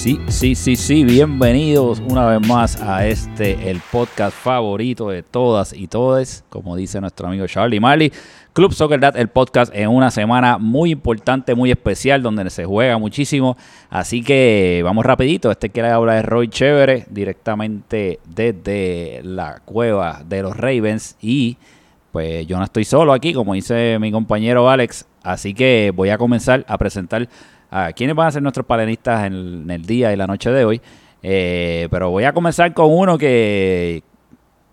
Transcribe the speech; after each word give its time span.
Sí, 0.00 0.18
sí, 0.28 0.54
sí, 0.54 0.76
sí, 0.76 1.04
bienvenidos 1.04 2.00
una 2.00 2.24
vez 2.24 2.48
más 2.48 2.80
a 2.80 3.06
este, 3.06 3.68
el 3.68 3.82
podcast 3.92 4.34
favorito 4.34 5.10
de 5.10 5.22
todas 5.22 5.74
y 5.74 5.88
todes, 5.88 6.42
como 6.48 6.74
dice 6.74 7.02
nuestro 7.02 7.28
amigo 7.28 7.46
Charlie 7.46 7.80
Marley. 7.80 8.10
Club 8.54 8.72
Soccer 8.72 8.98
Dad, 8.98 9.18
el 9.18 9.28
podcast 9.28 9.70
en 9.74 9.90
una 9.90 10.10
semana 10.10 10.56
muy 10.56 10.92
importante, 10.92 11.54
muy 11.54 11.70
especial, 11.70 12.22
donde 12.22 12.48
se 12.48 12.64
juega 12.64 12.96
muchísimo. 12.96 13.58
Así 13.90 14.22
que 14.22 14.80
vamos 14.82 15.04
rapidito. 15.04 15.50
Este 15.50 15.68
que 15.68 15.82
habla 15.82 16.14
de 16.14 16.22
Roy 16.22 16.48
Chévere, 16.48 17.04
directamente 17.10 18.20
desde 18.24 19.20
la 19.22 19.60
cueva 19.66 20.22
de 20.26 20.40
los 20.40 20.56
Ravens. 20.56 21.18
Y 21.20 21.58
pues 22.10 22.46
yo 22.46 22.56
no 22.56 22.64
estoy 22.64 22.84
solo 22.84 23.12
aquí, 23.12 23.34
como 23.34 23.52
dice 23.52 23.98
mi 24.00 24.10
compañero 24.10 24.70
Alex. 24.70 25.04
Así 25.22 25.52
que 25.52 25.92
voy 25.94 26.08
a 26.08 26.16
comenzar 26.16 26.64
a 26.68 26.78
presentar 26.78 27.28
a 27.70 27.92
quiénes 27.92 28.16
van 28.16 28.28
a 28.28 28.32
ser 28.32 28.42
nuestros 28.42 28.66
panelistas 28.66 29.26
en, 29.26 29.70
el 29.70 29.86
día 29.86 30.12
y 30.12 30.16
la 30.16 30.26
noche 30.26 30.50
de 30.50 30.64
hoy. 30.64 30.80
Eh, 31.22 31.88
pero 31.90 32.10
voy 32.10 32.24
a 32.24 32.32
comenzar 32.32 32.72
con 32.74 32.90
uno 32.90 33.16
que, 33.16 34.02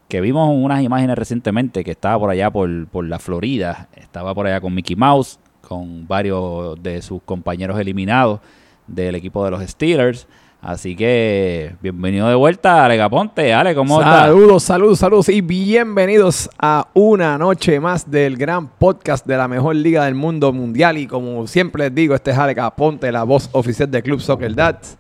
que 0.07 0.21
vimos 0.21 0.49
unas 0.53 0.81
imágenes 0.81 1.17
recientemente 1.17 1.83
que 1.83 1.91
estaba 1.91 2.17
por 2.20 2.29
allá 2.29 2.49
por, 2.49 3.05
la 3.05 3.20
Florida, 3.20 3.89
estaba 3.95 4.33
por 4.33 4.47
allá 4.47 4.61
con 4.61 4.73
Mickey 4.73 4.95
Mouse, 4.95 5.39
con 5.61 6.07
varios 6.07 6.81
de 6.81 7.01
sus 7.01 7.21
compañeros 7.23 7.79
eliminados 7.79 8.39
del 8.87 9.15
equipo 9.15 9.43
de 9.43 9.51
los 9.51 9.61
Steelers. 9.63 10.27
Así 10.67 10.98
que 10.98 11.77
bienvenido 11.82 12.27
de 12.27 12.35
vuelta, 12.35 12.84
Ale 12.84 12.98
Caponte. 12.98 13.54
Ale, 13.54 13.73
¿cómo 13.73 14.01
estás? 14.01 14.23
Saludos, 14.23 14.63
saludos, 14.63 14.99
saludos 14.99 15.29
y 15.29 15.40
bienvenidos 15.40 16.49
a 16.60 16.90
una 16.93 17.37
noche 17.37 17.79
más 17.79 18.12
del 18.12 18.35
gran 18.35 18.68
podcast 18.68 19.26
de 19.26 19.38
la 19.38 19.48
mejor 19.48 19.77
liga 19.77 20.04
del 20.04 20.15
mundo 20.15 20.51
mundial. 20.51 20.98
Y 20.98 21.07
como 21.07 21.48
siempre 21.48 21.85
les 21.85 21.95
digo, 21.95 22.15
este 22.15 22.32
es 22.32 22.38
Ale 22.38 22.54
Caponte, 22.54 23.10
la 23.13 23.23
voz 23.23 23.48
oficial 23.54 23.90
del 23.90 24.04
Club 24.04 24.20
Soccer 24.20 24.54
Dads. 24.54 24.98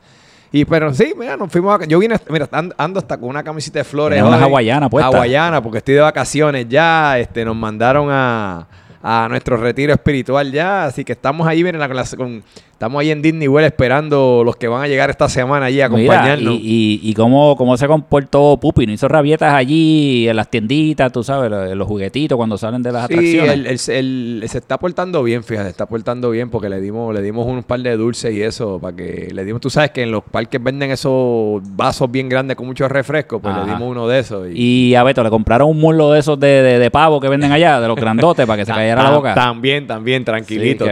Y 0.53 0.63
pero 0.63 0.93
sí, 0.93 1.13
mira, 1.19 1.35
nos 1.35 1.51
fuimos 1.51 1.81
a, 1.81 1.83
Yo 1.83 1.99
vine, 1.99 2.15
mira, 2.29 2.47
ando 2.49 2.99
hasta 2.99 3.17
con 3.17 3.27
una 3.27 3.43
camiseta 3.43 3.79
de 3.79 3.83
flores. 3.83 4.23
Una 4.23 4.41
hawaiana 4.41 4.89
puesta. 4.89 5.09
Hawaiana, 5.09 5.61
porque 5.61 5.79
estoy 5.79 5.95
de 5.95 6.01
vacaciones 6.01 6.65
ya. 6.69 7.19
Este, 7.19 7.43
nos 7.43 7.57
mandaron 7.57 8.07
a, 8.09 8.65
a 9.03 9.27
nuestro 9.29 9.57
retiro 9.57 9.91
espiritual 9.91 10.49
ya. 10.49 10.85
Así 10.85 11.03
que 11.03 11.11
estamos 11.11 11.45
ahí, 11.45 11.61
miren, 11.61 11.79
la, 11.79 12.05
con, 12.15 12.41
Estamos 12.77 13.01
ahí 13.01 13.09
en 13.09 13.23
Disney 13.23 13.47
World 13.47 13.65
esperando 13.65 14.43
los 14.45 14.55
que 14.55 14.67
van 14.67 14.83
a 14.83 14.87
llegar 14.87 15.09
esta 15.09 15.27
semana 15.27 15.65
allí 15.65 15.81
a 15.81 15.87
acompañarnos. 15.87 16.59
y, 16.61 16.99
y, 17.01 17.13
cómo, 17.15 17.55
cómo 17.55 17.75
se 17.75 17.87
comportó 17.87 18.59
Pupi, 18.61 18.85
¿no 18.85 18.93
hizo 18.93 19.07
rabietas 19.07 19.51
allí 19.51 20.29
en 20.29 20.35
las 20.35 20.47
tienditas, 20.51 21.11
tú 21.11 21.23
sabes, 21.23 21.49
los, 21.75 21.87
juguetitos 21.87 22.35
cuando 22.35 22.55
salen 22.55 22.83
de 22.83 22.91
las 22.91 23.05
atracciones? 23.05 23.81
Sí, 23.81 23.91
él, 23.91 24.43
se 24.47 24.59
está 24.59 24.77
portando 24.77 25.23
bien, 25.23 25.43
fíjate, 25.43 25.65
se 25.65 25.71
está 25.71 25.87
portando 25.87 26.29
bien 26.29 26.51
porque 26.51 26.69
le 26.69 26.79
dimos, 26.79 27.11
le 27.15 27.23
dimos 27.23 27.47
un 27.47 27.63
par 27.63 27.79
de 27.79 27.97
dulces 27.97 28.31
y 28.31 28.43
eso, 28.43 28.77
para 28.77 28.95
que 28.95 29.29
le 29.33 29.43
dimos, 29.43 29.59
tú 29.59 29.71
sabes 29.71 29.89
que 29.89 30.03
en 30.03 30.11
los 30.11 30.23
parques 30.23 30.61
venden 30.61 30.91
esos 30.91 31.63
vasos 31.75 32.11
bien 32.11 32.29
grandes 32.29 32.57
con 32.57 32.67
muchos 32.67 32.91
refrescos, 32.91 33.41
pues 33.41 33.55
le 33.55 33.65
dimos 33.65 33.89
uno 33.89 34.07
de 34.07 34.19
esos. 34.19 34.49
Y, 34.53 34.93
a 34.93 35.01
Beto, 35.01 35.23
le 35.23 35.31
compraron 35.31 35.67
un 35.67 35.79
muslo 35.79 36.11
de 36.11 36.19
esos 36.19 36.39
de, 36.39 36.89
pavo 36.93 37.19
que 37.19 37.27
venden 37.27 37.51
allá, 37.51 37.81
de 37.81 37.87
los 37.87 37.95
grandotes, 37.95 38.45
para 38.45 38.57
que 38.57 38.65
se 38.67 38.71
cayera 38.71 39.01
la 39.01 39.09
boca. 39.09 39.33
También, 39.33 39.87
también, 39.87 40.23
tranquilito. 40.23 40.85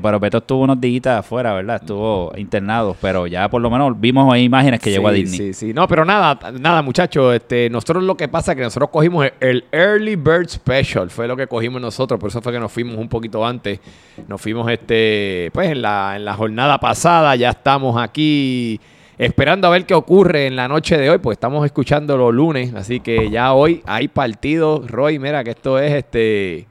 pero 0.00 0.20
Beto 0.20 0.38
estuvo 0.38 0.62
unos 0.62 0.80
días 0.80 1.23
afuera, 1.24 1.54
¿verdad? 1.54 1.76
Estuvo 1.76 2.32
internado, 2.36 2.96
pero 3.00 3.26
ya 3.26 3.48
por 3.48 3.60
lo 3.60 3.70
menos 3.70 3.98
vimos 3.98 4.32
ahí 4.32 4.44
imágenes 4.44 4.80
que 4.80 4.90
llegó 4.90 5.08
a 5.08 5.12
Disney. 5.12 5.38
Sí, 5.38 5.54
sí, 5.54 5.74
no, 5.74 5.88
pero 5.88 6.04
nada, 6.04 6.38
nada, 6.60 6.82
muchachos. 6.82 7.34
Este, 7.34 7.68
nosotros 7.70 8.04
lo 8.04 8.16
que 8.16 8.28
pasa 8.28 8.52
es 8.52 8.56
que 8.56 8.62
nosotros 8.62 8.90
cogimos 8.90 9.26
el 9.40 9.64
Early 9.72 10.16
Bird 10.16 10.48
Special, 10.48 11.10
fue 11.10 11.26
lo 11.26 11.36
que 11.36 11.46
cogimos 11.46 11.80
nosotros, 11.80 12.20
por 12.20 12.28
eso 12.28 12.40
fue 12.40 12.52
que 12.52 12.60
nos 12.60 12.70
fuimos 12.70 12.96
un 12.96 13.08
poquito 13.08 13.44
antes. 13.44 13.80
Nos 14.28 14.40
fuimos, 14.40 14.70
este, 14.70 15.50
pues 15.52 15.70
en 15.70 15.82
la, 15.82 16.14
en 16.16 16.24
la 16.24 16.34
jornada 16.34 16.78
pasada, 16.78 17.34
ya 17.36 17.50
estamos 17.50 18.00
aquí 18.00 18.80
esperando 19.18 19.68
a 19.68 19.70
ver 19.70 19.86
qué 19.86 19.94
ocurre 19.94 20.46
en 20.46 20.56
la 20.56 20.68
noche 20.68 20.98
de 20.98 21.10
hoy, 21.10 21.18
pues 21.18 21.36
estamos 21.36 21.64
escuchando 21.64 22.16
los 22.16 22.34
lunes, 22.34 22.74
así 22.74 23.00
que 23.00 23.30
ya 23.30 23.52
hoy 23.52 23.82
hay 23.86 24.08
partido. 24.08 24.82
Roy, 24.86 25.18
mira 25.18 25.44
que 25.44 25.50
esto 25.50 25.78
es 25.78 25.92
este 25.92 26.66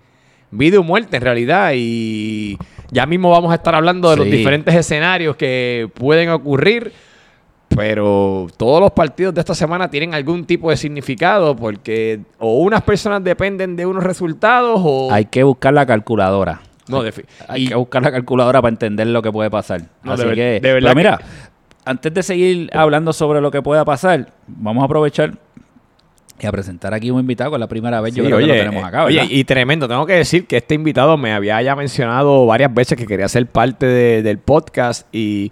vida 0.51 0.79
o 0.79 0.83
muerte 0.83 1.17
en 1.17 1.23
realidad 1.23 1.71
y 1.75 2.57
ya 2.93 3.05
mismo 3.05 3.31
vamos 3.31 3.51
a 3.51 3.55
estar 3.55 3.73
hablando 3.75 4.09
de 4.11 4.17
los 4.17 4.25
diferentes 4.25 4.73
escenarios 4.73 5.35
que 5.35 5.89
pueden 5.93 6.29
ocurrir. 6.29 6.93
Pero 7.75 8.47
todos 8.55 8.79
los 8.79 8.91
partidos 8.91 9.33
de 9.33 9.39
esta 9.39 9.55
semana 9.55 9.89
tienen 9.89 10.13
algún 10.13 10.45
tipo 10.45 10.69
de 10.69 10.77
significado 10.77 11.55
porque 11.55 12.19
o 12.37 12.59
unas 12.59 12.83
personas 12.83 13.23
dependen 13.23 13.75
de 13.75 13.87
unos 13.87 14.03
resultados 14.03 14.79
o... 14.83 15.11
Hay 15.11 15.25
que 15.25 15.41
buscar 15.41 15.73
la 15.73 15.83
calculadora. 15.83 16.61
No, 16.87 17.01
hay, 17.47 17.67
que 17.67 17.75
buscar 17.75 18.03
la 18.03 18.11
calculadora 18.11 18.61
para 18.61 18.71
entender 18.71 19.07
lo 19.07 19.23
que 19.23 19.31
puede 19.31 19.49
pasar. 19.49 19.81
Así 20.03 20.23
que, 20.35 20.59
pero 20.61 20.93
mira, 20.93 21.19
antes 21.85 22.13
de 22.13 22.21
seguir 22.21 22.69
hablando 22.73 23.11
sobre 23.11 23.41
lo 23.41 23.49
que 23.49 23.61
pueda 23.61 23.85
pasar, 23.85 24.31
vamos 24.47 24.83
a 24.83 24.85
aprovechar 24.85 25.33
y 26.43 26.47
a 26.47 26.51
presentar 26.51 26.93
aquí 26.93 27.11
un 27.11 27.19
invitado, 27.19 27.51
que 27.51 27.55
es 27.55 27.59
la 27.59 27.67
primera 27.67 28.01
vez 28.01 28.13
yo 28.13 28.23
creo 28.23 28.37
que 28.37 28.45
lo 28.45 28.53
tenemos 28.53 28.83
acá. 28.83 29.05
Oye, 29.05 29.25
y 29.29 29.43
tremendo, 29.43 29.87
tengo 29.87 30.05
que 30.05 30.13
decir 30.13 30.45
que 30.45 30.57
este 30.57 30.75
invitado 30.75 31.17
me 31.17 31.33
había 31.33 31.61
ya 31.61 31.75
mencionado 31.75 32.45
varias 32.45 32.73
veces 32.73 32.97
que 32.97 33.05
quería 33.05 33.27
ser 33.27 33.47
parte 33.47 33.85
del 33.85 34.37
podcast 34.37 35.07
y 35.11 35.51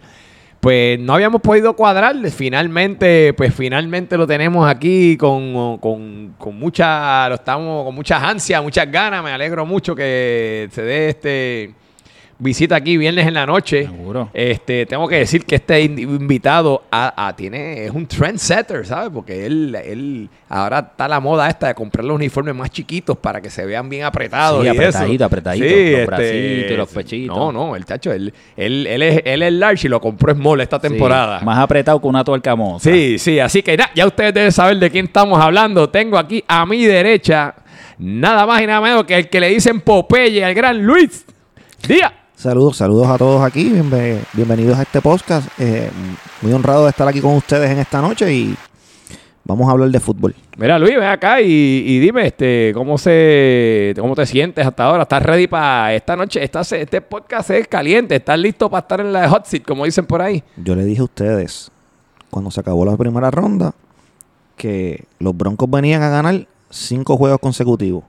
pues 0.59 0.99
no 0.99 1.13
habíamos 1.13 1.41
podido 1.41 1.75
cuadrar. 1.75 2.15
Finalmente, 2.29 3.33
pues 3.33 3.53
finalmente 3.53 4.15
lo 4.17 4.27
tenemos 4.27 4.69
aquí 4.69 5.17
con, 5.17 5.77
con, 5.79 6.35
con 6.37 6.59
mucha, 6.59 7.27
lo 7.29 7.35
estamos 7.35 7.83
con 7.85 7.95
muchas 7.95 8.21
ansias, 8.21 8.61
muchas 8.61 8.89
ganas. 8.91 9.23
Me 9.23 9.31
alegro 9.31 9.65
mucho 9.65 9.95
que 9.95 10.69
se 10.71 10.83
dé 10.83 11.09
este 11.09 11.80
visita 12.41 12.75
aquí 12.75 12.97
viernes 12.97 13.27
en 13.27 13.35
la 13.35 13.45
noche. 13.45 13.83
Seguro. 13.83 14.29
Este, 14.33 14.85
tengo 14.87 15.07
que 15.07 15.17
decir 15.17 15.45
que 15.45 15.55
este 15.55 15.79
invitado 15.81 16.83
a, 16.91 17.33
tiene, 17.37 17.85
es 17.85 17.91
un 17.91 18.07
trendsetter, 18.07 18.85
¿sabes? 18.85 19.11
Porque 19.13 19.45
él, 19.45 19.75
él 19.75 20.29
ahora 20.49 20.79
está 20.91 21.07
la 21.07 21.19
moda 21.19 21.47
esta 21.47 21.67
de 21.67 21.75
comprar 21.75 22.03
los 22.03 22.15
uniformes 22.15 22.55
más 22.55 22.71
chiquitos 22.71 23.15
para 23.17 23.41
que 23.41 23.49
se 23.49 23.63
vean 23.65 23.87
bien 23.89 24.03
apretados. 24.03 24.63
Sí, 24.63 24.67
apretadito, 24.67 25.25
apretadito. 25.25 25.65
Sí, 25.65 25.71
los 25.71 25.99
este, 25.99 26.05
bracitos 26.05 26.71
y 26.71 26.75
los 26.75 26.89
pechitos. 26.89 27.37
No, 27.37 27.51
no, 27.51 27.75
el 27.75 27.85
chacho, 27.85 28.11
él, 28.11 28.33
él, 28.57 28.87
él, 28.87 29.01
es, 29.03 29.21
él 29.23 29.43
es 29.43 29.53
large 29.53 29.87
y 29.87 29.89
lo 29.89 30.01
compró 30.01 30.33
small 30.33 30.61
esta 30.61 30.79
temporada. 30.79 31.41
más 31.41 31.59
apretado 31.59 32.01
que 32.01 32.07
una 32.07 32.23
tuerca 32.23 32.55
moza. 32.55 32.89
Sí, 32.89 33.19
sí, 33.19 33.39
así 33.39 33.61
que 33.61 33.77
ya 33.93 34.07
ustedes 34.07 34.33
deben 34.33 34.51
saber 34.51 34.77
de 34.77 34.89
quién 34.89 35.05
estamos 35.05 35.39
hablando. 35.39 35.89
Tengo 35.89 36.17
aquí 36.17 36.43
a 36.47 36.65
mi 36.65 36.85
derecha 36.85 37.53
nada 37.99 38.47
más 38.47 38.61
y 38.63 38.65
nada 38.65 38.81
menos 38.81 39.03
que 39.03 39.15
el 39.15 39.29
que 39.29 39.39
le 39.39 39.49
dicen 39.49 39.79
Popeye, 39.81 40.43
al 40.43 40.55
gran 40.55 40.83
Luis 40.83 41.23
Díaz. 41.87 42.20
Saludos, 42.41 42.77
saludos 42.77 43.07
a 43.07 43.19
todos 43.19 43.43
aquí. 43.43 43.71
bienvenidos 44.33 44.75
a 44.75 44.81
este 44.81 44.99
podcast. 44.99 45.47
Eh, 45.59 45.91
muy 46.41 46.51
honrado 46.51 46.85
de 46.85 46.89
estar 46.89 47.07
aquí 47.07 47.21
con 47.21 47.35
ustedes 47.35 47.69
en 47.69 47.77
esta 47.77 48.01
noche 48.01 48.33
y 48.33 48.55
vamos 49.43 49.69
a 49.69 49.73
hablar 49.73 49.89
de 49.89 49.99
fútbol. 49.99 50.33
Mira, 50.57 50.79
Luis, 50.79 50.95
ven 50.95 51.03
acá 51.03 51.39
y, 51.39 51.99
dime, 51.99 52.25
este, 52.25 52.71
¿cómo 52.73 52.97
se, 52.97 53.93
cómo 53.95 54.15
te 54.15 54.25
sientes 54.25 54.65
hasta 54.65 54.85
ahora? 54.85 55.03
¿Estás 55.03 55.21
ready 55.21 55.45
para 55.45 55.93
esta 55.93 56.15
noche? 56.15 56.43
este 56.43 57.01
podcast 57.01 57.51
es 57.51 57.67
caliente. 57.67 58.15
¿Estás 58.15 58.39
listo 58.39 58.71
para 58.71 58.81
estar 58.81 59.01
en 59.01 59.13
la 59.13 59.29
hot 59.29 59.45
seat, 59.45 59.63
como 59.63 59.85
dicen 59.85 60.07
por 60.07 60.23
ahí? 60.23 60.43
Yo 60.57 60.73
le 60.75 60.83
dije 60.83 61.01
a 61.01 61.03
ustedes, 61.03 61.69
cuando 62.31 62.49
se 62.49 62.59
acabó 62.59 62.85
la 62.85 62.97
primera 62.97 63.29
ronda, 63.29 63.75
que 64.57 65.05
los 65.19 65.37
Broncos 65.37 65.69
venían 65.69 66.01
a 66.01 66.09
ganar 66.09 66.47
cinco 66.71 67.17
juegos 67.17 67.37
consecutivos. 67.37 68.03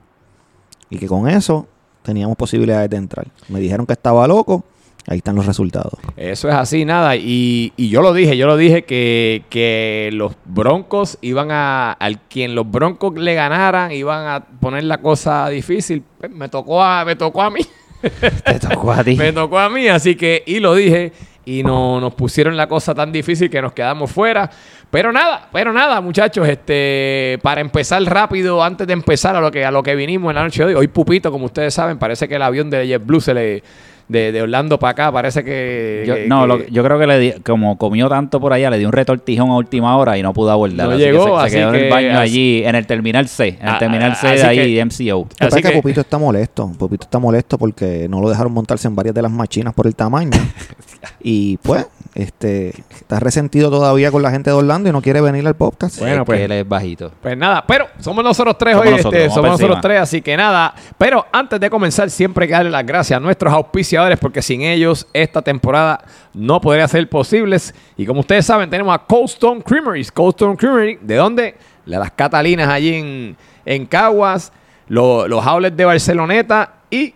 Y 0.88 0.96
que 0.96 1.06
con 1.06 1.28
eso 1.28 1.66
teníamos 2.02 2.36
posibilidades 2.36 2.90
de 2.90 2.96
entrar. 2.96 3.26
Me 3.48 3.60
dijeron 3.60 3.86
que 3.86 3.92
estaba 3.92 4.26
loco. 4.26 4.64
Ahí 5.08 5.18
están 5.18 5.34
los 5.34 5.46
resultados. 5.46 5.94
Eso 6.16 6.48
es 6.48 6.54
así, 6.54 6.84
nada. 6.84 7.16
Y, 7.16 7.72
yo 7.76 8.02
lo 8.02 8.12
dije, 8.12 8.36
yo 8.36 8.46
lo 8.46 8.56
dije 8.56 8.84
que, 8.84 9.42
que 9.50 10.10
los 10.12 10.34
Broncos 10.44 11.18
iban 11.22 11.50
a. 11.50 11.92
Al 11.92 12.20
quien 12.20 12.54
los 12.54 12.70
Broncos 12.70 13.14
le 13.14 13.34
ganaran, 13.34 13.90
iban 13.90 14.26
a 14.28 14.44
poner 14.60 14.84
la 14.84 14.98
cosa 14.98 15.48
difícil. 15.48 16.04
Pues, 16.18 16.30
me 16.30 16.48
tocó 16.48 16.82
a, 16.82 17.04
me 17.04 17.16
tocó 17.16 17.42
a 17.42 17.50
mí. 17.50 17.62
Te 18.44 18.60
tocó 18.60 18.92
a 18.92 19.02
ti. 19.02 19.16
me 19.18 19.32
tocó 19.32 19.58
a 19.58 19.68
mí, 19.68 19.88
así 19.88 20.14
que. 20.14 20.44
Y 20.46 20.60
lo 20.60 20.74
dije. 20.74 21.12
Y 21.44 21.62
no 21.62 22.00
nos 22.00 22.14
pusieron 22.14 22.56
la 22.56 22.68
cosa 22.68 22.94
tan 22.94 23.10
difícil 23.10 23.50
que 23.50 23.60
nos 23.60 23.72
quedamos 23.72 24.10
fuera. 24.10 24.48
Pero 24.90 25.10
nada, 25.10 25.48
pero 25.52 25.72
nada, 25.72 26.00
muchachos, 26.00 26.46
este, 26.46 27.38
para 27.42 27.60
empezar 27.60 28.02
rápido, 28.04 28.62
antes 28.62 28.86
de 28.86 28.92
empezar 28.92 29.34
a 29.34 29.40
lo 29.40 29.50
que 29.50 29.64
a 29.64 29.70
lo 29.70 29.82
que 29.82 29.96
vinimos 29.96 30.30
en 30.30 30.36
la 30.36 30.42
noche 30.44 30.62
de 30.62 30.68
hoy, 30.68 30.74
hoy 30.74 30.88
Pupito, 30.88 31.32
como 31.32 31.46
ustedes 31.46 31.72
saben, 31.72 31.98
parece 31.98 32.28
que 32.28 32.36
el 32.36 32.42
avión 32.42 32.68
de 32.68 32.86
JetBlue 32.86 33.20
se 33.20 33.34
le 33.34 33.62
de, 34.08 34.42
Orlando 34.42 34.78
para 34.78 34.90
acá, 34.92 35.12
parece 35.12 35.44
que... 35.44 36.04
Yo, 36.06 36.14
no, 36.26 36.58
yo 36.66 36.84
creo 36.84 36.98
que 36.98 37.06
le 37.06 37.18
di, 37.18 37.32
como 37.42 37.78
comió 37.78 38.08
tanto 38.08 38.40
por 38.40 38.52
allá, 38.52 38.70
le 38.70 38.78
dio 38.78 38.88
un 38.88 38.92
retortijón 38.92 39.50
a 39.50 39.56
última 39.56 39.96
hora 39.96 40.18
y 40.18 40.22
no 40.22 40.32
pudo 40.32 40.50
abordar. 40.50 40.88
No 40.88 40.96
llegó, 40.96 41.42
se, 41.44 41.50
quedó 41.50 41.74
en 41.74 41.84
el 41.84 41.90
baño 41.90 42.18
allí, 42.18 42.62
en 42.64 42.74
el 42.74 42.86
Terminal 42.86 43.28
C, 43.28 43.48
en 43.48 43.68
el 43.68 43.74
ah, 43.74 43.78
Terminal 43.78 44.16
C 44.16 44.28
de 44.28 44.42
ahí, 44.42 44.84
MCO. 44.84 45.28
Así 45.38 45.62
que, 45.62 45.70
que 45.70 45.76
Pupito 45.76 46.00
está 46.00 46.18
molesto, 46.18 46.70
Pupito 46.78 47.04
está 47.04 47.18
molesto 47.18 47.58
porque 47.58 48.06
no 48.08 48.20
lo 48.20 48.28
dejaron 48.28 48.52
montarse 48.52 48.88
en 48.88 48.94
varias 48.94 49.14
de 49.14 49.22
las 49.22 49.30
machinas 49.30 49.74
por 49.74 49.86
el 49.86 49.94
tamaño. 49.94 50.30
y 51.20 51.56
pues, 51.58 51.86
este, 52.14 52.74
está 52.94 53.20
resentido 53.20 53.70
todavía 53.70 54.10
con 54.10 54.22
la 54.22 54.30
gente 54.30 54.50
de 54.50 54.56
Orlando 54.56 54.88
y 54.88 54.92
no 54.92 55.00
quiere 55.00 55.20
venir 55.20 55.46
al 55.46 55.54
podcast. 55.54 55.98
Bueno, 55.98 56.24
pues. 56.24 56.40
él 56.40 56.52
es 56.52 56.68
bajito. 56.68 57.12
Pues 57.22 57.36
nada, 57.36 57.64
pero 57.66 57.86
somos 57.98 58.22
nosotros 58.22 58.58
tres 58.58 58.74
Somos 58.74 58.86
hoy, 58.86 58.92
nosotros, 58.92 59.14
este, 59.14 59.28
vamos 59.28 59.34
somos 59.34 59.50
nosotros 59.52 59.80
tres, 59.80 60.00
así 60.00 60.22
que 60.22 60.36
nada. 60.36 60.74
Pero 60.98 61.26
antes 61.32 61.58
de 61.58 61.70
comenzar, 61.70 62.10
siempre 62.10 62.44
hay 62.44 62.48
que 62.48 62.54
darle 62.54 62.70
las 62.70 62.84
gracias 62.84 63.16
a 63.16 63.20
nuestros 63.20 63.52
auspiciadores, 63.52 64.01
porque 64.18 64.42
sin 64.42 64.62
ellos 64.62 65.06
esta 65.12 65.42
temporada 65.42 66.04
no 66.34 66.60
podría 66.60 66.86
ser 66.88 67.08
posible. 67.08 67.56
Y 67.96 68.06
como 68.06 68.20
ustedes 68.20 68.46
saben, 68.46 68.68
tenemos 68.70 68.94
a 68.94 68.98
Cold 68.98 69.28
Stone 69.28 69.62
Creameries. 69.62 70.10
Cold 70.12 70.34
Stone 70.34 70.56
Creamery, 70.56 70.98
¿de 71.00 71.16
dónde? 71.16 71.42
De 71.84 71.96
las 71.98 72.10
Catalinas 72.12 72.68
allí 72.68 72.94
en, 72.94 73.36
en 73.64 73.86
Caguas, 73.86 74.52
lo- 74.88 75.26
los 75.28 75.44
outlets 75.46 75.76
de 75.76 75.84
Barceloneta 75.84 76.74
y 76.90 77.14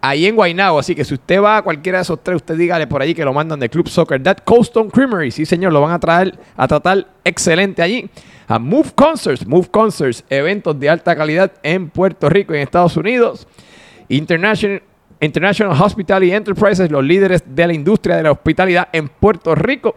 ahí 0.00 0.26
en 0.26 0.34
Guaynabo. 0.36 0.78
Así 0.78 0.94
que 0.94 1.04
si 1.04 1.14
usted 1.14 1.40
va 1.40 1.58
a 1.58 1.62
cualquiera 1.62 1.98
de 1.98 2.02
esos 2.02 2.22
tres, 2.22 2.36
usted 2.36 2.56
dígale 2.56 2.86
por 2.86 3.00
allí 3.00 3.14
que 3.14 3.24
lo 3.24 3.32
mandan 3.32 3.60
de 3.60 3.68
Club 3.68 3.88
Soccer. 3.88 4.22
That 4.22 4.38
Cold 4.44 4.62
Stone 4.62 4.90
Creamery, 4.90 5.30
sí 5.30 5.46
señor, 5.46 5.72
lo 5.72 5.80
van 5.80 5.92
a 5.92 5.98
traer 6.00 6.38
a 6.56 6.66
tratar 6.68 7.06
excelente 7.24 7.82
allí. 7.82 8.10
A 8.48 8.58
Move 8.58 8.90
Concerts, 8.94 9.46
Move 9.46 9.68
Concerts, 9.70 10.24
eventos 10.28 10.78
de 10.78 10.90
alta 10.90 11.16
calidad 11.16 11.52
en 11.62 11.88
Puerto 11.88 12.28
Rico 12.28 12.52
y 12.52 12.56
en 12.56 12.62
Estados 12.64 12.96
Unidos. 12.96 13.46
International, 14.08 14.82
International 15.22 15.80
Hospitality 15.80 16.32
Enterprises, 16.32 16.90
los 16.90 17.04
líderes 17.04 17.44
de 17.46 17.66
la 17.66 17.72
industria 17.72 18.16
de 18.16 18.24
la 18.24 18.32
hospitalidad 18.32 18.88
en 18.92 19.08
Puerto 19.08 19.54
Rico. 19.54 19.94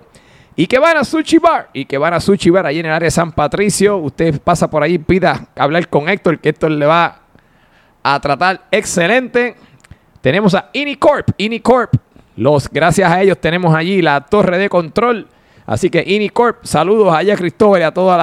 Y 0.55 0.67
que 0.67 0.79
van 0.79 0.97
a 0.97 1.03
Sushi 1.03 1.39
Bar. 1.39 1.69
Y 1.73 1.85
que 1.85 1.97
van 1.97 2.13
a 2.13 2.19
Sushi 2.19 2.49
Bar 2.49 2.67
allí 2.67 2.79
en 2.79 2.85
el 2.85 2.91
área 2.91 3.07
de 3.07 3.11
San 3.11 3.31
Patricio. 3.31 3.97
Usted 3.97 4.39
pasa 4.39 4.69
por 4.69 4.83
allí, 4.83 4.99
pida 4.99 5.47
hablar 5.55 5.89
con 5.89 6.07
Héctor, 6.07 6.39
que 6.39 6.49
Héctor 6.49 6.71
le 6.71 6.85
va 6.85 7.21
a 8.03 8.19
tratar 8.19 8.65
excelente. 8.71 9.55
Tenemos 10.21 10.53
a 10.53 10.69
Inicorp. 10.73 11.29
Inicorp. 11.37 11.95
Los, 12.37 12.69
gracias 12.69 13.11
a 13.11 13.21
ellos 13.21 13.39
tenemos 13.39 13.73
allí 13.73 14.01
la 14.01 14.21
torre 14.21 14.57
de 14.57 14.69
control. 14.69 15.27
Así 15.67 15.89
que 15.89 16.03
Inicorp, 16.05 16.63
saludos 16.63 17.13
allá 17.13 17.33
a 17.33 17.37
Cristóbal 17.37 17.81
y 17.81 17.83
a 17.83 17.91
todos 17.91 18.15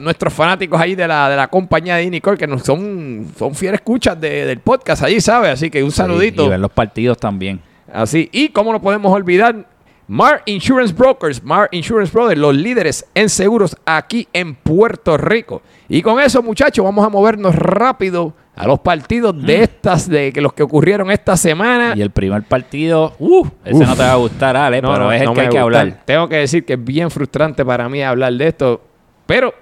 nuestros 0.00 0.32
fanáticos 0.34 0.80
ahí 0.80 0.94
de 0.94 1.08
la, 1.08 1.28
de 1.30 1.36
la 1.36 1.48
compañía 1.48 1.96
de 1.96 2.04
Inicorp, 2.04 2.38
que 2.38 2.46
nos 2.46 2.62
son, 2.62 3.26
son 3.38 3.54
fieles 3.54 3.80
escuchas 3.80 4.20
de- 4.20 4.44
del 4.44 4.60
podcast 4.60 5.02
allí, 5.02 5.20
¿sabes? 5.20 5.50
Así 5.52 5.70
que 5.70 5.82
un 5.82 5.90
saludito. 5.92 6.44
Y 6.44 6.48
ver 6.50 6.60
los 6.60 6.70
partidos 6.72 7.16
también. 7.18 7.60
Así, 7.92 8.28
y 8.32 8.50
cómo 8.50 8.72
no 8.72 8.80
podemos 8.80 9.12
olvidar, 9.12 9.66
Mar 10.06 10.42
Insurance 10.46 10.92
Brokers, 10.92 11.42
Mar 11.42 11.68
Insurance 11.72 12.12
Brothers, 12.12 12.38
los 12.40 12.54
líderes 12.54 13.06
en 13.14 13.28
seguros 13.28 13.76
aquí 13.86 14.28
en 14.32 14.54
Puerto 14.56 15.16
Rico. 15.16 15.62
Y 15.88 16.02
con 16.02 16.20
eso, 16.20 16.42
muchachos, 16.42 16.84
vamos 16.84 17.04
a 17.06 17.08
movernos 17.08 17.54
rápido 17.54 18.34
a 18.54 18.66
los 18.66 18.80
partidos 18.80 19.40
de 19.40 19.62
estas, 19.62 20.08
de 20.08 20.32
que 20.32 20.40
los 20.40 20.52
que 20.52 20.62
ocurrieron 20.62 21.10
esta 21.10 21.36
semana. 21.36 21.94
Y 21.96 22.02
el 22.02 22.10
primer 22.10 22.42
partido, 22.42 23.14
uh, 23.18 23.46
ese 23.64 23.76
Uf. 23.76 23.88
no 23.88 23.96
te 23.96 24.02
va 24.02 24.12
a 24.12 24.16
gustar, 24.16 24.56
Ale, 24.56 24.82
No, 24.82 24.92
pero 24.92 25.04
no, 25.04 25.12
es 25.12 25.20
el 25.20 25.26
no 25.26 25.34
que 25.34 25.40
hay 25.42 25.48
que 25.48 25.58
hablar. 25.58 26.02
Tengo 26.04 26.28
que 26.28 26.36
decir 26.36 26.64
que 26.64 26.74
es 26.74 26.84
bien 26.84 27.10
frustrante 27.10 27.64
para 27.64 27.88
mí 27.88 28.02
hablar 28.02 28.32
de 28.34 28.48
esto, 28.48 28.82
pero 29.26 29.54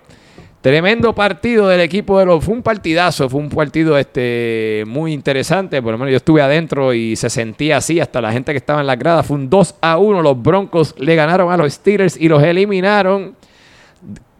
tremendo 0.61 1.15
partido 1.15 1.69
del 1.69 1.81
equipo 1.81 2.19
de 2.19 2.27
los 2.27 2.45
fue 2.45 2.55
un 2.55 2.63
partidazo, 2.63 3.29
fue 3.29 3.41
un 3.41 3.49
partido 3.49 3.97
este 3.97 4.83
muy 4.87 5.13
interesante, 5.13 5.81
por 5.81 5.93
lo 5.93 5.99
menos 5.99 6.11
yo 6.11 6.17
estuve 6.17 6.43
adentro 6.43 6.93
y 6.93 7.15
se 7.15 7.31
sentía 7.31 7.77
así 7.77 8.01
hasta 8.01 8.21
la 8.21 8.33
gente 8.33 8.53
que 8.53 8.59
estaba 8.59 8.81
en 8.81 8.87
la 8.87 8.97
grada, 8.97 9.23
fue 9.23 9.37
un 9.37 9.49
2 9.49 9.77
a 9.81 9.99
1, 9.99 10.23
los 10.23 10.43
Broncos 10.43 10.95
le 10.99 11.15
ganaron 11.15 11.53
a 11.53 11.57
los 11.57 11.73
Steelers 11.73 12.17
y 12.21 12.29
los 12.29 12.43
eliminaron 12.43 13.37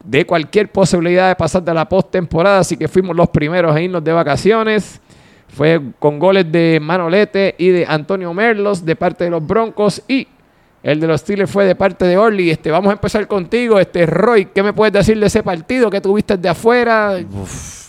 de 0.03 0.25
cualquier 0.25 0.71
posibilidad 0.71 1.29
de 1.29 1.35
pasar 1.35 1.63
de 1.63 1.73
la 1.73 1.87
postemporada, 1.87 2.59
así 2.59 2.77
que 2.77 2.87
fuimos 2.87 3.15
los 3.15 3.29
primeros 3.29 3.75
a 3.75 3.81
irnos 3.81 4.03
de 4.03 4.13
vacaciones. 4.13 5.01
Fue 5.49 5.81
con 5.97 6.19
goles 6.19 6.51
de 6.51 6.79
Manolete 6.81 7.55
y 7.57 7.69
de 7.69 7.85
Antonio 7.87 8.33
Merlos 8.33 8.85
de 8.85 8.95
parte 8.95 9.23
de 9.23 9.29
los 9.31 9.45
Broncos 9.45 10.03
y 10.07 10.27
el 10.81 10.99
de 10.99 11.07
los 11.07 11.21
Steelers 11.21 11.51
fue 11.51 11.65
de 11.65 11.75
parte 11.75 12.05
de 12.05 12.17
Orly. 12.17 12.51
Este, 12.51 12.71
vamos 12.71 12.89
a 12.89 12.93
empezar 12.93 13.27
contigo, 13.27 13.79
este 13.79 14.05
Roy, 14.05 14.45
¿qué 14.45 14.63
me 14.63 14.73
puedes 14.73 14.93
decir 14.93 15.19
de 15.19 15.25
ese 15.25 15.43
partido 15.43 15.89
que 15.89 15.99
tuviste 15.99 16.37
de 16.37 16.49
afuera? 16.49 17.17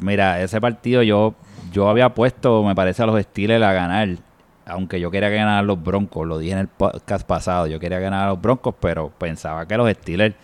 Mira, 0.00 0.42
ese 0.42 0.60
partido 0.60 1.02
yo, 1.02 1.34
yo 1.70 1.88
había 1.88 2.12
puesto, 2.14 2.64
me 2.64 2.74
parece, 2.74 3.02
a 3.02 3.06
los 3.06 3.20
Steelers 3.22 3.64
a 3.64 3.72
ganar. 3.72 4.08
Aunque 4.66 5.00
yo 5.00 5.10
quería 5.10 5.28
ganar 5.28 5.58
a 5.58 5.62
los 5.62 5.82
Broncos, 5.82 6.26
lo 6.26 6.38
dije 6.38 6.52
en 6.52 6.58
el 6.58 6.68
podcast 6.68 7.26
pasado, 7.26 7.66
yo 7.66 7.80
quería 7.80 7.98
ganar 7.98 8.26
a 8.26 8.28
los 8.30 8.40
Broncos, 8.40 8.74
pero 8.80 9.10
pensaba 9.10 9.66
que 9.66 9.76
los 9.76 9.90
Steelers 9.90 10.34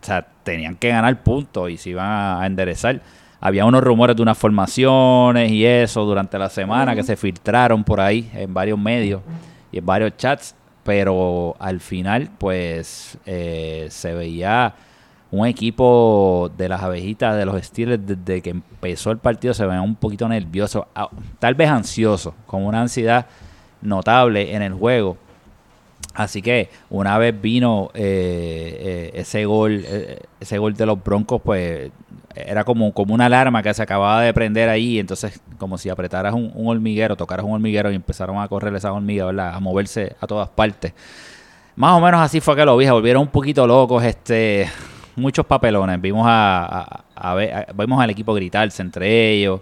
o 0.00 0.06
sea, 0.06 0.26
tenían 0.42 0.76
que 0.76 0.88
ganar 0.88 1.22
puntos 1.22 1.70
y 1.70 1.76
se 1.76 1.90
iban 1.90 2.06
a, 2.06 2.42
a 2.42 2.46
enderezar. 2.46 3.00
Había 3.40 3.64
unos 3.64 3.82
rumores 3.84 4.16
de 4.16 4.22
unas 4.22 4.36
formaciones 4.36 5.50
y 5.52 5.64
eso 5.64 6.04
durante 6.04 6.38
la 6.38 6.48
semana 6.48 6.94
que 6.94 7.04
se 7.04 7.16
filtraron 7.16 7.84
por 7.84 8.00
ahí 8.00 8.30
en 8.34 8.52
varios 8.52 8.78
medios 8.78 9.22
y 9.70 9.78
en 9.78 9.86
varios 9.86 10.16
chats, 10.16 10.56
pero 10.82 11.54
al 11.58 11.80
final 11.80 12.30
pues 12.38 13.16
eh, 13.26 13.86
se 13.90 14.14
veía 14.14 14.74
un 15.30 15.46
equipo 15.46 16.50
de 16.56 16.68
las 16.68 16.82
abejitas 16.82 17.36
de 17.36 17.44
los 17.44 17.62
Steelers 17.62 18.04
desde 18.04 18.40
que 18.40 18.50
empezó 18.50 19.10
el 19.10 19.18
partido 19.18 19.52
se 19.52 19.66
veía 19.66 19.82
un 19.82 19.94
poquito 19.94 20.26
nervioso, 20.28 20.88
tal 21.38 21.54
vez 21.54 21.68
ansioso, 21.68 22.34
con 22.46 22.64
una 22.64 22.80
ansiedad 22.80 23.26
notable 23.82 24.54
en 24.54 24.62
el 24.62 24.72
juego. 24.72 25.18
Así 26.18 26.42
que 26.42 26.68
una 26.90 27.16
vez 27.16 27.40
vino 27.40 27.90
eh, 27.94 29.10
eh, 29.14 29.20
ese 29.20 29.44
gol, 29.44 29.84
eh, 29.86 30.18
ese 30.40 30.58
gol 30.58 30.74
de 30.74 30.84
los 30.84 31.02
Broncos, 31.04 31.40
pues 31.44 31.92
era 32.34 32.64
como, 32.64 32.92
como 32.92 33.14
una 33.14 33.26
alarma 33.26 33.62
que 33.62 33.72
se 33.72 33.84
acababa 33.84 34.20
de 34.22 34.34
prender 34.34 34.68
ahí, 34.68 34.98
entonces 34.98 35.40
como 35.58 35.78
si 35.78 35.88
apretaras 35.90 36.34
un, 36.34 36.52
hormiguero, 36.66 37.14
tocaras 37.14 37.46
un 37.46 37.52
hormiguero 37.52 37.92
y 37.92 37.94
empezaron 37.94 38.38
a 38.40 38.48
correr 38.48 38.74
esas 38.74 38.90
hormigas, 38.90 39.26
¿verdad? 39.28 39.54
A 39.54 39.60
moverse 39.60 40.16
a 40.20 40.26
todas 40.26 40.48
partes. 40.48 40.92
Más 41.76 41.92
o 41.92 42.00
menos 42.00 42.20
así 42.20 42.40
fue 42.40 42.56
que 42.56 42.64
lo 42.64 42.76
vi, 42.76 42.86
se 42.86 42.90
volvieron 42.90 43.22
un 43.22 43.28
poquito 43.28 43.64
locos, 43.64 44.02
este, 44.02 44.68
muchos 45.14 45.46
papelones. 45.46 46.00
Vimos 46.00 46.26
a, 46.28 47.04
a- 47.14 47.66
vimos 47.76 48.00
al 48.02 48.10
equipo 48.10 48.34
gritarse 48.34 48.82
entre 48.82 49.30
ellos. 49.30 49.60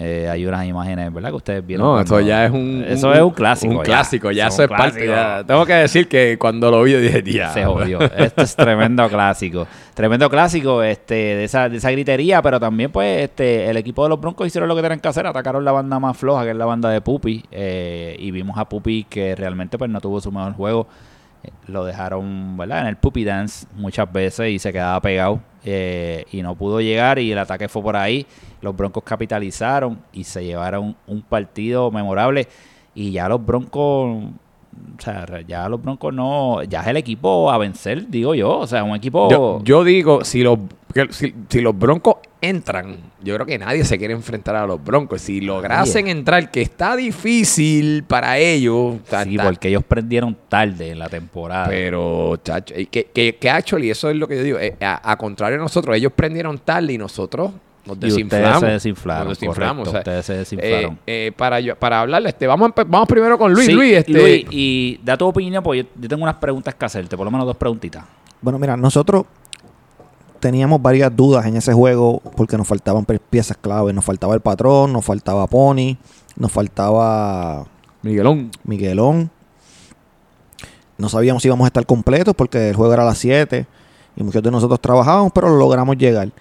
Eh, 0.00 0.28
hay 0.30 0.46
unas 0.46 0.64
imágenes, 0.64 1.12
¿verdad? 1.12 1.30
Que 1.30 1.36
ustedes 1.36 1.66
vieron. 1.66 1.84
No, 1.84 1.92
cuando- 1.94 2.18
eso 2.18 2.26
ya 2.26 2.44
es 2.46 2.52
un... 2.52 2.84
Eso 2.86 3.12
es 3.12 3.20
un 3.20 3.30
clásico. 3.30 3.74
Un 3.74 3.82
clásico, 3.82 4.30
ya 4.30 4.46
Eso 4.46 4.62
eso 4.62 4.72
es 4.72 4.78
parte. 4.78 5.06
ya. 5.06 5.42
Tengo 5.44 5.66
que 5.66 5.72
decir 5.74 6.06
que 6.06 6.36
cuando 6.38 6.70
lo 6.70 6.82
vi 6.84 6.92
yo 6.92 7.00
dije, 7.00 7.20
ya. 7.24 7.50
Se 7.52 7.64
jodió. 7.64 8.00
Esto 8.00 8.42
es 8.42 8.54
tremendo 8.54 9.08
clásico. 9.08 9.66
Tremendo 9.94 10.30
clásico 10.30 10.82
este, 10.84 11.14
de, 11.14 11.44
esa, 11.44 11.68
de 11.68 11.78
esa 11.78 11.90
gritería, 11.90 12.40
pero 12.42 12.60
también 12.60 12.92
pues 12.92 13.24
este, 13.24 13.68
el 13.68 13.76
equipo 13.76 14.04
de 14.04 14.10
los 14.10 14.20
Broncos 14.20 14.46
hicieron 14.46 14.68
lo 14.68 14.76
que 14.76 14.82
tenían 14.82 15.00
que 15.00 15.08
hacer. 15.08 15.26
Atacaron 15.26 15.64
la 15.64 15.72
banda 15.72 15.98
más 15.98 16.16
floja, 16.16 16.44
que 16.44 16.50
es 16.50 16.56
la 16.56 16.66
banda 16.66 16.90
de 16.90 17.00
Pupi. 17.00 17.44
eh, 17.50 18.14
y 18.20 18.30
vimos 18.30 18.56
a 18.56 18.68
Pupi 18.68 19.02
que 19.10 19.34
realmente 19.34 19.76
pues 19.78 19.90
no 19.90 20.00
tuvo 20.00 20.20
su 20.20 20.30
mejor 20.30 20.52
juego. 20.52 20.86
Eh, 21.44 21.50
Lo 21.68 21.84
dejaron 21.84 22.56
¿verdad? 22.56 22.80
en 22.82 22.86
el 22.88 22.96
Puppy 22.96 23.24
Dance 23.24 23.66
muchas 23.76 24.10
veces 24.12 24.50
y 24.50 24.58
se 24.58 24.72
quedaba 24.72 25.00
pegado. 25.00 25.40
eh, 25.64 26.24
y 26.32 26.42
no 26.42 26.54
pudo 26.54 26.80
llegar 26.80 27.18
y 27.18 27.32
el 27.32 27.38
ataque 27.38 27.68
fue 27.68 27.82
por 27.82 27.96
ahí. 27.96 28.26
Los 28.60 28.74
Broncos 28.76 29.02
capitalizaron 29.04 29.98
y 30.12 30.24
se 30.24 30.44
llevaron 30.44 30.96
un 31.06 31.22
partido 31.22 31.90
memorable. 31.90 32.48
Y 32.94 33.12
ya 33.12 33.28
los 33.28 33.44
Broncos 33.44 34.24
o 34.96 35.02
sea, 35.02 35.26
ya 35.46 35.68
los 35.68 35.82
Broncos 35.82 36.14
no, 36.14 36.62
ya 36.62 36.80
es 36.82 36.86
el 36.88 36.96
equipo 36.98 37.50
a 37.50 37.58
vencer, 37.58 38.08
digo 38.08 38.34
yo, 38.34 38.58
o 38.58 38.66
sea, 38.66 38.84
un 38.84 38.94
equipo 38.94 39.60
Yo, 39.64 39.82
digo, 39.84 40.24
si 40.24 40.42
los, 40.42 40.58
si, 41.10 41.34
si 41.48 41.60
los 41.60 41.76
Broncos 41.76 42.16
entran, 42.40 42.96
yo 43.22 43.34
creo 43.34 43.46
que 43.46 43.58
nadie 43.58 43.84
se 43.84 43.98
quiere 43.98 44.14
enfrentar 44.14 44.56
a 44.56 44.66
los 44.66 44.82
Broncos. 44.82 45.20
Si 45.22 45.40
lograsen 45.40 46.08
entrar, 46.08 46.50
que 46.50 46.62
está 46.62 46.94
difícil 46.96 48.04
para 48.04 48.38
ellos, 48.38 48.96
está- 48.96 49.24
sí, 49.24 49.30
está- 49.32 49.44
porque 49.44 49.68
ellos 49.68 49.82
prendieron 49.86 50.36
tarde 50.48 50.90
en 50.90 50.98
la 50.98 51.08
temporada. 51.08 51.66
pero, 51.68 52.36
chacho, 52.42 52.74
y 52.78 52.86
que, 52.86 53.04
que, 53.06 53.36
que 53.36 53.50
actually, 53.50 53.90
eso 53.90 54.08
es 54.10 54.16
lo 54.16 54.26
que 54.28 54.36
yo 54.36 54.42
digo, 54.42 54.58
eh, 54.58 54.76
a, 54.80 55.10
a 55.12 55.16
contrario 55.16 55.58
de 55.58 55.62
nosotros, 55.62 55.96
ellos 55.96 56.12
prendieron 56.14 56.58
tarde 56.58 56.92
y 56.92 56.98
nosotros 56.98 57.50
nos 57.86 57.96
y 57.96 58.00
ustedes 58.00 58.14
desinflamos. 58.14 58.60
se 58.60 58.66
desinflaron, 58.66 59.28
Nos 59.28 59.38
desinflamos, 59.40 59.88
correcto, 59.88 59.90
o 59.90 59.92
sea, 59.92 60.00
ustedes 60.20 60.26
se 60.26 60.34
desinflaron. 60.34 60.98
eh, 61.06 61.32
para, 61.36 61.58
yo, 61.60 61.74
para 61.76 62.00
hablarle, 62.00 62.28
este, 62.28 62.46
vamos, 62.46 62.70
vamos 62.86 63.08
primero 63.08 63.38
con 63.38 63.52
Luis. 63.52 63.66
Sí, 63.66 63.72
Luis, 63.72 63.94
este, 63.96 64.12
Luis, 64.12 64.46
y 64.50 65.00
da 65.02 65.16
tu 65.16 65.26
opinión, 65.26 65.62
porque 65.62 65.82
yo, 65.84 65.88
yo 66.00 66.08
tengo 66.08 66.22
unas 66.22 66.36
preguntas 66.36 66.74
que 66.74 66.84
hacerte, 66.84 67.16
por 67.16 67.24
lo 67.24 67.30
menos 67.30 67.46
dos 67.46 67.56
preguntitas. 67.56 68.04
Bueno, 68.40 68.58
mira, 68.58 68.76
nosotros 68.76 69.24
teníamos 70.38 70.80
varias 70.80 71.14
dudas 71.14 71.46
en 71.46 71.56
ese 71.56 71.72
juego 71.72 72.20
porque 72.36 72.56
nos 72.56 72.66
faltaban 72.66 73.04
piezas 73.04 73.56
clave. 73.56 73.92
Nos 73.92 74.04
faltaba 74.04 74.34
el 74.34 74.40
patrón, 74.40 74.92
nos 74.92 75.04
faltaba 75.04 75.46
Pony, 75.46 75.96
nos 76.36 76.52
faltaba 76.52 77.66
Miguelón. 78.02 78.50
Miguelón. 78.64 79.30
No 80.96 81.08
sabíamos 81.08 81.42
si 81.42 81.48
íbamos 81.48 81.64
a 81.64 81.68
estar 81.68 81.86
completos 81.86 82.34
porque 82.34 82.70
el 82.70 82.76
juego 82.76 82.92
era 82.92 83.02
a 83.02 83.06
las 83.06 83.18
7 83.18 83.66
y 84.16 84.22
muchos 84.24 84.42
de 84.42 84.50
nosotros 84.50 84.80
trabajábamos, 84.80 85.32
pero 85.32 85.48
lo 85.48 85.56
logramos 85.56 85.96
llegar. 85.96 86.32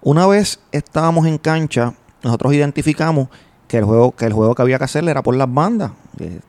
Una 0.00 0.26
vez 0.26 0.60
estábamos 0.72 1.26
en 1.26 1.36
cancha, 1.36 1.94
nosotros 2.22 2.54
identificamos 2.54 3.28
que 3.68 3.78
el 3.78 3.84
juego 3.84 4.12
que, 4.12 4.24
el 4.24 4.32
juego 4.32 4.54
que 4.54 4.62
había 4.62 4.78
que 4.78 4.84
hacer 4.84 5.06
era 5.08 5.22
por 5.22 5.36
las 5.36 5.52
bandas. 5.52 5.92
eh, 6.18 6.40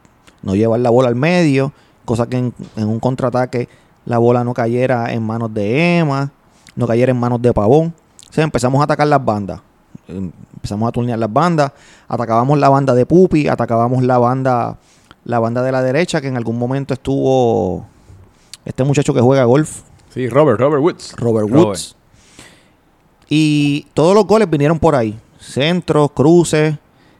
no 0.43 0.55
llevar 0.55 0.79
la 0.79 0.91
bola 0.91 1.09
al 1.09 1.15
medio, 1.15 1.73
cosa 2.05 2.27
que 2.27 2.37
en, 2.37 2.53
en 2.75 2.87
un 2.87 2.99
contraataque 2.99 3.67
la 4.05 4.17
bola 4.17 4.43
no 4.43 4.53
cayera 4.53 5.11
en 5.11 5.23
manos 5.23 5.53
de 5.53 5.97
Emma, 5.97 6.31
no 6.77 6.87
cayera 6.87 7.11
en 7.11 7.19
manos 7.19 7.41
de 7.41 7.51
Pavón. 7.53 7.93
O 8.29 8.33
sea, 8.33 8.45
empezamos 8.45 8.79
a 8.79 8.85
atacar 8.85 9.07
las 9.07 9.23
bandas. 9.23 9.59
Eh, 10.07 10.31
Empezamos 10.55 10.89
a 10.89 10.91
turnear 10.91 11.19
las 11.19 11.31
bandas, 11.31 11.71
atacábamos 12.07 12.57
la 12.59 12.67
banda 12.69 12.93
de 12.93 13.05
Pupi, 13.05 13.47
atacábamos 13.47 14.03
la 14.03 14.17
banda 14.17 14.77
la 15.23 15.39
banda 15.39 15.61
de 15.61 15.71
la 15.71 15.81
derecha 15.83 16.19
que 16.21 16.27
en 16.27 16.35
algún 16.37 16.57
momento 16.57 16.93
estuvo 16.93 17.85
este 18.65 18.83
muchacho 18.83 19.13
que 19.13 19.19
juega 19.21 19.43
golf, 19.43 19.81
Sí, 20.09 20.27
Robert, 20.29 20.59
Robert 20.59 20.81
Woods. 20.81 21.13
Robert 21.17 21.47
Robert. 21.49 21.67
Woods. 21.67 21.95
Y 23.29 23.87
todos 23.93 24.15
los 24.15 24.25
goles 24.25 24.49
vinieron 24.49 24.79
por 24.79 24.95
ahí. 24.95 25.19
Centros, 25.39 26.11
cruces, 26.11 26.75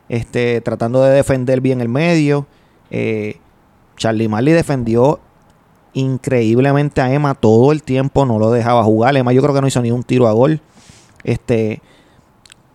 este, 0.10 0.62
tratando 0.62 1.02
de 1.04 1.12
defender 1.12 1.62
bien 1.62 1.82
el 1.82 1.90
medio. 1.90 2.48
Eh, 2.90 3.40
Charlie 3.98 4.28
Marley 4.28 4.54
defendió 4.54 5.20
increíblemente 6.00 7.02
a 7.02 7.12
Emma 7.14 7.34
todo 7.36 7.72
el 7.72 7.84
tiempo, 7.84 8.26
no 8.26 8.40
lo 8.40 8.52
dejaba 8.52 8.84
jugar. 8.84 9.16
Emma 9.18 9.34
yo 9.34 9.42
creo 9.42 9.54
que 9.54 9.62
no 9.62 9.68
hizo 9.68 9.82
ni 9.82 9.92
un 9.92 10.04
tiro 10.04 10.28
a 10.28 10.32
gol. 10.32 10.62
Este, 11.24 11.82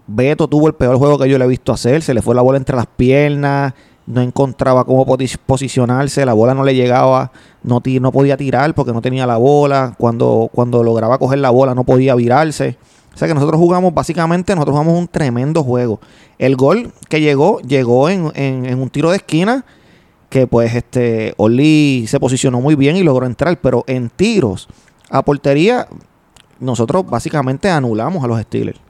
Beto 0.07 0.49
tuvo 0.49 0.67
el 0.67 0.75
peor 0.75 0.97
juego 0.99 1.19
que 1.19 1.29
yo 1.29 1.39
le 1.39 1.45
he 1.45 1.49
visto 1.49 1.73
hacer. 1.73 2.03
Se 2.03 2.15
le 2.15 2.23
fue 2.23 2.35
la 2.35 2.43
bola 2.43 2.59
entre 2.59 2.77
las 2.77 2.87
piernas. 2.87 3.73
No 4.07 4.21
encontraba 4.21 4.85
cómo 4.85 5.07
posicionarse. 5.47 6.27
La 6.27 6.33
bola 6.33 6.55
no 6.55 6.65
le 6.65 6.75
llegaba. 6.75 7.31
No, 7.63 7.81
no 8.01 8.13
podía 8.13 8.37
tirar 8.37 8.75
porque 8.75 8.93
no 8.93 9.01
tenía 9.01 9.27
la 9.27 9.37
bola. 9.37 9.95
Cuando, 9.97 10.51
cuando 10.53 10.83
lograba 10.83 11.19
coger 11.19 11.39
la 11.39 11.51
bola 11.51 11.75
no 11.75 11.85
podía 11.85 12.15
virarse. 12.15 12.77
O 13.15 13.19
sea 13.19 13.29
que 13.29 13.35
nosotros 13.35 13.61
jugamos, 13.61 13.93
básicamente, 13.95 14.55
nosotros 14.55 14.75
jugamos 14.75 14.99
un 14.99 15.07
tremendo 15.07 15.63
juego. 15.63 16.01
El 16.39 16.57
gol 16.57 16.93
que 17.09 17.21
llegó, 17.21 17.61
llegó 17.61 18.09
en- 18.09 18.33
en 18.35 18.81
un 18.81 18.89
tiro 18.89 19.11
de 19.11 19.17
esquina 19.19 19.65
que 20.33 20.47
pues 20.47 20.75
este 20.75 21.35
Oli 21.37 22.07
se 22.09 22.19
posicionó 22.19 22.59
muy 22.59 22.75
bien 22.75 22.97
y 22.97 23.03
logró 23.03 23.27
entrar, 23.27 23.61
pero 23.61 23.85
en 23.87 24.09
tiros 24.09 24.67
a 25.11 25.23
portería 25.23 25.87
nosotros 26.59 27.05
básicamente 27.05 27.69
anulamos 27.69 28.25
a 28.25 28.27
los 28.27 28.41
Steelers. 28.41 28.81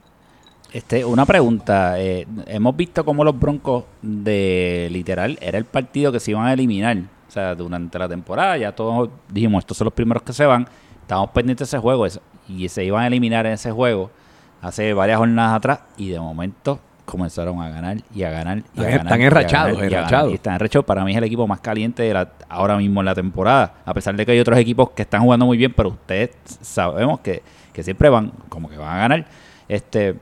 Este, 0.73 1.05
una 1.05 1.27
pregunta. 1.27 2.01
eh, 2.01 2.29
hemos 2.47 2.77
visto 2.77 3.05
cómo 3.05 3.25
los 3.25 3.37
Broncos 3.37 3.83
de 4.03 4.87
literal 4.93 5.37
era 5.43 5.59
el 5.59 5.65
partido 5.65 6.13
que 6.13 6.21
se 6.21 6.31
iban 6.31 6.47
a 6.47 6.53
eliminar. 6.53 6.97
O 6.97 7.31
sea, 7.33 7.57
durante 7.57 7.99
la 7.99 8.09
temporada 8.09 8.57
ya 8.57 8.71
todos 8.71 9.11
dijimos, 9.29 9.63
estos 9.63 9.77
son 9.77 9.87
los 9.87 9.95
primeros 9.95 10.23
que 10.23 10.33
se 10.33 10.47
van. 10.47 10.69
Estamos 11.01 11.31
pendientes 11.31 11.69
de 11.69 11.77
ese 11.77 11.83
juego 11.83 12.07
y 12.49 12.69
se 12.69 12.85
iban 12.85 13.03
a 13.03 13.09
eliminar 13.09 13.47
en 13.47 13.55
ese 13.55 13.73
juego 13.73 14.13
hace 14.61 14.95
varias 14.95 15.19
jornadas 15.19 15.57
atrás 15.57 15.81
y 15.97 16.11
de 16.11 16.21
momento 16.21 16.79
comenzaron 17.05 17.61
a 17.61 17.69
ganar 17.69 17.99
y 18.15 18.23
a 18.23 18.31
ganar 18.31 18.59
y 18.59 18.61
a 18.61 18.63
Están- 18.63 18.85
ganar. 18.85 19.01
están 19.07 19.21
enrachados, 19.23 19.83
enrachados. 19.83 20.31
Y 20.31 20.35
están 20.35 20.55
enrachados. 20.55 20.85
Para 20.87 21.05
mí 21.05 21.13
es 21.13 21.19
el 21.19 21.25
equipo 21.25 21.47
más 21.47 21.61
caliente 21.61 22.03
de 22.03 22.15
la, 22.15 22.29
ahora 22.49 22.77
mismo 22.77 23.01
en 23.01 23.07
la 23.07 23.15
temporada. 23.15 23.75
A 23.85 23.93
pesar 23.95 24.15
de 24.17 24.25
que 24.25 24.33
hay 24.33 24.41
otros 24.41 24.59
equipos 24.59 24.91
que 24.91 25.03
están 25.03 25.23
jugando 25.23 25.47
muy 25.47 25.57
bien, 25.59 25.73
pero 25.77 25.91
ustedes 25.91 26.31
sabemos 26.61 27.21
que, 27.21 27.43
que 27.73 27.83
siempre 27.83 28.09
van 28.09 28.33
como 28.49 28.69
que 28.69 28.77
van 28.77 28.95
a 28.97 28.99
ganar. 28.99 29.27
Este, 29.69 30.15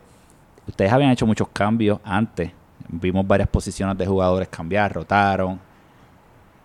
ustedes 0.67 0.93
habían 0.93 1.11
hecho 1.11 1.27
muchos 1.27 1.49
cambios 1.53 1.99
antes. 2.05 2.51
Vimos 2.89 3.27
varias 3.27 3.49
posiciones 3.49 3.97
de 3.99 4.07
jugadores 4.07 4.49
cambiar, 4.49 4.93
rotaron. 4.93 5.61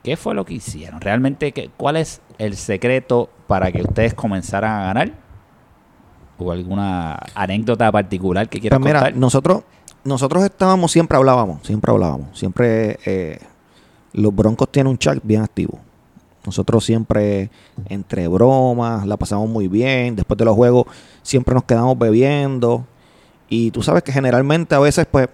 ¿Qué 0.03 0.15
fue 0.17 0.33
lo 0.35 0.45
que 0.45 0.53
hicieron? 0.55 1.01
¿Realmente 1.01 1.51
qué, 1.51 1.69
cuál 1.75 1.97
es 1.97 2.21
el 2.37 2.55
secreto 2.55 3.29
para 3.47 3.71
que 3.71 3.81
ustedes 3.81 4.13
comenzaran 4.13 4.71
a 4.71 4.85
ganar? 4.85 5.11
¿O 6.37 6.51
alguna 6.51 7.17
anécdota 7.33 7.91
particular 7.91 8.47
que 8.49 8.59
quieras 8.59 8.79
Pues 8.79 8.87
mira, 8.89 8.99
contar? 8.99 9.17
nosotros, 9.17 9.63
nosotros 10.05 10.43
estábamos, 10.45 10.91
siempre 10.91 11.17
hablábamos, 11.17 11.65
siempre 11.65 11.91
hablábamos. 11.91 12.37
Siempre 12.39 12.97
eh, 13.05 13.39
los 14.13 14.33
Broncos 14.33 14.71
tienen 14.71 14.91
un 14.91 14.97
chat 14.97 15.17
bien 15.21 15.41
activo. 15.41 15.79
Nosotros 16.45 16.85
siempre, 16.85 17.49
entre 17.89 18.27
bromas, 18.27 19.05
la 19.05 19.17
pasamos 19.17 19.49
muy 19.49 19.67
bien. 19.67 20.15
Después 20.15 20.37
de 20.37 20.45
los 20.45 20.55
juegos, 20.55 20.85
siempre 21.23 21.55
nos 21.55 21.63
quedamos 21.63 21.97
bebiendo. 21.97 22.85
Y 23.49 23.71
tú 23.71 23.81
sabes 23.81 24.03
que 24.03 24.11
generalmente 24.11 24.75
a 24.75 24.79
veces, 24.79 25.07
pues, 25.09 25.27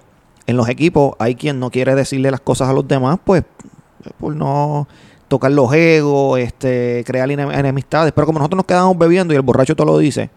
en 0.48 0.58
los 0.58 0.68
equipos 0.70 1.14
hay 1.20 1.36
quien 1.36 1.60
no 1.60 1.70
quiere 1.70 1.94
decirle 1.94 2.32
las 2.32 2.40
cosas 2.40 2.70
a 2.70 2.74
los 2.74 2.88
demás, 2.88 3.20
pues, 3.24 3.44
por 4.20 4.36
no 4.36 4.88
tocar 5.28 5.52
los 5.52 5.72
egos, 5.74 6.40
este, 6.40 7.04
crear 7.06 7.30
enem- 7.30 7.54
enemistades. 7.58 8.12
Pero 8.14 8.26
como 8.26 8.40
nosotros 8.40 8.58
nos 8.58 8.66
quedamos 8.66 8.98
bebiendo 8.98 9.34
y 9.34 9.38
el 9.38 9.44
borracho 9.44 9.76
todo 9.76 9.88
lo 9.88 9.98
dice, 9.98 10.30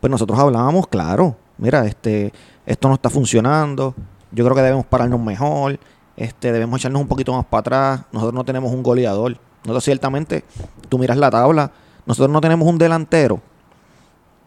pues 0.00 0.10
nosotros 0.10 0.38
hablábamos, 0.38 0.86
claro, 0.86 1.34
mira, 1.58 1.86
este, 1.86 2.32
esto 2.66 2.88
no 2.88 2.94
está 2.94 3.10
funcionando, 3.10 3.94
yo 4.32 4.44
creo 4.44 4.56
que 4.56 4.62
debemos 4.62 4.86
pararnos 4.86 5.20
mejor, 5.20 5.78
este, 6.16 6.52
debemos 6.52 6.80
echarnos 6.80 7.02
un 7.02 7.08
poquito 7.08 7.32
más 7.32 7.44
para 7.44 7.60
atrás, 7.60 8.00
nosotros 8.12 8.34
no 8.34 8.44
tenemos 8.44 8.72
un 8.72 8.82
goleador, 8.82 9.36
nosotros 9.64 9.84
ciertamente, 9.84 10.44
tú 10.88 10.98
miras 10.98 11.16
la 11.16 11.30
tabla, 11.30 11.70
nosotros 12.06 12.32
no 12.32 12.40
tenemos 12.40 12.68
un 12.68 12.78
delantero 12.78 13.40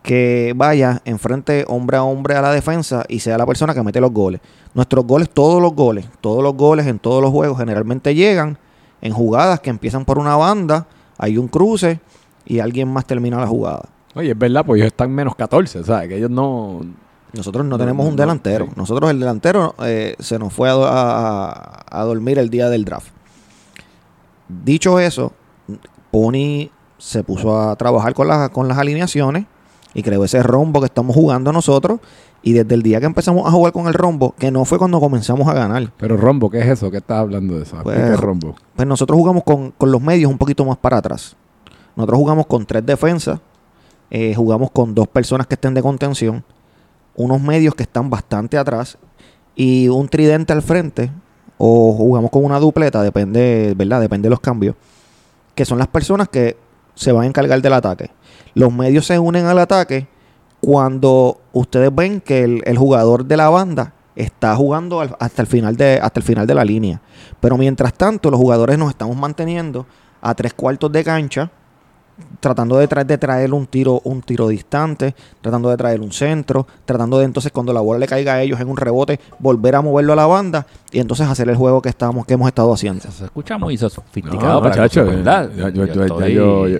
que 0.03 0.53
vaya 0.55 1.01
enfrente 1.03 1.65
hombre 1.67 1.97
a 1.97 2.03
hombre 2.03 2.35
a 2.35 2.41
la 2.41 2.51
defensa 2.51 3.03
y 3.09 3.19
sea 3.19 3.37
la 3.37 3.45
persona 3.45 3.73
que 3.73 3.83
mete 3.83 3.99
los 3.99 4.11
goles. 4.11 4.39
Nuestros 4.73 5.05
goles, 5.05 5.29
todos 5.29 5.61
los 5.61 5.73
goles, 5.73 6.07
todos 6.21 6.41
los 6.41 6.55
goles 6.55 6.87
en 6.87 6.97
todos 6.97 7.21
los 7.21 7.31
juegos 7.31 7.57
generalmente 7.57 8.15
llegan 8.15 8.57
en 9.01 9.11
jugadas 9.11 9.59
que 9.59 9.69
empiezan 9.69 10.05
por 10.05 10.17
una 10.17 10.37
banda, 10.37 10.87
hay 11.17 11.37
un 11.37 11.47
cruce 11.49 11.99
y 12.45 12.59
alguien 12.59 12.87
más 12.87 13.05
termina 13.05 13.37
la 13.37 13.47
jugada. 13.47 13.89
Oye, 14.15 14.31
es 14.31 14.37
verdad, 14.37 14.65
pues 14.65 14.79
ellos 14.79 14.87
están 14.87 15.11
menos 15.11 15.35
14, 15.35 15.83
¿sabes? 15.83 16.07
Que 16.07 16.17
ellos 16.17 16.31
no... 16.31 16.81
Nosotros 17.37 17.63
no, 17.65 17.71
No, 17.71 17.77
tenemos 17.77 18.05
un 18.05 18.15
no, 18.15 18.21
delantero. 18.21 18.65
sí. 18.65 18.71
Nosotros 18.75 19.09
el 19.11 19.19
delantero 19.19 19.75
eh, 19.83 20.15
se 20.19 20.37
nos 20.39 20.51
fue 20.53 20.69
a, 20.69 20.73
do- 20.73 20.85
a- 20.87 21.49
a- 21.49 21.85
a 22.01 22.03
dormir 22.03 22.37
el 22.39 22.49
día 22.49 22.69
del 22.69 22.83
draft. 22.85 23.07
Dicho 24.47 24.99
eso, 24.99 25.33
Pony 26.11 26.69
se 26.97 27.23
puso 27.23 27.59
a 27.59 27.75
trabajar 27.75 28.13
con, 28.13 28.27
las 28.27 28.49
con 28.49 28.67
las 28.67 28.77
alineaciones 28.77 29.45
y 29.93 30.03
creó 30.03 30.23
ese 30.23 30.41
rombo 30.41 30.79
que 30.79 30.85
estamos 30.85 31.15
jugando 31.15 31.51
nosotros. 31.51 31.99
Y 32.43 32.53
desde 32.53 32.75
el 32.75 32.83
día 32.83 32.99
que 32.99 33.07
empezamos 33.07 33.45
a 33.47 33.51
jugar 33.51 33.73
con 33.73 33.87
el 33.87 33.93
rombo, 33.93 34.33
que 34.37 34.51
no 34.51 34.63
fue 34.63 34.77
cuando 34.77 34.99
comenzamos 34.99 35.47
a 35.49 35.53
ganar, 35.53 35.91
Pero 35.97 36.15
Rombo, 36.15 36.49
¿qué 36.51 36.59
es 36.59 36.67
eso? 36.67 36.89
¿Qué 36.91 36.97
estás 36.97 37.17
hablando 37.19 37.55
de 37.57 37.63
eso? 37.63 37.75
Pues, 37.83 37.97
¿Qué 37.97 38.13
es 38.13 38.19
Rombo? 38.19 38.55
pues 38.75 38.87
nosotros 38.87 39.17
jugamos 39.17 39.43
con, 39.43 39.71
con 39.71 39.91
los 39.91 40.01
medios 40.01 40.31
un 40.31 40.37
poquito 40.37 40.63
más 40.63 40.77
para 40.77 40.97
atrás. 40.97 41.35
Nosotros 41.95 42.19
jugamos 42.19 42.45
con 42.45 42.65
tres 42.65 42.85
defensas, 42.85 43.39
eh, 44.11 44.33
jugamos 44.35 44.69
con 44.71 44.93
dos 44.93 45.07
personas 45.07 45.47
que 45.47 45.55
estén 45.55 45.73
de 45.73 45.81
contención, 45.81 46.43
unos 47.17 47.41
medios 47.41 47.75
que 47.75 47.83
están 47.83 48.09
bastante 48.09 48.57
atrás 48.57 48.97
y 49.55 49.89
un 49.89 50.07
tridente 50.07 50.53
al 50.53 50.61
frente, 50.61 51.11
o 51.57 51.91
jugamos 51.93 52.31
con 52.31 52.45
una 52.45 52.59
dupleta, 52.59 53.01
depende, 53.01 53.73
¿verdad? 53.75 53.99
Depende 53.99 54.27
de 54.27 54.29
los 54.29 54.39
cambios, 54.39 54.75
que 55.55 55.65
son 55.65 55.79
las 55.79 55.87
personas 55.87 56.29
que 56.29 56.55
se 56.95 57.11
van 57.11 57.23
a 57.23 57.27
encargar 57.27 57.61
del 57.61 57.73
ataque. 57.73 58.11
Los 58.53 58.71
medios 58.71 59.05
se 59.05 59.19
unen 59.19 59.45
al 59.47 59.59
ataque 59.59 60.07
cuando 60.61 61.41
ustedes 61.53 61.93
ven 61.93 62.21
que 62.21 62.43
el, 62.43 62.77
jugador 62.77 63.25
de 63.25 63.37
la 63.37 63.49
banda 63.49 63.93
está 64.15 64.55
jugando 64.55 65.01
hasta 65.19 65.41
el 65.41 65.47
final 65.47 65.75
de 65.75 65.99
hasta 66.01 66.19
el 66.19 66.23
final 66.23 66.47
de 66.47 66.55
la 66.55 66.65
línea. 66.65 67.01
Pero 67.39 67.57
mientras 67.57 67.93
tanto, 67.93 68.31
los 68.31 68.39
jugadores 68.39 68.77
nos 68.77 68.89
estamos 68.89 69.17
manteniendo 69.17 69.85
a 70.21 70.33
tres 70.35 70.53
cuartos 70.53 70.91
de 70.91 71.03
cancha, 71.03 71.51
tratando 72.39 72.77
de, 72.77 72.87
traer, 72.87 73.05
de 73.07 73.17
traer 73.17 73.53
un 73.53 73.65
tiro, 73.67 74.01
un 74.03 74.21
tiro 74.21 74.47
distante, 74.47 75.13
tratando 75.41 75.69
de 75.69 75.77
traer 75.77 76.01
un 76.01 76.11
centro, 76.11 76.65
tratando 76.85 77.19
de 77.19 77.25
entonces 77.25 77.51
cuando 77.51 77.73
la 77.73 77.81
bola 77.81 77.99
le 77.99 78.07
caiga 78.07 78.33
a 78.33 78.41
ellos 78.41 78.59
en 78.59 78.69
un 78.69 78.77
rebote, 78.77 79.19
volver 79.39 79.75
a 79.75 79.81
moverlo 79.81 80.13
a 80.13 80.15
la 80.15 80.25
banda 80.27 80.65
y 80.91 80.99
entonces 80.99 81.27
hacer 81.27 81.49
el 81.49 81.55
juego 81.55 81.81
que 81.81 81.89
estamos, 81.89 82.25
que 82.25 82.33
hemos 82.35 82.47
estado 82.47 82.71
haciendo. 82.73 83.01
Se 83.01 83.25
escucha 83.25 83.57
muy 83.57 83.77
sofisticado 83.77 84.61
¿verdad? 84.61 85.49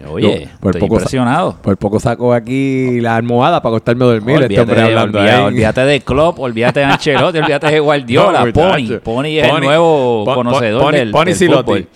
oye, 0.10 0.50
por 0.60 0.72
estoy 0.72 0.82
poco 0.82 0.96
impresionado. 0.96 1.56
Por 1.62 1.78
poco 1.78 2.00
saco 2.00 2.34
aquí 2.34 3.00
la 3.02 3.16
almohada 3.16 3.62
para 3.62 3.76
acostarme 3.76 4.06
a 4.06 4.08
dormir. 4.10 4.36
este 4.42 4.46
olvídate, 4.46 4.62
hombre 4.62 4.82
de, 4.82 4.88
hablando 4.88 5.20
olvida- 5.20 5.38
ahí. 5.38 5.44
olvídate 5.46 5.82
de 5.82 6.02
Klopp, 6.02 6.40
olvídate 6.40 6.80
de 6.82 6.86
Ancelotti, 6.86 7.38
olvídate 7.40 7.72
de 7.72 7.80
Guardiola, 7.80 8.46
No, 8.46 8.54
Pony. 8.54 9.00
Pony 9.04 9.26
es 9.40 9.44
el 9.46 9.50
Pony- 9.52 9.60
nuevo 9.66 10.26
Pon- 10.26 10.36
conocedor 10.36 10.82
Pony- 10.84 10.92
del, 10.98 11.12
Pony 11.12 11.26
del 11.26 11.36
Silotti. 11.36 11.64
fútbol. 11.72 11.88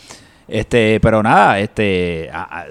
Este, 0.48 1.00
pero 1.00 1.24
nada, 1.24 1.60
este, 1.60 2.30
a- 2.34 2.60
a- 2.62 2.66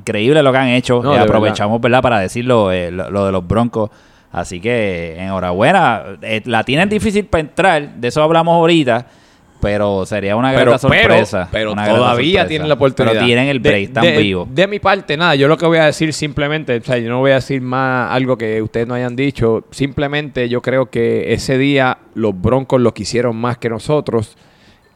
increíble 0.00 0.42
lo 0.42 0.50
que 0.52 0.58
han 0.58 0.68
hecho. 0.68 1.02
No, 1.02 1.14
Eh, 1.14 1.18
aprovechamos, 1.18 1.80
¿verdad? 1.80 2.02
para 2.02 2.18
decirlo 2.18 2.72
eh, 2.72 2.90
lo, 2.90 3.10
lo 3.10 3.26
de 3.26 3.32
los 3.32 3.46
Broncos. 3.46 3.90
Así 4.32 4.60
que 4.60 5.16
enhorabuena. 5.18 6.02
Eh, 6.22 6.42
la 6.44 6.62
tienen 6.64 6.88
difícil 6.88 7.24
para 7.26 7.40
entrar, 7.40 7.94
de 7.96 8.08
eso 8.08 8.22
hablamos 8.22 8.54
ahorita. 8.54 9.06
Pero 9.60 10.06
sería 10.06 10.36
una 10.36 10.52
gran 10.52 10.78
sorpresa. 10.78 11.46
pero 11.52 11.74
todavía 11.74 12.40
sorpresa. 12.40 12.46
tienen 12.48 12.68
la 12.68 12.74
oportunidad. 12.76 13.12
Pero 13.12 13.26
tienen 13.26 13.48
el 13.48 13.60
break, 13.60 13.88
están 13.88 14.04
vivos. 14.16 14.48
De 14.50 14.66
mi 14.66 14.78
parte, 14.78 15.18
nada, 15.18 15.34
yo 15.34 15.48
lo 15.48 15.58
que 15.58 15.66
voy 15.66 15.76
a 15.76 15.84
decir 15.84 16.14
simplemente, 16.14 16.78
o 16.78 16.82
sea, 16.82 16.96
yo 16.96 17.10
no 17.10 17.18
voy 17.18 17.32
a 17.32 17.34
decir 17.34 17.60
más 17.60 18.10
algo 18.10 18.38
que 18.38 18.62
ustedes 18.62 18.86
no 18.86 18.94
hayan 18.94 19.14
dicho. 19.16 19.64
Simplemente 19.70 20.48
yo 20.48 20.62
creo 20.62 20.86
que 20.86 21.34
ese 21.34 21.58
día 21.58 21.98
los 22.14 22.40
Broncos 22.40 22.80
lo 22.80 22.94
quisieron 22.94 23.36
más 23.36 23.58
que 23.58 23.68
nosotros. 23.68 24.38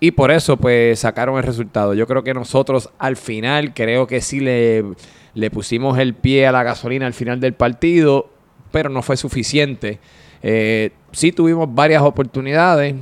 Y 0.04 0.11
por 0.11 0.30
eso, 0.30 0.58
pues, 0.58 0.99
sacaron 0.99 1.38
el 1.38 1.44
resultado. 1.44 1.94
Yo 1.94 2.06
creo 2.06 2.23
que 2.23 2.34
nosotros 2.34 2.90
al 2.99 3.16
final, 3.16 3.73
creo 3.73 4.06
que 4.06 4.20
sí 4.20 4.38
le, 4.38 4.84
le 5.32 5.50
pusimos 5.50 5.99
el 5.99 6.12
pie 6.12 6.46
a 6.46 6.52
la 6.52 6.62
gasolina 6.62 7.06
al 7.06 7.14
final 7.14 7.40
del 7.40 7.54
partido, 7.54 8.28
pero 8.70 8.90
no 8.90 9.00
fue 9.00 9.16
suficiente. 9.16 9.99
Eh, 10.42 10.90
sí 11.12 11.32
tuvimos 11.32 11.75
varias 11.75 12.02
oportunidades, 12.02 12.94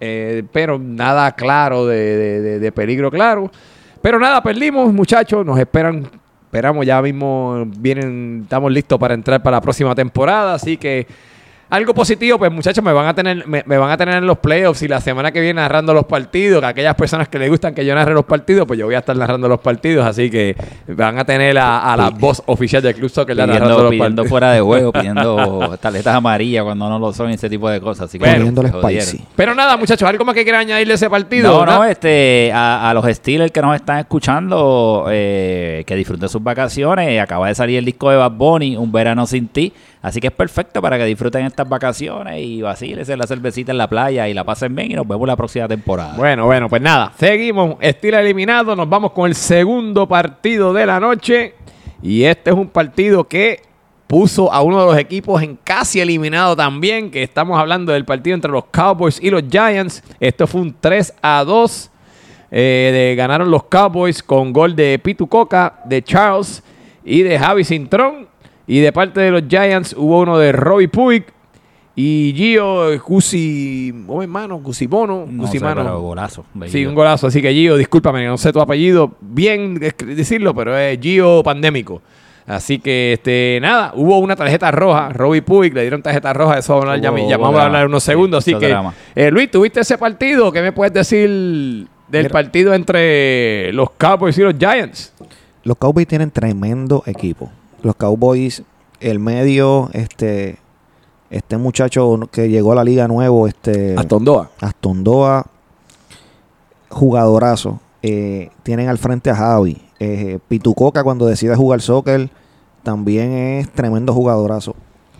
eh, 0.00 0.42
pero 0.52 0.76
nada 0.76 1.30
claro 1.36 1.86
de, 1.86 2.40
de- 2.40 2.58
de- 2.58 2.72
peligro 2.72 3.12
claro. 3.12 3.48
Pero 4.02 4.18
nada, 4.18 4.42
perdimos, 4.42 4.92
muchachos. 4.92 5.46
Nos 5.46 5.56
esperan, 5.60 6.10
esperamos 6.46 6.84
ya 6.84 7.00
mismo, 7.00 7.64
vienen, 7.78 8.40
estamos 8.42 8.72
listos 8.72 8.98
para 8.98 9.14
entrar 9.14 9.40
para 9.40 9.58
la 9.58 9.60
próxima 9.60 9.94
temporada. 9.94 10.54
Así 10.54 10.76
que 10.78 11.06
Algo 11.74 11.92
positivo, 11.92 12.38
pues 12.38 12.52
muchachos, 12.52 12.84
me 12.84 12.92
van 12.92 13.06
a 13.08 13.14
tener, 13.14 13.48
me, 13.48 13.64
me 13.66 13.76
van 13.78 13.90
a 13.90 13.96
tener 13.96 14.14
en 14.14 14.26
los 14.28 14.38
playoffs 14.38 14.82
y 14.82 14.86
la 14.86 15.00
semana 15.00 15.32
que 15.32 15.40
viene 15.40 15.54
narrando 15.60 15.92
los 15.92 16.04
partidos, 16.04 16.60
que 16.60 16.66
aquellas 16.66 16.94
personas 16.94 17.26
que 17.26 17.36
les 17.36 17.50
gustan 17.50 17.74
que 17.74 17.84
yo 17.84 17.96
narre 17.96 18.14
los 18.14 18.24
partidos, 18.24 18.64
pues 18.64 18.78
yo 18.78 18.86
voy 18.86 18.94
a 18.94 18.98
estar 18.98 19.16
narrando 19.16 19.48
los 19.48 19.58
partidos, 19.58 20.06
así 20.06 20.30
que 20.30 20.54
van 20.86 21.18
a 21.18 21.24
tener 21.24 21.58
a, 21.58 21.92
a 21.92 21.96
la 21.96 22.10
voz 22.10 22.44
oficial 22.46 22.80
del 22.80 22.94
Club 22.94 23.10
Soccer 23.10 23.36
narrando 23.36 23.64
Pidiendo, 23.64 23.82
los 23.82 23.90
pidiendo 23.90 24.22
partidos. 24.22 24.28
fuera 24.28 24.52
de 24.52 24.60
juego, 24.60 24.92
pidiendo 24.92 25.76
tarjetas 25.80 26.14
amarillas 26.14 26.62
cuando 26.62 26.88
no 26.88 27.00
lo 27.00 27.12
son, 27.12 27.30
ese 27.30 27.50
tipo 27.50 27.68
de 27.68 27.80
cosas. 27.80 28.04
Así 28.08 28.20
que 28.20 28.24
Bueno. 28.24 28.44
Pero 29.34 29.54
nada, 29.56 29.76
muchachos, 29.76 30.08
algo 30.08 30.24
más 30.24 30.36
que 30.36 30.44
quieran 30.44 30.60
añadirle 30.60 30.92
a 30.92 30.94
ese 30.94 31.10
partido. 31.10 31.50
No, 31.50 31.58
¿verdad? 31.60 31.78
no, 31.78 31.84
este, 31.86 32.52
a, 32.54 32.88
a 32.88 32.94
los 32.94 33.04
Steelers 33.06 33.50
que 33.50 33.60
nos 33.60 33.74
están 33.74 33.98
escuchando, 33.98 35.06
eh, 35.10 35.82
que 35.88 35.96
disfruten 35.96 36.28
sus 36.28 36.40
vacaciones. 36.40 37.20
Acaba 37.20 37.48
de 37.48 37.56
salir 37.56 37.78
el 37.78 37.84
disco 37.84 38.10
de 38.10 38.16
Bad 38.16 38.30
Bunny, 38.30 38.76
Un 38.76 38.92
Verano 38.92 39.26
Sin 39.26 39.48
Ti. 39.48 39.72
Así 40.04 40.20
que 40.20 40.26
es 40.26 40.34
perfecto 40.34 40.82
para 40.82 40.98
que 40.98 41.06
disfruten 41.06 41.46
estas 41.46 41.66
vacaciones 41.66 42.38
y 42.38 42.60
vacilen 42.60 43.06
la 43.18 43.26
cervecita 43.26 43.72
en 43.72 43.78
la 43.78 43.88
playa 43.88 44.28
y 44.28 44.34
la 44.34 44.44
pasen 44.44 44.76
bien. 44.76 44.90
Y 44.90 44.94
nos 44.94 45.08
vemos 45.08 45.26
la 45.26 45.34
próxima 45.34 45.66
temporada. 45.66 46.12
Bueno, 46.14 46.44
bueno, 46.44 46.68
pues 46.68 46.82
nada, 46.82 47.14
seguimos. 47.18 47.76
Estilo 47.80 48.18
eliminado, 48.18 48.76
nos 48.76 48.86
vamos 48.86 49.12
con 49.12 49.30
el 49.30 49.34
segundo 49.34 50.06
partido 50.06 50.74
de 50.74 50.84
la 50.84 51.00
noche. 51.00 51.54
Y 52.02 52.24
este 52.24 52.50
es 52.50 52.56
un 52.56 52.68
partido 52.68 53.24
que 53.24 53.62
puso 54.06 54.52
a 54.52 54.60
uno 54.60 54.80
de 54.80 54.86
los 54.88 54.98
equipos 54.98 55.42
en 55.42 55.56
casi 55.64 56.00
eliminado 56.00 56.54
también, 56.54 57.10
que 57.10 57.22
estamos 57.22 57.58
hablando 57.58 57.90
del 57.90 58.04
partido 58.04 58.34
entre 58.34 58.50
los 58.50 58.66
Cowboys 58.66 59.18
y 59.22 59.30
los 59.30 59.44
Giants. 59.50 60.02
Esto 60.20 60.46
fue 60.46 60.60
un 60.60 60.76
3 60.78 61.14
a 61.22 61.42
2. 61.44 61.90
eh, 62.50 63.14
ganaron 63.16 63.50
los 63.50 63.64
Cowboys 63.64 64.22
con 64.22 64.52
gol 64.52 64.76
de 64.76 64.98
Pitu 64.98 65.26
Coca, 65.26 65.80
de 65.86 66.02
Charles 66.02 66.62
y 67.06 67.22
de 67.22 67.38
Javi 67.38 67.64
Cintrón. 67.64 68.33
Y 68.66 68.80
de 68.80 68.92
parte 68.92 69.20
de 69.20 69.30
los 69.30 69.42
Giants 69.48 69.94
hubo 69.96 70.20
uno 70.20 70.38
de 70.38 70.52
Robbie 70.52 70.88
Puig 70.88 71.24
y 71.96 72.32
Gio 72.36 73.00
Cusi, 73.04 73.94
oh 74.08 74.22
hermano, 74.22 74.58
Cusimono, 74.60 75.26
no 75.28 75.44
sé, 75.44 75.52
Cusimano. 75.58 75.82
pero 75.82 76.00
golazo. 76.00 76.44
Sí, 76.66 76.84
un 76.86 76.94
golazo. 76.94 77.26
Así 77.28 77.40
que 77.42 77.52
Gio, 77.52 77.76
discúlpame, 77.76 78.26
no 78.26 78.36
sé 78.38 78.52
tu 78.52 78.60
apellido. 78.60 79.12
Bien 79.20 79.74
decirlo, 79.78 80.54
pero 80.54 80.76
es 80.76 80.98
Gio 81.00 81.42
Pandémico. 81.42 82.02
Así 82.46 82.78
que, 82.78 83.14
este, 83.14 83.58
nada, 83.62 83.92
hubo 83.94 84.18
una 84.18 84.36
tarjeta 84.36 84.70
roja. 84.70 85.10
Robbie 85.10 85.40
Puig 85.42 85.72
le 85.72 85.80
dieron 85.82 86.02
tarjeta 86.02 86.32
roja. 86.32 86.58
Eso 86.58 86.74
vamos 86.74 86.88
a 86.88 86.92
hablar, 86.94 87.02
ya, 87.02 87.10
Hubo- 87.12 87.30
ya 87.30 87.36
vamos 87.38 87.60
a 87.60 87.64
hablar 87.66 87.82
en 87.82 87.88
unos 87.88 88.02
Sí, 88.02 88.10
segundos. 88.10 88.44
Así 88.44 88.54
que, 88.58 88.76
eh, 89.14 89.30
Luis, 89.30 89.50
¿tuviste 89.50 89.80
ese 89.80 89.96
partido? 89.96 90.52
¿Qué 90.52 90.60
me 90.60 90.72
puedes 90.72 90.92
decir 90.92 91.28
del 91.28 91.88
Mira. 92.10 92.28
partido 92.28 92.74
entre 92.74 93.72
los 93.72 93.90
Cowboys 93.92 94.36
y 94.36 94.42
los 94.42 94.54
Giants? 94.58 95.14
Los 95.62 95.76
Cowboys 95.78 96.06
tienen 96.06 96.30
tremendo 96.30 97.02
equipo. 97.06 97.50
Los 97.84 97.96
Cowboys, 97.96 98.62
el 98.98 99.18
medio, 99.18 99.90
este, 99.92 100.56
este 101.30 101.58
muchacho 101.58 102.18
que 102.32 102.48
llegó 102.48 102.72
a 102.72 102.76
la 102.76 102.82
liga 102.82 103.06
nuevo, 103.06 103.46
este 103.46 103.94
Astondoa. 103.96 104.50
Astondoa, 104.60 105.46
jugadorazo. 106.88 107.80
Eh, 108.02 108.50
tienen 108.62 108.88
al 108.88 108.96
frente 108.96 109.30
a 109.30 109.36
Javi. 109.36 109.82
Eh, 110.00 110.38
Pitucoca 110.48 111.04
cuando 111.04 111.26
decide 111.26 111.54
jugar 111.54 111.80
soccer 111.82 112.30
también 112.82 113.32
es 113.32 113.70
tremendo 113.70 114.14
jugadorazo. 114.14 114.74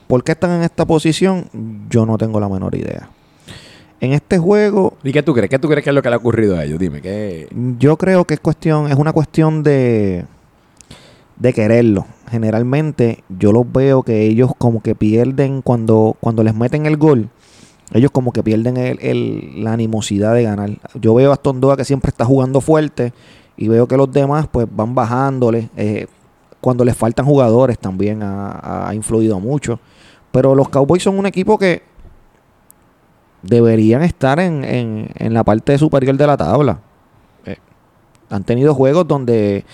¿Por 0.06 0.25
qué 0.25 0.33
están 0.33 0.52
en 0.52 0.62
esta 0.62 0.87
posición? 0.87 1.49
Yo 1.90 2.06
no 2.06 2.16
tengo 2.16 2.40
la 2.40 2.49
menor 2.49 2.75
idea. 2.75 3.11
En 4.00 4.12
este 4.12 4.38
juego, 4.38 4.94
¿Y 5.02 5.12
qué 5.12 5.23
tú 5.23 5.35
crees? 5.35 5.50
¿Qué 5.50 5.59
tú 5.59 5.68
crees 5.68 5.85
que 5.85 5.90
es 5.90 5.94
lo 5.94 6.02
que 6.02 6.09
le 6.09 6.14
ha 6.14 6.18
ocurrido 6.18 6.56
a 6.56 6.64
ellos? 6.64 6.78
Dime, 6.78 7.00
¿qué? 7.00 7.49
yo 7.78 7.97
creo 7.97 8.25
que 8.25 8.35
es 8.35 8.40
cuestión, 8.40 8.90
es 8.90 8.97
una 8.97 9.12
cuestión 9.12 9.62
de, 9.62 10.25
de 11.36 11.52
quererlo. 11.52 12.06
Generalmente 12.30 13.22
yo 13.28 13.52
los 13.52 13.70
veo 13.70 14.02
que 14.02 14.22
ellos 14.22 14.52
como 14.58 14.82
que 14.82 14.94
pierden 14.94 15.62
cuando, 15.62 16.16
cuando 16.20 16.42
les 16.44 16.54
meten 16.54 16.86
el 16.86 16.96
gol. 16.96 17.28
Ellos 17.92 18.10
como 18.10 18.32
que 18.32 18.42
pierden 18.42 18.76
el- 18.76 18.98
el- 19.00 19.62
la 19.64 19.72
animosidad 19.74 20.34
de 20.34 20.42
ganar. 20.44 20.70
Yo 20.94 21.14
veo 21.14 21.30
a 21.30 21.34
Astondoa 21.34 21.76
que 21.76 21.84
siempre 21.84 22.08
está 22.08 22.24
jugando 22.24 22.60
fuerte 22.60 23.12
y 23.56 23.68
veo 23.68 23.86
que 23.86 23.96
los 23.96 24.10
demás 24.10 24.48
pues 24.50 24.66
van 24.70 24.94
bajándole. 24.94 25.68
Eh, 25.76 26.06
cuando 26.60 26.84
les 26.84 26.96
faltan 26.96 27.26
jugadores 27.26 27.78
también 27.78 28.22
ha, 28.22 28.88
ha 28.88 28.94
influido 28.94 29.38
mucho. 29.38 29.78
Pero 30.32 30.54
los 30.54 30.68
Cowboys 30.70 31.02
son 31.02 31.18
un 31.18 31.26
equipo 31.26 31.58
que 31.58 31.82
deberían 33.42 34.02
estar 34.02 34.40
en, 34.40 34.64
en- 34.64 35.10
en 35.16 35.34
la 35.34 35.44
parte 35.44 35.76
superior 35.78 36.16
de 36.16 36.26
la 36.26 36.36
tabla. 36.36 36.78
Eh, 37.44 37.56
han 38.30 38.44
tenido 38.44 38.75
juegos 38.75 39.06
donde 39.06 39.64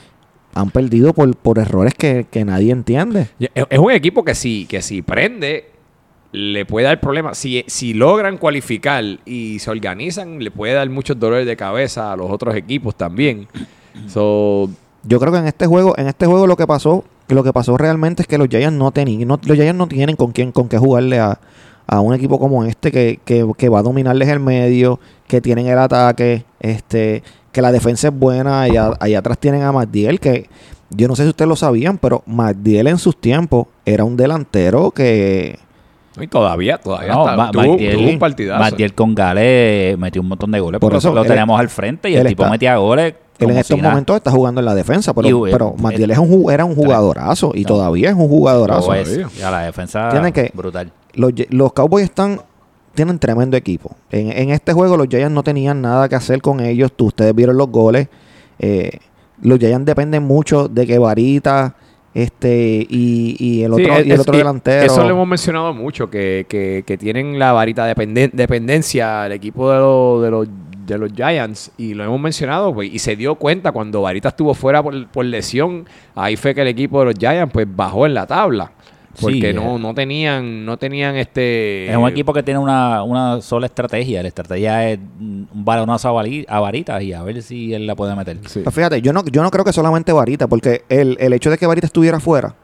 han 0.55 0.71
perdido 0.71 1.13
por, 1.15 1.35
por 1.37 1.59
errores 1.59 1.95
que, 1.95 2.27
que 2.31 2.45
nadie 2.45 2.73
entiende. 2.73 3.29
Es 3.39 3.51
es 3.71 3.79
un 3.79 3.93
equipo 3.93 4.25
que 4.25 4.35
si, 4.35 4.67
que 4.67 4.83
si 4.83 5.03
prende, 5.03 5.71
le 6.33 6.65
puede 6.67 6.87
dar 6.87 7.01
problemas. 7.01 7.39
Si, 7.39 7.65
si 7.67 7.95
logran 7.95 8.37
cualificar 8.39 9.05
y 9.25 9.59
se 9.59 9.71
organizan, 9.71 10.39
le 10.43 10.51
puede 10.51 10.75
dar 10.75 10.89
muchos 10.91 11.19
dolores 11.19 11.47
de 11.47 11.57
cabeza 11.57 12.13
a 12.13 12.17
los 12.17 12.31
otros 12.31 12.55
equipos 12.55 12.95
también. 12.95 13.49
So, 14.07 14.71
Yo 15.05 15.19
creo 15.19 15.33
que 15.33 15.39
en 15.39 15.47
este 15.47 15.67
juego, 15.67 15.95
en 15.99 16.07
este 16.09 16.27
juego 16.27 16.47
lo 16.47 16.57
que 16.57 16.67
pasó, 16.67 17.05
que 17.27 17.35
lo 17.35 17.43
que 17.45 17.53
pasó 17.53 17.77
realmente 17.77 18.23
es 18.23 18.29
que 18.29 18.39
los 18.39 18.49
Giants 18.49 18.77
no 18.77 18.91
tenían, 18.91 19.27
no- 19.29 19.41
los 19.45 19.57
Giants 19.57 19.77
no 19.77 19.87
tienen 19.89 20.17
con 20.17 20.33
quién, 20.33 20.53
con 20.53 20.69
qué 20.69 20.79
jugarle 20.79 21.19
a, 21.19 21.41
a 21.87 22.01
un 22.01 22.15
equipo 22.15 22.39
como 22.39 22.65
este 22.65 22.93
que, 22.93 23.21
que, 23.25 23.45
que 23.57 23.69
va 23.69 23.81
a 23.81 23.83
dominarles 23.83 24.29
el 24.29 24.41
medio, 24.41 25.01
que 25.27 25.41
tienen 25.41 25.67
el 25.67 25.79
ataque, 25.79 26.45
este, 26.61 27.23
que 27.53 27.63
la 27.63 27.73
defensa 27.73 28.09
es 28.09 28.15
buena, 28.19 28.69
y 28.69 28.77
a- 28.77 28.93
allá 29.01 29.19
atrás 29.19 29.39
tienen 29.39 29.63
a 29.63 29.73
Magdiel, 29.73 30.21
que 30.21 30.49
yo 30.91 31.09
no 31.09 31.17
sé 31.17 31.23
si 31.25 31.29
ustedes 31.31 31.49
lo 31.49 31.57
sabían, 31.57 31.99
pero 31.99 32.23
Magdiel 32.27 32.87
en 32.89 32.99
sus 32.99 33.17
tiempos 33.21 33.67
era 33.85 34.05
un 34.05 34.17
delantero 34.17 34.91
que 34.91 35.59
y 36.21 36.27
todavía, 36.27 36.77
todavía 36.77 37.13
No, 37.15 37.21
está- 37.25 37.37
Ma- 37.37 37.51
tuvo, 37.53 37.63
Magdiel- 37.77 37.93
tuvo 37.97 38.09
un 38.11 38.19
partidazo. 38.19 38.59
Magdiel 38.61 38.95
con 38.95 39.15
Gale 39.15 39.97
metió 39.97 40.21
un 40.21 40.29
montón 40.29 40.51
de 40.51 40.61
goles. 40.61 40.81
Por, 40.81 40.91
Por 40.91 40.99
eso, 40.99 41.09
eso 41.09 41.15
lo 41.15 41.25
tenemos 41.25 41.59
al 41.59 41.69
frente 41.71 42.11
y 42.11 42.15
el 42.17 42.27
tipo 42.27 42.43
está- 42.43 42.51
metía 42.51 42.77
goles. 42.77 43.15
él 43.39 43.51
en 43.51 43.57
estos 43.57 43.79
si 43.79 43.83
momentos 43.83 44.17
está 44.17 44.31
jugando 44.31 44.61
en 44.61 44.67
la 44.67 44.75
defensa, 44.75 45.15
pero, 45.15 45.29
Y, 45.47 45.49
eh, 45.49 45.53
pero 45.53 45.69
eh, 45.79 45.81
Magdiel 45.81 46.11
es 46.11 46.19
un, 46.19 46.51
era 46.53 46.65
un 46.67 46.75
jugadorazo 46.75 47.53
y 47.55 47.63
No. 47.63 47.69
todavía 47.69 48.11
es 48.11 48.15
un 48.17 48.29
jugadorazo. 48.29 48.93
Es. 48.93 49.05
todavía. 49.05 49.29
Ya 49.39 49.51
la 49.51 49.61
defensa 49.63 50.11
que- 50.35 50.51
brutal. 50.53 50.93
los, 51.15 51.33
los 51.49 51.73
Cowboys 51.73 52.05
están 52.05 52.41
tienen 52.95 53.19
tremendo 53.19 53.57
equipo. 53.57 53.97
En, 54.11 54.31
en 54.33 54.51
este 54.51 54.73
juego 54.73 54.97
los 54.97 55.09
Giants 55.09 55.33
no 55.33 55.43
tenían 55.43 55.81
nada 55.81 56.09
que 56.09 56.15
hacer 56.17 56.41
con 56.43 56.61
ellos. 56.61 56.93
Tú- 56.93 57.07
ustedes 57.07 57.35
vieron 57.35 57.57
los 57.57 57.69
goles. 57.69 58.09
Eh, 58.59 58.91
los 59.43 59.59
Giants 59.59 59.87
dependen 59.87 60.23
mucho 60.25 60.69
de 60.69 60.87
que 60.87 60.99
Varita 60.99 61.75
este 62.13 62.85
y, 62.91 63.37
y 63.39 63.63
el 63.63 63.75
Sí, 63.77 63.83
otro, 63.85 63.95
es- 63.99 64.07
y 64.07 64.11
el 64.11 64.21
otro 64.21 64.37
delantero. 64.37 64.85
Eso 64.85 65.03
lo 65.05 65.11
hemos 65.11 65.29
mencionado 65.29 65.73
mucho, 65.73 66.11
que, 66.11 66.45
que, 66.49 66.83
que 66.85 66.99
tienen 66.99 67.39
la 67.39 67.53
varita 67.53 67.87
dependen- 67.87 68.33
dependencia 68.33 69.27
el 69.27 69.33
equipo 69.33 69.71
de, 69.71 69.79
los 69.79 70.23
de, 70.23 70.31
los, 70.31 70.49
de 70.87 70.99
los 70.99 71.13
Giants. 71.13 71.71
Y 71.79 71.95
lo 71.95 72.03
hemos 72.05 72.21
mencionado, 72.21 72.75
pues, 72.75 72.93
y 72.93 72.99
se 72.99 73.15
dio 73.15 73.37
cuenta 73.37 73.71
cuando 73.71 74.03
Varita 74.03 74.31
estuvo 74.31 74.55
fuera 74.55 74.83
por, 74.83 75.07
por 75.09 75.25
lesión. 75.25 75.85
Ahí 76.17 76.35
fue 76.37 76.53
que 76.55 76.63
el 76.63 76.69
equipo 76.69 76.99
de 76.99 77.07
los 77.07 77.15
Giants 77.15 77.53
pues 77.53 77.67
bajó 77.75 78.07
en 78.07 78.15
la 78.15 78.27
tabla. 78.27 78.73
Porque 79.21 79.51
Sí, 79.51 79.55
no, 79.55 79.77
eh. 79.77 79.79
no 79.81 79.95
tenían, 79.95 80.65
no 80.65 80.77
tenían 80.77 81.17
este. 81.17 81.91
Es 81.91 81.97
un 81.97 82.09
equipo 82.09 82.33
que 82.33 82.43
tiene 82.43 82.59
una, 82.61 83.03
una 83.03 83.41
sola 83.41 83.67
estrategia. 83.67 84.23
La 84.23 84.29
estrategia 84.29 84.89
es 84.91 84.99
un 85.19 85.49
balonazo 85.53 86.09
a, 86.09 86.23
vari- 86.23 86.45
a 86.49 86.61
varitas 86.61 87.03
y 87.03 87.13
a 87.13 87.23
ver 87.23 87.43
si 87.43 87.75
él 87.75 87.87
la 87.87 87.97
puede 87.97 88.15
meter. 88.15 88.39
Sí. 88.47 88.61
Pero 88.61 88.71
fíjate, 88.71 89.03
yo 89.03 89.13
no, 89.13 89.25
yo 89.25 89.43
no 89.43 89.51
creo 89.51 89.65
que 89.65 89.73
solamente 89.73 90.13
Varita, 90.13 90.47
porque 90.47 90.85
el, 90.89 91.17
el 91.21 91.33
hecho 91.33 91.51
de 91.51 91.59
que 91.59 91.67
Varita 91.67 91.87
estuviera 91.87 92.21
fuera 92.21 92.55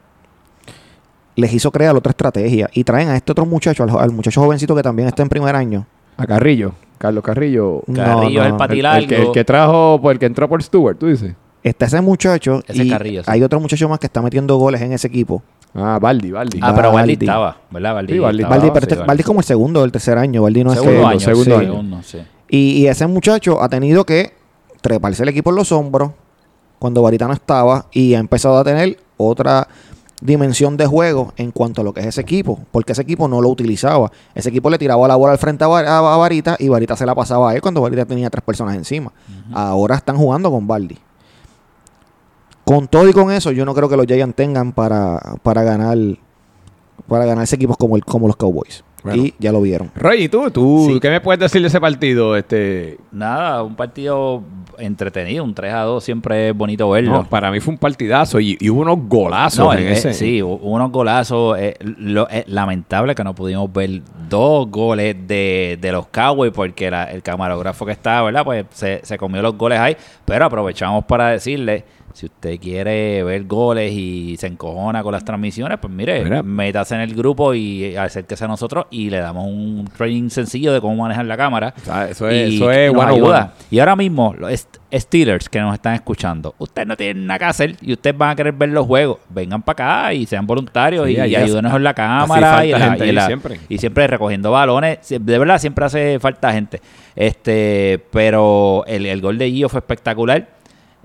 les 1.35 1.53
hizo 1.53 1.71
crear 1.71 1.95
otra 1.95 2.11
estrategia. 2.11 2.69
Y 2.73 2.83
traen 2.83 3.09
a 3.09 3.15
este 3.17 3.31
otro 3.31 3.45
muchacho, 3.45 3.83
al, 3.99 4.11
muchacho 4.11 4.41
jovencito 4.41 4.75
que 4.75 4.81
también 4.83 5.07
está 5.07 5.23
en 5.23 5.29
primer 5.29 5.55
año. 5.55 5.85
A 6.15 6.25
Carrillo, 6.25 6.73
Carlos 6.97 7.23
Carrillo. 7.23 7.83
No, 7.87 7.93
Carrillo 8.03 8.41
es 8.41 8.47
el 8.47 8.57
no, 8.57 8.65
El, 8.65 8.85
el 9.03 9.07
que, 9.07 9.21
el 9.21 9.31
que 9.31 9.43
trajo, 9.43 9.99
pues, 10.01 10.13
el 10.15 10.19
que 10.19 10.25
entró 10.25 10.49
por 10.49 10.63
Stewart, 10.63 10.97
tú 10.97 11.07
dices. 11.07 11.33
Está 11.61 11.85
ese 11.85 11.99
muchacho 12.01 12.63
Ese 12.67 12.85
y 12.85 12.89
Carrillo, 12.89 13.23
sí. 13.23 13.29
hay 13.31 13.43
otro 13.43 13.59
muchacho 13.59 13.89
más 13.89 13.99
que 13.99 14.05
está 14.07 14.21
metiendo 14.21 14.55
goles 14.57 14.81
en 14.81 14.93
ese 14.93 15.07
equipo. 15.07 15.43
Ah, 15.77 15.99
Baldi, 16.01 16.31
Baldi. 16.31 16.59
Ah, 16.61 16.73
pero 16.75 16.91
Valdi 16.91 17.13
Baldi. 17.13 17.25
estaba, 17.25 17.57
¿verdad? 17.69 17.99
Sí, 18.07 18.13
estaba, 18.13 18.27
Baldi, 18.49 18.65
sí, 18.65 18.71
pero 18.73 18.83
este-. 18.87 18.95
Baldi 19.05 19.21
es 19.21 19.25
como 19.27 19.39
el 19.39 19.45
segundo 19.45 19.81
o 19.81 19.85
el 19.85 19.91
tercer 19.91 20.17
año. 20.17 20.41
Baldi 20.41 20.63
no 20.63 20.73
es 20.73 20.79
segundo 20.79 20.99
que- 21.01 21.05
año, 21.07 21.19
segundo 21.19 21.43
sí, 21.45 21.51
año. 21.53 21.61
segundo, 21.71 21.97
sí. 22.03 22.17
Y, 22.49 22.57
y 22.81 22.87
ese 22.87 23.05
muchacho 23.07 23.61
ha 23.61 23.69
tenido 23.69 24.03
que 24.05 24.33
treparse 24.81 25.23
el 25.23 25.29
equipo 25.29 25.51
en 25.51 25.55
los 25.57 25.71
hombros 25.71 26.11
cuando 26.79 27.01
Varita 27.01 27.27
no 27.27 27.33
estaba 27.33 27.85
y 27.91 28.13
ha 28.15 28.19
empezado 28.19 28.57
a 28.57 28.63
tener 28.63 28.97
otra 29.17 29.67
dimensión 30.21 30.77
de 30.77 30.87
juego 30.87 31.33
en 31.37 31.51
cuanto 31.51 31.81
a 31.81 31.83
lo 31.83 31.93
que 31.93 31.99
es 31.99 32.07
ese 32.07 32.21
equipo, 32.21 32.59
porque 32.71 32.93
ese 32.93 33.03
equipo 33.03 33.27
no 33.27 33.39
lo 33.41 33.49
utilizaba. 33.49 34.11
Ese 34.33 34.49
equipo 34.49 34.69
le 34.69 34.77
tiraba 34.79 35.07
la 35.07 35.15
bola 35.15 35.33
al 35.33 35.37
frente 35.37 35.63
a, 35.63 35.67
Var- 35.67 35.85
a- 35.85 36.13
a 36.13 36.17
Varita 36.17 36.55
y 36.59 36.69
Varita 36.69 36.95
se 36.95 37.05
la 37.05 37.13
pasaba 37.13 37.51
a 37.51 37.55
él 37.55 37.61
cuando 37.61 37.81
Varita 37.81 38.05
tenía 38.05 38.29
tres 38.29 38.43
personas 38.43 38.75
encima. 38.75 39.11
Ahora 39.53 39.95
están 39.97 40.17
jugando 40.17 40.49
con 40.49 40.65
Baldi. 40.65 40.97
Con 42.67 42.87
todo 42.87 43.07
y 43.07 43.13
con 43.13 43.31
eso, 43.31 43.51
yo 43.51 43.63
no 43.65 43.73
creo 43.73 43.87
que 43.89 43.95
los 43.97 44.05
Giants 44.05 44.35
tengan 44.35 44.73
para, 44.73 45.19
para 45.41 45.63
ganar 45.63 45.97
para 47.07 47.25
ganarse 47.25 47.55
equipos 47.55 47.77
como, 47.77 47.95
el, 47.95 48.03
como 48.03 48.27
los 48.27 48.35
Cowboys. 48.35 48.83
Bueno. 49.03 49.23
Y 49.23 49.33
ya 49.39 49.53
lo 49.53 49.61
vieron. 49.61 49.89
Roy, 49.95 50.23
¿y 50.23 50.29
tú? 50.29 50.51
¿Tú 50.51 50.89
Sí. 50.91 50.99
qué 50.99 51.09
me 51.09 51.21
puedes 51.21 51.39
decir 51.39 51.61
de 51.61 51.67
ese 51.69 51.79
partido? 51.79 52.35
Este, 52.35 52.97
Nada, 53.13 53.63
un 53.63 53.75
partido 53.75 54.41
entretenido, 54.77 55.43
un 55.45 55.53
3 55.53 55.73
a 55.73 55.81
2, 55.83 56.03
siempre 56.03 56.49
es 56.49 56.57
bonito 56.57 56.89
verlo. 56.89 57.11
no, 57.11 57.23
para 57.29 57.49
mí 57.51 57.61
fue 57.61 57.73
un 57.75 57.77
partidazo 57.77 58.39
y, 58.41 58.57
y 58.59 58.69
hubo 58.69 58.81
unos 58.81 58.97
golazos 59.07 59.65
No, 59.65 59.73
en 59.73 59.79
eh, 59.87 59.91
ese. 59.93 60.13
sí, 60.13 60.39
hu- 60.41 60.59
hubo 60.61 60.71
unos 60.75 60.91
golazos. 60.91 61.57
eh, 61.57 61.75
lo- 61.79 62.27
eh, 62.29 62.43
lamentable 62.47 63.15
que 63.15 63.23
no 63.23 63.33
pudimos 63.33 63.71
ver 63.71 64.01
dos 64.27 64.69
goles 64.69 65.15
de, 65.25 65.77
de 65.79 65.91
los 65.93 66.07
Cowboys 66.07 66.51
porque 66.51 66.91
la- 66.91 67.05
el 67.11 67.21
camarógrafo 67.23 67.85
que 67.85 67.93
estaba, 67.93 68.23
¿verdad? 68.23 68.43
Pues 68.43 68.65
se, 68.71 68.99
se 69.03 69.17
comió 69.17 69.41
los 69.41 69.57
goles 69.57 69.79
ahí. 69.79 69.95
Pero 70.25 70.45
aprovechamos 70.45 71.05
para 71.05 71.29
decirle, 71.29 71.85
si 72.17 72.25
usted 72.25 72.59
quiere 72.59 73.21
ver 73.23 73.43
goles 73.45 73.91
y 73.93 74.35
se 74.39 74.47
encojona 74.47 75.03
con 75.03 75.11
las 75.11 75.23
transmisiones, 75.23 75.77
pues 75.79 75.93
mire, 75.93 76.23
Mira. 76.23 76.41
métase 76.41 76.95
en 76.95 77.01
el 77.01 77.13
grupo 77.13 77.53
y 77.53 77.95
acérquese 77.95 78.45
a 78.45 78.47
nosotros 78.47 78.85
y 78.89 79.11
le 79.11 79.19
damos 79.19 79.45
un 79.45 79.87
training 79.95 80.29
sencillo 80.29 80.73
de 80.73 80.81
cómo 80.81 80.95
manejar 81.03 81.25
la 81.25 81.37
cámara. 81.37 81.75
O 81.77 81.85
sea, 81.85 82.09
eso 82.09 82.27
es, 82.27 82.49
y 82.53 82.55
eso 82.55 82.71
es 82.71 82.91
nos 82.91 83.05
ayuda. 83.05 83.39
one. 83.55 83.65
Y 83.69 83.77
ahora 83.79 83.95
mismo, 83.95 84.33
los 84.35 84.51
St- 84.51 84.79
Steelers 84.93 85.47
que 85.47 85.59
nos 85.59 85.75
están 85.75 85.93
escuchando, 85.93 86.55
ustedes 86.57 86.87
no 86.87 86.97
tienen 86.97 87.27
nada 87.27 87.37
que 87.39 87.45
hacer 87.45 87.75
y 87.81 87.93
ustedes 87.93 88.17
van 88.17 88.31
a 88.31 88.35
querer 88.35 88.53
ver 88.53 88.69
los 88.69 88.87
juegos. 88.87 89.19
Vengan 89.29 89.61
para 89.61 90.05
acá 90.07 90.13
y 90.13 90.25
sean 90.25 90.47
voluntarios 90.47 91.05
Sí, 91.05 91.11
y, 91.11 91.15
y 91.17 91.35
ayúdenos 91.35 91.71
en 91.75 91.83
la 91.83 91.93
cámara 91.93 92.65
y, 92.65 92.71
la- 92.71 92.97
y 93.05 93.11
la- 93.11 93.27
siempre. 93.27 93.59
y 93.69 93.77
siempre 93.77 94.07
recogiendo 94.07 94.49
balones. 94.49 94.99
De 95.07 95.37
verdad, 95.37 95.59
siempre 95.59 95.85
hace 95.85 96.17
falta 96.19 96.51
gente. 96.51 96.81
Este, 97.15 97.99
pero 98.11 98.83
el, 98.87 99.05
el 99.05 99.21
gol 99.21 99.37
de 99.37 99.51
Gio 99.51 99.69
fue 99.69 99.79
espectacular. 99.79 100.47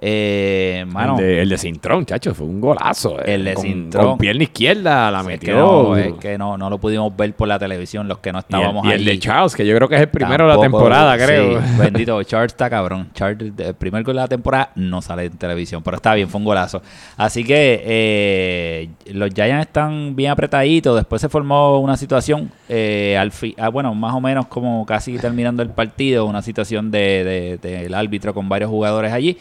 Eh, 0.05 0.85
mano, 0.88 1.17
el, 1.17 1.25
de, 1.25 1.43
el 1.43 1.49
de 1.49 1.59
Cintrón, 1.59 2.05
chacho, 2.05 2.35
fue 2.35 2.45
un 2.45 2.61
golazo. 2.61 3.21
eh, 3.21 3.35
El 3.35 3.45
de 3.45 3.55
con, 3.55 3.62
Cintrón. 3.65 4.07
Con 4.09 4.19
pierna 4.19 4.43
izquierda 4.43 5.12
la 5.12 5.21
es 5.21 5.25
que, 5.27 5.31
metió. 5.33 5.55
no, 5.57 5.97
es 5.97 6.15
que 6.15 6.37
no, 6.37 6.59
no 6.59 6.69
lo 6.69 6.79
pudimos 6.79 7.17
ver 7.17 7.33
por 7.35 7.47
la 7.47 7.57
televisión 7.57 8.09
los 8.09 8.19
que 8.19 8.33
no 8.33 8.38
y 8.38 8.41
el, 8.41 8.45
estábamos 8.59 8.87
y 8.87 8.91
el 8.91 9.05
de 9.05 9.19
Charles, 9.21 9.55
que 9.55 9.65
yo 9.65 9.77
creo 9.77 9.88
que 9.88 9.95
es 9.95 10.01
el 10.01 10.09
primero 10.09 10.49
de 10.51 10.57
la 10.57 10.61
temporada, 10.61 11.17
creo. 11.17 11.61
bendito, 11.79 12.21
Charles 12.25 12.53
está 12.53 12.69
cabrón. 12.69 13.11
Charles, 13.15 13.53
el 13.57 13.75
primer 13.75 14.03
gol 14.03 14.17
de 14.17 14.23
la 14.23 14.27
temporada 14.29 14.71
no 14.75 15.01
sale 15.03 15.27
en 15.27 15.37
televisión, 15.38 15.85
pero 15.85 15.97
está 15.99 16.15
bien, 16.15 16.29
fue 16.29 16.38
un 16.41 16.47
golazo. 16.47 16.83
Así 17.17 17.45
que 17.45 17.81
eh, 17.85 18.88
los 19.12 19.31
Giants 19.33 19.69
están 19.69 20.17
bien 20.17 20.33
apretaditos. 20.33 20.97
Después 20.97 21.23
se 21.23 21.29
formó 21.29 21.79
una 21.79 21.97
situación, 21.97 22.51
eh, 22.69 23.17
al 23.21 23.31
fi- 23.31 23.55
ah, 23.57 23.69
bueno, 23.69 23.95
más 23.95 24.15
o 24.15 24.21
menos 24.21 24.47
como 24.49 24.85
casi 24.85 25.17
terminando 25.19 25.62
el 25.62 25.71
partido, 25.71 26.27
una 26.27 26.43
situación 26.43 26.91
de, 26.91 27.59
de- 27.62 27.69
del 27.79 27.95
árbitro 27.95 28.35
con 28.35 28.49
varios 28.49 28.69
jugadores 28.69 29.12
allí. 29.12 29.38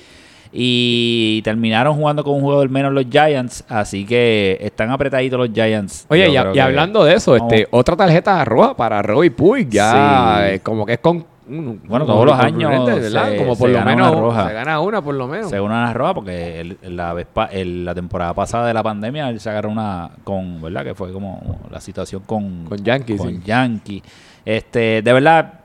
Y 0.54 1.42
terminaron 1.44 1.96
jugando 1.96 2.24
con 2.24 2.34
un 2.36 2.42
jugador 2.42 2.70
menos 2.70 2.92
los 2.92 3.06
Giants, 3.10 3.64
así 3.70 4.06
que 4.06 4.58
están 4.62 4.92
apretaditos 4.92 5.40
los 5.40 5.50
Giants. 5.54 6.06
Oye, 6.10 6.30
y, 6.30 6.36
hablando 6.60 7.04
de 7.06 7.14
eso, 7.16 7.36
este, 7.36 7.68
otra 7.72 7.96
tarjeta 7.96 8.44
roja 8.44 8.76
para 8.76 9.02
Roy 9.02 9.30
Puig, 9.30 9.70
ya 9.70 10.40
Sí. 10.42 10.54
eh, 10.56 10.60
como 10.62 10.86
que 10.86 10.94
es 10.94 11.00
con... 11.00 11.26
Bueno, 11.48 12.06
todos 12.06 12.26
los 12.26 12.40
años 12.40 12.72
se- 13.12 13.38
como 13.38 13.56
se 13.56 13.60
por 13.60 13.70
lo 13.70 13.78
gana 13.80 13.92
menos 13.96 14.12
una 14.12 14.22
roja. 14.22 14.48
se 14.48 14.54
gana 14.54 14.80
una 14.80 15.02
por 15.02 15.16
lo 15.16 15.28
menos. 15.28 15.50
Según 15.50 15.72
Ana 15.72 15.92
Roa, 15.92 16.14
porque 16.14 16.62
el- 16.62 16.78
la 16.96 17.14
vez 17.14 17.28
pa- 17.34 17.48
el- 17.48 17.84
la 17.84 17.94
temporada 17.94 18.34
pasada 18.34 18.68
de 18.68 18.74
la 18.74 18.82
pandemia 18.84 19.28
él 19.30 19.40
se 19.42 19.50
agarró 19.50 19.70
una 19.70 20.12
con, 20.24 20.62
¿verdad? 20.62 20.84
Que 20.86 20.96
fue 20.96 21.12
como 21.12 21.60
la 21.70 21.82
situación 21.82 22.24
con 22.26 22.66
Con 22.66 22.78
Yankees, 22.78 23.18
con 23.20 23.30
sí. 23.30 23.42
Yankee. 23.44 24.02
Este, 24.46 25.02
de 25.02 25.14
verdad 25.14 25.56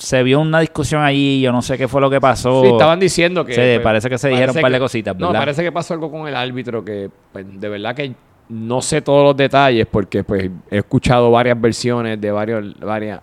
se 0.00 0.22
vio 0.22 0.40
una 0.40 0.60
discusión 0.60 1.02
allí, 1.02 1.42
yo 1.42 1.52
no 1.52 1.60
sé 1.60 1.76
qué 1.76 1.86
fue 1.86 2.00
lo 2.00 2.08
que 2.08 2.20
pasó. 2.20 2.62
Sí, 2.62 2.68
estaban 2.70 2.98
diciendo 2.98 3.44
que... 3.44 3.54
Pues, 3.54 3.80
parece 3.80 4.08
que 4.08 4.16
se 4.16 4.28
dijeron 4.30 4.56
un 4.56 4.62
par 4.62 4.72
de 4.72 4.78
cositas, 4.78 5.14
No, 5.16 5.26
¿verdad? 5.28 5.40
parece 5.42 5.62
que 5.62 5.70
pasó 5.70 5.92
algo 5.94 6.10
con 6.10 6.26
el 6.26 6.34
árbitro 6.34 6.82
que 6.82 7.10
pues, 7.32 7.44
de 7.60 7.68
verdad 7.68 7.94
que 7.94 8.14
no 8.48 8.80
sé 8.80 9.02
todos 9.02 9.22
los 9.24 9.36
detalles 9.36 9.86
porque 9.86 10.24
pues 10.24 10.50
he 10.70 10.78
escuchado 10.78 11.30
varias 11.30 11.60
versiones 11.60 12.18
de 12.20 12.30
varios 12.32 12.80
varias 12.80 13.20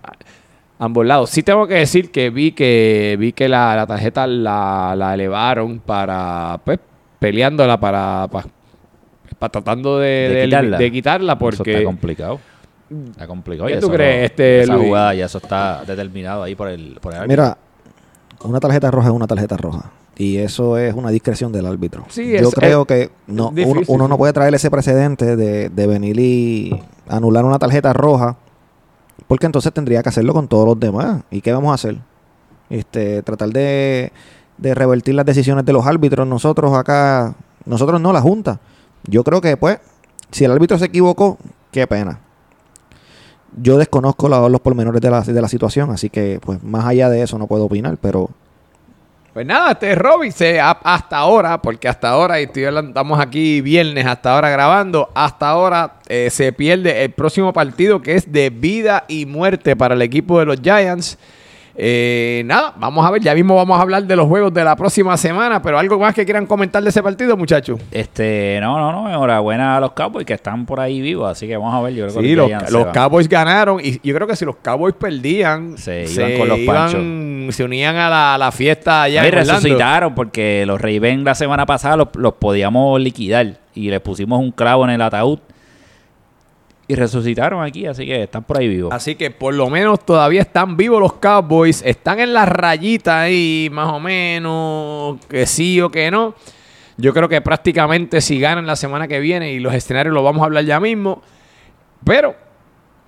ambos 0.80 1.06
lados. 1.06 1.32
Sí 1.32 1.42
tengo 1.44 1.68
que 1.68 1.74
decir 1.74 2.12
que 2.12 2.30
vi 2.30 2.52
que 2.52 3.18
vi 3.20 3.34
que 3.34 3.50
la, 3.50 3.76
la 3.76 3.88
tarjeta 3.88 4.26
la, 4.28 4.94
la 4.96 5.16
elevaron 5.16 5.80
para 5.80 6.60
pues 6.64 6.80
peleándola 7.20 7.80
para 7.80 8.28
para, 8.32 8.48
para 9.40 9.52
tratando 9.52 9.98
de, 10.00 10.08
De 10.08 10.30
de- 10.36 10.46
quitarla. 10.46 10.78
de 10.78 10.92
quitarla 10.92 11.34
Eso 11.34 11.40
porque 11.40 11.72
está 11.74 11.84
complicado. 11.84 12.40
Está 12.90 13.28
complicado. 13.28 13.68
¿Qué 13.68 13.76
y 13.78 13.80
tú 13.80 13.90
crees, 13.90 14.20
no- 14.20 14.26
este, 14.26 14.62
esa 14.64 14.74
Luis? 14.76 14.88
jugada 14.88 15.14
ya 15.14 15.26
eso 15.26 15.38
está 15.40 15.84
determinado 15.86 16.44
ahí 16.44 16.56
por 16.56 16.68
el, 16.70 16.98
por 17.02 17.14
el 17.14 17.20
árbitro. 17.20 17.44
Mira, 17.44 17.58
una 18.44 18.60
tarjeta 18.60 18.92
roja 18.92 19.08
es 19.10 19.14
una 19.14 19.28
tarjeta 19.28 19.58
roja. 19.58 19.92
Y 20.20 20.38
eso 20.38 20.78
es 20.78 20.96
una 20.96 21.10
discreción 21.12 21.52
del 21.52 21.66
árbitro. 21.68 22.06
Sí, 22.10 22.32
Yo 22.32 22.48
es- 22.50 22.56
creo 22.56 22.82
es 22.82 22.88
que 22.88 23.12
no, 23.28 23.54
uno, 23.88 24.08
no 24.08 24.18
puede 24.18 24.34
traer 24.34 24.54
ese 24.56 24.72
precedente 24.72 25.36
de, 25.36 25.70
de 25.70 25.88
venir 25.88 26.20
y 26.20 26.80
anular 27.08 27.46
una 27.46 27.60
tarjeta 27.60 27.94
roja. 27.94 28.36
Porque 29.28 29.46
entonces 29.46 29.72
tendría 29.74 30.02
que 30.02 30.10
hacerlo 30.10 30.34
con 30.34 30.48
todos 30.48 30.66
los 30.66 30.80
demás. 30.80 31.22
¿Y 31.30 31.42
qué 31.42 31.52
vamos 31.52 31.72
a 31.72 31.76
hacer? 31.76 31.98
Este, 32.70 33.22
tratar 33.24 33.50
de, 33.50 34.12
de 34.58 34.74
revertir 34.76 35.14
las 35.16 35.26
decisiones 35.26 35.66
de 35.66 35.74
los 35.74 35.86
árbitros. 35.86 36.26
Nosotros 36.28 36.74
acá, 36.76 37.36
nosotros 37.66 38.00
no, 38.02 38.12
la 38.14 38.22
Junta. 38.22 38.60
Yo 39.08 39.24
creo 39.24 39.40
que, 39.42 39.56
pues, 39.58 39.80
si 40.32 40.46
el 40.46 40.52
árbitro 40.52 40.78
se 40.80 40.86
equivocó, 40.86 41.38
qué 41.72 41.86
pena. 41.88 42.20
Yo 43.56 43.78
desconozco 43.78 44.28
la- 44.30 44.50
los 44.50 44.62
pormenores 44.62 45.02
de 45.02 45.10
la, 45.10 45.22
de 45.22 45.42
la 45.42 45.48
situación, 45.48 45.90
así 45.92 46.10
que, 46.10 46.40
pues, 46.42 46.62
más 46.64 46.86
allá 46.86 47.10
de 47.10 47.22
eso 47.22 47.38
no 47.38 47.48
puedo 47.48 47.66
opinar, 47.66 47.98
pero 48.02 48.30
Pues 49.34 49.46
nada, 49.46 49.74
este 49.74 49.94
Robin, 49.94 50.32
se, 50.32 50.60
hasta 50.60 51.16
ahora, 51.18 51.62
porque 51.62 51.88
hasta 51.88 52.10
ahora, 52.10 52.40
y 52.42 52.46
estoy 52.46 52.66
hablando- 52.66 52.90
estamos 52.90 53.20
aquí 53.20 53.62
viernes, 53.62 54.04
hasta 54.08 54.34
ahora 54.34 54.50
grabando, 54.50 55.10
hasta 55.14 55.48
ahora 55.50 56.00
eh, 56.08 56.30
se 56.32 56.52
pierde 56.54 57.04
el 57.04 57.12
próximo 57.12 57.54
partido 57.54 58.02
que 58.02 58.16
es 58.16 58.32
de 58.32 58.50
vida 58.50 59.04
y 59.08 59.28
muerte 59.28 59.76
para 59.76 59.94
el 59.94 60.02
equipo 60.02 60.40
de 60.40 60.46
los 60.46 60.60
Giants. 60.60 61.20
Eh, 61.80 62.42
nada, 62.46 62.74
vamos 62.76 63.06
a 63.06 63.12
ver, 63.12 63.22
ya 63.22 63.36
mismo 63.36 63.56
vamos 63.56 63.78
a 63.78 63.84
hablar 63.84 64.04
de 64.04 64.16
los 64.16 64.26
juegos 64.28 64.52
de 64.52 64.64
la 64.64 64.76
próxima 64.76 65.16
semana, 65.16 65.62
pero 65.62 65.78
algo 65.78 66.00
más 66.00 66.16
que 66.16 66.26
quieran 66.26 66.48
comentar 66.48 66.82
de 66.82 66.90
ese 66.90 67.04
partido, 67.04 67.38
muchachos. 67.38 67.80
Este, 67.92 68.58
no, 68.62 68.80
no, 68.80 68.92
no, 68.92 69.08
enhorabuena 69.10 69.78
a 69.78 69.80
los 69.80 69.92
Cowboys 69.92 70.26
que 70.26 70.34
están 70.34 70.66
por 70.66 70.80
ahí 70.80 71.02
vivos, 71.02 71.30
así 71.32 71.46
que 71.48 71.56
vamos 71.56 71.76
a 71.76 71.82
ver, 71.82 71.94
yo 71.94 72.08
creo 72.08 72.20
que 72.22 72.28
Sí, 72.28 72.36
los, 72.36 72.50
se 72.64 72.72
los. 72.72 72.88
Cowboys 72.88 73.30
ganaron 73.30 73.80
y 73.80 74.00
yo 74.02 74.16
creo 74.16 74.26
que 74.28 74.36
si 74.36 74.44
los 74.44 74.56
Cowboys 74.56 74.96
perdían, 74.96 75.78
Se 75.78 76.06
iban 76.12 76.38
con 76.40 76.48
los 76.48 76.58
iban- 76.58 77.52
se 77.52 77.64
unían 77.64 77.96
a 77.96 78.10
la, 78.10 78.34
a 78.34 78.38
la 78.40 78.52
fiesta 78.52 79.04
allá 79.04 79.22
No, 79.22 79.28
y 79.28 79.32
resucitaron 79.32 80.16
porque 80.16 80.64
los 80.66 80.82
Ravens 80.82 81.24
la 81.24 81.36
semana 81.36 81.68
pasada 81.68 81.96
los, 81.96 82.08
los 82.16 82.34
podíamos 82.34 83.00
liquidar 83.00 83.54
y 83.76 83.92
les 83.92 84.02
pusimos 84.02 84.40
un 84.40 84.52
clavo 84.52 84.84
en 84.84 84.90
el 84.90 85.02
ataúd 85.04 85.38
y 86.90 86.96
resucitaron 86.96 87.64
aquí, 87.64 87.86
así 87.86 88.06
que 88.06 88.24
están 88.24 88.44
por 88.44 88.58
ahí 88.58 88.68
vivos. 88.68 88.94
Así 88.94 89.16
que 89.16 89.30
por 89.30 89.54
lo 89.54 89.70
menos 89.70 90.06
todavía 90.06 90.42
están 90.42 90.78
vivos 90.78 91.02
los 91.02 91.14
Cowboys. 91.14 91.82
Están 91.86 92.20
en 92.20 92.34
la 92.34 92.46
rayita 92.46 93.22
ahí, 93.22 93.70
más 93.72 93.92
o 93.92 94.00
menos, 94.00 95.20
que 95.28 95.46
sí 95.46 95.82
o 95.82 95.90
que 95.90 96.10
no. 96.10 96.34
Yo 96.96 97.14
creo 97.14 97.28
que 97.28 97.42
prácticamente 97.42 98.22
si 98.22 98.40
ganan 98.40 98.66
la 98.66 98.78
semana 98.78 99.08
que 99.08 99.20
viene 99.20 99.52
y 99.52 99.60
los 99.60 99.74
escenarios 99.74 100.14
los 100.14 100.24
vamos 100.24 100.42
a 100.42 100.46
hablar 100.46 100.64
ya 100.64 100.80
mismo. 100.80 101.22
Pero 102.06 102.36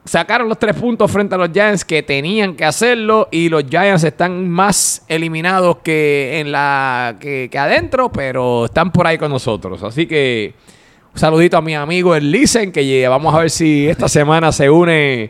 sacaron 0.03 0.49
los 0.49 0.59
tres 0.59 0.75
puntos 0.75 1.09
frente 1.09 1.35
a 1.35 1.37
los 1.37 1.49
Giants 1.51 1.85
que 1.85 2.03
tenían 2.03 2.55
que 2.55 2.65
hacerlo 2.65 3.29
y 3.31 3.47
los 3.47 3.63
Giants 3.63 4.03
están 4.03 4.49
más 4.49 5.05
eliminados 5.07 5.77
que 5.77 6.39
en 6.39 6.51
la 6.51 7.15
que, 7.19 7.47
que 7.49 7.57
adentro, 7.57 8.11
pero 8.11 8.65
están 8.65 8.91
por 8.91 9.07
ahí 9.07 9.17
con 9.17 9.31
nosotros. 9.31 9.81
Así 9.83 10.05
que 10.05 10.53
un 11.13 11.19
saludito 11.19 11.57
a 11.57 11.61
mi 11.61 11.75
amigo 11.75 12.15
el 12.15 12.31
Listen, 12.31 12.71
que 12.71 13.07
vamos 13.07 13.33
a 13.33 13.39
ver 13.39 13.49
si 13.49 13.87
esta 13.87 14.07
semana 14.07 14.51
se 14.51 14.69
une 14.69 15.29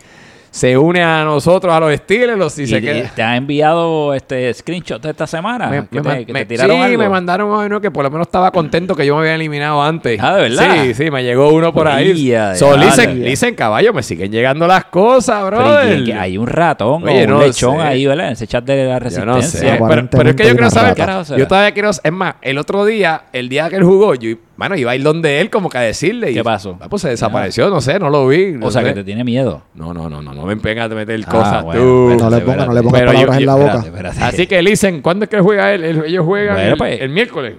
se 0.51 0.77
une 0.77 1.01
a 1.03 1.23
nosotros, 1.23 1.73
a 1.73 1.79
los 1.79 1.93
Steelers, 1.95 2.53
si 2.53 2.63
¿Y 2.63 2.67
se 2.67 2.75
te- 2.75 2.81
queda. 2.81 3.11
te 3.15 3.21
han 3.23 3.35
enviado 3.35 4.13
este 4.13 4.53
screenshot 4.53 5.01
de 5.01 5.11
esta 5.11 5.27
semana? 5.27 5.67
Me- 5.67 5.87
¿Que 5.87 6.01
me 6.01 6.15
te, 6.17 6.25
que 6.25 6.33
me- 6.33 6.39
te 6.41 6.45
tiraron 6.47 6.75
sí, 6.77 6.81
algo? 6.83 6.97
me 6.97 7.09
mandaron 7.09 7.49
uno 7.49 7.79
que 7.81 7.91
por 7.91 8.03
lo 8.03 8.11
menos 8.11 8.27
estaba 8.27 8.51
contento 8.51 8.95
que 8.95 9.05
yo 9.05 9.15
me 9.15 9.21
había 9.21 9.35
eliminado 9.35 9.81
antes. 9.83 10.19
Ah, 10.21 10.35
¿de 10.35 10.41
verdad? 10.49 10.83
Sí, 10.83 10.93
sí, 10.93 11.11
me 11.11 11.23
llegó 11.23 11.49
uno 11.49 11.73
por 11.73 11.87
ahí. 11.87 12.25
Ya, 12.25 12.55
So, 12.55 12.75
listen, 12.77 13.55
caballo, 13.55 13.93
me 13.93 14.03
siguen 14.03 14.31
llegando 14.31 14.67
las 14.67 14.85
cosas, 14.85 15.43
Pero, 15.43 15.57
¿y 15.57 15.63
brother. 15.63 15.97
qué- 15.99 16.03
que 16.05 16.13
hay 16.13 16.37
un 16.37 16.47
ratón 16.47 17.03
Oye, 17.03 17.21
o 17.21 17.23
un 17.25 17.29
no 17.29 17.41
lechón 17.41 17.75
sé. 17.77 17.81
ahí, 17.81 18.05
¿verdad? 18.05 18.27
En 18.27 18.33
ese 18.33 18.47
chat 18.47 18.63
de 18.63 18.85
la 18.85 18.93
Yo 18.93 18.99
resistencia. 18.99 19.25
no 19.35 19.41
sé, 19.41 20.07
pero, 20.11 20.29
es 20.29 20.35
que 20.35 20.43
yo 20.45 20.51
quiero 20.55 20.69
saber, 20.69 20.89
rata. 20.91 21.05
Carajo 21.05 21.25
será. 21.25 21.39
yo 21.39 21.47
todavía 21.47 21.71
quiero, 21.73 21.89
es 21.89 22.11
más, 22.11 22.35
el 22.41 22.57
otro 22.57 22.85
día, 22.85 23.23
el 23.33 23.49
día 23.49 23.69
que 23.69 23.75
él 23.77 23.83
jugó, 23.83 24.15
yo, 24.15 24.35
bueno, 24.57 24.75
iba 24.75 24.91
a 24.91 24.95
ir 24.95 25.03
donde 25.03 25.39
él 25.41 25.49
como 25.49 25.69
que 25.69 25.77
a 25.77 25.81
decirle. 25.81 26.31
y- 26.31 26.33
¿Qué 26.33 26.43
pasó? 26.43 26.77
Ah, 26.81 26.87
pues 26.89 27.01
se 27.01 27.09
desapareció, 27.09 27.69
no 27.69 27.79
sé, 27.81 27.97
no 27.99 28.09
lo 28.09 28.27
vi. 28.27 28.51
no 28.53 28.67
O 28.67 28.71
sea, 28.71 28.81
sé. 28.81 28.89
que 28.89 28.93
te 28.95 29.03
tiene 29.03 29.23
miedo. 29.23 29.61
No, 29.73 29.93
no, 29.93 30.09
no, 30.09 30.21
no, 30.21 30.33
no 30.39 30.45
me 30.47 30.53
empeñas 30.53 30.91
a 30.91 30.95
meter 30.95 31.21
Ah, 31.27 31.31
cosas 31.31 31.63
bueno, 31.63 31.81
tú. 31.81 32.09
espérate, 32.11 32.23
no 32.23 32.29
le 32.29 32.41
ponga, 32.45 32.65
no 32.65 32.73
le 32.73 32.81
ponga 32.83 32.99
palabras 32.99 33.25
yo- 33.35 33.39
en 33.39 33.45
la 33.45 33.55
boca. 33.55 33.79
espérate. 33.85 34.21
Así 34.23 34.47
que 34.47 34.59
dicen, 34.61 35.01
¿cuándo 35.01 35.25
es 35.25 35.29
que 35.29 35.39
juega 35.39 35.73
él? 35.73 36.03
Ellos 36.05 36.25
juegan 36.25 36.55
Bueno, 36.55 36.71
el, 36.71 36.77
pues. 36.77 37.01
el 37.01 37.09
miércoles. 37.09 37.53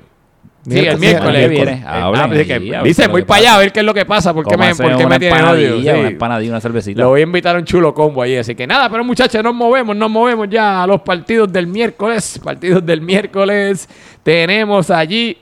Sí, 0.68 0.78
el 0.78 0.98
miércoles. 0.98 1.36
¿qué 1.36 1.44
el- 1.44 1.50
viene? 1.50 1.82
Hablen 1.86 2.20
ah, 2.20 2.84
es 2.84 3.08
voy 3.08 3.22
para 3.22 3.40
allá 3.40 3.54
a 3.54 3.58
ver 3.58 3.72
qué 3.72 3.80
es 3.80 3.86
lo 3.86 3.94
que 3.94 4.04
pasa. 4.04 4.34
¿Por 4.34 4.44
qué 4.44 4.58
me, 4.58 4.64
Cómase 4.64 4.82
por 4.82 4.90
qué 4.96 5.04
una 5.06 5.14
me 5.14 5.18
tienen 5.18 5.44
odio? 5.44 5.80
Sí. 5.80 5.88
Una 5.88 6.08
empanadilla, 6.08 6.50
una 6.52 6.60
cervecita. 6.60 7.00
Lo 7.00 7.08
voy 7.08 7.20
a 7.20 7.22
invitar 7.22 7.56
a 7.56 7.58
un 7.60 7.64
chulo 7.64 7.94
combo 7.94 8.20
ahí. 8.20 8.36
Así 8.36 8.54
que 8.54 8.66
nada, 8.66 8.90
pero 8.90 9.02
muchachos, 9.02 9.42
nos 9.42 9.54
movemos, 9.54 9.96
nos 9.96 10.10
movemos 10.10 10.48
ya 10.50 10.82
a 10.82 10.86
los 10.86 11.00
partidos 11.00 11.50
del 11.50 11.66
miércoles. 11.66 12.38
Partidos 12.44 12.84
del 12.84 13.00
miércoles. 13.00 13.88
Tenemos 14.22 14.90
allí, 14.90 15.38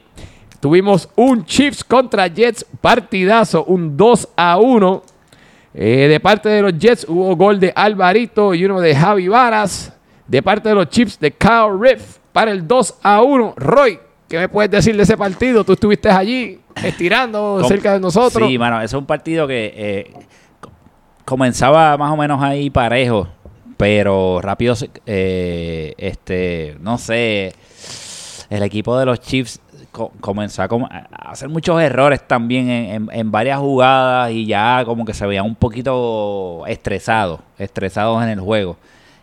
tuvimos 0.61 1.09
un 1.17 1.45
Chiefs 1.45 1.83
contra 1.83 2.29
Jets 2.29 2.65
partidazo, 2.81 3.65
un 3.65 3.97
2 3.97 4.29
a 4.37 4.57
1. 4.59 5.03
Eh, 5.75 6.09
de 6.09 6.21
parte 6.21 6.49
de 6.49 6.63
los 6.63 6.79
Jets 6.79 7.07
hubo 7.09 7.37
gol 7.37 7.61
de 7.61 7.73
Alvarito 7.75 8.55
y 8.55 8.65
uno 8.65 8.81
de 8.81 8.95
Javi 8.97 9.29
Varas. 9.29 9.93
De 10.27 10.43
parte 10.43 10.69
de 10.69 10.75
los 10.75 10.89
Chiefs 10.89 11.19
de 11.21 11.31
Kyle 11.33 11.79
Riff 11.81 12.19
para 12.33 12.51
el 12.51 12.67
2 12.67 12.95
a 13.03 13.23
1. 13.23 13.55
Roy, 13.57 13.99
¿qué 14.29 14.39
me 14.39 14.49
puedes 14.49 14.71
decir 14.71 14.97
de 14.97 15.03
ese 15.03 15.17
partido? 15.17 15.65
Tú 15.65 15.73
estuviste 15.73 16.11
allí 16.11 16.61
estirando 16.85 17.59
Com- 17.61 17.69
cerca 17.69 17.95
de 17.95 18.01
nosotros. 18.01 18.47
Sí, 18.49 18.59
mano, 18.59 18.81
es 18.83 18.93
un 18.93 19.07
partido 19.07 19.47
que 19.47 19.73
eh, 19.75 20.13
co- 20.61 20.71
comenzaba 21.25 21.97
más 21.97 22.13
o 22.13 22.17
menos 22.17 22.43
ahí 22.43 22.69
parejo, 22.69 23.27
pero 23.79 24.41
rápido, 24.43 24.75
eh, 25.07 25.95
este, 25.97 26.77
no 26.81 26.99
sé, 26.99 27.55
el 28.51 28.63
equipo 28.63 28.99
de 28.99 29.07
los 29.07 29.21
Chiefs 29.21 29.61
co- 29.99 30.13
comenzó 30.21 30.63
a, 30.63 30.69
com- 30.69 30.85
a 30.91 31.31
hacer 31.31 31.49
muchos 31.51 31.81
errores 31.83 32.27
también 32.27 32.71
en, 32.71 32.95
en- 32.95 33.09
en 33.13 33.31
varias 33.31 33.59
jugadas 33.59 34.31
y 34.31 34.47
ya 34.47 34.83
como 34.87 35.05
que 35.05 35.13
se 35.13 35.27
veían 35.27 35.45
un 35.45 35.55
poquito 35.55 36.65
estresados, 36.67 37.41
estresados 37.59 38.23
en 38.23 38.31
el 38.31 38.41
juego. 38.41 38.77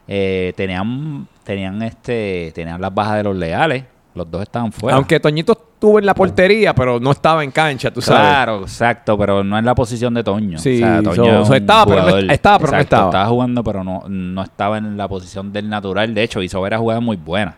Eh, 0.07 0.53
tenían, 0.55 1.27
tenían 1.43 1.81
este, 1.81 2.51
tenían 2.53 2.79
las 2.79 2.93
bajas 2.93 3.17
de 3.17 3.23
los 3.23 3.35
leales, 3.35 3.83
los 4.13 4.29
dos 4.29 4.43
estaban 4.43 4.71
fuera. 4.71 4.95
Aunque 4.97 5.19
Toñito 5.19 5.53
estuvo 5.53 5.97
en 5.99 6.05
la 6.05 6.13
portería, 6.13 6.73
pero 6.75 6.99
no 6.99 7.11
estaba 7.11 7.43
en 7.43 7.51
cancha, 7.51 7.91
tú 7.91 8.01
sabes. 8.01 8.21
Claro, 8.21 8.61
exacto, 8.61 9.17
pero 9.17 9.43
no 9.43 9.57
en 9.57 9.65
la 9.65 9.73
posición 9.75 10.13
de 10.13 10.23
Toño. 10.23 10.57
Sí, 10.59 10.75
o 10.75 10.85
sea, 10.85 11.01
Toño 11.01 11.15
so- 11.15 11.41
es 11.41 11.47
so 11.47 11.53
un 11.53 11.57
estaba, 11.57 11.85
pero 11.85 12.01
no 12.01 12.17
estaba, 12.31 12.59
pero 12.59 12.71
no 12.71 12.77
exacto, 12.77 12.81
estaba. 12.95 13.05
Estaba 13.09 13.25
jugando, 13.27 13.63
pero 13.63 13.83
no, 13.83 14.03
no 14.07 14.41
estaba 14.43 14.77
en 14.77 14.95
la 14.95 15.07
posición 15.07 15.51
del 15.51 15.67
natural. 15.69 16.13
De 16.13 16.23
hecho, 16.23 16.41
hizo 16.41 16.61
varias 16.61 16.79
jugadas 16.79 17.01
muy 17.03 17.17
buenas. 17.17 17.55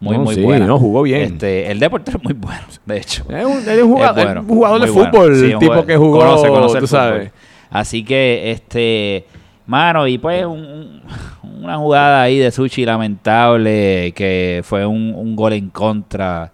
Muy, 0.00 0.16
No, 0.16 0.22
muy 0.24 0.34
sí, 0.36 0.40
no, 0.46 0.78
jugó 0.78 1.02
bien. 1.02 1.22
Este, 1.22 1.70
el 1.70 1.80
deporte 1.80 2.12
es 2.12 2.22
muy 2.22 2.32
bueno, 2.32 2.60
de 2.86 2.98
hecho. 2.98 3.24
Es 3.28 3.44
un, 3.44 3.68
es 3.68 3.82
un 3.82 3.92
jugador, 3.92 4.18
Es 4.18 4.24
bueno, 4.26 4.40
un 4.42 4.46
jugador 4.48 4.80
de 4.80 4.86
fútbol, 4.86 5.34
el 5.34 5.58
tipo 5.58 5.72
jugador- 5.72 5.86
que 5.86 5.96
jugó, 5.96 6.18
conoce, 6.20 6.48
conoce 6.48 6.78
tú 6.78 6.86
sabes. 6.86 7.30
Así 7.70 8.04
que, 8.04 8.50
este, 8.52 9.26
mano, 9.66 10.06
y 10.06 10.18
pues 10.18 10.44
un- 10.46 10.52
un- 10.64 11.02
una 11.64 11.76
jugada 11.78 12.22
ahí 12.22 12.38
de 12.38 12.50
Sushi 12.52 12.84
lamentable, 12.84 14.12
que 14.14 14.60
fue 14.64 14.86
un, 14.86 15.12
un 15.16 15.34
gol 15.36 15.52
en 15.54 15.68
contra. 15.70 16.52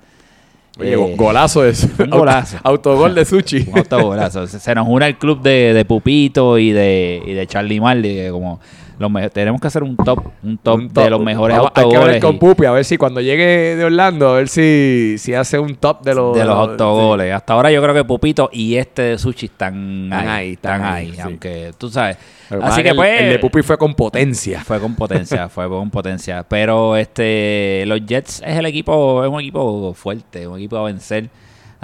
Oye, 0.80 0.94
Eh, 0.94 0.96
go- 0.96 1.10
golazo 1.16 1.62
de 1.62 1.72
un 2.02 2.10
golazo. 2.10 2.56
Autogol 2.64 3.14
de 3.14 3.24
Suchi. 3.24 3.66
Un 3.70 3.78
autogolazo. 3.78 4.46
Se, 4.48 4.58
se 4.58 4.74
nos 4.74 4.88
une 4.88 5.06
el 5.06 5.16
club 5.18 5.40
de, 5.42 5.72
de 5.72 5.84
Pupito 5.84 6.58
y 6.58 6.72
de, 6.72 7.22
y 7.24 7.32
de 7.32 7.46
Charlie 7.46 7.78
Marley. 7.80 8.14
que 8.16 8.30
Como 8.30 8.58
los 8.98 9.10
me- 9.10 9.28
tenemos 9.30 9.60
que 9.60 9.66
hacer 9.66 9.82
un 9.82 9.96
top, 9.96 10.20
un 10.42 10.58
top, 10.58 10.74
Un 10.78 10.88
top. 10.90 11.04
de 11.04 11.10
los 11.10 11.20
mejores 11.20 11.56
Vamos, 11.56 11.70
Hay 11.74 11.74
que 11.74 11.80
autogoles. 11.82 12.16
hablar 12.16 12.20
con 12.20 12.38
Pupi 12.38 12.64
a 12.66 12.70
ver 12.72 12.84
si 12.84 12.96
cuando 12.96 13.20
llegue 13.20 13.76
de 13.76 13.84
Orlando, 13.84 14.28
a 14.30 14.34
ver 14.36 14.48
si, 14.48 15.16
si 15.18 15.34
hace 15.34 15.58
un 15.58 15.74
top 15.76 16.02
de 16.02 16.14
los, 16.14 16.36
de 16.36 16.44
los 16.44 16.54
autogoles. 16.56 17.32
Hasta 17.34 17.52
ahora 17.54 17.70
yo 17.70 17.82
creo 17.82 17.94
que 17.94 18.04
Pupito 18.04 18.48
y 18.52 18.76
este 18.76 19.02
de 19.02 19.18
Sushi 19.18 19.46
están, 19.46 20.12
ahí. 20.12 20.26
ahí, 20.28 20.52
Están 20.52 20.74
están 20.80 20.92
ahí. 20.94 21.12
sí. 21.12 21.20
Aunque 21.22 21.72
tú 21.78 21.90
sabes. 21.90 22.16
Así 22.62 22.82
que 22.82 22.90
el- 22.90 22.96
pues. 22.96 23.20
El 23.22 23.28
de 23.30 23.38
Pupi 23.38 23.62
fue 23.62 23.76
con 23.78 23.94
potencia. 23.94 24.62
Fue 24.64 24.78
con 24.80 24.94
potencia, 24.94 25.48
fue 25.50 25.68
con 25.68 25.90
potencia. 25.90 26.44
Pero 26.48 26.96
este 26.96 27.84
los 27.86 28.04
Jets 28.06 28.42
es 28.46 28.58
el 28.58 28.66
equipo, 28.66 29.24
es 29.24 29.30
un 29.30 29.40
equipo 29.40 29.94
fuerte, 29.94 30.46
un 30.46 30.58
equipo 30.58 30.76
a 30.76 30.84
vencer. 30.84 31.28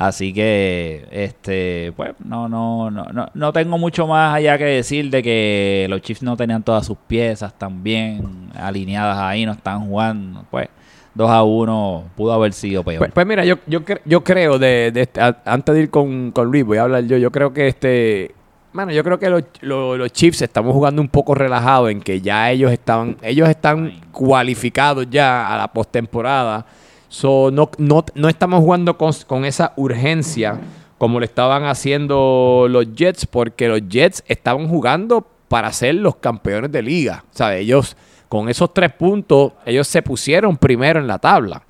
Así 0.00 0.32
que, 0.32 1.06
este, 1.10 1.92
pues, 1.94 2.12
no, 2.24 2.48
no, 2.48 2.90
no, 2.90 3.04
no, 3.12 3.26
no 3.34 3.52
tengo 3.52 3.76
mucho 3.76 4.06
más 4.06 4.34
allá 4.34 4.56
que 4.56 4.64
decir 4.64 5.10
de 5.10 5.22
que 5.22 5.86
los 5.90 6.00
Chiefs 6.00 6.22
no 6.22 6.38
tenían 6.38 6.62
todas 6.62 6.86
sus 6.86 6.96
piezas 7.06 7.52
tan 7.58 7.82
bien 7.82 8.48
alineadas 8.58 9.18
ahí, 9.18 9.44
no 9.44 9.52
están 9.52 9.86
jugando. 9.86 10.42
Pues, 10.50 10.68
2 11.12 11.30
a 11.30 11.42
1 11.42 12.04
pudo 12.16 12.32
haber 12.32 12.54
sido 12.54 12.82
peor. 12.82 12.98
Pues, 13.00 13.12
pues 13.12 13.26
mira, 13.26 13.44
yo, 13.44 13.56
yo, 13.66 13.84
cre- 13.84 14.00
yo 14.06 14.24
creo, 14.24 14.58
de, 14.58 14.90
de 14.90 15.02
este- 15.02 15.20
a- 15.20 15.36
antes 15.44 15.74
de 15.74 15.82
ir 15.82 15.90
con, 15.90 16.30
con 16.30 16.50
Luis, 16.50 16.64
voy 16.64 16.78
a 16.78 16.82
hablar 16.84 17.04
yo, 17.04 17.18
yo 17.18 17.30
creo 17.30 17.52
que 17.52 17.68
este... 17.68 18.34
Mano, 18.72 18.92
yo 18.92 19.04
creo 19.04 19.18
que 19.18 19.28
los, 19.28 19.42
los, 19.60 19.98
los 19.98 20.12
Chiefs 20.12 20.40
estamos 20.40 20.72
jugando 20.72 21.02
un 21.02 21.08
poco 21.08 21.34
relajados 21.34 21.90
en 21.90 22.00
que 22.00 22.22
ya 22.22 22.50
ellos 22.50 22.72
estaban, 22.72 23.18
ellos 23.20 23.50
están 23.50 24.00
cualificados 24.12 25.08
ya 25.10 25.52
a 25.52 25.58
la 25.58 25.68
postemporada. 25.68 26.64
So, 27.10 27.50
no, 27.52 27.70
no, 27.76 28.04
no 28.14 28.28
estamos 28.28 28.60
jugando 28.60 28.96
con, 28.96 29.12
con 29.26 29.44
esa 29.44 29.74
urgencia 29.76 30.58
como 30.96 31.18
lo 31.18 31.24
estaban 31.24 31.64
haciendo 31.64 32.66
los 32.68 32.94
Jets, 32.94 33.24
porque 33.26 33.68
los 33.68 33.88
Jets 33.88 34.22
estaban 34.28 34.68
jugando 34.68 35.26
para 35.48 35.72
ser 35.72 35.94
los 35.94 36.16
campeones 36.16 36.70
de 36.70 36.82
liga. 36.82 37.24
O 37.32 37.36
sea, 37.36 37.56
ellos, 37.56 37.96
con 38.28 38.50
esos 38.50 38.72
tres 38.74 38.92
puntos, 38.92 39.54
ellos 39.64 39.88
se 39.88 40.02
pusieron 40.02 40.58
primero 40.58 41.00
en 41.00 41.06
la 41.06 41.18
tabla. 41.18 41.62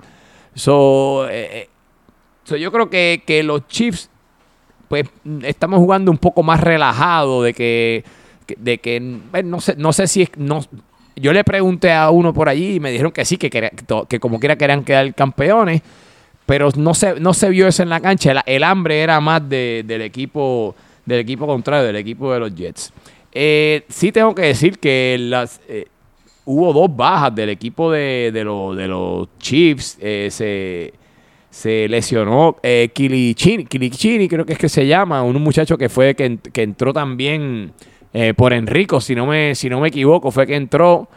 So, 0.53 1.29
eh, 1.29 1.69
eh, 2.45 2.59
yo 2.59 2.71
creo 2.73 2.89
que, 2.89 3.23
que 3.25 3.41
los 3.41 3.67
Chiefs, 3.67 4.09
pues, 4.89 5.09
estamos 5.43 5.79
jugando 5.79 6.11
un 6.11 6.17
poco 6.17 6.43
más 6.43 6.59
relajado 6.59 7.41
de 7.41 7.53
que, 7.53 8.03
de 8.57 8.79
que, 8.79 8.97
eh, 8.97 9.43
no 9.43 9.61
sé, 9.61 9.75
no 9.77 9.93
sé 9.93 10.07
si 10.07 10.23
es, 10.23 10.29
yo 11.15 11.33
le 11.33 11.43
pregunté 11.43 11.91
a 11.91 12.09
uno 12.09 12.33
por 12.33 12.49
allí 12.49 12.75
y 12.75 12.79
me 12.79 12.91
dijeron 12.91 13.11
que 13.11 13.25
sí, 13.25 13.37
que, 13.37 13.49
que 13.49 14.19
como 14.19 14.39
quiera 14.39 14.55
querían 14.55 14.83
quedar 14.83 15.13
campeones, 15.13 15.81
pero 16.45 16.69
no 16.75 16.93
se, 16.93 17.19
no 17.19 17.33
se 17.33 17.49
vio 17.49 17.67
eso 17.67 17.83
en 17.83 17.89
la 17.89 17.99
cancha. 17.99 18.41
El, 18.45 18.63
hambre 18.63 19.01
era 19.01 19.19
más 19.21 19.47
de- 19.47 19.83
del 19.85 20.01
equipo, 20.01 20.75
del 21.05 21.19
equipo 21.19 21.45
contrario, 21.47 21.85
del 21.87 21.95
equipo 21.97 22.33
de 22.33 22.39
los 22.39 22.53
Jets. 22.55 22.91
Eh, 23.31 23.83
sí 23.89 24.11
tengo 24.11 24.35
que 24.35 24.41
decir 24.43 24.77
que 24.79 25.15
las, 25.19 25.61
eh, 25.69 25.85
hubo 26.45 26.73
dos 26.73 26.93
bajas 26.95 27.33
del 27.35 27.49
equipo 27.49 27.91
de, 27.91 28.31
de, 28.33 28.43
los- 28.43 28.75
de 28.75 28.87
los 28.87 29.27
Chiefs. 29.39 29.97
Eh, 30.01 30.27
se, 30.31 30.93
se 31.49 31.87
lesionó 31.89 32.57
eh, 32.63 32.89
Kilichini, 32.93 33.65
Kilichini, 33.65 34.27
creo 34.27 34.45
que 34.45 34.53
es 34.53 34.59
que 34.59 34.69
se 34.69 34.87
llama, 34.87 35.21
un 35.23 35.41
muchacho 35.41 35.77
que 35.77 35.89
fue 35.89 36.15
que, 36.15 36.37
que 36.51 36.63
entró 36.63 36.93
también 36.93 37.71
eh, 38.13 38.33
por 38.33 38.53
Enrico, 38.53 38.99
si 38.99 39.15
no, 39.15 39.25
me, 39.25 39.55
si 39.55 39.69
no 39.69 39.79
me 39.79 39.87
equivoco, 39.87 40.31
fue 40.31 40.45
que 40.45 40.55
entró 40.55 41.09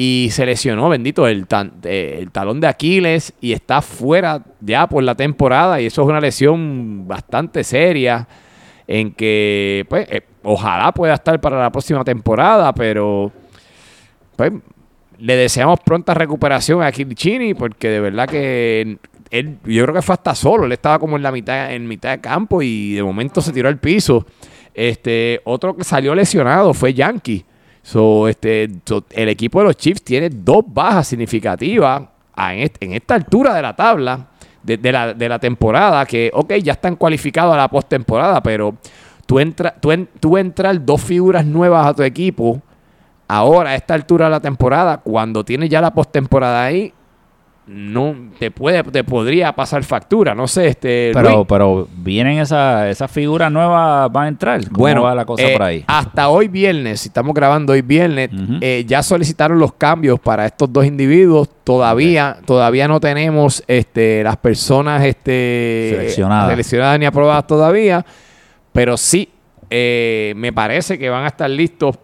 y 0.00 0.28
se 0.30 0.46
lesionó, 0.46 0.88
bendito, 0.88 1.26
eh, 1.26 2.18
el 2.20 2.30
talón 2.30 2.60
de 2.60 2.68
Aquiles 2.68 3.32
y 3.40 3.52
está 3.52 3.82
fuera 3.82 4.42
ya 4.60 4.86
por 4.86 5.02
la 5.02 5.16
temporada 5.16 5.80
y 5.80 5.86
eso 5.86 6.02
es 6.02 6.08
una 6.08 6.20
lesión 6.20 7.08
bastante 7.08 7.64
seria 7.64 8.28
en 8.86 9.12
que 9.12 9.84
pues 9.88 10.06
eh, 10.08 10.22
ojalá 10.44 10.92
pueda 10.92 11.14
estar 11.14 11.40
para 11.40 11.60
la 11.60 11.70
próxima 11.72 12.04
temporada, 12.04 12.72
pero 12.72 13.32
pues 14.36 14.52
le 15.18 15.36
deseamos 15.36 15.80
pronta 15.80 16.14
recuperación 16.14 16.80
a 16.82 16.92
Kilichini 16.92 17.54
porque 17.54 17.88
de 17.88 17.98
verdad 17.98 18.28
que 18.28 18.98
él, 19.30 19.58
yo 19.64 19.82
creo 19.82 19.94
que 19.96 20.02
fue 20.02 20.14
hasta 20.14 20.34
solo, 20.34 20.64
él 20.64 20.72
estaba 20.72 20.98
como 20.98 21.16
en 21.16 21.22
la 21.22 21.32
mitad, 21.32 21.72
en 21.72 21.88
mitad 21.88 22.10
de 22.10 22.20
campo 22.20 22.62
y 22.62 22.94
de 22.94 23.02
momento 23.02 23.40
se 23.40 23.52
tiró 23.52 23.68
al 23.68 23.78
piso. 23.78 24.24
Este, 24.80 25.40
otro 25.44 25.74
que 25.76 25.82
salió 25.82 26.14
lesionado 26.14 26.72
fue 26.72 26.94
Yankee. 26.94 27.44
So, 27.82 28.28
este, 28.28 28.70
el 29.10 29.28
equipo 29.28 29.58
de 29.58 29.64
los 29.66 29.76
Chiefs 29.76 30.02
tiene 30.04 30.28
dos 30.30 30.62
bajas 30.66 31.08
significativas 31.08 32.02
en, 32.36 32.58
est- 32.60 32.76
en 32.80 32.92
esta 32.92 33.16
altura 33.16 33.54
de 33.54 33.62
la 33.62 33.74
tabla 33.74 34.28
de, 34.62 34.92
la, 34.92 35.14
de 35.14 35.28
la 35.28 35.38
temporada, 35.40 36.06
que, 36.06 36.30
ok, 36.32 36.52
ya 36.62 36.74
están 36.74 36.94
cualificados 36.94 37.54
a 37.54 37.56
la 37.56 37.68
postemporada, 37.68 38.40
pero 38.42 38.76
tú, 39.26 39.40
entra, 39.40 39.74
tú, 39.80 39.90
en- 39.90 40.08
tú 40.20 40.36
entrar 40.36 40.84
dos 40.84 41.02
figuras 41.02 41.44
nuevas 41.44 41.84
a 41.86 41.94
tu 41.94 42.02
equipo 42.04 42.62
ahora 43.26 43.70
a 43.70 43.74
esta 43.74 43.94
altura 43.94 44.26
de 44.26 44.30
la 44.32 44.40
temporada, 44.40 44.98
cuando 44.98 45.44
tienes 45.44 45.70
ya 45.70 45.80
la 45.80 45.92
postemporada 45.92 46.64
ahí, 46.64 46.92
no 47.68 48.16
te 48.38 48.50
puede, 48.50 48.82
te 48.84 49.04
podría 49.04 49.52
pasar 49.54 49.84
factura. 49.84 50.34
No 50.34 50.48
sé, 50.48 50.68
este. 50.68 51.10
pero, 51.12 51.30
Luis. 51.36 51.46
pero 51.48 51.88
vienen 51.98 52.38
esas 52.38 52.86
esas 52.86 53.10
figuras 53.10 53.52
nuevas, 53.52 54.10
van 54.10 54.24
a 54.24 54.28
entrar. 54.28 54.64
¿Cómo 54.68 54.78
Bueno, 54.78 55.02
va 55.02 55.14
la 55.14 55.26
cosa 55.26 55.42
eh, 55.44 55.52
por 55.52 55.62
ahí? 55.62 55.84
hasta 55.86 56.30
hoy 56.30 56.48
viernes, 56.48 57.00
si 57.00 57.08
estamos 57.08 57.34
grabando 57.34 57.74
hoy 57.74 57.82
viernes, 57.82 58.30
eh, 58.62 58.84
ya 58.86 59.02
solicitaron 59.02 59.58
los 59.58 59.74
cambios 59.74 60.18
para 60.18 60.46
estos 60.46 60.72
dos 60.72 60.86
individuos. 60.86 61.48
Todavía, 61.62 62.38
todavía 62.46 62.88
no 62.88 62.98
tenemos 63.00 63.62
este, 63.66 64.22
las 64.24 64.38
personas 64.38 65.04
este, 65.04 65.90
Seleccionadas. 65.94 66.50
seleccionadas 66.50 66.98
ni 66.98 67.04
aprobadas 67.04 67.46
todavía, 67.46 68.04
pero 68.72 68.96
sí, 68.96 69.28
eh, 69.68 70.32
me 70.36 70.50
parece 70.54 70.98
que 70.98 71.10
van 71.10 71.24
a 71.24 71.28
estar 71.28 71.50
listos. 71.50 71.98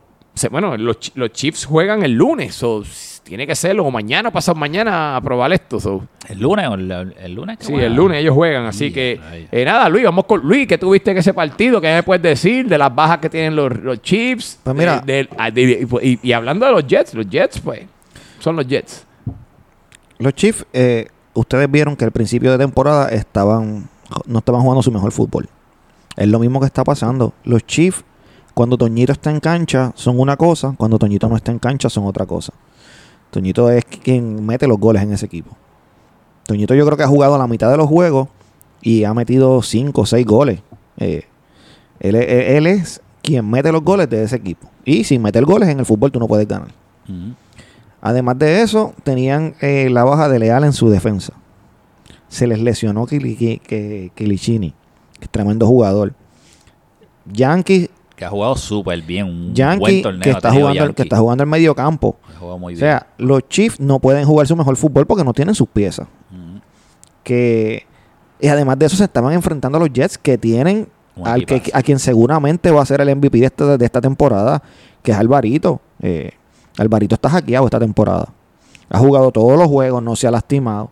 Bueno, 0.50 0.76
los, 0.76 1.12
los 1.14 1.32
Chiefs 1.32 1.64
juegan 1.64 2.02
el 2.02 2.12
lunes, 2.12 2.62
o 2.62 2.82
tiene 3.24 3.46
que 3.46 3.56
serlo, 3.56 3.84
o 3.84 3.90
mañana, 3.90 4.30
pasado 4.30 4.54
mañana, 4.56 5.16
aprobar 5.16 5.52
esto. 5.52 5.80
so. 5.80 6.06
¿El 6.28 6.38
lunes 6.40 6.68
o 6.68 6.74
el, 6.74 6.90
el 6.90 7.34
lunes? 7.34 7.56
Sí, 7.60 7.72
el 7.74 7.94
lunes 7.94 8.18
ellos 8.20 8.34
juegan, 8.34 8.66
así 8.66 8.92
que 8.92 9.18
eh, 9.50 9.64
nada, 9.64 9.88
Luis, 9.88 10.04
vamos 10.04 10.26
con 10.26 10.40
Luis, 10.42 10.68
¿qué 10.68 10.78
tuviste 10.78 11.10
en 11.10 11.18
ese 11.18 11.34
partido? 11.34 11.80
¿Qué 11.80 11.92
me 11.92 12.02
puedes 12.02 12.22
decir 12.22 12.68
de 12.68 12.78
las 12.78 12.94
bajas 12.94 13.18
que 13.18 13.28
tienen 13.30 13.56
los, 13.56 13.76
los 13.78 14.00
Chiefs? 14.02 14.60
Pues 14.62 14.76
mira. 14.76 15.02
Eh, 15.06 15.26
ah, 15.38 15.50
de- 15.50 15.88
y, 16.02 16.28
y 16.28 16.32
hablando 16.32 16.66
de 16.66 16.72
los 16.72 16.86
Jets, 16.86 17.14
los 17.14 17.28
Jets, 17.28 17.60
pues, 17.60 17.80
son 18.38 18.56
los 18.56 18.66
Jets. 18.66 19.04
Los 20.18 20.34
Chiefs, 20.34 20.64
eh, 20.72 21.08
ustedes 21.32 21.70
vieron 21.70 21.96
que 21.96 22.04
al 22.04 22.12
principio 22.12 22.52
de 22.52 22.58
temporada 22.58 23.08
estaban 23.08 23.88
no 24.26 24.38
estaban 24.38 24.60
jugando 24.60 24.82
su 24.82 24.92
mejor 24.92 25.10
fútbol. 25.10 25.48
Es 26.16 26.28
lo 26.28 26.38
mismo 26.38 26.60
que 26.60 26.66
está 26.66 26.84
pasando. 26.84 27.32
Los 27.42 27.66
Chiefs, 27.66 28.04
cuando 28.52 28.76
Toñito 28.78 29.10
está 29.12 29.30
en 29.30 29.40
cancha, 29.40 29.92
son 29.96 30.20
una 30.20 30.36
cosa. 30.36 30.74
Cuando 30.76 30.98
Toñito 30.98 31.28
no 31.28 31.34
está 31.36 31.50
en 31.50 31.58
cancha, 31.58 31.88
son 31.90 32.04
otra 32.06 32.24
cosa. 32.26 32.52
Toñito 33.34 33.68
es 33.68 33.84
quien 33.84 34.46
mete 34.46 34.68
los 34.68 34.78
goles 34.78 35.02
en 35.02 35.12
ese 35.12 35.26
equipo. 35.26 35.56
Toñito 36.44 36.72
yo 36.76 36.84
creo 36.86 36.96
que 36.96 37.02
ha 37.02 37.08
jugado 37.08 37.36
la 37.36 37.48
mitad 37.48 37.68
de 37.68 37.76
los 37.76 37.88
juegos 37.88 38.28
y 38.80 39.02
ha 39.02 39.12
metido 39.12 39.60
5 39.60 40.00
o 40.02 40.06
6 40.06 40.24
goles. 40.24 40.60
Eh, 40.98 41.24
él, 41.98 42.14
es- 42.14 42.28
él 42.28 42.66
es 42.68 43.02
quien 43.22 43.50
mete 43.50 43.72
los 43.72 43.82
goles 43.82 44.08
de 44.08 44.22
ese 44.22 44.36
equipo. 44.36 44.70
Y 44.84 45.02
sin 45.02 45.20
meter 45.20 45.44
goles 45.44 45.68
en 45.68 45.80
el 45.80 45.84
fútbol 45.84 46.12
tú 46.12 46.20
no 46.20 46.28
puedes 46.28 46.46
ganar. 46.46 46.68
Además 48.00 48.38
de 48.38 48.62
eso, 48.62 48.94
tenían 49.02 49.56
eh, 49.60 49.88
la 49.90 50.04
baja 50.04 50.28
de 50.28 50.38
Leal 50.38 50.62
en 50.62 50.72
su 50.72 50.88
defensa. 50.88 51.32
Se 52.28 52.46
les 52.46 52.60
lesionó 52.60 53.04
Kili- 53.08 53.36
que- 53.36 53.58
que- 53.58 54.12
Kilichini, 54.14 54.74
que 55.18 55.24
es 55.24 55.28
tremendo 55.30 55.66
jugador. 55.66 56.14
Yankee, 57.32 57.90
Que 58.16 58.24
ha 58.24 58.28
jugado 58.30 58.56
súper 58.56 59.02
bien. 59.02 59.26
Un 59.26 59.40
buen 59.46 59.54
Yankee 59.54 60.02
torneo. 60.02 60.22
que, 60.22 60.30
está 60.30 60.50
jugando, 60.52 60.74
Yankee. 60.74 60.94
que 60.94 61.02
está 61.02 61.16
jugando 61.18 61.42
el 61.44 61.50
medio 61.50 61.74
campo. 61.74 62.16
Ha 62.34 62.38
jugado 62.38 62.58
muy 62.58 62.74
O 62.74 62.76
bien. 62.76 62.80
sea, 62.80 63.06
los 63.18 63.48
Chiefs 63.48 63.80
no 63.80 63.98
pueden 63.98 64.24
jugar 64.24 64.46
su 64.46 64.54
mejor 64.56 64.76
fútbol 64.76 65.06
porque 65.06 65.24
no 65.24 65.32
tienen 65.32 65.54
sus 65.54 65.68
piezas. 65.68 66.06
Que, 67.22 67.86
y 68.40 68.48
además 68.48 68.78
de 68.78 68.86
eso, 68.86 68.96
se 68.96 69.04
estaban 69.04 69.32
enfrentando 69.32 69.78
a 69.78 69.80
los 69.80 69.90
Jets 69.92 70.18
que 70.18 70.36
tienen 70.38 70.88
al 71.24 71.46
que, 71.46 71.62
a 71.72 71.82
quien 71.82 71.98
seguramente 71.98 72.70
va 72.70 72.82
a 72.82 72.86
ser 72.86 73.00
el 73.00 73.14
MVP 73.16 73.38
de 73.38 73.46
esta, 73.46 73.76
de 73.78 73.84
esta 73.84 74.00
temporada, 74.00 74.62
que 75.02 75.12
es 75.12 75.16
Alvarito. 75.18 75.80
Eh, 76.02 76.32
Alvarito 76.76 77.14
está 77.14 77.30
hackeado 77.30 77.64
esta 77.66 77.78
temporada. 77.78 78.28
Ha 78.90 78.98
jugado 78.98 79.30
todos 79.32 79.56
los 79.58 79.68
juegos, 79.68 80.02
no 80.02 80.16
se 80.16 80.26
ha 80.26 80.30
lastimado. 80.30 80.90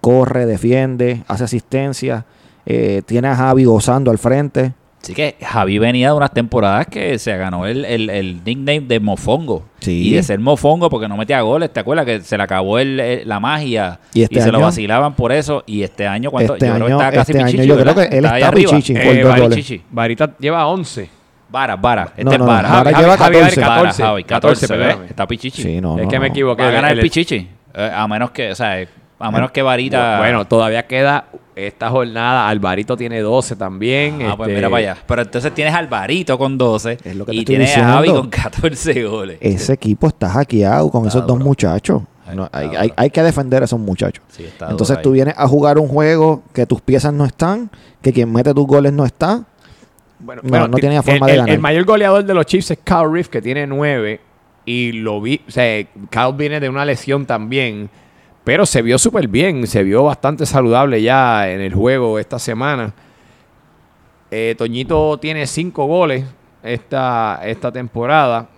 Corre, 0.00 0.46
defiende, 0.46 1.24
hace 1.28 1.44
asistencia. 1.44 2.24
eh, 2.66 3.02
tiene 3.04 3.28
a 3.28 3.36
Javi 3.36 3.64
gozando 3.64 4.10
al 4.10 4.18
frente. 4.18 4.72
Así 5.04 5.14
que 5.14 5.36
Javi 5.44 5.78
venía 5.78 6.08
de 6.08 6.14
unas 6.14 6.32
temporadas 6.32 6.86
que 6.86 7.18
se 7.18 7.36
ganó 7.36 7.66
el, 7.66 7.84
el, 7.84 8.08
el 8.10 8.42
nickname 8.44 8.80
de 8.80 9.00
Mofongo. 9.00 9.64
Sí. 9.80 10.08
Y 10.08 10.14
de 10.14 10.22
ser 10.22 10.38
Mofongo 10.40 10.88
porque 10.90 11.06
no 11.08 11.16
metía 11.16 11.40
goles. 11.42 11.72
¿Te 11.72 11.80
acuerdas 11.80 12.06
que 12.06 12.20
se 12.22 12.36
le 12.36 12.42
acabó 12.42 12.78
el- 12.78 12.98
el- 12.98 13.28
la 13.28 13.38
magia? 13.38 14.00
Y 14.14 14.22
este 14.22 14.40
se 14.40 14.50
lo 14.50 14.60
vacilaban 14.60 15.14
por 15.14 15.30
eso. 15.32 15.62
Y 15.66 15.82
este 15.82 16.06
año, 16.06 16.30
¿cuánto? 16.30 16.54
Este 16.54 16.66
yo 16.66 16.74
creo 16.74 16.86
año- 16.86 16.98
que 16.98 17.04
está 17.04 17.16
casi 17.18 17.32
este 17.32 17.42
año 17.42 17.50
Pichichi, 17.52 17.68
yo 17.68 17.78
creo 17.78 17.94
que 17.94 18.02
él 18.18 18.26
ahí 18.26 18.40
está 18.42 18.48
arriba. 18.48 18.70
Pichichi. 18.72 19.74
Eh. 19.74 19.80
Varita 19.90 20.30
lleva 20.38 20.66
11. 20.66 21.08
Vara, 21.50 21.76
Vara. 21.76 22.04
Este 22.16 22.24
No, 22.24 22.32
es 22.32 22.38
no, 22.38 22.46
Vara. 22.46 22.68
Vara 22.70 22.90
Javi- 22.90 23.00
lleva 23.02 23.16
Javi- 23.16 23.34
Javi- 23.36 23.54
14. 23.54 23.60
Vara, 23.60 23.74
14, 23.74 24.02
Javi, 24.02 24.24
14, 24.24 24.66
14, 24.66 24.66
¿ves? 24.76 24.86
perdóname. 24.86 25.10
Está 25.10 25.26
Pichichi. 25.26 25.62
Sí, 25.62 25.80
no, 25.80 25.96
es 25.98 26.04
no, 26.04 26.08
que 26.10 26.18
me 26.18 26.26
no. 26.28 26.32
equivoqué. 26.32 26.62
Va 26.62 26.68
a 26.68 26.72
ganar 26.72 26.92
el, 26.92 26.98
El- 26.98 27.02
Pichichi. 27.04 27.48
Eh, 27.74 27.90
a 27.94 28.08
menos 28.08 28.30
que, 28.30 28.50
o 28.50 28.54
sea, 28.54 28.84
a 29.20 29.30
menos 29.30 29.50
que 29.52 29.62
Varita... 29.62 30.18
Bueno, 30.18 30.44
todavía 30.46 30.84
queda 30.86 31.26
esta 31.56 31.90
jornada. 31.90 32.48
Alvarito 32.48 32.96
tiene 32.96 33.20
12 33.20 33.56
también. 33.56 34.22
Ah, 34.22 34.36
pues 34.36 34.48
este, 34.48 34.56
mira 34.56 34.68
para 34.70 34.92
allá. 34.92 35.02
Pero 35.06 35.22
entonces 35.22 35.54
tienes 35.54 35.74
a 35.74 35.78
Alvarito 35.78 36.36
con 36.38 36.58
12 36.58 36.98
Es 37.04 37.16
lo 37.16 37.24
que 37.24 37.30
te 37.32 37.36
y 37.36 37.38
estoy 37.40 37.56
tienes 37.56 37.76
a 37.76 37.84
Javi 37.84 38.08
diciendo. 38.08 38.20
con 38.20 38.30
14 38.30 39.04
goles. 39.08 39.38
Ese 39.40 39.72
equipo 39.72 40.08
está 40.08 40.28
hackeado 40.30 40.90
con 40.90 41.06
Está 41.06 41.18
esos 41.18 41.28
dos 41.28 41.38
muchachos. 41.38 42.02
No, 42.34 42.48
hay, 42.52 42.66
duro. 42.68 42.80
hay- 42.80 42.92
hay 42.96 43.10
que 43.10 43.22
defender 43.22 43.62
a 43.62 43.66
esos 43.66 43.78
muchachos. 43.78 44.24
Sí, 44.30 44.44
está 44.44 44.70
Entonces 44.70 45.00
tú 45.02 45.10
vienes 45.12 45.34
a 45.36 45.46
jugar 45.46 45.78
un 45.78 45.88
juego 45.88 46.42
que 46.54 46.64
tus 46.66 46.80
piezas 46.80 47.12
no 47.12 47.24
están, 47.26 47.70
que 48.00 48.12
quien 48.14 48.32
mete 48.32 48.54
tus 48.54 48.66
goles 48.66 48.92
no 48.94 49.04
está. 49.04 49.44
Bueno, 50.20 50.40
No, 50.42 50.48
bueno, 50.48 50.68
no 50.68 50.78
tenía 50.78 51.02
forma 51.02 51.26
el, 51.26 51.32
de 51.32 51.36
ganar. 51.38 51.54
El 51.54 51.60
mayor 51.60 51.84
goleador 51.84 52.24
de 52.24 52.32
los 52.32 52.46
Chiefs 52.46 52.70
es 52.70 52.78
Kyle 52.82 53.10
Reef, 53.12 53.28
que 53.28 53.42
tiene 53.42 53.66
9. 53.66 54.20
Y 54.64 54.92
lo 54.92 55.20
vi. 55.20 55.42
O 55.46 55.50
sea, 55.50 55.84
Kyle 56.10 56.32
viene 56.34 56.60
de 56.60 56.70
una 56.70 56.86
lesión 56.86 57.26
también. 57.26 57.90
Pero 58.44 58.66
se 58.66 58.82
vio 58.82 58.98
súper 58.98 59.26
bien. 59.28 59.66
Se 59.66 59.82
vio 59.82 60.04
bastante 60.04 60.46
saludable 60.46 61.00
ya 61.02 61.50
en 61.50 61.60
el 61.60 61.74
juego 61.74 62.18
esta 62.18 62.38
semana. 62.38 62.92
Eh, 64.30 64.54
Toñito 64.58 65.18
tiene 65.18 65.46
5 65.46 65.86
goles 65.86 66.24
esta, 66.62 67.40
esta 67.44 67.72
temporada. 67.72 68.48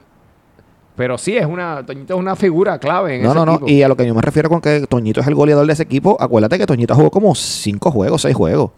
Pero 0.97 1.19
sí, 1.19 1.37
es 1.37 1.45
una, 1.47 1.85
Toñito 1.85 2.15
es 2.15 2.19
una 2.21 2.35
figura 2.35 2.79
clave 2.79 3.17
en 3.17 3.23
No, 3.23 3.29
ese 3.31 3.39
no, 3.39 3.45
no. 3.47 3.53
equipo. 3.53 3.69
Y 3.71 3.83
a 3.83 3.89
lo 3.89 3.97
que 3.97 4.07
yo 4.07 4.15
me 4.15 4.23
refiero 4.23 4.49
con 4.49 4.61
que 4.63 4.87
Toñito 4.89 5.21
es 5.21 5.27
el 5.27 5.35
goleador 5.35 5.67
de 5.67 5.75
ese 5.75 5.83
equipo, 5.83 6.17
acuérdate 6.19 6.59
que 6.59 6.65
Toñito 6.67 6.95
jugó 6.95 7.11
como 7.11 7.35
cinco 7.35 7.91
juegos, 7.91 8.23
seis 8.23 8.35
juegos. 8.35 8.71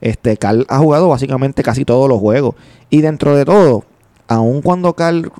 Este, 0.00 0.36
Carl 0.38 0.64
ha 0.68 0.78
jugado 0.78 1.08
básicamente 1.08 1.62
casi 1.62 1.84
todos 1.84 2.08
los 2.08 2.18
juegos. 2.20 2.54
Y 2.88 3.02
dentro 3.02 3.36
de 3.36 3.44
todo, 3.44 3.84
aun 4.28 4.62
cuando 4.62 4.94
Carl 4.94 5.30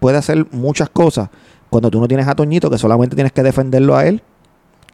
puede 0.00 0.18
hacer 0.18 0.46
muchas 0.50 0.88
cosas, 0.90 1.28
cuando 1.70 1.90
tú 1.90 2.00
no 2.00 2.08
tienes 2.08 2.26
a 2.26 2.34
Toñito, 2.34 2.70
que 2.70 2.78
solamente 2.78 3.14
tienes 3.14 3.32
que 3.32 3.44
defenderlo 3.44 3.94
a 3.96 4.04
él, 4.06 4.20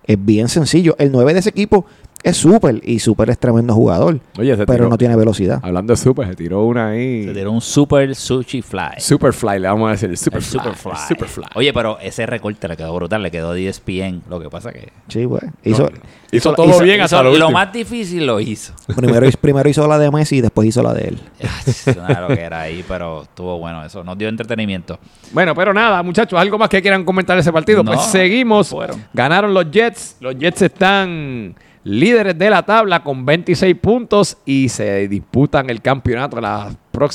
es 0.07 0.25
bien 0.25 0.49
sencillo. 0.49 0.97
El 0.99 1.13
9 1.13 1.35
de 1.35 1.41
ese 1.41 1.51
equipo 1.51 1.87
es 2.25 2.37
súper 2.37 2.81
y 2.83 2.99
súper 2.99 3.31
es 3.31 3.39
tremendo 3.39 3.73
jugador, 3.75 4.19
Oye, 4.39 4.57
se 4.57 4.67
pero 4.67 4.79
tiró- 4.85 4.89
no 4.89 4.99
tiene 4.99 5.15
velocidad. 5.15 5.61
Hablando 5.63 5.93
de 5.93 5.97
super, 5.97 6.27
se 6.27 6.35
tiró 6.35 6.65
una 6.65 6.89
ahí. 6.89 7.25
Se 7.25 7.33
tiró 7.35 7.53
un 7.53 7.61
super 7.61 8.15
sushi 8.15 8.63
fly. 8.63 8.99
Superfly, 8.99 9.61
le 9.61 9.69
vamos 9.69 9.89
a 9.89 9.91
decir. 9.93 10.07
El 10.09 10.13
El 10.13 10.17
Superfly. 10.19 10.51
Superfly. 10.61 10.93
el 10.93 10.99
Superfly. 11.09 11.45
Oye, 11.55 11.73
pero 11.73 11.99
ese 12.01 12.27
recorte 12.27 12.67
le 12.67 12.77
quedó 12.77 12.95
brutal, 12.95 13.23
le 13.23 13.31
quedó 13.31 13.53
10 13.53 13.77
ESPN. 13.79 14.23
Lo 14.29 14.41
que 14.41 14.51
pasa 14.51 14.73
que 14.73 14.91
Sí, 15.09 15.27
pues. 15.27 15.45
Hizo, 15.63 15.85
Hizo 15.85 15.93
hizo- 16.33 16.55
todo 16.55 16.71
hizo- 16.71 16.83
bien 16.83 17.01
hasta 17.03 17.17
hizo- 17.17 17.23
lo 17.25 17.29
lo 17.31 17.47
último. 17.47 17.51
más 17.51 17.73
difícil 17.73 18.27
lo 18.27 18.41
hizo. 18.41 18.73
primero, 18.97 19.27
primero 19.41 19.69
hizo 19.69 19.87
la 19.87 19.99
de 19.99 20.11
Messi 20.11 20.37
y 20.37 20.41
después 20.41 20.67
hizo 20.67 20.83
la 20.83 20.95
de 20.95 21.09
él. 21.09 21.21
Claro 21.95 22.29
que 22.29 22.41
era 22.41 22.63
ahí, 22.63 22.85
pero 22.89 23.23
estuvo 23.23 23.59
bueno 23.59 23.85
eso. 23.85 24.03
Nos 24.03 24.17
dio 24.19 24.29
entretenimiento. 24.29 24.99
Bueno, 25.33 25.55
pero 25.55 25.73
nada, 25.75 26.03
muchachos, 26.03 26.39
algo 26.41 26.57
más 26.59 26.69
que 26.69 26.81
quieran 26.81 27.05
comentar 27.05 27.37
de 27.37 27.41
ese 27.43 27.53
partido. 27.53 27.83
No, 27.83 27.93
pues 27.93 28.07
seguimos. 28.07 28.69
fueron. 28.69 29.05
Ganaron 29.13 29.53
los 29.53 29.71
Jets. 29.71 30.17
Los 30.21 30.37
Jets 30.39 30.63
están 30.63 31.55
líderes 31.85 32.37
de 32.37 32.51
la 32.51 32.63
tabla 32.63 33.03
con 33.03 33.25
26 33.25 33.77
puntos 33.77 34.39
y 34.45 34.69
se 34.69 35.07
disputan 35.07 35.71
el 35.71 35.81
campeonato, 35.81 36.41
la 36.41 36.71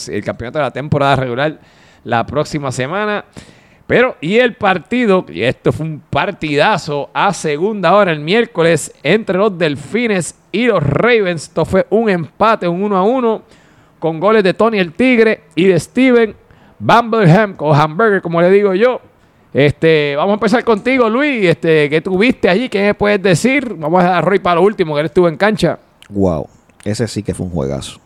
el 0.08 0.24
campeonato 0.24 0.60
de 0.60 0.64
la 0.64 0.72
temporada 0.72 1.16
regular 1.16 1.60
la 2.04 2.26
próxima 2.26 2.72
semana. 2.72 3.26
Pero, 3.88 4.18
y 4.22 4.38
el 4.38 4.54
partido, 4.54 5.26
y 5.28 5.42
esto 5.42 5.72
fue 5.72 5.88
un 5.88 6.00
partidazo 6.12 7.10
a 7.12 7.34
segunda 7.34 7.96
hora 7.96 8.12
el 8.12 8.20
miércoles 8.20 8.94
entre 9.02 9.38
los 9.38 9.58
Delfines 9.58 10.38
y 10.52 10.68
los 10.68 10.84
Ravens. 10.84 11.44
Esto 11.44 11.66
fue 11.66 11.88
un 11.90 12.08
empate, 12.08 12.68
un 12.68 12.84
1 12.84 12.96
a 12.98 13.02
1, 13.02 13.42
con 13.98 14.20
goles 14.20 14.44
de 14.44 14.54
Tony 14.54 14.78
el 14.78 14.94
Tigre 14.94 15.46
y 15.56 15.66
de 15.66 15.80
Steven 15.80 16.36
Bambleham, 16.78 17.56
o 17.58 17.74
Hamburger, 17.74 18.22
como 18.22 18.42
le 18.42 18.52
digo 18.52 18.76
yo. 18.76 19.02
Este, 19.54 20.16
vamos 20.16 20.32
a 20.32 20.34
empezar 20.36 20.64
contigo, 20.64 21.10
Luis. 21.10 21.46
Este, 21.46 21.90
¿qué 21.90 22.02
tuviste 22.02 22.50
allí? 22.50 22.70
¿Qué 22.70 22.82
me 22.82 22.94
puedes 22.94 23.22
decir? 23.22 23.74
Vamos 23.76 24.04
a 24.04 24.08
dar 24.08 24.16
a 24.16 24.22
Roy 24.22 24.40
para 24.40 24.56
lo 24.56 24.64
último, 24.64 24.94
que 24.94 25.02
él 25.02 25.06
estuvo 25.08 25.28
en 25.28 25.38
cancha. 25.38 25.80
Wow, 26.10 26.48
ese 26.84 27.08
sí 27.08 27.24
que 27.24 27.34
fue 27.34 27.48
un 27.48 27.52
juegazo. 27.52 28.00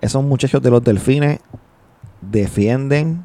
Esos 0.00 0.24
muchachos 0.24 0.62
de 0.62 0.70
los 0.70 0.82
delfines 0.82 1.40
defienden, 2.20 3.24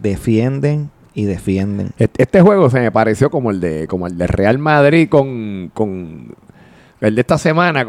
defienden 0.00 0.90
y 1.14 1.24
defienden. 1.24 1.90
Este, 1.98 2.22
este 2.22 2.40
juego 2.40 2.70
se 2.70 2.80
me 2.80 2.90
pareció 2.90 3.30
como 3.30 3.50
el 3.50 3.60
de, 3.60 3.86
como 3.86 4.06
el 4.06 4.18
de 4.18 4.26
Real 4.26 4.58
Madrid 4.58 5.08
con, 5.08 5.70
con 5.72 6.34
el 7.00 7.14
de 7.14 7.20
esta 7.22 7.38
semana. 7.38 7.86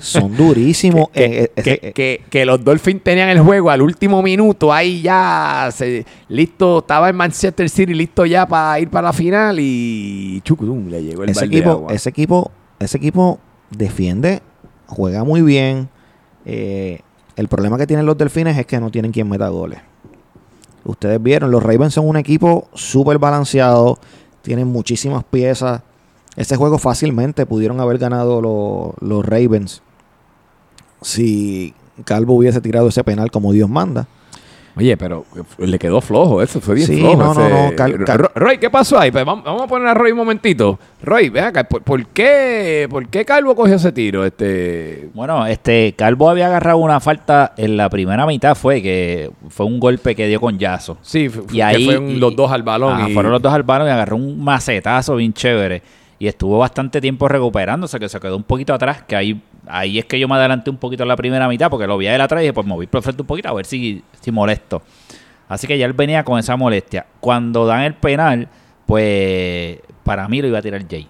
Son 0.00 0.36
durísimos. 0.36 1.08
que, 1.12 1.24
Eh, 1.24 1.52
eh, 1.56 1.62
que- 1.62 1.72
eh, 1.82 1.92
que- 1.92 2.22
que 2.30 2.44
los 2.46 2.62
Dolphins 2.64 3.02
tenían 3.02 3.28
el 3.28 3.40
juego 3.40 3.70
al 3.70 3.82
último 3.82 4.22
minuto, 4.22 4.72
ahí 4.72 5.02
ya 5.02 5.68
se- 5.72 6.04
listo, 6.28 6.78
estaba 6.78 7.08
en 7.08 7.16
Manchester 7.16 7.68
City 7.68 7.94
listo 7.94 8.24
ya 8.26 8.46
para 8.46 8.78
ir 8.80 8.88
para 8.90 9.08
la 9.08 9.12
final 9.12 9.58
y 9.60 10.40
chucutum, 10.44 10.88
le 10.88 11.02
llegó 11.02 11.24
el 11.24 11.30
ese, 11.30 11.40
de 11.40 11.46
equipo, 11.46 11.70
agua. 11.70 11.92
ese 11.92 12.08
equipo, 12.10 12.50
ese 12.78 12.96
equipo 12.98 13.38
defiende, 13.70 14.40
juega 14.86 15.24
muy 15.24 15.42
bien. 15.42 15.88
Eh, 16.46 17.00
el 17.36 17.48
problema 17.48 17.76
que 17.78 17.86
tienen 17.86 18.06
los 18.06 18.16
delfines 18.16 18.56
es 18.56 18.66
que 18.66 18.78
no 18.78 18.90
tienen 18.90 19.10
quien 19.10 19.28
meta 19.28 19.48
goles. 19.48 19.80
Ustedes 20.84 21.20
vieron, 21.22 21.50
los 21.50 21.62
Ravens 21.62 21.94
son 21.94 22.06
un 22.06 22.16
equipo 22.16 22.68
súper 22.74 23.18
balanceado, 23.18 23.98
tienen 24.42 24.68
muchísimas 24.68 25.24
piezas. 25.24 25.80
Ese 26.36 26.56
juego 26.56 26.78
fácilmente 26.78 27.46
pudieron 27.46 27.80
haber 27.80 27.98
ganado 27.98 28.40
los, 28.40 29.08
los 29.08 29.24
Ravens 29.24 29.82
si 31.02 31.74
Calvo 32.04 32.34
hubiese 32.34 32.60
tirado 32.60 32.88
ese 32.88 33.04
penal 33.04 33.30
como 33.30 33.52
Dios 33.52 33.68
manda. 33.68 34.06
Oye, 34.76 34.96
pero 34.96 35.24
le 35.58 35.78
quedó 35.78 36.00
flojo 36.00 36.42
eso, 36.42 36.60
fue 36.60 36.74
bien 36.74 36.88
Sí, 36.88 36.98
flojo. 36.98 37.16
no, 37.16 37.32
no, 37.34 37.46
ese- 37.46 37.70
no, 37.70 37.76
cal- 37.76 38.04
cal- 38.04 38.18
Ro- 38.18 38.30
Roy, 38.34 38.58
¿qué 38.58 38.68
pasó 38.70 38.98
ahí? 38.98 39.12
Pues 39.12 39.24
vamos, 39.24 39.62
a 39.62 39.66
poner 39.68 39.86
a 39.86 39.94
Roy 39.94 40.10
un 40.10 40.18
momentito. 40.18 40.80
Roy, 41.00 41.28
ve 41.28 41.38
acá, 41.42 41.62
¿por, 41.62 41.82
por 41.82 42.04
qué, 42.06 42.88
¿por 42.90 43.06
qué 43.06 43.24
Calvo 43.24 43.54
cogió 43.54 43.76
ese 43.76 43.92
tiro? 43.92 44.24
Este, 44.24 45.10
Bueno, 45.14 45.46
este 45.46 45.94
Calvo 45.96 46.28
había 46.28 46.46
agarrado 46.48 46.78
una 46.78 46.98
falta 46.98 47.54
en 47.56 47.76
la 47.76 47.88
primera 47.88 48.26
mitad, 48.26 48.56
fue 48.56 48.82
que 48.82 49.30
fue 49.48 49.64
un 49.64 49.78
golpe 49.78 50.16
que 50.16 50.26
dio 50.26 50.40
con 50.40 50.58
Yazo. 50.58 50.98
sí, 51.02 51.30
Y 51.50 51.54
que 51.58 51.62
ahí 51.62 51.84
fueron 51.84 52.10
y- 52.10 52.16
los 52.16 52.34
dos 52.34 52.50
al 52.50 52.64
balón. 52.64 52.94
Ajá, 52.94 53.08
y- 53.10 53.14
Fueron 53.14 53.30
los 53.30 53.40
dos 53.42 53.52
al 53.52 53.62
balón 53.62 53.86
y 53.86 53.90
agarró 53.92 54.16
un 54.16 54.42
macetazo 54.42 55.14
bien 55.14 55.32
chévere. 55.32 55.82
Y 56.18 56.26
estuvo 56.28 56.58
bastante 56.58 57.00
tiempo 57.00 57.28
recuperándose, 57.28 57.98
que 57.98 58.08
se 58.08 58.20
quedó 58.20 58.36
un 58.36 58.44
poquito 58.44 58.72
atrás, 58.72 59.02
que 59.02 59.16
ahí, 59.16 59.42
ahí 59.66 59.98
es 59.98 60.04
que 60.04 60.18
yo 60.18 60.28
me 60.28 60.36
adelanté 60.36 60.70
un 60.70 60.76
poquito 60.76 61.02
en 61.02 61.08
la 61.08 61.16
primera 61.16 61.48
mitad, 61.48 61.70
porque 61.70 61.86
lo 61.86 61.98
vi 61.98 62.06
a 62.06 62.14
él 62.14 62.20
atrás 62.20 62.40
y 62.40 62.44
dije, 62.44 62.52
pues 62.52 62.66
moví 62.66 62.86
por 62.86 62.98
el 62.98 63.02
frente 63.02 63.22
un 63.22 63.26
poquito 63.26 63.48
a 63.48 63.52
ver 63.52 63.66
si, 63.66 64.02
si 64.20 64.30
molesto. 64.30 64.82
Así 65.48 65.66
que 65.66 65.76
ya 65.76 65.86
él 65.86 65.92
venía 65.92 66.24
con 66.24 66.38
esa 66.38 66.56
molestia. 66.56 67.06
Cuando 67.20 67.66
dan 67.66 67.82
el 67.82 67.94
penal, 67.94 68.48
pues 68.86 69.78
para 70.02 70.28
mí 70.28 70.40
lo 70.40 70.48
iba 70.48 70.58
a 70.58 70.62
tirar 70.62 70.86
Jay. 70.88 71.08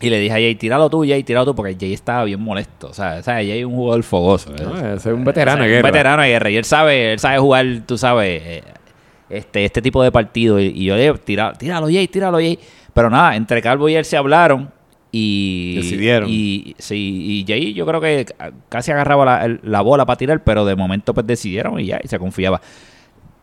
Y 0.00 0.08
le 0.08 0.18
dije 0.18 0.32
a 0.32 0.36
Jay, 0.36 0.54
tíralo 0.54 0.88
tú, 0.88 1.04
Jay, 1.06 1.22
tíralo 1.24 1.46
tú, 1.46 1.54
porque 1.54 1.76
Jay 1.78 1.92
estaba 1.92 2.24
bien 2.24 2.40
molesto. 2.40 2.88
O 2.88 2.94
sea, 2.94 3.22
Jay 3.22 3.60
es 3.60 3.64
un 3.66 3.74
jugador 3.74 4.02
fogoso. 4.02 4.50
¿eh? 4.54 4.62
No, 4.62 4.74
ese 4.76 5.10
es 5.10 5.14
un 5.14 5.24
veterano 5.24 5.62
de 5.62 5.76
un 5.76 5.82
veterano 5.82 6.22
de 6.22 6.28
guerra. 6.28 6.50
Y 6.50 6.56
él 6.56 6.64
sabe, 6.64 7.12
él 7.12 7.18
sabe 7.18 7.38
jugar, 7.38 7.66
tú 7.86 7.98
sabes, 7.98 8.42
eh, 8.42 8.64
este, 9.28 9.64
este 9.64 9.82
tipo 9.82 10.02
de 10.02 10.10
partido. 10.10 10.58
Y, 10.58 10.68
y 10.68 10.84
yo 10.86 10.96
le 10.96 11.02
digo, 11.02 11.18
tíralo, 11.18 11.56
tíralo, 11.58 11.86
Jay, 11.88 12.08
tíralo, 12.08 12.38
Jay. 12.38 12.58
Pero 13.00 13.08
nada, 13.08 13.34
entre 13.34 13.62
Calvo 13.62 13.88
y 13.88 13.94
él 13.94 14.04
se 14.04 14.18
hablaron 14.18 14.70
y... 15.10 15.76
Decidieron. 15.76 16.28
Y, 16.28 16.76
sí, 16.76 16.96
y 16.96 17.44
Jay 17.48 17.72
yo 17.72 17.86
creo 17.86 17.98
que 17.98 18.26
casi 18.68 18.92
agarraba 18.92 19.24
la, 19.24 19.58
la 19.62 19.80
bola 19.80 20.04
para 20.04 20.18
tirar, 20.18 20.44
pero 20.44 20.66
de 20.66 20.76
momento 20.76 21.14
pues 21.14 21.26
decidieron 21.26 21.80
y 21.80 21.86
ya, 21.86 21.98
y 22.04 22.08
se 22.08 22.18
confiaba. 22.18 22.60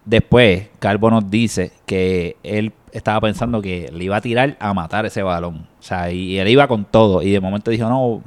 Después, 0.05 0.67
Calvo 0.77 1.09
nos 1.09 1.31
dice 1.31 1.71
que 1.87 2.37
él 2.43 2.71
estaba 2.91 3.19
pensando 3.19 3.63
que 3.63 3.89
le 3.91 4.03
iba 4.03 4.17
a 4.17 4.21
tirar 4.21 4.57
a 4.59 4.75
matar 4.75 5.07
ese 5.07 5.23
balón. 5.23 5.65
O 5.79 5.81
sea, 5.81 6.11
y 6.11 6.37
él 6.37 6.47
iba 6.49 6.67
con 6.67 6.85
todo. 6.85 7.23
Y 7.23 7.31
de 7.31 7.39
momento 7.39 7.71
dijo, 7.71 7.89
no, 7.89 8.21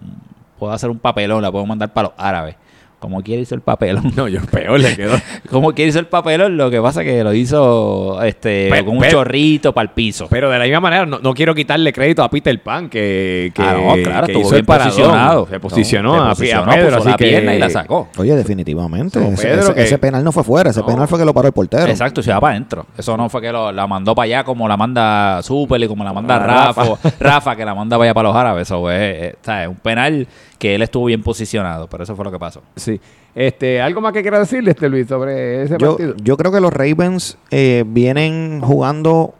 puedo 0.59 0.73
hacer 0.73 0.91
un 0.91 0.99
papelón, 0.99 1.43
la 1.43 1.53
puedo 1.53 1.65
mandar 1.65 1.93
para 1.93 2.09
los 2.09 2.19
árabes. 2.19 2.57
Como 3.01 3.23
quiere 3.23 3.41
hizo 3.43 3.55
el 3.55 3.63
papelón. 3.63 4.13
No, 4.15 4.29
yo 4.29 4.41
peor 4.43 4.79
le 4.79 4.95
quedó. 4.95 5.15
Como 5.51 5.73
quiere 5.73 5.89
hizo 5.89 5.99
el 5.99 6.07
papelón, 6.07 6.57
lo 6.59 6.71
que 6.71 6.81
pasa 6.83 7.01
es 7.01 7.07
que 7.09 7.25
lo 7.25 7.33
hizo 7.33 8.23
este, 8.23 8.69
con 8.85 8.99
un 8.99 9.05
chorrito 9.05 9.73
para 9.73 9.85
el 9.89 9.95
piso. 9.95 10.27
Pero 10.29 10.51
de 10.51 10.59
la 10.59 10.65
misma 10.65 10.81
manera, 10.81 11.07
no, 11.07 11.19
no 11.19 11.33
quiero 11.35 11.55
quitarle 11.55 11.93
crédito 11.95 12.23
a 12.23 12.29
Peter 12.31 12.63
Pan, 12.63 12.91
que, 12.91 13.53
que, 13.55 13.63
Ah, 13.63 13.73
no, 13.73 13.95
claro, 14.03 14.27
que 14.27 14.33
estuvo 14.33 14.41
hizo 14.43 14.51
bien 14.51 14.61
el 14.61 14.65
posicionado. 14.67 15.47
Se 15.49 15.59
posicionó, 15.61 16.17
No, 16.17 16.23
a, 16.25 16.35
se 16.35 16.41
posicionó, 16.43 16.71
a 16.71 16.75
Pedro, 16.75 16.87
puso 16.89 16.99
así 16.99 17.09
la 17.09 17.17
que... 17.17 17.25
pierna 17.27 17.55
y 17.55 17.59
la 17.59 17.71
sacó. 17.71 18.09
Oye, 18.19 18.37
definitivamente. 18.37 19.19
So, 19.19 19.25
ese, 19.33 19.49
Pedro 19.49 19.63
ese- 19.63 19.75
que- 19.75 19.83
ese 19.85 19.99
penal 19.99 20.23
no 20.23 20.31
fue 20.33 20.45
fuera, 20.45 20.69
ese 20.69 20.81
No. 20.81 20.87
penal 20.87 21.09
fue 21.09 21.19
que 21.19 21.25
lo 21.25 21.33
paró 21.33 21.47
el 21.49 21.55
portero. 21.55 21.87
Exacto, 21.87 22.23
se 22.23 22.31
va 22.33 22.41
para 22.41 22.53
adentro. 22.53 22.85
Eso 22.99 23.17
no 23.17 23.31
fue 23.31 23.41
que 23.41 23.51
lo- 23.51 23.73
la 23.73 23.87
mandó 23.87 24.15
para 24.15 24.25
allá 24.27 24.45
como 24.45 24.69
la 24.69 24.77
manda 24.77 25.43
Super 25.43 25.83
y 25.83 25.89
como 25.89 26.05
la 26.05 26.13
manda 26.13 26.37
Ah, 26.37 26.73
Rafa, 26.75 26.99
Rafa. 27.19 27.57
Que 27.57 27.65
la 27.65 27.75
manda 27.75 27.97
para 27.97 28.11
allá 28.11 28.15
para 28.15 28.29
los 28.29 28.37
árabes. 28.37 28.63
Eso 28.69 28.91
es, 28.91 29.23
es- 29.23 29.35
¿sabes? 29.41 29.69
un 29.69 29.77
penal 29.77 30.29
que 30.61 30.75
él 30.77 30.83
estuvo 30.83 31.07
bien 31.07 31.23
posicionado, 31.23 31.89
pero 31.89 32.05
eso 32.05 32.15
fue 32.15 32.25
lo 32.25 32.31
que 32.31 32.39
pasó. 32.39 32.63
Sí. 32.77 33.01
Este, 33.35 33.81
¿Algo 33.81 34.01
más 34.01 34.13
que 34.13 34.23
quiera 34.23 34.39
decirle, 34.39 34.71
este 34.73 34.89
Luis, 34.89 35.09
sobre 35.09 35.63
ese 35.65 35.77
Yo, 35.79 35.97
partido? 35.97 36.15
yo 36.23 36.37
creo 36.37 36.53
que 36.53 36.61
los 36.61 36.73
Ravens 36.73 37.39
eh, 37.51 37.83
vienen 37.87 38.61
jugando 38.63 39.35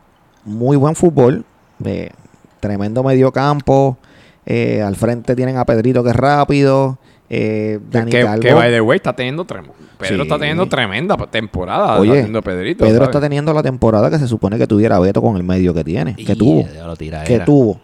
muy 0.45 0.77
buen 0.77 0.95
fútbol, 0.97 1.45
de 1.79 2.11
tremendo 2.59 3.05
mediocampo. 3.05 3.99
Eh, 4.47 4.81
al 4.83 4.97
frente 4.97 5.37
tienen 5.37 5.59
a 5.59 5.65
Pedrito 5.67 6.03
que 6.03 6.11
es 6.11 6.17
rápido. 6.17 6.99
Eh, 7.29 7.79
Dani 7.91 8.11
que, 8.11 8.23
Calvo. 8.23 8.41
que, 8.43 8.55
by 8.55 8.71
the 8.73 8.81
way, 8.81 8.97
está 8.97 9.15
teniendo 9.15 9.45
trem- 9.45 9.71
Pedro 9.99 10.17
Sí. 10.17 10.23
está 10.23 10.39
teniendo 10.39 10.67
tremenda 10.67 11.17
temporada 11.31 11.99
Oye, 12.01 12.25
Pedrito. 12.43 12.85
Pedro 12.85 12.97
¿sabes? 12.97 13.09
está 13.11 13.21
teniendo 13.21 13.53
la 13.53 13.63
temporada 13.63 14.11
que 14.11 14.19
se 14.19 14.27
supone 14.27 14.57
que 14.57 14.67
tuviera 14.67 14.99
Beto 14.99 15.21
con 15.21 15.37
el 15.37 15.43
medio 15.45 15.75
que 15.75 15.85
tiene, 15.85 16.17
que 16.17 16.33
Y, 16.33 16.37
tuvo, 16.37 16.67
ya 16.75 16.87
lo 16.87 16.97
tira 16.97 17.23
que 17.25 17.41
tuvo. 17.41 17.79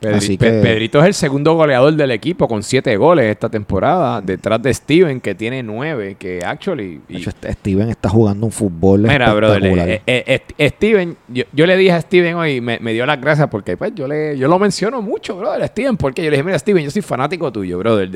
Pedri- 0.00 0.14
Así 0.14 0.36
que- 0.38 0.50
Pedrito 0.50 1.00
es 1.00 1.06
el 1.06 1.14
segundo 1.14 1.54
goleador 1.54 1.94
del 1.94 2.10
equipo 2.10 2.46
con 2.48 2.62
siete 2.62 2.96
goles 2.96 3.26
esta 3.26 3.48
temporada, 3.48 4.20
detrás 4.20 4.62
de 4.62 4.72
Steven, 4.72 5.20
que 5.20 5.34
tiene 5.34 5.62
nueve, 5.62 6.16
que 6.18 6.40
actually... 6.44 7.00
y- 7.08 7.12
De 7.14 7.18
hecho, 7.18 7.30
este 7.30 7.52
Steven 7.52 7.88
está 7.90 8.08
jugando 8.08 8.46
un 8.46 8.52
fútbol 8.52 9.02
Mira, 9.02 9.32
brother, 9.34 9.56
espectacular. 9.64 9.88
eh, 9.88 10.02
eh, 10.06 10.42
eh, 10.58 10.68
Steven, 10.70 11.16
yo, 11.28 11.44
yo 11.52 11.66
le 11.66 11.76
dije 11.76 11.92
a 11.92 12.00
Steven 12.00 12.34
hoy, 12.36 12.60
me, 12.60 12.78
me 12.80 12.92
dio 12.92 13.04
las 13.06 13.20
gracias 13.20 13.48
porque 13.48 13.76
pues 13.76 13.92
yo 13.94 14.06
le 14.08 14.36
yo 14.38 14.48
lo 14.48 14.58
menciono 14.58 15.02
mucho, 15.02 15.36
brother, 15.36 15.66
Steven, 15.68 15.96
porque 15.96 16.22
yo 16.24 16.30
le 16.30 16.36
dije, 16.36 16.44
mira, 16.44 16.58
Steven, 16.58 16.84
yo 16.84 16.90
soy 16.90 17.02
fanático 17.02 17.50
tuyo, 17.52 17.78
brother, 17.78 18.08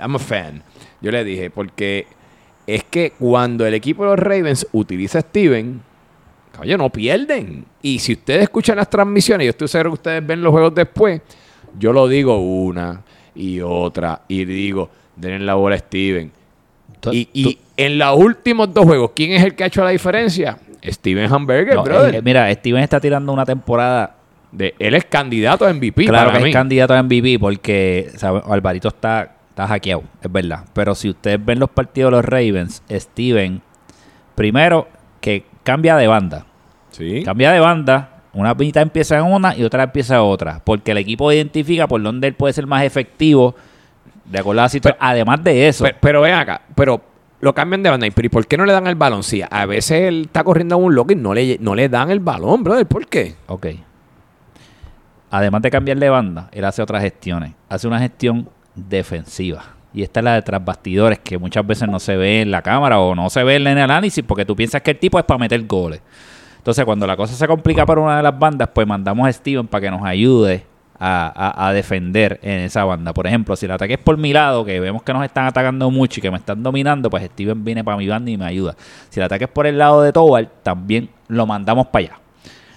I'm 0.00 0.16
a 0.16 0.18
fan. 0.18 0.62
Yo 1.00 1.10
le 1.12 1.22
dije, 1.24 1.50
porque 1.50 2.06
es 2.66 2.84
que 2.84 3.12
cuando 3.18 3.64
el 3.66 3.74
equipo 3.74 4.04
de 4.04 4.10
los 4.10 4.18
Ravens 4.18 4.66
utiliza 4.72 5.18
a 5.18 5.22
Steven, 5.22 5.80
caballo, 6.58 6.78
no 6.78 6.90
pierden. 6.90 7.64
Y 7.82 7.98
si 7.98 8.12
ustedes 8.12 8.42
escuchan 8.42 8.76
las 8.76 8.88
transmisiones, 8.90 9.46
yo 9.46 9.50
estoy 9.50 9.68
seguro 9.68 9.90
que 9.90 9.94
ustedes 9.94 10.26
ven 10.26 10.42
los 10.42 10.50
juegos 10.52 10.74
después, 10.74 11.20
yo 11.78 11.92
lo 11.92 12.06
digo 12.08 12.38
una 12.38 13.02
y 13.34 13.60
otra, 13.60 14.22
y 14.28 14.44
digo, 14.44 14.90
denle 15.16 15.44
la 15.46 15.54
bola 15.54 15.76
a 15.76 15.78
Steven. 15.78 16.30
Tú- 17.00 17.12
Y, 17.12 17.28
y 17.32 17.42
tú- 17.54 17.60
en 17.76 17.98
los 17.98 18.16
últimos 18.18 18.72
dos 18.74 18.84
juegos, 18.84 19.12
¿quién 19.14 19.32
es 19.32 19.44
el 19.44 19.54
que 19.54 19.64
ha 19.64 19.66
hecho 19.68 19.84
la 19.84 19.90
diferencia? 19.90 20.58
Steven 20.84 21.32
Hamburger, 21.32 21.74
no, 21.74 21.82
brother. 21.84 22.14
eh, 22.16 22.22
mira, 22.22 22.52
Steven 22.54 22.82
está 22.82 23.00
tirando 23.00 23.32
una 23.32 23.44
temporada 23.44 24.14
De- 24.50 24.74
él 24.78 24.94
es 24.94 25.04
candidato 25.04 25.66
a 25.66 25.70
MVP 25.74 26.06
claro 26.06 26.28
para 26.28 26.38
que 26.38 26.44
mí. 26.44 26.50
es 26.50 26.54
candidato 26.56 26.94
a 26.94 27.02
MVP 27.02 27.38
porque. 27.38 28.10
Alvarito 28.46 28.88
está, 28.88 29.34
está 29.50 29.66
hackeado, 29.66 30.04
es 30.22 30.32
verdad. 30.32 30.64
Pero 30.72 30.94
si 30.94 31.10
ustedes 31.10 31.44
ven 31.44 31.58
los 31.58 31.68
partidos 31.68 32.10
de 32.10 32.16
los 32.16 32.24
Ravens, 32.24 32.82
Steven, 32.90 33.60
primero 34.34 34.88
que 35.20 35.44
cambia 35.64 35.96
de 35.96 36.06
banda. 36.06 36.46
Sí. 36.98 37.22
Cambia 37.22 37.52
de 37.52 37.60
banda, 37.60 38.22
una 38.32 38.54
mitad 38.54 38.82
empieza 38.82 39.16
en 39.16 39.24
una 39.24 39.56
y 39.56 39.64
otra 39.64 39.84
empieza 39.84 40.16
en 40.16 40.20
otra. 40.20 40.60
Porque 40.62 40.90
el 40.90 40.98
equipo 40.98 41.32
identifica 41.32 41.86
por 41.86 42.02
dónde 42.02 42.28
él 42.28 42.34
puede 42.34 42.52
ser 42.52 42.66
más 42.66 42.84
efectivo 42.84 43.54
de 44.24 44.38
acuerdo 44.38 44.60
a 44.60 44.64
la 44.64 44.68
situación. 44.68 44.98
Además 45.00 45.42
de 45.42 45.68
eso, 45.68 45.84
Pero, 45.84 45.96
pero 46.00 46.20
ven 46.20 46.34
acá, 46.34 46.60
pero 46.74 47.00
lo 47.40 47.54
cambian 47.54 47.82
de 47.82 47.90
banda. 47.90 48.06
¿Y 48.06 48.10
pero 48.10 48.26
¿y 48.26 48.28
por 48.28 48.46
qué 48.46 48.56
no 48.56 48.66
le 48.66 48.72
dan 48.72 48.86
el 48.86 48.94
balón? 48.94 49.22
Sí, 49.22 49.42
a 49.48 49.66
veces 49.66 50.02
él 50.02 50.22
está 50.26 50.44
corriendo 50.44 50.74
a 50.74 50.78
un 50.78 50.94
loco 50.94 51.12
y 51.12 51.16
no 51.16 51.32
le, 51.34 51.56
no 51.60 51.74
le 51.74 51.88
dan 51.88 52.10
el 52.10 52.20
balón, 52.20 52.62
brother. 52.62 52.86
¿Por 52.86 53.06
qué? 53.06 53.36
ok. 53.46 53.66
Además 55.30 55.60
de 55.60 55.70
cambiar 55.70 55.98
de 55.98 56.08
banda, 56.08 56.48
él 56.52 56.64
hace 56.64 56.80
otras 56.80 57.02
gestiones. 57.02 57.52
Hace 57.68 57.86
una 57.86 57.98
gestión 57.98 58.48
defensiva. 58.74 59.62
Y 59.92 60.02
esta 60.02 60.20
es 60.20 60.24
la 60.24 60.34
de 60.34 60.42
tras 60.42 60.64
bastidores 60.64 61.18
que 61.18 61.38
muchas 61.38 61.66
veces 61.66 61.88
no 61.88 61.98
se 61.98 62.16
ve 62.16 62.42
en 62.42 62.50
la 62.50 62.62
cámara 62.62 62.98
o 62.98 63.14
no 63.14 63.28
se 63.28 63.42
ve 63.42 63.56
en 63.56 63.66
el 63.66 63.78
análisis 63.78 64.24
porque 64.26 64.44
tú 64.44 64.54
piensas 64.56 64.80
que 64.80 64.92
el 64.92 64.98
tipo 64.98 65.18
es 65.18 65.24
para 65.24 65.38
meter 65.38 65.62
goles. 65.66 66.00
Entonces, 66.68 66.84
cuando 66.84 67.06
la 67.06 67.16
cosa 67.16 67.32
se 67.32 67.48
complica 67.48 67.86
para 67.86 67.98
una 68.02 68.18
de 68.18 68.22
las 68.22 68.38
bandas, 68.38 68.68
pues 68.74 68.86
mandamos 68.86 69.26
a 69.26 69.32
Steven 69.32 69.66
para 69.66 69.80
que 69.80 69.90
nos 69.90 70.04
ayude 70.04 70.66
a, 71.00 71.70
defender 71.72 72.38
en 72.42 72.60
esa 72.60 72.84
banda. 72.84 73.14
Por 73.14 73.26
ejemplo, 73.26 73.56
si 73.56 73.64
el 73.64 73.72
ataque 73.72 73.94
es 73.94 73.98
por 73.98 74.18
mi 74.18 74.34
lado, 74.34 74.66
que 74.66 74.78
vemos 74.78 75.02
que 75.02 75.14
nos 75.14 75.24
están 75.24 75.46
atacando 75.46 75.90
mucho 75.90 76.20
y 76.20 76.22
que 76.22 76.30
me 76.30 76.36
están 76.36 76.62
dominando, 76.62 77.08
pues 77.08 77.24
Steven 77.24 77.64
viene 77.64 77.82
para 77.82 77.96
mi 77.96 78.06
banda 78.06 78.30
y 78.30 78.36
me 78.36 78.44
ayuda. 78.44 78.76
Si 79.08 79.18
el 79.18 79.24
ataque 79.24 79.44
es 79.44 79.50
por 79.50 79.66
el 79.66 79.78
lado 79.78 80.02
de 80.02 80.12
Tobal, 80.12 80.50
también 80.62 81.08
lo 81.28 81.46
mandamos 81.46 81.86
para 81.86 82.04
allá. 82.04 82.20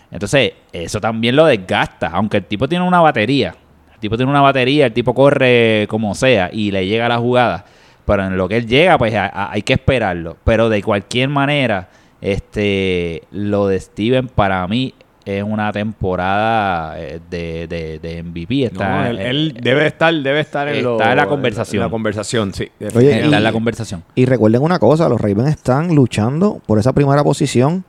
Entonces, 0.10 0.54
eso 0.72 1.02
también 1.02 1.36
lo 1.36 1.44
desgasta, 1.44 2.12
aunque 2.14 2.38
el 2.38 2.46
tipo 2.46 2.70
tiene 2.70 2.88
una 2.88 3.02
batería. 3.02 3.54
El 3.96 4.00
tipo 4.00 4.16
tiene 4.16 4.32
una 4.32 4.40
batería, 4.40 4.86
el 4.86 4.94
tipo 4.94 5.14
corre 5.14 5.86
como 5.90 6.16
sea 6.16 6.50
y 6.50 6.72
le 6.72 6.88
llega 6.88 7.10
la 7.10 7.18
jugada. 7.18 7.66
Pero 8.06 8.24
en 8.24 8.38
lo 8.38 8.48
que 8.48 8.56
él 8.56 8.68
llega, 8.68 8.98
pues 8.98 9.14
hay 9.14 9.62
que 9.64 9.74
esperarlo. 9.74 10.38
Pero 10.46 10.70
de 10.70 10.82
cualquier 10.82 11.28
manera, 11.28 11.90
este 12.22 13.24
lo 13.32 13.68
de 13.68 13.80
Steven 13.80 14.28
para 14.28 14.66
mí 14.68 14.94
es 15.26 15.44
una 15.44 15.72
temporada 15.72 17.00
eh, 17.00 17.20
de, 17.30 17.68
de, 17.68 18.00
de 18.00 18.24
MVP. 18.24 18.64
Está, 18.66 19.04
No, 19.04 19.06
él, 19.08 19.20
eh, 19.20 19.30
él 19.30 19.58
debe 19.62 19.86
estar, 19.86 20.14
debe 20.14 20.40
estar 20.40 20.68
en, 20.68 20.78
está 20.78 20.84
lo- 20.90 21.02
en 21.12 21.16
la 21.18 21.28
conversación. 21.28 21.82
En 21.82 21.88
la 21.88 21.92
conversación, 21.92 22.54
sí. 22.54 22.70
Oye, 22.96 23.12
está 23.22 23.26
en 23.38 23.44
la 23.44 23.50
y- 23.50 23.54
conversación. 23.54 24.04
Y 24.16 24.26
recuerden 24.26 24.64
una 24.64 24.80
cosa, 24.80 25.08
los 25.10 25.22
Ravens 25.22 25.50
están 25.50 25.94
luchando 25.94 26.60
por 26.66 26.80
esa 26.80 26.94
primera 26.94 27.24
posición 27.24 27.84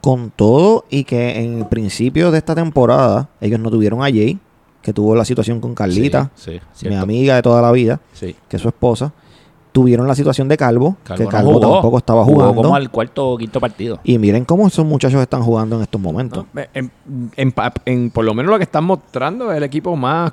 con 0.00 0.30
todo 0.34 0.84
y 0.90 1.04
que 1.04 1.38
en 1.40 1.58
el 1.58 1.66
principio 1.66 2.30
de 2.32 2.38
esta 2.38 2.54
temporada 2.56 3.28
ellos 3.40 3.60
no 3.60 3.70
tuvieron 3.70 4.00
a 4.02 4.06
Jay, 4.06 4.38
que 4.82 4.92
tuvo 4.92 5.14
la 5.14 5.24
situación 5.24 5.60
con 5.60 5.74
Carlita, 5.74 6.30
Sí, 6.34 6.60
sí, 6.72 6.88
mi 6.88 6.94
amiga 6.96 7.36
de 7.36 7.42
toda 7.42 7.60
la 7.62 7.70
vida, 7.72 8.00
Sí. 8.12 8.34
que 8.48 8.56
es 8.56 8.62
su 8.62 8.68
esposa. 8.68 9.12
Tuvieron 9.72 10.06
la 10.08 10.14
situación 10.14 10.48
de 10.48 10.56
Calvo, 10.56 10.96
Calvo 11.04 11.18
que 11.18 11.24
no 11.24 11.30
Calvo 11.30 11.52
jugó. 11.54 11.72
tampoco 11.74 11.98
estaba 11.98 12.24
Jugó 12.24 12.40
jugando. 12.40 12.62
como 12.62 12.74
al 12.74 12.90
cuarto 12.90 13.28
o 13.30 13.36
quinto 13.38 13.60
partido. 13.60 14.00
Y 14.02 14.18
miren 14.18 14.44
cómo 14.44 14.66
esos 14.66 14.84
muchachos 14.84 15.20
están 15.20 15.42
jugando 15.42 15.76
en 15.76 15.82
estos 15.82 16.00
momentos. 16.00 16.46
No, 16.52 16.62
en, 16.74 16.90
en 17.36 17.52
pa- 17.52 17.72
en- 17.84 18.10
por 18.10 18.24
lo 18.24 18.34
menos 18.34 18.50
lo 18.50 18.56
que 18.58 18.64
están 18.64 18.84
mostrando 18.84 19.50
es 19.52 19.56
el 19.58 19.62
equipo 19.64 19.94
más 19.94 20.32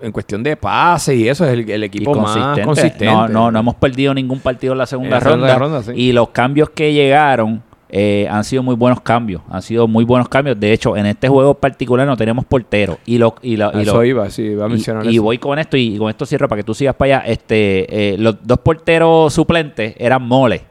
en 0.00 0.12
cuestión 0.12 0.42
de 0.42 0.56
pases 0.56 1.16
y 1.16 1.28
eso 1.28 1.44
es 1.44 1.52
el, 1.68 1.82
equipo 1.82 2.14
más 2.14 2.58
consistente. 2.60 3.06
No, 3.06 3.26
no, 3.26 3.50
no 3.50 3.58
hemos 3.58 3.74
perdido 3.76 4.12
ningún 4.14 4.38
partido 4.40 4.72
en 4.74 4.78
la 4.78 4.86
segunda 4.86 5.16
En 5.18 5.24
la 5.24 5.30
segunda 5.30 5.58
ronda. 5.58 5.78
ronda, 5.78 5.92
sí. 5.94 5.98
Y 6.00 6.12
los 6.12 6.28
cambios 6.28 6.70
que 6.70 6.92
llegaron 6.92 7.62
eh, 7.90 8.26
han 8.30 8.44
sido 8.44 8.62
muy 8.62 8.74
buenos 8.74 9.00
cambios. 9.00 9.42
Han 9.50 9.62
sido 9.62 9.88
muy 9.88 10.04
buenos 10.04 10.28
cambios. 10.28 10.58
De 10.60 10.72
hecho, 10.72 10.96
en 10.96 11.06
este 11.06 11.28
juego 11.28 11.54
particular 11.54 12.06
no 12.06 12.16
tenemos 12.16 12.44
portero. 12.44 12.98
Y 13.06 13.18
lo, 13.18 13.34
y 13.42 13.56
lo- 13.56 13.70
y 13.78 13.82
Eso 13.82 13.94
lo- 13.96 14.04
iba, 14.04 14.28
sí, 14.30 14.42
iba 14.42 14.64
a 14.64 14.68
y- 14.68 14.72
mencionar 14.72 15.06
y, 15.06 15.14
eso. 15.14 15.22
voy 15.22 15.38
con 15.38 15.58
esto 15.58 15.76
y, 15.76 15.94
y 15.94 15.98
con 15.98 16.10
esto 16.10 16.26
cierro 16.26 16.48
para 16.48 16.58
que 16.60 16.64
tú 16.64 16.74
sigas 16.74 16.94
para 16.94 17.18
allá. 17.20 17.26
Este, 17.32 18.14
eh, 18.14 18.18
los 18.18 18.36
dos 18.44 18.58
porteros 18.58 19.32
suplentes 19.32 19.94
eran 19.98 20.22
Mole. 20.26 20.62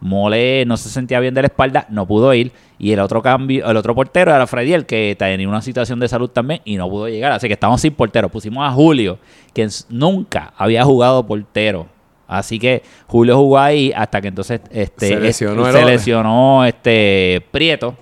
Mole 0.00 0.64
no 0.66 0.76
se 0.76 0.90
sentía 0.90 1.18
bien 1.20 1.32
de 1.32 1.40
la 1.42 1.46
espalda, 1.46 1.86
no 1.88 2.06
pudo 2.06 2.32
ir. 2.34 2.52
Y 2.78 2.92
el 2.92 3.00
otro 3.00 3.22
cambio, 3.22 3.68
el 3.70 3.76
otro 3.78 3.94
portero 3.94 4.34
era 4.34 4.46
Freddy, 4.46 4.74
el 4.74 4.84
que 4.84 5.16
tenía 5.18 5.48
una 5.48 5.62
situación 5.62 5.98
de 5.98 6.08
salud 6.08 6.28
también 6.28 6.60
y 6.66 6.76
no 6.76 6.88
pudo 6.90 7.08
llegar. 7.08 7.32
Así 7.32 7.46
que 7.46 7.54
estamos 7.54 7.80
sin 7.80 7.94
portero. 7.94 8.28
Pusimos 8.28 8.68
a 8.68 8.70
Julio, 8.72 9.18
quien 9.54 9.70
nunca 9.88 10.52
había 10.58 10.84
jugado 10.84 11.26
portero. 11.26 11.86
Así 12.28 12.58
que 12.58 12.82
Julio 13.06 13.36
jugó 13.36 13.58
ahí 13.58 13.92
hasta 13.94 14.20
que 14.20 14.28
entonces 14.28 14.60
este, 14.70 15.08
Se 15.08 15.20
lesionó 15.20 15.66
este, 15.66 15.78
se 15.80 15.84
lesionó 15.86 16.64
este 16.64 17.42
Prieto. 17.50 17.94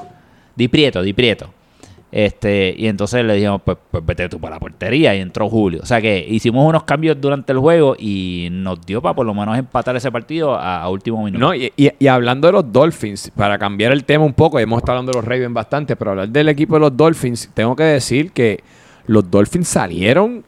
Di 0.57 0.69
Prieto, 0.69 1.03
Di 1.03 1.13
Prieto. 1.13 1.51
Este, 2.17 2.73
y 2.79 2.87
entonces 2.87 3.25
le 3.25 3.35
dijimos, 3.35 3.61
pues, 3.65 3.77
pues 3.91 4.07
vete 4.07 4.29
tú 4.29 4.39
para 4.39 4.55
la 4.55 4.61
portería 4.61 5.17
y 5.17 5.21
entró 5.21 5.49
Julio. 5.51 5.81
O 5.83 5.87
sea 5.87 6.01
que 6.01 6.25
hicimos 6.29 6.65
unos 6.65 6.85
cambios 6.85 7.21
durante 7.21 7.51
el 7.53 7.59
juego 7.59 7.97
y 7.99 8.47
nos 8.53 8.81
dio 8.87 9.03
para 9.03 9.17
por 9.17 9.27
lo 9.27 9.35
menos 9.35 9.59
empatar 9.59 9.97
ese 9.97 10.13
partido 10.13 10.55
a, 10.55 10.81
a 10.83 10.89
último 10.91 11.25
minuto. 11.25 11.45
No, 11.45 11.53
y, 11.57 11.73
y- 11.77 11.91
y 11.99 12.07
hablando 12.07 12.47
de 12.47 12.53
los 12.53 12.73
Dolphins, 12.73 13.33
para 13.35 13.59
cambiar 13.59 13.91
el 13.91 14.05
tema 14.05 14.25
un 14.25 14.33
poco, 14.33 14.61
hemos 14.61 14.79
estado 14.79 14.99
hablando 14.99 15.11
de 15.11 15.19
los 15.19 15.25
Ravens 15.25 15.53
bastante, 15.55 15.97
pero 15.97 16.13
hablar 16.13 16.29
del 16.29 16.49
equipo 16.49 16.75
de 16.75 16.81
los 16.83 16.97
Dolphins, 16.97 17.51
tengo 17.53 17.75
que 17.75 17.83
decir 17.83 18.31
que 18.31 18.63
los 19.07 19.29
Dolphins 19.29 19.67
salieron 19.67 20.45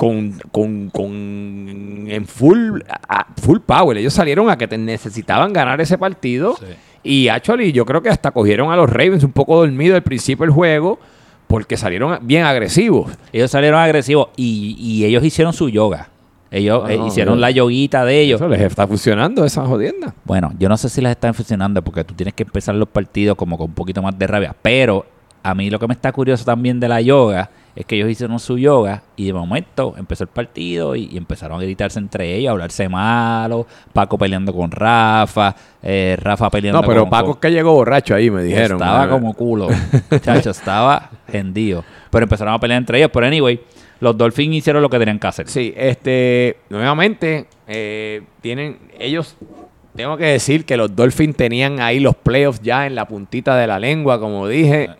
con, 0.00 0.32
con, 0.50 0.88
con 0.88 2.06
en 2.08 2.24
full, 2.26 2.80
a- 3.06 3.26
full 3.38 3.58
power. 3.58 3.98
Ellos 3.98 4.14
salieron 4.14 4.48
a 4.48 4.56
que 4.56 4.66
te- 4.66 4.78
necesitaban 4.78 5.52
ganar 5.52 5.78
ese 5.82 5.98
partido. 5.98 6.56
Sí. 6.58 6.64
Y 7.02 7.28
actually, 7.28 7.70
yo 7.72 7.84
creo 7.84 8.00
que 8.02 8.08
hasta 8.08 8.30
cogieron 8.30 8.72
a 8.72 8.76
los 8.76 8.88
Ravens 8.88 9.24
un 9.24 9.32
poco 9.32 9.58
dormido 9.58 9.96
al 9.96 10.02
principio 10.02 10.46
del 10.46 10.54
juego, 10.54 10.98
porque 11.46 11.76
salieron 11.76 12.18
bien 12.22 12.44
agresivos. 12.44 13.12
Ellos 13.30 13.50
salieron 13.50 13.78
agresivos 13.78 14.28
y, 14.36 14.74
y 14.78 15.04
ellos 15.04 15.22
hicieron 15.22 15.52
su 15.52 15.68
yoga. 15.68 16.08
Ellos 16.50 16.82
Ah, 16.86 16.92
eh, 16.94 16.96
no, 16.96 17.06
hicieron 17.06 17.38
la 17.38 17.50
yoguita 17.50 18.02
de 18.06 18.20
ellos. 18.22 18.40
Eso 18.40 18.48
les 18.48 18.62
está 18.62 18.86
funcionando 18.86 19.44
esa 19.44 19.66
jodienda. 19.66 20.14
Bueno, 20.24 20.50
yo 20.58 20.70
no 20.70 20.78
sé 20.78 20.88
si 20.88 21.02
las 21.02 21.10
están 21.10 21.34
funcionando 21.34 21.82
porque 21.82 22.04
tú 22.04 22.14
tienes 22.14 22.32
que 22.32 22.44
empezar 22.44 22.74
los 22.74 22.88
partidos 22.88 23.36
como 23.36 23.58
con 23.58 23.66
un 23.68 23.74
poquito 23.74 24.00
más 24.00 24.18
de 24.18 24.26
rabia. 24.26 24.56
Pero 24.62 25.04
a 25.42 25.54
mí 25.54 25.68
lo 25.68 25.78
que 25.78 25.86
me 25.86 25.92
está 25.94 26.10
curioso 26.10 26.44
también 26.46 26.80
de 26.80 26.88
la 26.88 27.02
yoga 27.02 27.50
es 27.76 27.86
que 27.86 27.96
ellos 27.96 28.10
hicieron 28.10 28.38
su 28.40 28.58
yoga 28.58 29.02
y 29.16 29.26
de 29.26 29.32
momento 29.32 29.94
empezó 29.96 30.24
el 30.24 30.28
partido 30.28 30.96
y, 30.96 31.08
y 31.12 31.16
empezaron 31.16 31.58
a 31.60 31.62
gritarse 31.62 31.98
entre 31.98 32.34
ellos, 32.36 32.48
a 32.48 32.52
hablarse 32.52 32.88
malo. 32.88 33.66
Paco 33.92 34.18
peleando 34.18 34.52
con 34.52 34.70
Rafa, 34.70 35.54
eh, 35.82 36.16
Rafa 36.20 36.50
peleando 36.50 36.80
No, 36.82 36.86
pero 36.88 37.02
con, 37.02 37.10
Paco 37.10 37.24
con- 37.26 37.34
es 37.34 37.38
que 37.40 37.50
llegó 37.52 37.72
borracho 37.72 38.14
ahí, 38.14 38.30
me 38.30 38.42
dijeron. 38.42 38.80
estaba 38.80 39.08
como 39.08 39.34
culo. 39.34 39.68
Chacho, 40.20 40.50
estaba 40.50 41.10
hendido. 41.32 41.84
Pero 42.10 42.24
empezaron 42.24 42.54
a 42.54 42.58
pelear 42.58 42.78
entre 42.78 42.98
ellos. 42.98 43.10
Pero 43.12 43.26
anyway, 43.26 43.60
los 44.00 44.16
Dolphins 44.16 44.56
hicieron 44.56 44.82
lo 44.82 44.88
que 44.90 44.98
tenían 44.98 45.18
que 45.18 45.26
hacer. 45.26 45.48
Sí, 45.48 45.72
este, 45.76 46.56
nuevamente, 46.70 47.46
eh, 47.68 48.22
tienen, 48.40 48.78
ellos, 48.98 49.36
tengo 49.94 50.16
que 50.16 50.24
decir 50.26 50.64
que 50.64 50.76
los 50.76 50.94
Dolphins 50.96 51.36
tenían 51.36 51.80
ahí 51.80 52.00
los 52.00 52.16
playoffs 52.16 52.60
ya 52.62 52.86
en 52.86 52.94
la 52.94 53.06
puntita 53.06 53.54
de 53.56 53.66
la 53.66 53.78
lengua, 53.78 54.18
como 54.18 54.48
dije, 54.48 54.90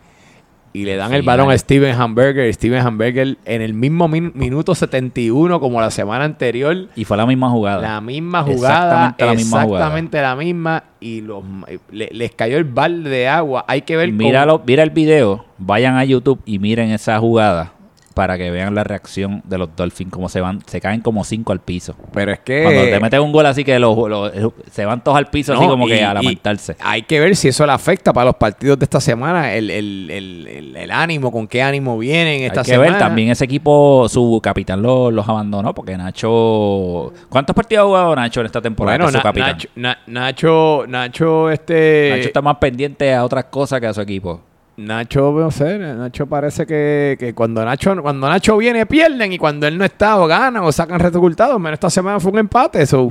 y 0.73 0.85
le 0.85 0.95
dan 0.95 1.09
Sí, 1.09 1.17
el 1.17 1.21
balón 1.23 1.47
vale. 1.47 1.55
a 1.55 1.59
Steven 1.59 1.93
Hamburger, 1.99 2.53
Steven 2.53 2.79
Hamburger 2.85 3.37
en 3.45 3.61
el 3.61 3.73
mismo 3.73 4.07
min- 4.07 4.31
minuto 4.35 4.73
71 4.73 5.59
como 5.59 5.81
la 5.81 5.91
semana 5.91 6.23
anterior, 6.25 6.87
Y 6.95 7.03
fue 7.05 7.17
la 7.17 7.25
misma 7.25 7.49
jugada. 7.49 7.81
la 7.81 7.99
misma 8.01 8.43
jugada, 8.43 9.09
Exactamente 9.09 9.25
la 9.25 9.33
misma 9.33 9.61
jugada. 9.63 9.79
exactamente 9.85 10.21
la 10.21 10.35
misma, 10.35 10.83
y 10.99 11.21
los, 11.21 11.43
le- 11.91 12.09
les 12.13 12.31
cayó 12.31 12.57
el 12.57 12.63
balde 12.63 13.09
de 13.09 13.27
agua, 13.27 13.65
hay 13.67 13.81
que 13.81 13.97
ver 13.97 14.09
cómo- 14.09 14.19
Míralo, 14.19 14.61
mira 14.65 14.83
el 14.83 14.91
video, 14.91 15.45
vayan 15.57 15.95
a 15.97 16.05
YouTube 16.05 16.39
y 16.45 16.59
miren 16.59 16.91
esa 16.91 17.19
jugada 17.19 17.73
para 18.13 18.37
que 18.37 18.51
vean 18.51 18.75
la 18.75 18.83
reacción 18.83 19.41
de 19.45 19.57
los 19.57 19.75
Dolphins, 19.75 20.11
cómo 20.11 20.29
se 20.29 20.41
van, 20.41 20.61
se 20.65 20.81
caen 20.81 21.01
como 21.01 21.23
cinco 21.23 21.51
al 21.51 21.59
piso. 21.61 21.95
pero 22.13 22.31
es 22.31 22.39
que... 22.39 22.63
Cuando 22.63 22.81
te 22.83 22.99
metes 22.99 23.19
un 23.19 23.31
gol 23.31 23.45
así 23.45 23.63
que 23.63 23.79
los, 23.79 23.97
los- 24.09 24.31
se 24.71 24.85
van 24.85 25.03
todos 25.03 25.17
al 25.17 25.27
piso 25.27 25.53
así 25.53 25.65
como 25.65 25.87
y- 25.87 25.91
que 25.91 26.03
a 26.03 26.13
lamentarse. 26.13 26.75
Hay 26.79 27.03
que 27.03 27.19
ver 27.19 27.35
si 27.35 27.47
eso 27.47 27.65
le 27.65 27.71
afecta 27.71 28.11
para 28.13 28.25
los 28.25 28.35
partidos 28.35 28.77
de 28.79 28.85
esta 28.85 28.99
semana, 28.99 29.53
el, 29.53 29.69
el- 29.69 30.09
el- 30.11 30.47
el- 30.47 30.75
el 30.77 30.91
ánimo, 30.91 31.31
con 31.31 31.47
qué 31.47 31.61
ánimo 31.61 31.97
vienen 31.97 32.41
esta 32.43 32.61
Hay 32.61 32.65
que 32.65 32.71
semana. 32.71 32.91
ver, 32.91 32.99
también 32.99 33.29
ese 33.29 33.45
equipo, 33.45 34.07
su 34.09 34.39
capitán 34.43 34.81
lo- 34.81 35.11
los 35.11 35.27
abandonó 35.27 35.73
porque 35.73 35.95
Nacho... 35.97 37.13
¿Cuántos 37.29 37.55
partidos 37.55 37.83
ha 37.83 37.87
jugado 37.87 38.15
Nacho 38.15 38.39
en 38.41 38.45
esta 38.45 38.61
temporada? 38.61 38.97
Bueno, 38.97 39.11
que 39.11 39.17
es 39.17 39.21
su 39.21 39.23
capitán? 39.23 39.51
Nacho, 39.51 39.69
Na- 39.75 39.97
Nacho, 40.07 40.83
Nacho, 40.87 41.49
este... 41.49 42.09
Nacho 42.11 42.27
está 42.27 42.41
más 42.41 42.57
pendiente 42.57 43.13
a 43.13 43.23
otras 43.23 43.45
cosas 43.45 43.79
que 43.79 43.87
a 43.87 43.93
su 43.93 44.01
equipo. 44.01 44.41
Nacho, 44.85 45.31
no 45.31 45.51
sé, 45.51 45.77
Nacho 45.77 46.25
parece 46.27 46.65
que, 46.65 47.15
que 47.19 47.33
cuando 47.33 47.63
Nacho 47.63 48.01
cuando 48.01 48.27
Nacho 48.27 48.57
viene 48.57 48.85
pierden 48.85 49.33
y 49.33 49.37
cuando 49.37 49.67
él 49.67 49.77
no 49.77 49.85
está 49.85 50.19
o 50.19 50.27
ganan 50.27 50.63
o 50.63 50.71
sacan 50.71 50.99
resultados. 50.99 51.59
Menos 51.59 51.75
esta 51.75 51.89
semana 51.89 52.19
fue 52.19 52.31
un 52.31 52.39
empate. 52.39 52.81
eso 52.81 53.09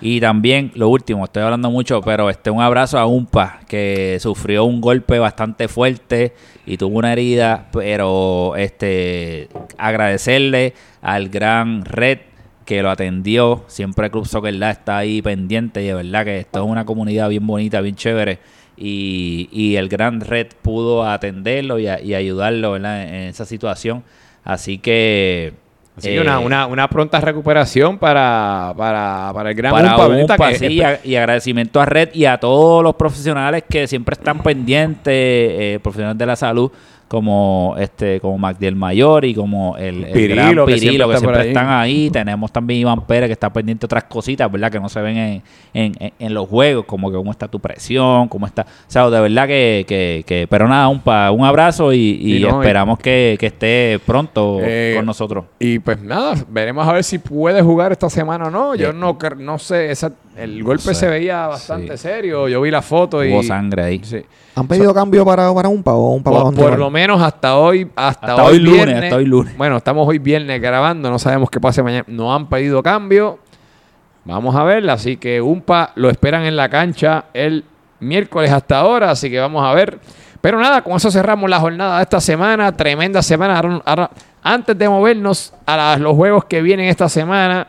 Y 0.00 0.20
también, 0.20 0.72
lo 0.74 0.88
último, 0.88 1.24
estoy 1.24 1.42
hablando 1.42 1.70
mucho, 1.70 2.00
pero 2.02 2.28
este 2.28 2.50
un 2.50 2.60
abrazo 2.60 2.98
a 2.98 3.06
Umpa, 3.06 3.60
que 3.68 4.18
sufrió 4.20 4.64
un 4.64 4.80
golpe 4.80 5.18
bastante 5.18 5.68
fuerte 5.68 6.34
y 6.66 6.76
tuvo 6.76 6.98
una 6.98 7.12
herida, 7.12 7.68
pero 7.72 8.54
este 8.56 9.48
agradecerle 9.78 10.74
al 11.00 11.28
gran 11.28 11.84
Red 11.84 12.18
que 12.66 12.82
lo 12.82 12.90
atendió. 12.90 13.64
Siempre 13.68 14.10
Club 14.10 14.26
Soccer 14.26 14.54
está 14.62 14.98
ahí 14.98 15.22
pendiente 15.22 15.82
y 15.82 15.86
de 15.86 15.94
verdad 15.94 16.24
que 16.24 16.40
esto 16.40 16.62
es 16.62 16.68
una 16.68 16.84
comunidad 16.84 17.30
bien 17.30 17.46
bonita, 17.46 17.80
bien 17.80 17.94
chévere. 17.94 18.40
Y, 18.76 19.48
y 19.52 19.76
el 19.76 19.88
gran 19.88 20.20
Red 20.20 20.48
pudo 20.62 21.04
atenderlo 21.08 21.78
y, 21.78 21.86
a- 21.88 22.00
y 22.00 22.14
ayudarlo 22.14 22.72
¿verdad? 22.72 23.02
en 23.08 23.14
esa 23.28 23.44
situación. 23.44 24.02
Así 24.44 24.78
que... 24.78 25.54
Así 25.96 26.10
eh, 26.10 26.14
que 26.16 26.20
una, 26.20 26.40
una, 26.40 26.66
una 26.66 26.88
pronta 26.88 27.18
recuperación 27.22 27.96
para, 27.96 28.74
para, 28.76 29.30
para 29.32 29.48
el 29.50 29.56
gran 29.56 29.72
para 29.72 29.96
Benita, 30.06 30.34
Umpa, 30.34 30.48
que- 30.50 30.58
sí, 30.58 30.82
y 31.04 31.14
agradecimiento 31.16 31.80
a 31.80 31.86
Red 31.86 32.10
y 32.12 32.26
a 32.26 32.36
todos 32.38 32.82
los 32.82 32.94
profesionales 32.96 33.64
que 33.66 33.86
siempre 33.88 34.12
están 34.12 34.42
pendientes, 34.42 35.04
eh, 35.14 35.80
profesionales 35.82 36.18
de 36.18 36.26
la 36.26 36.36
salud, 36.36 36.70
como 37.08 37.74
este 37.78 38.18
como 38.20 38.36
Magdiel 38.38 38.74
Mayor 38.74 39.24
y 39.24 39.34
como 39.34 39.76
el, 39.76 40.04
el 40.04 40.12
Pirilo, 40.12 40.66
gran 40.66 40.66
que 40.66 40.78
siempre 40.78 41.32
que 41.42 41.48
están 41.48 41.68
ahí. 41.68 42.10
Tenemos 42.10 42.50
también 42.52 42.80
Iván 42.80 43.00
Pérez, 43.06 43.28
que 43.28 43.32
está 43.32 43.52
pendiente 43.52 43.82
de 43.82 43.86
otras 43.86 44.04
cositas, 44.04 44.50
¿verdad? 44.50 44.70
Que 44.72 44.80
no 44.80 44.88
se 44.88 45.00
ven 45.00 45.42
en, 45.72 45.92
en, 46.18 46.34
los 46.34 46.48
juegos, 46.48 46.84
como 46.84 47.10
que 47.10 47.16
cómo 47.16 47.30
está 47.30 47.46
tu 47.48 47.60
presión, 47.60 48.28
cómo 48.28 48.46
está... 48.46 48.62
O 48.62 48.66
sea, 48.90 49.08
de 49.08 49.20
verdad 49.20 49.46
que... 49.46 49.84
que, 49.86 50.24
que- 50.26 50.46
pero 50.48 50.66
nada, 50.68 50.88
un, 50.88 51.00
pa- 51.00 51.30
un 51.30 51.44
abrazo 51.44 51.92
y, 51.92 51.98
y 52.20 52.36
Sí, 52.38 52.42
no, 52.42 52.48
y- 52.56 52.60
esperamos 52.60 52.98
que, 52.98 53.36
que 53.38 53.46
esté 53.46 54.00
pronto 54.04 54.58
Eh, 54.62 54.94
con 54.96 55.06
nosotros. 55.06 55.44
Y 55.58 55.78
pues 55.78 56.00
nada, 56.02 56.34
veremos 56.48 56.86
a 56.88 56.92
ver 56.92 57.04
si 57.04 57.18
puede 57.18 57.62
jugar 57.62 57.92
esta 57.92 58.10
semana 58.10 58.46
o 58.46 58.50
no. 58.50 58.74
Yo 58.74 58.90
Eh, 58.90 58.92
no 58.92 59.16
no 59.38 59.58
sé, 59.58 59.90
esa- 59.90 60.12
el 60.36 60.62
golpe 60.62 60.82
sé, 60.82 60.94
se 60.94 61.08
veía 61.08 61.46
bastante 61.46 61.96
sí. 61.96 62.02
serio. 62.02 62.48
Yo 62.48 62.60
vi 62.60 62.70
la 62.70 62.82
foto 62.82 63.24
y 63.24 63.32
Hubo 63.32 63.42
sangre 63.42 63.82
ahí. 63.84 64.00
Sí. 64.04 64.22
¿Han 64.54 64.66
pedido 64.68 64.92
cambio 64.94 65.24
para, 65.24 65.52
para 65.52 65.68
un 65.68 65.82
o 65.84 66.10
un 66.14 66.22
Por, 66.22 66.32
para 66.32 66.50
por 66.56 66.78
lo 66.78 66.90
menos 66.90 67.20
hasta 67.20 67.56
hoy, 67.56 67.90
hasta, 67.96 68.26
Hasta 68.28 68.44
hoy, 68.44 68.52
hoy 68.54 68.58
lunes, 68.60 68.84
viernes. 68.86 69.04
hasta 69.04 69.16
hoy 69.16 69.24
lunes. 69.26 69.56
Bueno, 69.56 69.76
estamos 69.76 70.08
hoy 70.08 70.18
viernes 70.18 70.60
grabando, 70.60 71.10
no 71.10 71.18
sabemos 71.18 71.50
qué 71.50 71.60
pase 71.60 71.82
mañana. 71.82 72.04
No 72.08 72.34
han 72.34 72.48
pedido 72.48 72.82
cambio. 72.82 73.38
Vamos 74.24 74.56
a 74.56 74.64
ver, 74.64 74.88
así 74.90 75.16
que 75.18 75.40
UMPA 75.40 75.92
lo 75.94 76.10
esperan 76.10 76.42
en 76.44 76.56
la 76.56 76.68
cancha 76.68 77.26
el 77.32 77.64
miércoles 78.00 78.50
hasta 78.50 78.78
ahora, 78.80 79.10
así 79.10 79.30
que 79.30 79.38
vamos 79.38 79.64
a 79.64 79.72
ver. 79.72 79.98
Pero 80.40 80.58
nada, 80.60 80.82
con 80.82 80.96
eso 80.96 81.10
cerramos 81.10 81.48
la 81.48 81.60
jornada 81.60 81.96
de 81.98 82.02
esta 82.02 82.20
semana, 82.20 82.76
tremenda 82.76 83.22
semana. 83.22 83.56
Ahora- 83.58 83.82
ahora, 83.84 84.10
antes 84.42 84.76
de 84.78 84.88
movernos 84.88 85.52
a 85.64 85.76
las- 85.76 86.00
los 86.00 86.14
juegos 86.14 86.44
que 86.44 86.60
vienen 86.62 86.86
esta 86.88 87.08
semana, 87.08 87.68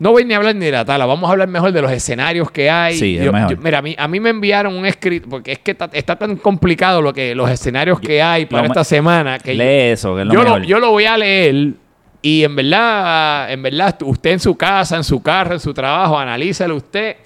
no 0.00 0.10
voy 0.10 0.24
ni 0.24 0.34
a 0.34 0.38
hablar 0.38 0.56
ni 0.56 0.64
de 0.66 0.72
la 0.72 0.84
tabla, 0.84 1.06
vamos 1.06 1.28
a 1.28 1.32
hablar 1.32 1.46
mejor 1.46 1.70
de 1.72 1.80
los 1.82 1.92
escenarios 1.92 2.50
que 2.50 2.68
hay. 2.68 2.96
Sí, 2.96 3.16
es 3.18 3.24
Yo- 3.24 3.32
mejor. 3.32 3.50
yo- 3.54 3.56
mira, 3.62 3.78
a 3.78 3.82
mí, 3.82 3.94
a 3.96 4.08
mí 4.08 4.18
me 4.18 4.30
enviaron 4.30 4.74
un 4.76 4.84
escrito, 4.86 5.28
porque 5.28 5.52
es 5.52 5.58
que 5.60 5.70
está, 5.70 5.88
está 5.92 6.16
tan 6.16 6.34
complicado 6.36 7.00
lo 7.00 7.12
que 7.12 7.34
los 7.34 7.48
escenarios 7.48 8.00
que 8.00 8.20
hay 8.20 8.46
para 8.46 8.62
lo 8.62 8.68
esta 8.68 8.82
semana 8.82 9.38
que 9.38 9.54
Lee 9.54 9.92
eso, 9.92 10.16
que 10.16 10.22
es 10.22 10.26
lo 10.26 10.32
yo, 10.34 10.38
lo, 10.42 10.44
mejor. 10.54 10.62
yo 10.62 10.80
lo 10.80 10.90
voy 10.90 11.04
a 11.04 11.16
leer 11.16 11.74
y 12.22 12.42
en 12.44 12.56
verdad, 12.56 13.52
en 13.52 13.62
verdad, 13.62 13.96
usted 14.02 14.30
en 14.32 14.40
su 14.40 14.56
casa, 14.56 14.96
en 14.96 15.04
su 15.04 15.22
carro, 15.22 15.54
en 15.54 15.60
su 15.60 15.72
trabajo, 15.72 16.18
analícelo 16.18 16.76
usted. 16.76 17.16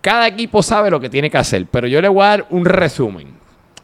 Cada 0.00 0.26
equipo 0.26 0.62
sabe 0.62 0.90
lo 0.90 0.98
que 1.00 1.08
tiene 1.08 1.30
que 1.30 1.38
hacer, 1.38 1.66
pero 1.70 1.86
yo 1.86 2.00
le 2.02 2.08
voy 2.08 2.24
a 2.24 2.28
dar 2.28 2.46
un 2.50 2.64
resumen. 2.64 3.28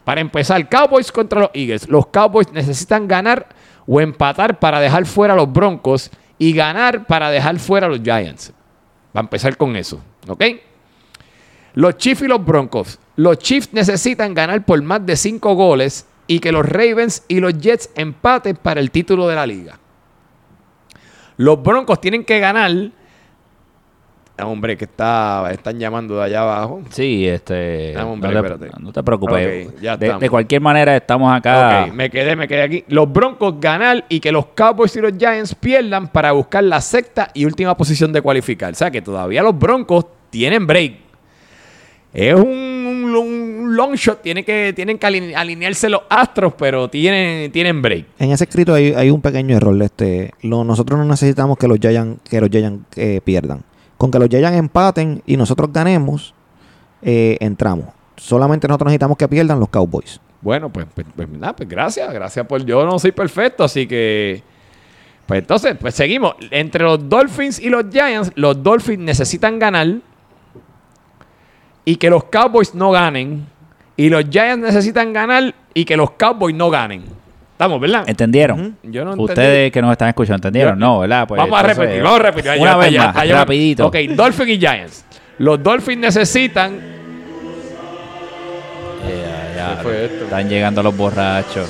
Para 0.05 0.21
empezar, 0.21 0.69
Cowboys 0.69 1.13
contra 1.13 1.41
los 1.41 1.51
Eagles. 1.55 1.89
Los 1.89 2.07
Cowboys 2.09 2.51
necesitan 2.53 3.07
ganar 3.07 3.47
o 3.87 4.01
empatar 4.01 4.59
para 4.59 4.81
dejar 4.81 5.07
fuera 5.07 5.35
a 5.35 5.37
los 5.37 5.53
Broncos 5.53 6.11
y 6.39 6.53
ganar 6.53 7.07
para 7.07 7.31
dejar 7.31 7.59
fuera 7.59 7.87
a 7.87 7.91
los 7.91 8.01
Giants. 8.01 8.53
Va 9.17 9.21
a 9.21 9.25
empezar 9.25 9.57
con 9.57 9.77
eso, 9.77 10.01
¿ok? 10.29 10.45
Los 11.75 11.97
Chiefs 11.97 12.23
y 12.23 12.29
los 12.29 12.45
Broncos. 12.45 12.99
Los 13.17 13.39
Chiefs 13.39 13.73
necesitan 13.73 14.35
ganar 14.35 14.65
por 14.65 14.81
más 14.83 15.05
de 15.05 15.17
5 15.17 15.55
goles 15.55 16.07
y 16.27 16.41
que 16.41 16.53
los 16.53 16.65
Ravens 16.65 17.25
y 17.27 17.41
los 17.41 17.59
Jets 17.59 17.91
empaten 17.97 18.57
para 18.57 18.81
el 18.81 18.91
título 18.91 19.27
de 19.27 19.35
la 19.35 19.47
liga. 19.47 19.79
Los 21.37 21.63
Broncos 21.63 22.01
tienen 22.01 22.25
que 22.25 22.39
ganar. 22.39 22.91
Ah, 24.41 24.47
Hombre, 24.47 24.77
que 24.77 24.85
está, 24.85 25.51
están 25.51 25.79
llamando 25.81 26.17
de 26.17 26.23
allá 26.25 26.43
abajo. 26.43 26.81
Sí, 26.91 27.27
este. 27.27 27.95
Ah, 27.97 28.07
hombre, 28.07 28.33
no, 28.33 28.41
te, 28.43 28.47
espérate. 28.55 28.81
no 28.83 28.93
te 28.93 29.03
preocupes. 29.03 29.69
Ya 29.81 29.97
de, 29.97 30.31
cualquier 30.31 30.61
manera, 30.61 30.97
estamos 30.97 31.33
acá. 31.37 31.87
Ok, 31.89 31.93
me 31.93 32.09
quedé, 32.09 32.37
me 32.37 32.47
quedé 32.47 32.63
aquí. 32.63 32.85
Los 32.87 33.13
Broncos 33.13 33.55
ganar 33.61 34.05
y 34.09 34.21
que 34.21 34.31
los 34.31 34.47
Cowboys 34.55 34.95
y 34.95 35.01
los 35.01 35.13
Giants 35.19 35.55
pierdan 35.57 36.07
para 36.09 36.31
buscar 36.33 36.63
la 36.63 36.81
sexta 36.81 37.31
y 37.35 37.45
última 37.47 37.77
posición 37.77 38.13
de 38.13 38.23
cualificar. 38.23 38.73
O 38.73 38.77
sea 38.77 38.91
que 38.93 39.03
todavía 39.03 39.43
los 39.43 39.59
Broncos 39.59 40.07
tienen 40.31 40.67
break. 40.69 40.95
Es 42.15 42.35
un, 42.35 42.47
un- 42.49 43.15
un 43.17 43.77
long 43.77 43.95
shot, 43.95 44.23
tiene 44.23 44.45
que, 44.45 44.73
tienen 44.75 44.99
que 44.99 45.07
aline- 45.07 45.35
alinearse 45.35 45.89
los 45.91 46.03
astros, 46.09 46.55
pero 46.57 46.89
tienen, 46.89 47.51
tienen 47.53 47.83
break. 47.83 48.07
En 48.19 48.31
ese 48.33 48.45
escrito 48.45 48.73
hay, 48.75 48.93
hay 48.95 49.11
un 49.11 49.21
pequeño 49.21 49.57
error. 49.57 49.81
Este, 49.83 50.33
lo- 50.43 50.63
nosotros 50.65 50.99
no 50.99 51.05
necesitamos 51.05 51.59
que 51.59 51.69
los 51.69 51.79
Giants, 51.79 52.21
que 52.29 52.41
los 52.41 52.49
Giants 52.51 52.85
eh, 52.97 53.21
pierdan. 53.25 53.63
Con 53.99 54.11
que 54.11 54.19
los 54.19 54.29
Giants 54.29 54.57
empaten 54.57 55.23
y 55.27 55.37
nosotros 55.37 55.71
ganemos, 55.73 56.33
eh, 57.03 57.37
entramos. 57.41 57.89
Solamente 58.17 58.67
nosotros 58.67 58.87
necesitamos 58.87 59.19
que 59.19 59.29
pierdan 59.29 59.61
los 59.61 59.69
Cowboys. 59.69 60.21
Bueno, 60.41 60.71
pues, 60.71 60.87
pues, 60.95 61.07
pues, 61.15 61.29
nada, 61.29 61.55
pues 61.55 61.69
gracias, 61.69 62.11
gracias 62.13 62.47
por 62.47 62.65
yo 62.65 62.85
no 62.87 62.99
soy 62.99 63.13
perfecto, 63.13 63.65
así 63.65 63.87
que 63.87 64.43
pues 65.29 65.41
entonces, 65.41 65.77
pues 65.79 65.95
seguimos. 65.95 66.37
Entre 66.51 66.83
los 66.83 67.07
Dolphins 67.07 67.59
y 67.59 67.69
los 67.69 67.85
Giants, 67.93 68.33
los 68.35 68.63
Dolphins 68.63 69.01
necesitan 69.01 69.59
ganar 69.59 69.99
y 71.85 71.97
que 71.97 72.09
los 72.09 72.25
Cowboys 72.25 72.75
no 72.75 72.91
ganen 72.93 73.47
y 73.95 74.09
los 74.09 74.25
Giants 74.31 74.65
necesitan 74.65 75.13
ganar 75.13 75.55
y 75.75 75.85
que 75.85 75.99
los 75.99 76.13
Cowboys 76.13 76.57
no 76.57 76.71
ganen. 76.71 77.05
Estamos, 77.59 77.81
¿verdad? 77.81 78.05
¿Entendieron? 78.07 78.77
Yo 78.85 79.05
no 79.05 79.11
entendí. 79.15 79.33
Ustedes 79.33 79.73
que 79.73 79.83
nos 79.83 79.91
están 79.91 80.09
escuchando, 80.11 80.37
¿entendieron? 80.37 80.75
Yo- 80.75 80.79
no, 80.87 81.01
¿verdad? 81.01 81.27
Pues, 81.27 81.41
vamos 81.41 81.59
a 81.59 81.63
repetir, 81.65 82.03
vamos 82.05 82.21
a 82.21 82.23
repetir. 82.23 82.53
Una 82.61 82.77
vez 82.77 82.87
allá- 82.87 83.07
más, 83.09 83.17
allá- 83.17 83.35
rapidito. 83.35 83.87
Ok, 83.89 83.97
Dolphins 84.11 84.49
y 84.51 84.59
Giants. 84.61 85.05
Los 85.39 85.61
Dolphins 85.61 85.99
necesitan 86.01 86.79
¿Qué 89.05 89.83
fue 89.83 90.05
esto? 90.05 90.25
Están 90.25 90.49
llegando 90.49 90.83
los 90.85 90.97
borrachos. 90.97 91.69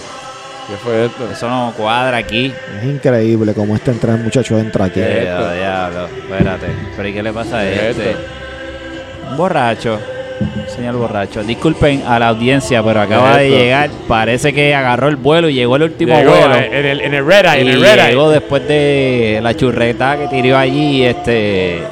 ¿Qué 0.68 0.74
fue 0.76 1.06
esto? 1.06 1.30
Eso 1.30 1.48
no 1.48 1.72
cuadra 1.74 2.18
aquí. 2.18 2.52
Es 2.78 2.84
increíble 2.84 3.54
cómo 3.54 3.74
este 3.74 3.90
entra, 3.90 4.14
muchacho 4.16 4.58
entra 4.58 4.84
aquí. 4.84 5.00
¿Qué? 5.00 5.20
Diablo, 5.22 5.54
diablo. 5.54 6.04
Espérate. 6.06 6.66
¿Pero 6.96 7.08
y 7.08 7.12
qué 7.14 7.22
le 7.22 7.32
pasa 7.32 7.60
a 7.60 7.62
¿Qué 7.62 7.72
es 7.74 7.82
este? 7.96 8.10
esto? 8.10 8.22
Un 9.30 9.36
borracho. 9.38 9.98
Señor 10.74 10.94
borracho. 10.96 11.42
Disculpen 11.42 12.02
a 12.06 12.18
la 12.18 12.28
audiencia, 12.28 12.82
pero 12.82 13.00
acaba 13.00 13.38
¿Qué 13.38 13.44
de 13.44 13.50
llegar. 13.50 13.90
Parece 14.06 14.52
que 14.52 14.74
agarró 14.74 15.08
el 15.08 15.16
vuelo 15.16 15.48
y 15.48 15.54
llegó 15.54 15.76
el 15.76 15.82
último 15.84 16.16
Llegó 16.16 16.30
vuelo. 16.30 16.54
en 16.54 16.86
el, 16.86 17.00
en 17.00 17.14
el 17.14 17.26
Red 17.26 17.46
Eye, 17.46 17.60
en 17.62 17.66
y 17.66 17.70
el 17.70 17.80
Red 17.80 17.98
Eye. 17.98 18.08
llegó 18.10 18.30
después 18.30 18.68
de 18.68 19.40
la 19.42 19.54
churreta 19.56 20.16
que 20.16 20.28
tiró 20.28 20.56
allí. 20.56 21.04
Este, 21.04 21.82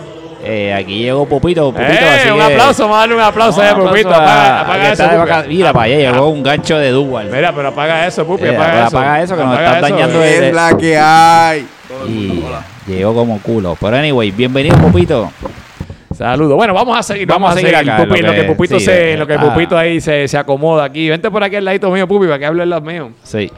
eh, 0.45 0.73
aquí 0.75 0.99
llegó 1.01 1.27
Pupito. 1.27 1.73
Pupito 1.73 1.91
¡Eh! 1.93 1.99
así 2.21 2.31
un 2.31 2.37
que- 2.39 2.43
aplauso, 2.45 2.83
vamos 2.85 2.97
a 2.97 3.01
darle 3.01 3.15
un 3.17 3.21
aplauso 3.23 3.61
un 3.61 3.67
aplauso 3.67 3.91
Pupito. 3.91 4.11
a- 4.11 4.17
Apaga, 4.17 4.57
a 4.59 4.61
apaga 4.61 4.93
eso. 4.93 5.05
Pupi. 5.43 5.49
Mira, 5.57 5.73
para 5.73 5.85
allá 5.87 5.97
llegó 6.13 6.29
un 6.29 6.43
gancho 6.45 6.79
de 6.79 6.91
Dual. 6.91 7.29
Mira, 7.33 7.53
pero 7.53 7.69
apaga 7.69 8.07
eso, 8.07 8.25
Pupi, 8.25 8.45
Eh, 8.45 8.55
apaga 8.55 8.87
eso. 8.87 8.97
apaga 8.99 9.23
eso, 9.23 9.37
que 9.37 9.43
nos 9.43 9.53
Apaga 9.55 9.73
eso. 9.79 9.81
dañando 9.89 10.21
¿Qué 10.21 10.27
de- 10.27 10.49
es 10.49 10.55
la 10.55 10.77
que 10.77 10.97
hay? 10.99 11.67
Todo 11.89 12.05
el 12.07 12.11
Y 12.11 12.27
mundo, 12.29 12.47
hola. 12.49 12.65
llegó 12.87 13.15
como 13.15 13.41
culo. 13.41 13.77
Pero 13.81 13.97
anyway, 13.97 14.31
bienvenido 14.31 14.77
Pupito. 14.77 15.33
Saludos. 16.17 16.57
Bueno, 16.57 16.75
vamos 16.75 16.99
a 16.99 17.03
seguir. 17.03 17.27
Vamos 17.27 17.49
Vamos, 17.49 17.57
a 17.57 17.59
a 17.59 17.61
seguir 17.61 17.77
acá, 17.77 18.05
Pupi, 18.05 18.09
lo 18.09 18.17
en 18.17 18.27
lo 18.27 18.33
que 18.43 18.49
Pupito, 18.49 18.79
sí, 18.79 18.85
se, 18.87 19.13
en 19.13 19.19
lo 19.19 19.27
que 19.27 19.35
ah. 19.35 19.41
Pupito 19.41 19.77
ahí 19.77 20.01
se, 20.01 20.27
se 20.27 20.39
acomoda 20.39 20.85
aquí. 20.85 21.09
Vente 21.09 21.31
por 21.31 21.43
aquí 21.45 21.57
al 21.57 21.65
ladito 21.65 21.91
mío, 21.91 22.09
Pupi, 22.09 22.27
para 22.27 22.39
que 22.39 22.47
hable 22.47 22.65
los 22.67 22.83
míos. 22.83 23.11
Sí. 23.23 23.51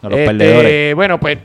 Con 0.00 0.10
los 0.10 0.18
Este, 0.18 0.26
perdedores. 0.32 0.94
Bueno, 0.94 1.20
pues 1.20 1.38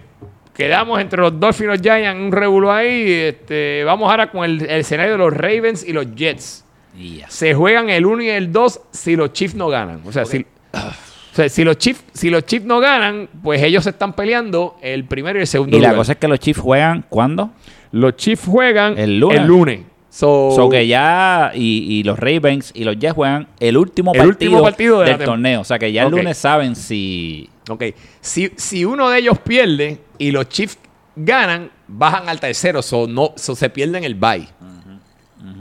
quedamos 0.53 0.99
entre 0.99 1.21
los 1.21 1.39
Dolphins 1.39 1.63
y 1.63 1.67
los 1.67 1.81
Giants, 1.81 2.19
un 2.19 2.31
revuelo 2.31 2.71
ahí. 2.71 3.11
Este, 3.11 3.83
vamos 3.85 4.09
ahora 4.09 4.31
con 4.31 4.43
el, 4.43 4.61
el 4.63 4.79
escenario 4.81 5.13
de 5.13 5.17
los 5.19 5.33
Ravens 5.33 5.87
y 5.87 5.93
los 5.93 6.15
Jets. 6.15 6.65
Y 6.97 7.17
ya. 7.17 7.29
Se 7.29 7.53
juegan 7.53 7.89
el 7.89 8.05
1 8.05 8.23
y 8.23 8.29
el 8.29 8.51
2 8.51 8.81
si 8.91 9.15
los 9.15 9.33
Chiefs 9.33 9.55
no 9.55 9.67
ganan. 9.67 10.01
O 10.05 10.11
sea, 10.11 10.25
si, 10.25 10.45
o 10.73 11.35
sea, 11.35 11.49
si 11.49 11.63
los 11.65 11.77
Chiefs 11.77 12.03
si 12.13 12.29
los 12.29 12.45
Chiefs 12.45 12.65
no 12.65 12.79
ganan, 12.79 13.27
pues 13.43 13.61
ellos 13.61 13.83
se 13.83 13.89
están 13.89 14.13
peleando 14.13 14.77
el 14.81 15.03
primero 15.03 15.37
y 15.37 15.41
el 15.41 15.47
segundo 15.47 15.75
Y 15.77 15.81
la 15.81 15.93
cosa 15.93 16.13
es 16.13 16.17
que 16.17 16.27
los 16.29 16.39
Chiefs 16.39 16.61
juegan 16.61 17.05
¿cuándo? 17.09 17.51
Los 17.91 18.15
Chiefs 18.15 18.45
juegan 18.47 18.97
El 18.97 19.19
lunes. 19.19 19.41
El 19.41 19.47
lunes. 19.47 19.79
So, 20.15 20.49
So 20.55 20.69
que 20.69 20.87
ya, 20.87 21.51
y, 21.53 21.99
y 21.99 22.03
los 22.03 22.17
Ravens 22.17 22.71
y 22.73 22.85
los 22.85 22.97
Jets 22.97 23.13
juegan 23.15 23.49
el 23.59 23.75
último 23.75 24.13
El 24.13 24.19
partido, 24.19 24.29
último 24.31 24.63
partido 24.63 24.99
de 25.01 25.11
la 25.11 25.17
del 25.17 25.25
torneo. 25.25 25.59
O 25.59 25.63
sea 25.65 25.77
que 25.77 25.91
ya 25.91 26.03
el 26.03 26.11
lunes 26.11 26.37
saben 26.37 26.77
si. 26.77 27.49
Ok. 27.69 27.83
Si, 28.21 28.49
si 28.55 28.85
uno 28.85 29.09
de 29.09 29.19
ellos 29.19 29.37
pierde 29.39 29.99
y 30.17 30.31
los 30.31 30.47
Chiefs 30.47 30.77
ganan, 31.17 31.69
bajan 31.89 32.29
al 32.29 32.39
tercero. 32.39 32.81
So, 32.81 33.07
no, 33.07 33.33
so 33.35 33.57
se 33.57 33.69
pierden 33.69 34.05
el 34.05 34.15
bye. 34.15 34.47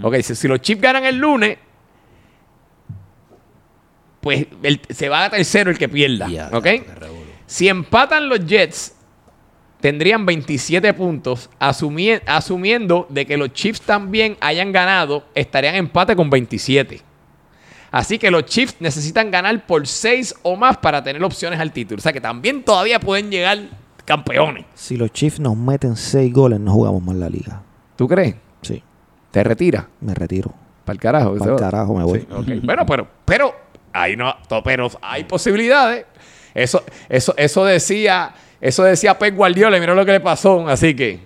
Ok, 0.02 0.20
si, 0.22 0.36
si 0.36 0.46
los 0.46 0.60
Chiefs 0.60 0.80
ganan 0.80 1.04
el 1.04 1.16
lunes, 1.16 1.58
pues 4.20 4.46
el- 4.62 4.80
se 4.88 5.08
va 5.08 5.24
a 5.24 5.30
tercero 5.30 5.68
el 5.72 5.78
que 5.78 5.88
pierda. 5.88 6.28
Ya, 6.28 6.48
ok. 6.52 6.66
Si 7.46 7.66
empatan 7.68 8.28
los 8.28 8.46
Jets, 8.46 8.93
tendrían 9.84 10.24
27 10.24 10.94
puntos, 10.94 11.50
asumi- 11.60 12.22
asumiendo 12.24 13.06
de 13.10 13.26
que 13.26 13.36
los 13.36 13.52
Chiefs 13.52 13.82
también 13.82 14.34
hayan 14.40 14.72
ganado, 14.72 15.24
estarían 15.34 15.74
en 15.74 15.80
empate 15.80 16.16
con 16.16 16.30
27. 16.30 17.02
Así 17.90 18.18
que 18.18 18.30
los 18.30 18.46
Chiefs 18.46 18.76
necesitan 18.80 19.30
ganar 19.30 19.66
por 19.66 19.86
6 19.86 20.36
o 20.42 20.56
más 20.56 20.78
para 20.78 21.04
tener 21.04 21.22
opciones 21.22 21.60
al 21.60 21.70
título. 21.70 21.98
O 21.98 22.00
sea 22.00 22.14
que 22.14 22.20
también 22.22 22.62
todavía 22.62 22.98
pueden 22.98 23.30
llegar 23.30 23.58
campeones. 24.06 24.64
Si 24.72 24.96
los 24.96 25.12
Chiefs 25.12 25.38
nos 25.38 25.54
meten 25.54 25.96
seis 25.96 26.32
goles, 26.32 26.60
no 26.60 26.72
jugamos 26.72 27.02
más 27.02 27.16
la 27.16 27.28
liga. 27.28 27.60
¿Tú 27.96 28.08
crees? 28.08 28.36
Sí, 28.62 28.82
Te 29.32 29.44
retira. 29.44 29.86
me 30.00 30.14
retiro. 30.14 30.50
Para 30.86 30.94
el 30.94 31.00
carajo. 31.00 31.36
Para 31.36 31.52
el 31.52 31.58
carajo 31.58 31.94
me 31.94 32.04
voy. 32.04 32.20
Sí. 32.20 32.26
Bueno, 32.64 32.86
pero, 32.86 33.06
pero, 33.26 33.54
hay 33.92 34.16
no, 34.16 34.34
pero 34.64 34.88
hay 35.02 35.24
posibilidades. 35.24 36.06
Eso, 36.54 36.82
eso, 37.10 37.34
eso 37.36 37.64
decía, 37.66 38.32
eso 38.66 38.82
decía 38.84 39.18
Pep 39.18 39.34
Guardiola 39.36 39.76
y 39.76 39.80
miró 39.80 39.94
lo 39.94 40.04
que 40.06 40.12
le 40.12 40.20
pasó. 40.20 40.66
Así 40.68 40.94
que, 40.96 41.20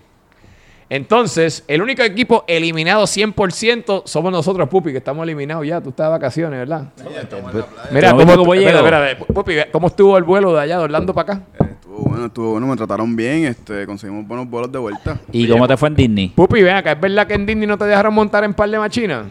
entonces, 0.90 1.64
el 1.68 1.82
único 1.82 2.02
equipo 2.02 2.44
eliminado 2.48 3.04
100% 3.04 4.02
somos 4.06 4.32
nosotros, 4.32 4.68
Pupi, 4.68 4.90
que 4.90 4.98
estamos 4.98 5.22
eliminados 5.22 5.66
ya. 5.66 5.80
Tú 5.82 5.90
estás 5.90 6.06
de 6.06 6.10
vacaciones, 6.10 6.58
¿verdad? 6.58 6.84
Mira, 7.92 8.10
¿Cómo- 8.10 8.22
¿cómo, 8.24 8.36
cómo 8.38 8.54
espera, 8.54 9.18
Pupi, 9.34 9.52
¿cómo 9.70 9.86
estuvo 9.88 10.16
el 10.16 10.24
vuelo 10.24 10.54
de 10.54 10.62
allá 10.62 10.78
de 10.78 10.84
Orlando 10.84 11.12
para 11.14 11.32
acá? 11.34 11.42
Eh, 11.60 11.68
Estuvo 11.78 11.98
bueno, 12.08 12.26
estuvo 12.26 12.50
bueno, 12.52 12.66
me 12.68 12.76
trataron 12.76 13.14
bien, 13.16 13.44
este, 13.44 13.84
conseguimos 13.86 14.26
buenos 14.26 14.48
vuelos 14.48 14.72
de 14.72 14.78
vuelta. 14.78 15.20
¿Y 15.30 15.46
cómo 15.48 15.68
te 15.68 15.76
fue 15.76 15.88
en 15.90 15.94
Disney? 15.96 16.28
Pupi, 16.34 16.62
ven 16.62 16.76
acá, 16.76 16.92
¿es 16.92 17.00
verdad 17.00 17.26
que 17.26 17.34
en 17.34 17.44
Disney 17.46 17.66
no 17.66 17.76
te 17.76 17.84
dejaron 17.84 18.14
montar 18.14 18.44
en 18.44 18.54
par 18.54 18.70
de 18.70 18.78
machinas? 18.78 19.26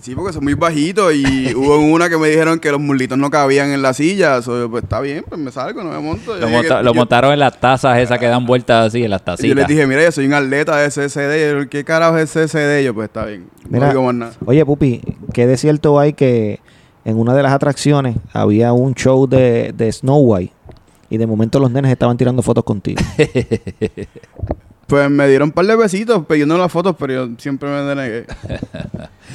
Sí, 0.00 0.14
porque 0.14 0.32
son 0.32 0.44
muy 0.44 0.54
bajitos 0.54 1.12
y 1.14 1.54
hubo 1.56 1.76
una 1.78 2.08
que 2.08 2.16
me 2.16 2.28
dijeron 2.28 2.58
que 2.58 2.70
los 2.70 2.80
mulitos 2.80 3.18
no 3.18 3.30
cabían 3.30 3.70
en 3.70 3.82
la 3.82 3.92
silla. 3.92 4.40
So, 4.42 4.70
pues 4.70 4.82
está 4.84 5.00
bien, 5.00 5.24
pues 5.28 5.40
me 5.40 5.50
salgo, 5.52 5.82
no 5.84 5.90
me 5.90 5.98
monto. 5.98 6.34
Lo, 6.36 6.46
dije 6.46 6.50
monta- 6.58 6.78
que- 6.78 6.84
lo 6.84 6.92
yo- 6.92 6.98
montaron 6.98 7.32
en 7.32 7.38
las 7.38 7.60
tazas 7.60 7.98
esas 7.98 8.18
que 8.18 8.26
dan 8.26 8.46
vueltas 8.46 8.86
así, 8.88 9.02
en 9.04 9.10
las 9.10 9.20
y 9.20 9.24
tacitas. 9.24 9.48
yo 9.48 9.54
les 9.54 9.66
dije, 9.66 9.86
mira, 9.86 10.02
yo 10.02 10.10
soy 10.12 10.26
un 10.26 10.34
atleta 10.34 10.76
de 10.78 10.90
SSD. 10.90 11.36
Y 11.58 11.62
yo, 11.64 11.68
¿Qué 11.68 11.84
carajo 11.84 12.16
es 12.18 12.30
SSD? 12.30 12.80
Y 12.80 12.84
yo, 12.84 12.94
pues 12.94 13.06
está 13.08 13.24
bien. 13.26 13.48
Mira, 13.68 13.86
no 13.86 13.92
digo 13.92 14.02
más 14.04 14.14
nada. 14.14 14.32
Oye, 14.46 14.64
Pupi, 14.64 15.02
¿qué 15.34 15.46
de 15.46 15.56
cierto 15.56 15.98
hay 16.00 16.14
que 16.14 16.60
en 17.04 17.18
una 17.18 17.34
de 17.34 17.42
las 17.42 17.52
atracciones 17.52 18.16
había 18.32 18.72
un 18.72 18.94
show 18.94 19.26
de, 19.26 19.72
de 19.76 19.92
Snow 19.92 20.18
White 20.20 20.52
y 21.10 21.16
de 21.18 21.26
momento 21.26 21.58
los 21.60 21.70
nenes 21.70 21.90
estaban 21.92 22.16
tirando 22.16 22.42
fotos 22.42 22.64
contigo? 22.64 23.00
Pues 24.90 25.08
me 25.08 25.26
dieron 25.28 25.48
un 25.48 25.52
par 25.52 25.64
de 25.66 25.76
besitos 25.76 26.26
pidiendo 26.26 26.58
las 26.58 26.70
fotos, 26.70 26.94
pero 26.98 27.12
yo 27.26 27.28
siempre 27.38 27.68
me 27.70 27.80
denegué. 27.82 28.26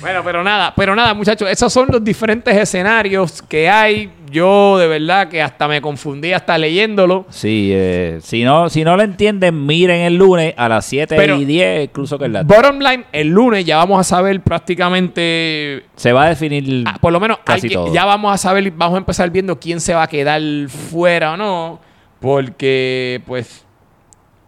Bueno, 0.01 0.21
pero 0.25 0.43
nada, 0.43 0.73
pero 0.75 0.93
nada, 0.93 1.13
muchachos, 1.13 1.49
esos 1.49 1.71
son 1.71 1.87
los 1.89 2.03
diferentes 2.03 2.53
escenarios 2.55 3.41
que 3.41 3.69
hay. 3.69 4.11
Yo 4.29 4.77
de 4.77 4.87
verdad 4.87 5.29
que 5.29 5.41
hasta 5.41 5.69
me 5.69 5.81
confundí 5.81 6.33
hasta 6.33 6.57
leyéndolo. 6.57 7.25
Sí, 7.29 7.69
eh, 7.73 8.19
si, 8.21 8.43
no, 8.43 8.69
si 8.69 8.83
no 8.83 8.97
lo 8.97 9.03
entienden, 9.03 9.65
miren 9.65 10.01
el 10.01 10.15
lunes 10.15 10.53
a 10.57 10.67
las 10.67 10.85
7 10.85 11.15
Pero- 11.15 11.37
y 11.37 11.45
10, 11.45 11.85
incluso 11.85 12.19
que 12.19 12.25
el 12.25 12.43
Bottom 12.43 12.79
line, 12.79 13.05
el 13.13 13.29
lunes 13.29 13.63
ya 13.63 13.77
vamos 13.77 13.97
a 14.01 14.03
saber 14.03 14.41
prácticamente, 14.41 15.85
Se 15.95 16.11
va 16.11 16.25
a 16.25 16.29
definir 16.29 16.83
ah, 16.85 16.97
por 16.99 17.13
lo 17.13 17.19
menos 17.21 17.39
casi 17.45 17.67
alguien- 17.67 17.85
todo. 17.85 17.93
ya 17.93 18.03
vamos 18.03 18.33
a 18.33 18.37
saber, 18.37 18.69
vamos 18.71 18.95
a 18.95 18.99
empezar 18.99 19.29
viendo 19.31 19.57
quién 19.59 19.79
se 19.79 19.93
va 19.93 20.03
a 20.03 20.07
quedar 20.07 20.41
fuera 20.67 21.31
o 21.33 21.37
no, 21.37 21.79
porque 22.19 23.21
pues 23.25 23.64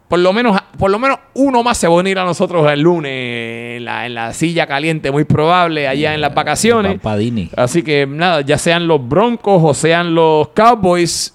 por 0.08 0.20
lo 0.20 0.32
menos, 0.32 0.58
por 0.78 0.90
lo 0.90 1.00
menos 1.00 1.20
uno 1.34 1.64
más 1.64 1.78
se 1.78 1.88
va 1.88 1.94
a 1.94 1.98
unir 1.98 2.18
a 2.18 2.24
nosotros 2.24 2.72
el 2.72 2.80
lunes 2.82 3.78
en 3.78 3.86
la, 3.86 4.06
en 4.06 4.14
la 4.14 4.34
silla 4.34 4.66
caliente, 4.66 5.12
muy 5.12 5.26
probable, 5.26 5.88
allá 5.88 6.14
en 6.14 6.22
las 6.22 6.34
vacaciones. 6.34 6.94
Van 6.94 7.00
pa' 7.00 7.18
Disney. 7.18 7.50
Así 7.58 7.84
que 7.84 8.08
nada, 8.08 8.42
ya 8.42 8.58
sean 8.58 8.88
los 8.88 9.06
Broncos 9.06 9.62
o 9.64 9.74
sean 9.74 10.16
los 10.16 10.48
Cowboys, 10.50 11.34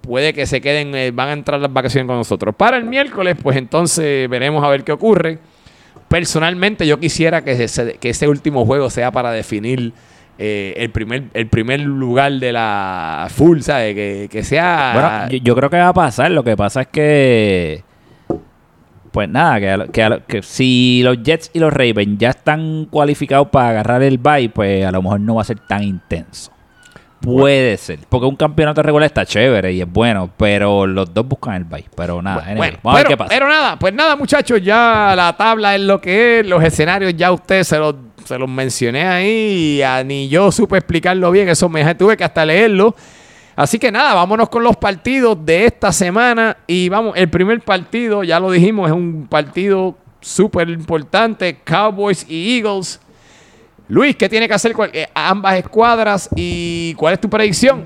puede 0.00 0.32
que 0.32 0.46
se 0.46 0.60
queden, 0.60 0.94
eh, 0.96 1.12
van 1.12 1.28
a 1.28 1.32
entrar 1.32 1.60
las 1.60 1.72
vacaciones 1.72 2.08
con 2.08 2.16
nosotros. 2.16 2.54
Para 2.56 2.76
el 2.76 2.84
miércoles, 2.84 3.36
pues 3.40 3.56
entonces 3.56 4.28
veremos 4.28 4.64
a 4.64 4.68
ver 4.68 4.82
qué 4.82 4.92
ocurre. 4.92 5.38
Personalmente, 6.08 6.86
yo 6.86 6.98
quisiera 6.98 7.44
que 7.44 7.52
ese, 7.52 7.98
que 8.00 8.10
ese 8.10 8.26
último 8.26 8.64
juego 8.66 8.90
sea 8.90 9.12
para 9.12 9.30
definir 9.30 9.92
eh, 10.38 10.74
el, 10.76 10.90
primer, 10.90 11.24
el 11.34 11.46
primer 11.46 11.80
lugar 11.80 12.32
de 12.32 12.52
la 12.52 13.28
full, 13.30 13.60
¿sabes? 13.60 13.94
Que, 13.94 14.28
que 14.30 14.42
sea. 14.42 14.92
Bueno, 14.94 15.30
yo, 15.30 15.44
yo 15.44 15.54
creo 15.54 15.70
que 15.70 15.76
va 15.76 15.88
a 15.88 15.94
pasar. 15.94 16.30
Lo 16.32 16.42
que 16.42 16.56
pasa 16.56 16.80
es 16.80 16.88
que. 16.88 17.87
Pues 19.12 19.28
nada, 19.28 19.58
que, 19.58 19.90
que, 19.92 20.22
que 20.26 20.42
si 20.42 21.00
los 21.02 21.22
Jets 21.22 21.50
y 21.54 21.58
los 21.60 21.72
Ravens 21.72 22.18
ya 22.18 22.30
están 22.30 22.86
cualificados 22.90 23.48
para 23.48 23.70
agarrar 23.70 24.02
el 24.02 24.18
bye, 24.18 24.48
pues 24.50 24.84
a 24.84 24.90
lo 24.92 25.02
mejor 25.02 25.20
no 25.20 25.36
va 25.36 25.42
a 25.42 25.44
ser 25.44 25.58
tan 25.60 25.82
intenso. 25.82 26.52
Puede 27.20 27.76
ser. 27.78 27.98
Porque 28.08 28.26
un 28.26 28.36
campeonato 28.36 28.80
regular 28.82 29.06
está 29.06 29.26
chévere 29.26 29.72
y 29.72 29.80
es 29.80 29.90
bueno, 29.90 30.30
pero 30.36 30.86
los 30.86 31.12
dos 31.12 31.26
buscan 31.26 31.54
el 31.54 31.64
bye. 31.64 31.84
Pero 31.96 32.22
nada, 32.22 32.54
Bueno, 32.56 32.78
vamos 32.82 32.96
a 33.00 33.02
ver 33.02 33.08
qué 33.08 33.16
pasa. 33.16 33.28
pero 33.30 33.48
nada, 33.48 33.76
pues 33.78 33.92
nada, 33.92 34.14
muchachos, 34.14 34.62
ya 34.62 35.14
la 35.16 35.36
tabla 35.36 35.74
es 35.74 35.80
lo 35.80 36.00
que 36.00 36.40
es, 36.40 36.46
los 36.46 36.62
escenarios 36.62 37.14
ya 37.16 37.32
ustedes 37.32 37.66
se 37.66 37.78
los, 37.78 37.96
se 38.24 38.38
los 38.38 38.48
mencioné 38.48 39.04
ahí, 39.08 39.78
y 39.78 39.82
a- 39.82 40.04
ni 40.04 40.28
yo 40.28 40.52
supe 40.52 40.76
explicarlo 40.78 41.30
bien, 41.32 41.48
eso 41.48 41.68
me 41.68 41.92
tuve 41.96 42.16
que 42.16 42.22
hasta 42.24 42.44
leerlo. 42.46 42.94
Así 43.58 43.80
que 43.80 43.90
nada, 43.90 44.14
vámonos 44.14 44.48
con 44.50 44.62
los 44.62 44.76
partidos 44.76 45.36
de 45.44 45.66
esta 45.66 45.90
semana 45.90 46.58
y 46.68 46.88
vamos, 46.88 47.14
el 47.16 47.28
primer 47.28 47.60
partido, 47.60 48.22
ya 48.22 48.38
lo 48.38 48.52
dijimos, 48.52 48.88
es 48.88 48.94
un 48.94 49.26
partido 49.28 49.96
súper 50.20 50.68
importante, 50.68 51.58
Cowboys 51.64 52.24
y 52.30 52.56
Eagles. 52.56 53.00
Luis, 53.88 54.14
¿qué 54.14 54.28
tiene 54.28 54.46
que 54.46 54.54
hacer 54.54 54.76
eh, 54.92 55.08
ambas 55.12 55.56
escuadras 55.56 56.28
y 56.36 56.94
cuál 56.94 57.14
es 57.14 57.20
tu 57.20 57.28
predicción? 57.28 57.84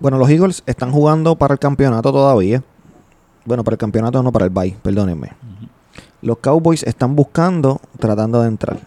Bueno, 0.00 0.18
los 0.18 0.28
Eagles 0.28 0.64
están 0.66 0.90
jugando 0.90 1.36
para 1.36 1.54
el 1.54 1.60
campeonato 1.60 2.10
todavía. 2.10 2.60
Bueno, 3.44 3.62
para 3.62 3.74
el 3.74 3.78
campeonato 3.78 4.20
no 4.20 4.32
para 4.32 4.46
el 4.46 4.50
bye, 4.50 4.76
perdónenme. 4.82 5.30
Los 6.22 6.38
Cowboys 6.38 6.82
están 6.82 7.14
buscando, 7.14 7.80
tratando 8.00 8.42
de 8.42 8.48
entrar. 8.48 8.80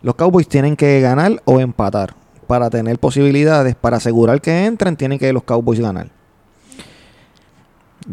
Los 0.00 0.14
Cowboys 0.14 0.48
tienen 0.48 0.76
que 0.76 0.98
ganar 1.02 1.42
o 1.44 1.60
empatar 1.60 2.21
para 2.52 2.68
tener 2.68 2.98
posibilidades. 2.98 3.74
Para 3.74 3.96
asegurar 3.96 4.42
que 4.42 4.66
entren, 4.66 4.94
tienen 4.94 5.18
que 5.18 5.32
los 5.32 5.42
Cowboys 5.42 5.80
ganar. 5.80 6.08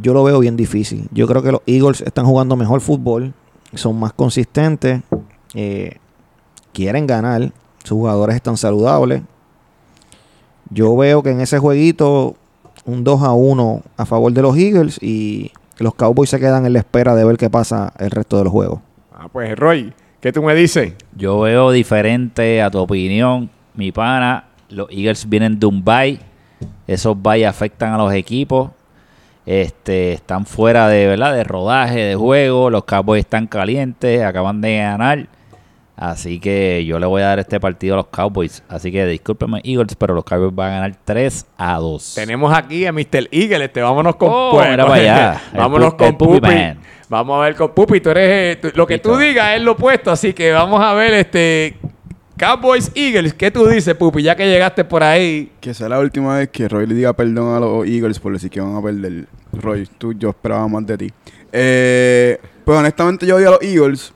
Yo 0.02 0.14
lo 0.14 0.24
veo 0.24 0.40
bien 0.40 0.56
difícil. 0.56 1.10
Yo 1.12 1.28
creo 1.28 1.44
que 1.44 1.52
los 1.52 1.60
Eagles 1.66 2.00
están 2.00 2.26
jugando 2.26 2.56
mejor 2.56 2.80
fútbol, 2.80 3.34
son 3.74 4.00
más 4.00 4.14
consistentes, 4.14 5.02
eh, 5.56 5.98
quieren 6.72 7.06
ganar, 7.06 7.52
sus 7.84 7.98
jugadores 7.98 8.38
están 8.38 8.56
saludables. 8.56 9.24
Yo 10.70 10.96
veo 10.96 11.22
que 11.22 11.32
en 11.32 11.42
ese 11.42 11.60
jueguito 11.60 12.38
un 12.86 13.04
2 13.04 13.22
a 13.24 13.34
1 13.34 13.82
a 13.98 14.06
favor 14.06 14.32
de 14.32 14.42
los 14.42 14.56
Eagles 14.56 15.04
y 15.04 15.52
los 15.80 15.96
Cowboys 15.96 16.30
se 16.30 16.40
quedan 16.40 16.66
en 16.66 16.72
la 16.72 16.80
espera 16.80 17.14
de 17.14 17.26
ver 17.26 17.36
qué 17.36 17.50
pasa 17.50 17.92
el 18.00 18.10
resto 18.10 18.38
de 18.38 18.46
los 18.46 18.54
juegos. 18.54 18.80
Ah, 19.14 19.28
pues 19.30 19.54
Roy, 19.60 19.94
¿qué 20.22 20.32
tú 20.32 20.42
me 20.42 20.56
dices? 20.56 20.94
Yo 21.18 21.42
veo 21.42 21.72
diferente 21.72 22.62
a 22.62 22.72
tu 22.72 22.78
opinión, 22.78 23.50
mi 23.80 23.92
pana. 23.92 24.44
Los 24.70 24.88
Eagles 24.92 25.28
vienen 25.28 25.60
de 25.60 25.66
un 25.66 25.84
bye. 25.84 26.20
Esos 26.86 27.20
bye 27.20 27.46
afectan 27.48 27.94
a 27.94 27.98
los 27.98 28.14
equipos. 28.14 28.70
Este, 29.46 30.14
están 30.14 30.46
fuera 30.46 30.88
de, 30.88 31.08
¿verdad? 31.08 31.34
de 31.34 31.44
rodaje, 31.44 32.00
de 32.00 32.16
juego. 32.16 32.70
Los 32.70 32.84
Cowboys 32.84 33.22
están 33.22 33.48
calientes, 33.48 34.22
acaban 34.22 34.62
de 34.62 34.78
ganar. 34.78 35.28
Así 35.96 36.40
que 36.40 36.86
yo 36.86 36.98
le 37.00 37.06
voy 37.08 37.22
a 37.24 37.26
dar 37.26 37.40
este 37.40 37.60
partido 37.60 37.96
a 37.96 37.98
los 37.98 38.08
Cowboys. 38.08 38.64
Así 38.70 38.92
que 38.92 39.06
discúlpeme, 39.06 39.60
Eagles, 39.66 39.96
pero 39.98 40.14
los 40.14 40.24
Cowboys 40.24 40.54
van 40.56 40.68
a 40.72 40.76
ganar 40.76 40.96
3 41.04 41.46
a 41.58 41.76
2. 41.78 42.14
Tenemos 42.16 42.54
aquí 42.56 42.86
a 42.86 42.94
Mr. 42.94 43.28
Eagle, 43.32 43.66
este, 43.66 43.82
vámonos 43.82 44.16
con 44.16 44.30
Oh, 44.32 44.52
pues, 44.54 44.70
mira 44.70 44.86
para 44.86 44.96
allá. 45.02 45.42
El 45.52 45.58
vámonos 45.60 45.96
con 45.96 46.18
Pupi. 46.18 46.48
Vamos 47.10 47.38
a 47.38 47.42
ver 47.44 47.56
con 47.56 47.74
Pupi, 47.74 48.00
tú 48.02 48.12
eres 48.12 48.56
eh, 48.58 48.60
tú- 48.62 48.72
lo 48.76 48.86
que 48.88 49.00
tú 49.00 49.18
digas 49.18 49.56
es 49.56 49.62
lo 49.62 49.72
opuesto, 49.74 50.12
así 50.12 50.32
que 50.32 50.52
vamos 50.54 50.80
a 50.82 50.94
ver 50.94 51.14
este 51.16 51.76
Cowboys 52.40 52.90
Eagles, 52.96 53.34
¿qué 53.34 53.52
tú 53.52 53.68
dices, 53.68 53.94
Pupi? 53.96 54.24
Ya 54.24 54.34
que 54.34 54.48
llegaste 54.48 54.86
por 54.86 55.04
ahí. 55.04 55.52
Que 55.60 55.74
sea 55.74 55.90
la 55.90 56.00
última 56.00 56.38
vez 56.38 56.48
que 56.48 56.70
Roy 56.70 56.88
le 56.88 56.96
diga 56.96 57.12
perdón 57.12 57.54
a 57.54 57.60
los 57.60 57.86
Eagles 57.86 58.18
por 58.18 58.32
decir 58.32 58.50
que 58.50 58.62
van 58.62 58.78
a 58.78 58.82
perder. 58.82 59.28
Roy, 59.52 59.86
tú, 59.98 60.14
yo 60.14 60.30
esperaba 60.30 60.66
más 60.70 60.86
de 60.86 60.98
ti. 60.98 61.12
Eh, 61.52 62.40
pues 62.64 62.80
honestamente 62.80 63.26
yo 63.26 63.36
odio 63.36 63.50
a 63.50 63.52
los 63.52 63.62
Eagles. 63.62 64.14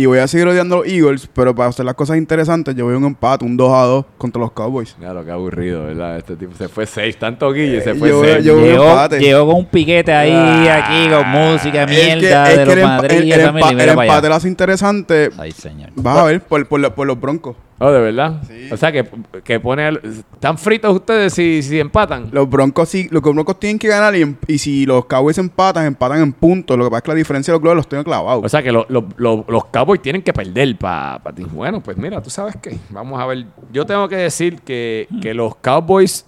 Y 0.00 0.06
voy 0.06 0.18
a 0.18 0.26
seguir 0.26 0.46
odiando 0.48 0.76
a 0.76 0.78
los 0.78 0.86
Eagles, 0.88 1.28
pero 1.34 1.54
para 1.54 1.68
hacer 1.68 1.84
las 1.84 1.94
cosas 1.94 2.16
interesantes, 2.16 2.74
yo 2.74 2.86
voy 2.86 2.94
a 2.94 2.96
un 2.96 3.04
empate, 3.04 3.44
un 3.44 3.54
2 3.54 3.70
a 3.70 3.82
2 3.84 4.04
contra 4.16 4.40
los 4.40 4.50
Cowboys. 4.52 4.96
Claro, 4.98 5.22
qué 5.22 5.30
aburrido, 5.30 5.84
¿verdad? 5.84 6.16
Este 6.16 6.36
tipo 6.36 6.54
se 6.56 6.68
fue 6.68 6.86
6, 6.86 7.18
tanto 7.18 7.52
Guille, 7.52 7.82
se 7.82 7.94
fue 7.94 8.08
yo- 8.08 8.22
6. 8.24 8.42
yo- 8.42 8.64
Llegó, 8.64 8.88
empate. 8.88 9.18
llegó 9.20 9.46
con 9.48 9.56
un 9.56 9.66
piquete 9.66 10.10
ahí, 10.10 10.32
Ah. 10.32 10.86
aquí, 10.86 11.10
con 11.10 11.28
música, 11.28 11.82
Es 11.82 11.90
que- 11.90 12.16
mierda 12.16 12.50
es 12.50 12.56
de 12.56 12.64
que 12.64 12.66
los 12.70 12.76
el, 12.76 12.82
Madrid 12.82 13.16
el- 13.18 13.32
el 13.32 13.40
empate 13.40 13.82
allá. 14.10 14.28
lo 14.30 14.34
hace 14.34 14.48
interesante. 14.48 15.28
Ay, 15.36 15.52
señor. 15.52 15.90
Vas 15.96 16.16
a 16.16 16.24
ver 16.24 16.40
por, 16.40 16.66
por 16.66 17.06
los 17.06 17.20
broncos. 17.20 17.56
Oh, 17.82 17.90
¿de 17.90 17.98
verdad? 17.98 18.42
O 18.70 18.76
sea, 18.76 18.92
que, 18.92 19.06
que 19.42 19.58
pone... 19.58 19.84
al- 19.86 20.00
¿Están 20.34 20.58
fritos 20.58 20.94
ustedes 20.94 21.32
si, 21.32 21.62
si 21.62 21.80
empatan? 21.80 22.28
Los 22.30 22.48
broncos 22.48 22.90
sí, 22.90 23.08
los 23.10 23.22
broncos 23.22 23.58
tienen 23.58 23.78
que 23.78 23.88
ganar 23.88 24.14
y, 24.14 24.36
y 24.46 24.58
si 24.58 24.84
los 24.84 25.06
Cowboys 25.06 25.38
empatan, 25.38 25.86
empatan 25.86 26.20
en 26.20 26.32
puntos. 26.34 26.76
Lo 26.76 26.84
que 26.84 26.90
pasa 26.90 26.98
es 26.98 27.02
que 27.04 27.08
la 27.10 27.14
diferencia 27.14 27.52
de 27.52 27.56
los 27.56 27.62
globos 27.62 27.76
los 27.76 27.88
tengo 27.88 28.04
clavados. 28.04 28.44
O 28.44 28.48
sea, 28.50 28.62
que 28.62 28.70
lo- 28.70 28.84
lo- 28.90 29.08
lo- 29.16 29.46
los 29.48 29.64
Cowboys 29.66 30.02
tienen 30.02 30.20
que 30.22 30.32
perder 30.34 30.76
para 30.76 31.18
ti. 31.34 31.44
Bueno, 31.50 31.80
pues 31.80 31.96
mira, 31.96 32.20
tú 32.22 32.28
sabes 32.28 32.54
qué. 32.60 32.76
Vamos 32.90 33.18
a 33.18 33.24
ver. 33.24 33.46
Yo 33.72 33.86
tengo 33.86 34.06
que 34.08 34.16
decir 34.16 34.60
que, 34.60 35.08
que 35.22 35.32
los 35.32 35.56
Cowboys 35.56 36.24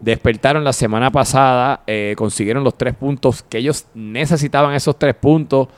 despertaron 0.00 0.64
la 0.64 0.72
semana 0.72 1.10
pasada, 1.10 1.82
eh, 1.86 2.14
consiguieron 2.16 2.64
los 2.64 2.76
tres 2.78 2.94
puntos, 2.94 3.42
que 3.42 3.58
ellos 3.58 3.86
necesitaban 3.94 4.74
esos 4.74 4.98
tres 4.98 5.14
puntos. 5.14 5.68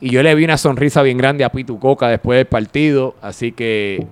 Y 0.00 0.10
yo 0.10 0.22
le 0.22 0.34
vi 0.34 0.44
una 0.44 0.58
sonrisa 0.58 1.02
bien 1.02 1.18
grande 1.18 1.42
a 1.44 1.50
Pitu 1.50 1.78
Coca 1.80 2.08
después 2.08 2.36
del 2.36 2.46
partido. 2.46 3.14
Así 3.22 3.50
que 3.52 4.06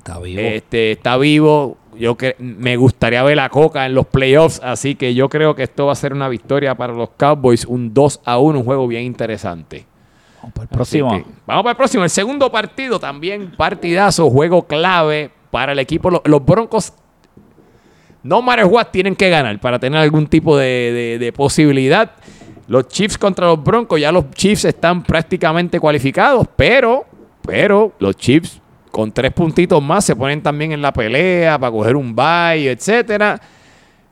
Está 0.00 0.18
vivo. 0.18 0.40
este, 0.40 0.92
está 0.92 1.16
vivo. 1.16 1.76
Yo 1.98 2.16
que 2.16 2.34
me 2.38 2.76
gustaría 2.76 3.22
ver 3.22 3.38
a 3.40 3.48
Coca 3.50 3.84
en 3.84 3.94
los 3.94 4.06
playoffs, 4.06 4.60
así 4.64 4.94
que 4.94 5.12
yo 5.14 5.28
creo 5.28 5.54
que 5.54 5.62
esto 5.64 5.86
va 5.86 5.92
a 5.92 5.96
ser 5.96 6.12
una 6.14 6.28
victoria 6.28 6.74
para 6.74 6.92
los 6.94 7.10
Cowboys, 7.16 7.64
un 7.66 7.92
2 7.92 8.20
a 8.24 8.38
1, 8.38 8.58
un 8.60 8.64
juego 8.64 8.86
bien 8.86 9.02
interesante. 9.04 9.84
Vamos 10.38 10.52
para 10.54 10.64
el 10.64 10.68
próximo. 10.70 11.10
que 11.10 11.24
vamos 11.46 11.62
para 11.64 11.70
el 11.72 11.76
próximo. 11.76 12.04
El 12.04 12.10
segundo 12.10 12.50
partido 12.50 12.98
también 12.98 13.52
partidazo, 13.56 14.30
juego 14.30 14.66
clave 14.66 15.30
para 15.50 15.72
el 15.72 15.78
equipo. 15.78 16.10
Los, 16.10 16.22
los 16.24 16.42
Broncos, 16.44 16.94
no 18.22 18.40
matter 18.40 18.64
what, 18.66 18.86
tienen 18.90 19.16
que 19.16 19.28
ganar 19.28 19.58
para 19.60 19.78
tener 19.78 19.98
algún 20.00 20.26
tipo 20.26 20.56
de, 20.56 20.66
de- 20.92 21.18
de 21.18 21.32
posibilidad. 21.32 22.12
Los 22.68 22.86
Chiefs 22.88 23.18
contra 23.18 23.46
los 23.48 23.62
Broncos, 23.62 24.00
ya 24.00 24.12
los 24.12 24.30
Chiefs 24.30 24.64
están 24.64 25.02
prácticamente 25.02 25.80
cualificados, 25.80 26.46
pero, 26.56 27.04
pero 27.42 27.92
los 27.98 28.16
Chiefs 28.16 28.60
con 28.90 29.12
tres 29.12 29.32
puntitos 29.32 29.82
más 29.82 30.04
se 30.04 30.16
ponen 30.16 30.42
también 30.42 30.72
en 30.72 30.82
la 30.82 30.92
pelea 30.92 31.58
para 31.58 31.70
coger 31.70 31.96
un 31.96 32.14
bye, 32.14 32.70
etcétera. 32.70 33.40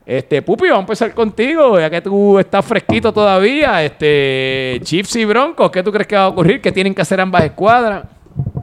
Este, 0.05 0.41
Pupi, 0.41 0.63
vamos 0.63 0.77
a 0.77 0.81
empezar 0.81 1.13
contigo, 1.13 1.79
ya 1.79 1.89
que 1.89 2.01
tú 2.01 2.39
estás 2.39 2.65
fresquito 2.65 3.13
todavía. 3.13 3.83
Este, 3.83 4.79
Chiefs 4.81 5.15
y 5.17 5.25
Broncos, 5.25 5.69
¿qué 5.69 5.83
tú 5.83 5.91
crees 5.91 6.07
que 6.07 6.15
va 6.15 6.23
a 6.23 6.27
ocurrir? 6.29 6.61
¿Qué 6.61 6.71
tienen 6.71 6.95
que 6.95 7.01
hacer 7.03 7.21
ambas 7.21 7.43
escuadras? 7.43 8.05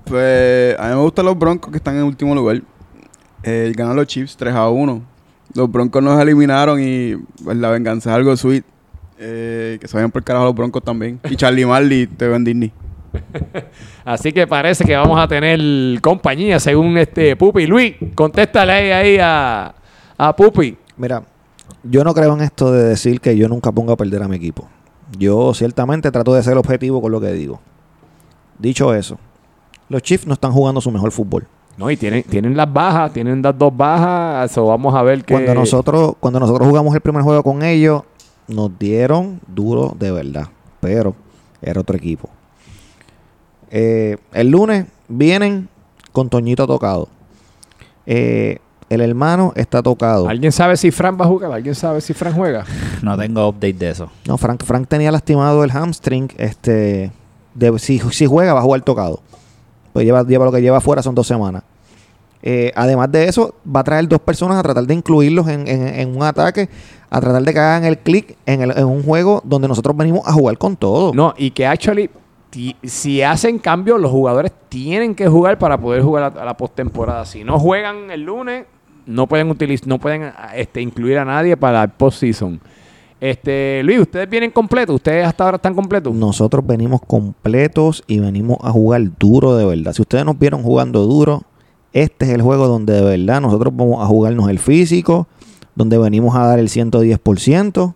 Pues 0.04 0.76
a 0.78 0.88
mí 0.88 0.94
me 0.94 1.00
gustan 1.02 1.24
los 1.24 1.38
Broncos 1.38 1.70
que 1.70 1.76
están 1.76 1.96
en 1.96 2.02
último 2.02 2.34
lugar. 2.34 2.62
Eh, 3.44 3.72
ganan 3.76 3.94
los 3.94 4.08
Chiefs 4.08 4.36
3 4.36 4.54
a 4.54 4.68
1. 4.68 5.02
Los 5.54 5.70
Broncos 5.70 6.02
nos 6.02 6.20
eliminaron 6.20 6.80
y 6.82 7.14
pues, 7.44 7.56
la 7.56 7.70
venganza 7.70 8.10
es 8.10 8.16
algo 8.16 8.36
sweet. 8.36 8.64
Eh, 9.18 9.78
que 9.80 9.88
se 9.88 9.96
vayan 9.96 10.10
por 10.10 10.24
carajo 10.24 10.46
los 10.46 10.54
Broncos 10.54 10.82
también. 10.82 11.20
Y 11.30 11.36
Charlie 11.36 11.64
Marley 11.64 12.06
te 12.06 12.26
ven 12.26 12.42
Disney. 12.44 12.72
Así 14.04 14.32
que 14.32 14.46
parece 14.46 14.84
que 14.84 14.96
vamos 14.96 15.18
a 15.18 15.28
tener 15.28 16.00
compañía 16.00 16.60
según 16.60 16.96
este 16.98 17.36
Pupi. 17.36 17.66
Luis, 17.66 17.94
contéstale 18.14 18.92
ahí, 18.92 19.18
a, 19.20 19.74
a 20.16 20.36
Pupi. 20.36 20.76
Mira, 20.96 21.22
yo 21.82 22.04
no 22.04 22.14
creo 22.14 22.34
en 22.34 22.42
esto 22.42 22.72
de 22.72 22.84
decir 22.84 23.20
que 23.20 23.36
yo 23.36 23.48
nunca 23.48 23.72
pongo 23.72 23.92
a 23.92 23.96
perder 23.96 24.22
a 24.22 24.28
mi 24.28 24.36
equipo. 24.36 24.68
Yo 25.18 25.54
ciertamente 25.54 26.10
trato 26.10 26.34
de 26.34 26.42
ser 26.42 26.56
objetivo 26.56 27.00
con 27.00 27.12
lo 27.12 27.20
que 27.20 27.32
digo. 27.32 27.60
Dicho 28.58 28.94
eso, 28.94 29.18
los 29.88 30.02
Chiefs 30.02 30.26
no 30.26 30.34
están 30.34 30.52
jugando 30.52 30.80
su 30.80 30.90
mejor 30.90 31.12
fútbol. 31.12 31.46
No, 31.76 31.90
y 31.90 31.96
tienen, 31.96 32.22
tienen 32.22 32.56
las 32.56 32.72
bajas, 32.72 33.12
tienen 33.12 33.42
las 33.42 33.56
dos 33.56 33.76
bajas. 33.76 34.50
Eso 34.50 34.66
vamos 34.66 34.94
a 34.94 35.02
ver 35.02 35.24
que. 35.24 35.34
Cuando 35.34 35.54
nosotros, 35.54 36.14
cuando 36.18 36.40
nosotros 36.40 36.66
jugamos 36.66 36.94
el 36.94 37.00
primer 37.00 37.22
juego 37.22 37.42
con 37.42 37.62
ellos, 37.62 38.02
nos 38.48 38.76
dieron 38.78 39.40
duro 39.46 39.94
de 39.98 40.10
verdad. 40.10 40.46
Pero 40.80 41.14
era 41.60 41.80
otro 41.80 41.96
equipo. 41.96 42.30
Eh, 43.70 44.16
el 44.32 44.48
lunes 44.50 44.86
vienen 45.08 45.68
con 46.12 46.28
Toñito 46.28 46.66
tocado. 46.66 47.08
Eh, 48.06 48.58
el 48.88 49.00
hermano 49.00 49.52
está 49.56 49.82
tocado. 49.82 50.28
¿Alguien 50.28 50.52
sabe 50.52 50.76
si 50.76 50.90
Fran 50.92 51.18
va 51.20 51.24
a 51.24 51.28
jugar? 51.28 51.50
¿Alguien 51.52 51.74
sabe 51.74 52.00
si 52.00 52.12
Fran 52.14 52.32
juega? 52.34 52.64
No 53.02 53.16
tengo 53.18 53.48
update 53.48 53.72
de 53.74 53.90
eso. 53.90 54.10
No, 54.26 54.38
Frank, 54.38 54.62
Frank 54.64 54.88
tenía 54.88 55.10
lastimado 55.10 55.62
el 55.64 55.70
hamstring. 55.70 56.28
Este, 56.38 57.10
de- 57.54 57.78
si, 57.78 57.98
si 58.10 58.26
juega, 58.26 58.54
va 58.54 58.60
a 58.60 58.62
jugar 58.62 58.82
tocado. 58.82 59.20
Pues 59.92 60.04
lleva, 60.06 60.22
lleva 60.24 60.44
lo 60.44 60.52
que 60.52 60.62
lleva 60.62 60.78
afuera 60.78 61.02
son 61.02 61.14
dos 61.14 61.26
semanas. 61.26 61.62
Eh, 62.42 62.70
además 62.76 63.10
de 63.10 63.24
eso, 63.28 63.54
va 63.66 63.80
a 63.80 63.84
traer 63.84 64.06
dos 64.06 64.20
personas 64.20 64.56
a 64.58 64.62
tratar 64.62 64.86
de 64.86 64.94
incluirlos 64.94 65.48
en, 65.48 65.66
en- 65.66 65.88
en 65.88 66.16
un 66.16 66.22
ataque, 66.22 66.68
a 67.10 67.20
tratar 67.20 67.42
de 67.42 67.52
que 67.52 67.58
hagan 67.58 67.84
el 67.84 67.98
clic 67.98 68.36
en, 68.46 68.62
el- 68.62 68.78
en 68.78 68.84
un 68.84 69.02
juego 69.02 69.40
donde 69.44 69.66
nosotros 69.68 69.96
venimos 69.96 70.20
a 70.26 70.32
jugar 70.32 70.56
con 70.58 70.76
todo. 70.76 71.12
No, 71.12 71.34
y 71.36 71.50
que 71.50 71.66
actually, 71.66 72.08
si 72.82 73.22
hacen 73.22 73.58
cambio, 73.58 73.98
los 73.98 74.10
jugadores 74.10 74.52
tienen 74.68 75.14
que 75.14 75.28
jugar 75.28 75.58
para 75.58 75.78
poder 75.78 76.02
jugar 76.02 76.24
a, 76.24 76.42
a 76.42 76.44
la 76.44 76.56
postemporada. 76.56 77.24
Si 77.24 77.44
no 77.44 77.58
juegan 77.58 78.10
el 78.10 78.22
lunes, 78.22 78.66
no 79.06 79.26
pueden 79.26 79.50
utilizar, 79.50 79.88
no 79.88 79.98
pueden 79.98 80.32
este, 80.54 80.80
incluir 80.82 81.18
a 81.18 81.24
nadie 81.24 81.56
para 81.56 81.82
el 81.82 81.90
postseason. 81.90 82.60
Este, 83.18 83.80
Luis, 83.82 84.00
ustedes 84.00 84.28
vienen 84.28 84.50
completos, 84.50 84.96
ustedes 84.96 85.26
hasta 85.26 85.44
ahora 85.44 85.56
están 85.56 85.74
completos. 85.74 86.14
Nosotros 86.14 86.66
venimos 86.66 87.00
completos 87.00 88.04
y 88.06 88.18
venimos 88.18 88.58
a 88.62 88.70
jugar 88.70 89.02
duro 89.18 89.56
de 89.56 89.64
verdad. 89.64 89.94
Si 89.94 90.02
ustedes 90.02 90.24
nos 90.24 90.38
vieron 90.38 90.62
jugando 90.62 91.04
duro, 91.04 91.44
este 91.92 92.26
es 92.26 92.32
el 92.32 92.42
juego 92.42 92.66
donde 92.66 92.92
de 92.92 93.02
verdad 93.02 93.40
nosotros 93.40 93.74
vamos 93.74 94.02
a 94.02 94.06
jugarnos 94.06 94.50
el 94.50 94.58
físico, 94.58 95.28
donde 95.74 95.96
venimos 95.96 96.36
a 96.36 96.46
dar 96.46 96.58
el 96.58 96.68
110% 96.68 97.94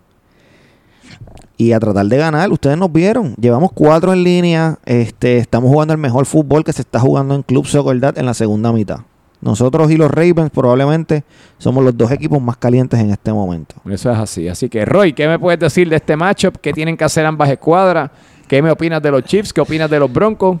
y 1.61 1.73
a 1.73 1.79
tratar 1.79 2.07
de 2.07 2.17
ganar. 2.17 2.51
Ustedes 2.51 2.75
nos 2.75 2.91
vieron, 2.91 3.35
llevamos 3.35 3.71
cuatro 3.71 4.11
en 4.13 4.23
línea, 4.23 4.79
este, 4.83 5.37
estamos 5.37 5.69
jugando 5.69 5.93
el 5.93 5.99
mejor 5.99 6.25
fútbol 6.25 6.63
que 6.63 6.73
se 6.73 6.81
está 6.81 6.99
jugando 6.99 7.35
en 7.35 7.43
Club 7.43 7.67
Soccer 7.67 7.99
Dad 7.99 8.17
en 8.17 8.25
la 8.25 8.33
segunda 8.33 8.71
mitad. 8.71 9.01
Nosotros 9.41 9.91
y 9.91 9.97
los 9.97 10.09
Ravens 10.09 10.49
probablemente 10.51 11.23
somos 11.59 11.83
los 11.83 11.95
dos 11.95 12.11
equipos 12.11 12.41
más 12.41 12.57
calientes 12.57 12.99
en 12.99 13.11
este 13.11 13.31
momento. 13.31 13.75
Eso 13.89 14.11
es 14.11 14.17
así. 14.17 14.47
Así 14.47 14.69
que, 14.69 14.85
Roy, 14.85 15.13
¿qué 15.13 15.27
me 15.27 15.37
puedes 15.37 15.59
decir 15.59 15.87
de 15.87 15.97
este 15.97 16.15
matchup? 16.15 16.57
¿Qué 16.57 16.73
tienen 16.73 16.97
que 16.97 17.03
hacer 17.03 17.25
ambas 17.25 17.49
escuadras? 17.49 18.09
¿Qué 18.47 18.61
me 18.61 18.71
opinas 18.71 19.01
de 19.01 19.11
los 19.11 19.23
Chiefs? 19.23 19.53
¿Qué 19.53 19.61
opinas 19.61 19.89
de 19.89 19.99
los 19.99 20.11
Broncos? 20.11 20.57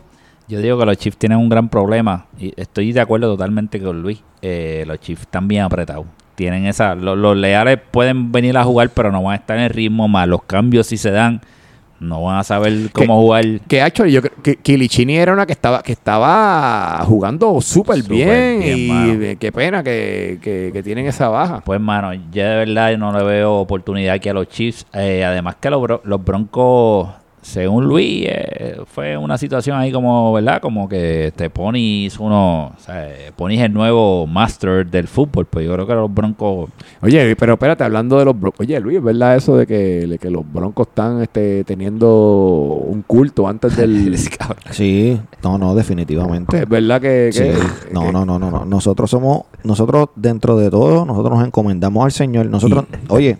Yo 0.47 0.59
digo 0.59 0.77
que 0.77 0.85
los 0.85 0.97
Chiefs 0.97 1.17
tienen 1.17 1.39
un 1.39 1.49
gran 1.49 1.69
problema 1.69 2.27
y 2.37 2.53
estoy 2.55 2.91
de 2.91 3.01
acuerdo 3.01 3.27
totalmente 3.27 3.81
con 3.81 4.01
Luis. 4.01 4.21
Eh, 4.41 4.83
los 4.85 4.99
Chiefs 4.99 5.21
están 5.21 5.47
bien 5.47 5.63
apretados. 5.63 6.05
Tienen 6.41 6.65
esa, 6.65 6.95
lo- 6.95 7.15
los, 7.15 7.37
leales 7.37 7.77
pueden 7.91 8.31
venir 8.31 8.57
a 8.57 8.63
jugar, 8.63 8.89
pero 8.89 9.11
no 9.11 9.21
van 9.21 9.33
a 9.33 9.35
estar 9.35 9.57
en 9.57 9.65
el 9.65 9.69
ritmo 9.69 10.07
más. 10.07 10.27
Los 10.27 10.41
cambios 10.41 10.87
si 10.87 10.97
se 10.97 11.11
dan, 11.11 11.39
no 11.99 12.23
van 12.23 12.39
a 12.39 12.43
saber 12.43 12.89
cómo 12.93 13.21
jugar. 13.21 13.45
Que 13.67 13.79
actually, 13.79 14.11
yo 14.11 14.23
creo 14.23 14.33
que 14.41 14.55
Kilichini 14.55 15.17
era 15.17 15.33
una 15.33 15.45
que 15.45 15.51
estaba, 15.51 15.83
que 15.83 15.91
estaba 15.91 17.03
jugando 17.05 17.61
súper 17.61 18.01
bien, 18.01 18.59
bien, 18.59 18.77
y 18.79 18.87
mano. 18.87 19.35
qué 19.39 19.51
pena 19.51 19.83
que, 19.83 20.39
que- 20.41 20.71
que 20.73 20.81
tienen 20.81 21.05
esa 21.05 21.29
baja. 21.29 21.61
Pues, 21.63 21.79
mano, 21.79 22.11
ya 22.31 22.49
de 22.49 22.65
verdad 22.65 22.97
no 22.97 23.15
le 23.15 23.23
veo 23.23 23.53
oportunidad 23.57 24.15
aquí 24.15 24.29
a 24.29 24.33
los 24.33 24.47
Chiefs. 24.49 24.87
Eh, 24.93 25.23
además 25.23 25.57
que 25.61 25.69
los, 25.69 25.99
los 26.03 26.25
Broncos 26.25 27.07
según 27.41 27.85
Luis, 27.85 28.25
eh, 28.27 28.77
fue 28.85 29.17
una 29.17 29.37
situación 29.37 29.77
ahí 29.77 29.91
como, 29.91 30.31
¿verdad? 30.33 30.61
Como 30.61 30.87
que 30.87 31.27
este 31.27 31.49
Pony 31.49 32.05
es 32.05 32.19
uno, 32.19 32.67
o 32.67 32.79
sea, 32.79 33.07
Pony 33.35 33.53
es 33.53 33.61
el 33.61 33.73
nuevo 33.73 34.27
master 34.27 34.85
del 34.85 35.07
fútbol, 35.07 35.45
pues 35.47 35.65
yo 35.65 35.73
creo 35.73 35.87
que 35.87 35.93
los 35.95 36.13
Broncos 36.13 36.69
Oye, 37.01 37.35
pero 37.35 37.53
espérate, 37.53 37.83
hablando 37.83 38.19
de 38.19 38.25
los 38.25 38.39
Broncos. 38.39 38.59
Oye, 38.61 38.79
Luis, 38.79 38.97
¿es 38.97 39.03
verdad 39.03 39.35
eso 39.35 39.57
de 39.57 39.65
que, 39.65 40.05
de 40.07 40.19
que 40.19 40.29
los 40.29 40.43
Broncos 40.51 40.87
están 40.87 41.21
este, 41.21 41.63
teniendo 41.63 42.83
un 42.85 43.01
culto 43.01 43.47
antes 43.47 43.75
del. 43.75 44.15
Sí, 44.71 45.19
no, 45.43 45.57
no, 45.57 45.73
definitivamente. 45.75 46.59
es 46.59 46.69
verdad 46.69 47.01
que. 47.01 47.29
que- 47.33 47.53
Sí. 47.55 47.67
No, 47.91 48.11
no, 48.11 48.25
no, 48.25 48.37
no, 48.37 48.51
no. 48.51 48.65
Nosotros 48.65 49.09
somos, 49.09 49.43
nosotros 49.63 50.09
dentro 50.15 50.57
de 50.57 50.69
todo, 50.69 51.05
nosotros 51.05 51.37
nos 51.37 51.47
encomendamos 51.47 52.05
al 52.05 52.11
Señor. 52.11 52.45
Nosotros, 52.45 52.85
oye, 53.09 53.37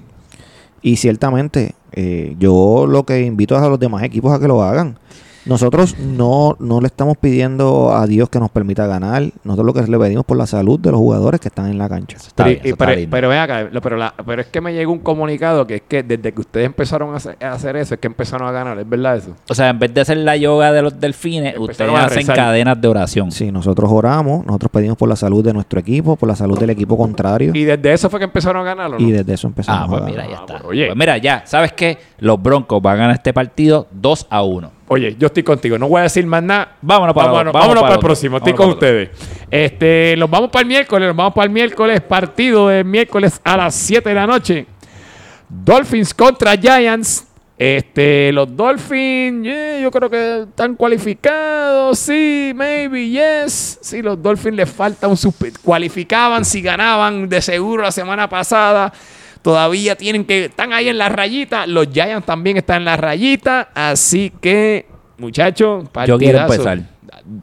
y 0.82 0.96
ciertamente, 0.96 1.76
eh, 1.92 2.36
yo 2.40 2.86
lo 2.88 3.04
que 3.04 3.22
invito 3.22 3.58
a 3.58 3.68
los 3.68 3.80
demás 3.80 4.04
equipos 4.04 4.34
a 4.34 4.40
que 4.40 4.48
lo 4.48 4.64
hagan. 4.64 4.98
Nosotros 5.46 5.98
no, 5.98 6.56
no 6.60 6.82
le 6.82 6.88
estamos 6.88 7.18
pidiendo 7.18 7.94
a 7.96 8.06
Dios 8.08 8.30
que 8.30 8.40
nos 8.40 8.52
permita 8.52 8.86
ganar. 8.88 9.24
Nosotros 9.44 9.66
lo 9.66 9.74
que 9.74 9.90
le 9.92 9.98
pedimos 10.00 10.24
por 10.26 10.38
la 10.38 10.46
salud 10.46 10.80
de 10.80 10.92
los 10.92 11.00
jugadores 11.00 11.40
que 11.40 11.48
están 11.48 11.68
en 11.70 11.78
la 11.78 11.90
cancha. 11.90 12.18
Está 12.18 12.44
Pero, 12.44 12.50
bien, 12.50 12.60
y- 12.64 12.68
eso 12.68 12.74
está 12.76 12.86
pero, 13.10 13.30
ven 13.30 13.40
acá, 13.40 13.70
pero, 13.82 13.98
la- 13.98 14.14
pero 14.26 14.42
es 14.42 14.48
que 14.48 14.62
me 14.62 14.74
llegó 14.74 14.92
un 14.92 15.00
comunicado 15.00 15.66
que 15.66 15.76
es 15.78 15.82
que 15.88 16.04
desde 16.04 16.32
que 16.32 16.42
ustedes 16.42 16.66
empezaron 16.68 17.14
a 17.14 17.18
hacer, 17.18 17.38
a 17.44 17.54
hacer 17.54 17.76
eso, 17.76 17.96
es 17.96 18.00
que 18.00 18.08
empezaron 18.08 18.48
a 18.48 18.52
ganar, 18.52 18.78
¿es 18.80 18.88
verdad 18.88 19.18
eso? 19.18 19.32
O 19.50 19.56
sea, 19.56 19.70
en 19.70 19.80
vez 19.80 19.94
de 19.94 20.02
hacer 20.02 20.18
la 20.18 20.38
yoga 20.38 20.72
de 20.72 20.82
los 20.82 21.00
delfines, 21.00 21.56
Empezaron 21.56 21.96
ustedes 21.96 22.18
hacen 22.24 22.36
cadenas 22.36 22.80
de 22.80 22.88
oración. 22.88 23.32
Sí, 23.32 23.52
nosotros 23.52 23.90
oramos, 23.92 24.46
nosotros 24.46 24.72
pedimos 24.72 24.98
por 24.98 25.10
la 25.10 25.16
salud 25.16 25.44
de 25.44 25.54
nuestro 25.54 25.80
equipo, 25.80 26.16
por 26.16 26.30
la 26.30 26.36
salud 26.36 26.58
del 26.60 26.70
equipo 26.70 26.96
contrario. 26.98 27.52
¿Y 27.56 27.64
desde 27.64 27.94
eso 27.94 28.10
fue 28.10 28.20
que 28.20 28.26
empezaron 28.26 28.62
a 28.62 28.66
ganar 28.76 28.92
o 28.94 29.00
no? 29.00 29.08
Y 29.08 29.12
desde 29.12 29.34
eso 29.34 29.48
empezamos 29.48 29.82
Ah, 29.84 29.88
pues 29.90 30.02
a 30.02 30.06
mira, 30.06 30.18
ganar. 30.24 30.30
ya 30.32 30.38
Ah, 30.38 30.42
está. 30.42 30.54
pues, 30.60 30.66
oye. 30.70 30.86
Pues 30.88 30.98
mira, 30.98 31.18
ya, 31.18 31.44
¿sabes 31.46 31.74
qué? 31.74 31.98
Los 32.20 32.42
Broncos 32.42 32.82
van 32.82 32.94
a 32.96 32.98
ganar 32.98 33.16
este 33.16 33.34
partido 33.34 33.88
2 33.92 34.28
a 34.30 34.44
1. 34.44 34.81
Oye, 34.94 35.16
yo 35.18 35.28
estoy 35.28 35.42
contigo, 35.42 35.78
no 35.78 35.88
voy 35.88 36.02
a 36.02 36.04
decir 36.04 36.26
más 36.26 36.44
nada. 36.44 36.76
Vámonos 36.82 37.16
para 37.16 37.28
vámonos, 37.32 37.54
vamos 37.54 37.66
vámonos 37.66 37.82
para 37.82 37.92
para 37.92 38.00
el 38.02 38.06
próximo, 38.06 38.38
estoy 38.38 38.52
Vámonos 38.52 38.76
con 38.76 38.78
ustedes. 38.78 39.10
Este, 39.50 40.18
los 40.18 40.30
vamos 40.30 40.50
para 40.50 40.64
el 40.64 40.68
miércoles, 40.68 41.08
nos 41.08 41.16
vamos 41.16 41.34
para 41.34 41.46
el 41.46 41.50
miércoles, 41.52 42.02
partido 42.02 42.68
de 42.68 42.84
miércoles 42.84 43.40
a 43.42 43.56
las 43.56 43.74
7 43.74 44.10
de 44.10 44.16
la 44.16 44.28
noche. 44.28 44.66
Dolphins 45.48 46.14
contra 46.14 46.58
Giants. 46.58 47.26
Este, 47.58 48.34
los 48.34 48.54
Dolphins, 48.54 49.44
yeah, 49.46 49.80
yo 49.80 49.92
creo 49.92 50.10
que 50.10 50.42
están 50.50 50.76
cualificados, 50.76 51.98
sí, 51.98 52.52
maybe, 52.54 53.08
yes. 53.08 53.80
Sí, 53.82 54.02
los 54.02 54.22
Dolphins 54.22 54.58
les 54.58 54.70
falta 54.70 55.08
un 55.08 55.16
suspe- 55.16 55.54
cualificaban 55.64 56.44
si 56.44 56.62
ganaban 56.62 57.30
de 57.30 57.42
seguro 57.42 57.84
la 57.84 57.92
semana 57.94 58.28
pasada. 58.28 58.92
Todavía 59.42 59.96
tienen 59.96 60.26
que 60.26 60.46
están 60.46 60.74
ahí 60.74 60.88
en 60.90 60.98
la 60.98 61.10
rayita. 61.10 61.66
Los 61.68 61.88
Giants 61.88 62.26
también 62.26 62.58
están 62.58 62.78
en 62.78 62.86
la 62.86 62.98
rayita, 62.98 63.70
así 63.74 64.32
que 64.42 64.86
muchachos, 65.18 65.86
Yo 66.08 66.18
quiero 66.18 66.40
empezar. 66.40 66.80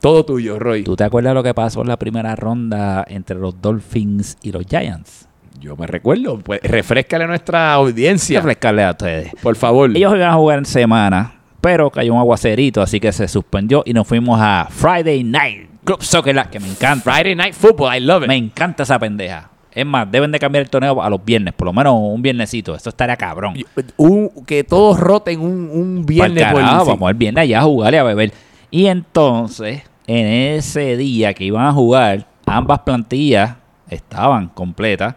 Todo 0.01 0.25
tuyo, 0.25 0.59
Roy. 0.59 0.83
¿Tú 0.85 0.97
te 0.97 1.05
acuerdas 1.05 1.35
lo 1.35 1.43
que 1.43 1.55
pasó 1.55 1.83
en 1.83 1.89
la 1.89 1.97
primera 1.97 2.35
ronda 2.37 3.05
entre 3.09 3.37
los 3.37 3.61
Dolphins 3.61 4.37
y 4.43 4.53
los 4.53 4.65
Giants? 4.67 5.29
Yo 5.61 5.77
me 5.77 5.87
recuerdo, 5.87 6.39
pues 6.39 6.61
refrescale 6.63 7.25
a 7.25 7.27
nuestra 7.27 7.73
audiencia, 7.73 8.39
Refrescarle 8.39 8.85
a 8.85 8.91
ustedes. 8.91 9.33
por 9.43 9.57
favor. 9.57 9.91
Ellos 9.91 10.15
iban 10.15 10.31
a 10.31 10.35
jugar 10.35 10.59
en 10.59 10.65
semana, 10.67 11.35
pero 11.61 11.91
cayó 11.91 12.15
un 12.15 12.21
aguacerito, 12.21 12.81
así 12.81 13.01
que 13.01 13.13
se 13.13 13.27
suspendió 13.27 13.83
y 13.85 13.93
nos 13.93 14.07
fuimos 14.07 14.39
a 14.41 14.69
Friday 14.71 15.25
Night 15.25 15.69
Club 15.85 16.03
Soccer, 16.03 16.37
que 16.51 16.61
me 16.61 16.69
encanta. 16.69 17.13
Friday 17.13 17.35
Night 17.35 17.55
Football, 17.55 17.97
I 17.97 18.01
love 18.01 18.23
it. 18.23 18.29
Me 18.29 18.37
encanta 18.37 18.85
esa 18.85 18.99
pendeja. 18.99 19.51
Es 19.79 19.87
más, 19.87 20.11
deben 20.11 20.33
de 20.33 20.39
cambiar 20.39 20.63
el 20.65 20.71
torneo 20.71 21.01
a 21.03 21.09
los 21.11 21.25
viernes, 21.25 21.55
por 21.55 21.67
lo 21.67 21.73
menos 21.73 21.95
un 21.97 22.21
viernesito. 22.21 22.75
Esto 22.75 22.89
estaría 22.91 23.17
cabrón. 23.17 23.55
Un- 23.97 24.31
que 24.47 24.65
todos 24.65 24.99
roten 24.99 25.41
un, 25.41 25.71
un 25.73 26.05
viernes 26.07 26.45
por 26.53 26.63
vamos 26.63 27.11
el 27.11 27.17
viernes 27.17 27.43
allá 27.43 27.61
a 27.61 27.63
jugar 27.63 27.95
y 27.95 27.97
a 27.97 28.03
beber. 28.03 28.33
Y 28.71 28.87
entonces, 28.87 29.83
en 30.07 30.27
ese 30.57 30.97
día 30.97 31.33
que 31.35 31.45
iban 31.45 31.65
a 31.67 31.73
jugar, 31.73 32.27
ambas 32.47 32.81
plantillas 32.81 33.55
estaban 33.89 34.49
completas, 34.49 35.15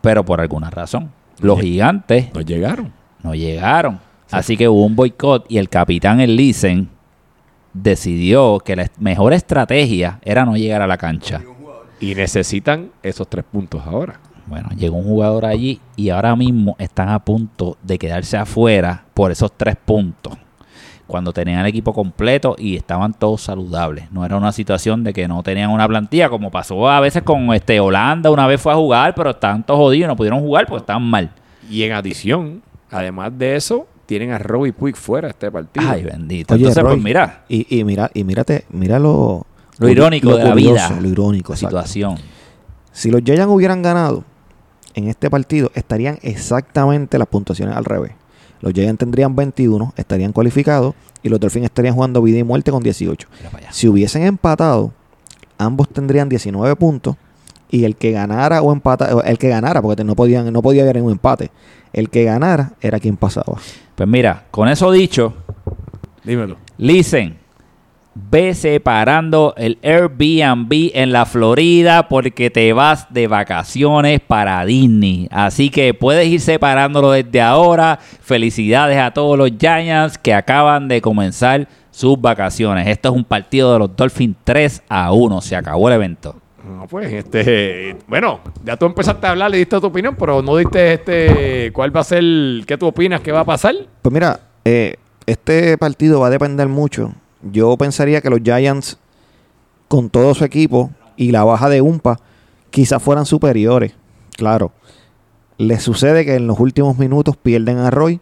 pero 0.00 0.24
por 0.24 0.40
alguna 0.40 0.70
razón, 0.70 1.10
los 1.40 1.60
gigantes 1.60 2.32
Nos 2.32 2.46
llegaron. 2.46 2.92
no 3.22 3.34
llegaron. 3.34 3.98
Así 4.30 4.56
que 4.56 4.68
hubo 4.68 4.84
un 4.84 4.96
boicot 4.96 5.46
y 5.48 5.58
el 5.58 5.68
capitán 5.68 6.20
el 6.20 6.36
Licen 6.36 6.88
decidió 7.72 8.58
que 8.60 8.76
la 8.76 8.90
mejor 8.98 9.32
estrategia 9.34 10.18
era 10.22 10.44
no 10.44 10.56
llegar 10.56 10.82
a 10.82 10.86
la 10.86 10.96
cancha. 10.96 11.42
Y 12.00 12.14
necesitan 12.14 12.90
esos 13.02 13.28
tres 13.28 13.44
puntos 13.50 13.82
ahora. 13.86 14.20
Bueno, 14.46 14.68
llegó 14.76 14.96
un 14.96 15.04
jugador 15.04 15.44
allí 15.44 15.80
y 15.96 16.10
ahora 16.10 16.36
mismo 16.36 16.76
están 16.78 17.08
a 17.08 17.18
punto 17.18 17.76
de 17.82 17.98
quedarse 17.98 18.36
afuera 18.36 19.04
por 19.14 19.32
esos 19.32 19.52
tres 19.56 19.76
puntos. 19.76 20.34
Cuando 21.06 21.32
tenían 21.32 21.60
el 21.60 21.66
equipo 21.66 21.92
completo 21.92 22.56
y 22.58 22.76
estaban 22.76 23.14
todos 23.14 23.42
saludables. 23.42 24.10
No 24.10 24.24
era 24.24 24.36
una 24.36 24.52
situación 24.52 25.04
de 25.04 25.12
que 25.12 25.28
no 25.28 25.42
tenían 25.42 25.70
una 25.70 25.86
plantilla, 25.86 26.28
como 26.28 26.50
pasó 26.50 26.88
a 26.88 27.00
veces 27.00 27.22
con 27.22 27.52
este 27.54 27.78
Holanda. 27.78 28.30
Una 28.30 28.46
vez 28.46 28.60
fue 28.60 28.72
a 28.72 28.76
jugar, 28.76 29.14
pero 29.14 29.30
estaban 29.30 29.64
todos 29.64 29.78
jodidos 29.78 30.06
y 30.06 30.08
no 30.08 30.16
pudieron 30.16 30.40
jugar 30.40 30.66
porque 30.66 30.80
estaban 30.82 31.04
mal. 31.04 31.30
Y 31.70 31.82
en 31.84 31.92
adición, 31.92 32.62
además 32.90 33.36
de 33.38 33.54
eso, 33.56 33.86
tienen 34.06 34.32
a 34.32 34.38
Robbie 34.38 34.72
Puig 34.72 34.96
fuera 34.96 35.28
de 35.28 35.32
este 35.32 35.50
partido. 35.50 35.86
Ay, 35.88 36.04
bendito. 36.04 36.54
Oye, 36.54 36.62
Entonces, 36.62 36.82
Roy, 36.82 36.94
pues 36.94 37.04
mira, 37.04 37.44
Y, 37.48 37.78
y 37.78 37.84
mira, 37.84 38.10
y 38.14 38.24
mírate, 38.24 38.64
mira 38.70 38.98
lo, 39.78 39.86
lo 39.86 39.92
irónico 39.92 40.36
de 40.36 40.44
la 40.44 40.54
vida. 40.54 40.98
Lo 41.00 41.08
irónico, 41.08 41.52
la 41.52 41.56
situación. 41.56 42.16
Si 42.92 43.10
los 43.10 43.22
Giants 43.22 43.46
hubieran 43.48 43.82
ganado 43.82 44.24
en 44.94 45.08
este 45.08 45.28
partido, 45.28 45.70
estarían 45.74 46.18
exactamente 46.22 47.18
las 47.18 47.28
puntuaciones 47.28 47.76
al 47.76 47.84
revés. 47.84 48.12
Los 48.60 48.72
Giants 48.72 48.98
tendrían 48.98 49.36
21, 49.36 49.92
estarían 49.96 50.32
cualificados 50.32 50.94
y 51.22 51.28
los 51.28 51.38
Dolphins 51.38 51.66
estarían 51.66 51.94
jugando 51.94 52.22
vida 52.22 52.38
y 52.38 52.44
muerte 52.44 52.70
con 52.70 52.82
18. 52.82 53.28
Mira 53.36 53.50
para 53.50 53.64
allá. 53.64 53.72
Si 53.72 53.88
hubiesen 53.88 54.22
empatado, 54.22 54.92
ambos 55.58 55.88
tendrían 55.88 56.28
19 56.28 56.74
puntos 56.76 57.16
y 57.70 57.84
el 57.84 57.96
que 57.96 58.12
ganara 58.12 58.62
o 58.62 58.72
empata, 58.72 59.20
el 59.26 59.38
que 59.38 59.48
ganara, 59.48 59.82
porque 59.82 60.04
no 60.04 60.14
podían, 60.14 60.52
no 60.52 60.62
podía 60.62 60.82
haber 60.82 61.02
un 61.02 61.10
empate, 61.10 61.50
el 61.92 62.08
que 62.08 62.24
ganara 62.24 62.72
era 62.80 62.98
quien 63.00 63.16
pasaba. 63.16 63.58
Pues 63.94 64.08
mira, 64.08 64.44
con 64.50 64.68
eso 64.68 64.90
dicho, 64.90 65.34
Dímelo. 66.26 66.56
Listen, 66.78 67.38
ve 68.30 68.54
separando 68.54 69.52
el 69.58 69.78
Airbnb 69.82 70.90
en 70.94 71.12
la 71.12 71.26
Florida 71.26 72.08
porque 72.08 72.48
te 72.48 72.72
vas 72.72 73.12
de 73.12 73.26
vacaciones 73.26 74.20
para 74.20 74.64
Disney. 74.64 75.28
Así 75.30 75.68
que 75.68 75.92
puedes 75.92 76.26
ir 76.26 76.40
separándolo 76.40 77.10
desde 77.10 77.42
ahora. 77.42 77.98
Felicidades 78.00 78.98
a 78.98 79.12
todos 79.12 79.36
los 79.36 79.50
Giants 79.58 80.16
que 80.16 80.32
acaban 80.32 80.88
de 80.88 81.02
comenzar 81.02 81.68
sus 81.90 82.18
vacaciones. 82.18 82.88
Esto 82.88 83.10
es 83.10 83.14
un 83.14 83.24
partido 83.24 83.74
de 83.74 83.80
los 83.80 83.94
Dolphins 83.94 84.36
3 84.44 84.82
a 84.88 85.12
1. 85.12 85.40
Se 85.42 85.54
acabó 85.54 85.88
el 85.88 85.94
evento. 85.94 86.36
No, 86.66 86.86
pues, 86.88 87.12
este, 87.12 87.96
bueno, 88.08 88.40
ya 88.64 88.76
tú 88.76 88.86
empezaste 88.86 89.24
a 89.26 89.30
hablar, 89.30 89.50
le 89.52 89.58
diste 89.58 89.78
tu 89.78 89.86
opinión, 89.86 90.16
pero 90.18 90.42
no 90.42 90.56
diste 90.56 90.94
este, 90.94 91.70
cuál 91.72 91.94
va 91.94 92.00
a 92.00 92.04
ser, 92.04 92.24
qué 92.66 92.76
tú 92.76 92.86
opinas 92.86 93.20
que 93.20 93.30
va 93.30 93.40
a 93.40 93.44
pasar. 93.44 93.74
Pues 94.02 94.12
mira, 94.12 94.40
eh, 94.64 94.96
este 95.26 95.78
partido 95.78 96.18
va 96.18 96.26
a 96.26 96.30
depender 96.30 96.66
mucho. 96.66 97.12
Yo 97.52 97.76
pensaría 97.76 98.20
que 98.20 98.30
los 98.30 98.40
Giants, 98.42 98.98
con 99.88 100.10
todo 100.10 100.34
su 100.34 100.44
equipo 100.44 100.90
y 101.16 101.30
la 101.30 101.44
baja 101.44 101.68
de 101.68 101.80
Umpa, 101.80 102.18
quizás 102.70 103.02
fueran 103.02 103.26
superiores. 103.26 103.92
Claro. 104.36 104.72
Les 105.58 105.82
sucede 105.82 106.24
que 106.24 106.34
en 106.34 106.46
los 106.46 106.58
últimos 106.60 106.98
minutos 106.98 107.36
pierden 107.36 107.78
a 107.78 107.90
Roy. 107.90 108.20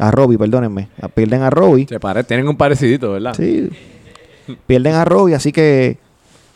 A 0.00 0.10
Robbie, 0.10 0.36
perdónenme. 0.38 0.88
Pierden 1.14 1.42
a 1.42 1.50
Robbie. 1.50 1.86
Se 1.88 2.00
pare, 2.00 2.24
tienen 2.24 2.48
un 2.48 2.56
parecidito, 2.56 3.12
¿verdad? 3.12 3.34
Sí. 3.36 3.70
Pierden 4.66 4.94
a 4.94 5.04
Robbie, 5.04 5.34
así 5.36 5.52
que 5.52 5.98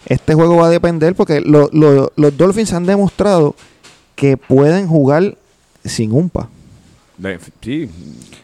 este 0.07 0.35
juego 0.35 0.57
va 0.57 0.67
a 0.67 0.71
depender 0.71 1.15
porque 1.15 1.41
lo- 1.41 1.71
lo- 1.73 2.13
los 2.17 2.37
Dolphins 2.37 2.73
han 2.73 2.85
demostrado 2.85 3.55
que 4.17 4.37
pueden 4.37 4.89
jugar 4.89 5.37
sin 5.85 6.13
Umpa. 6.13 6.49
De- 7.17 7.39
sí, 7.63 7.89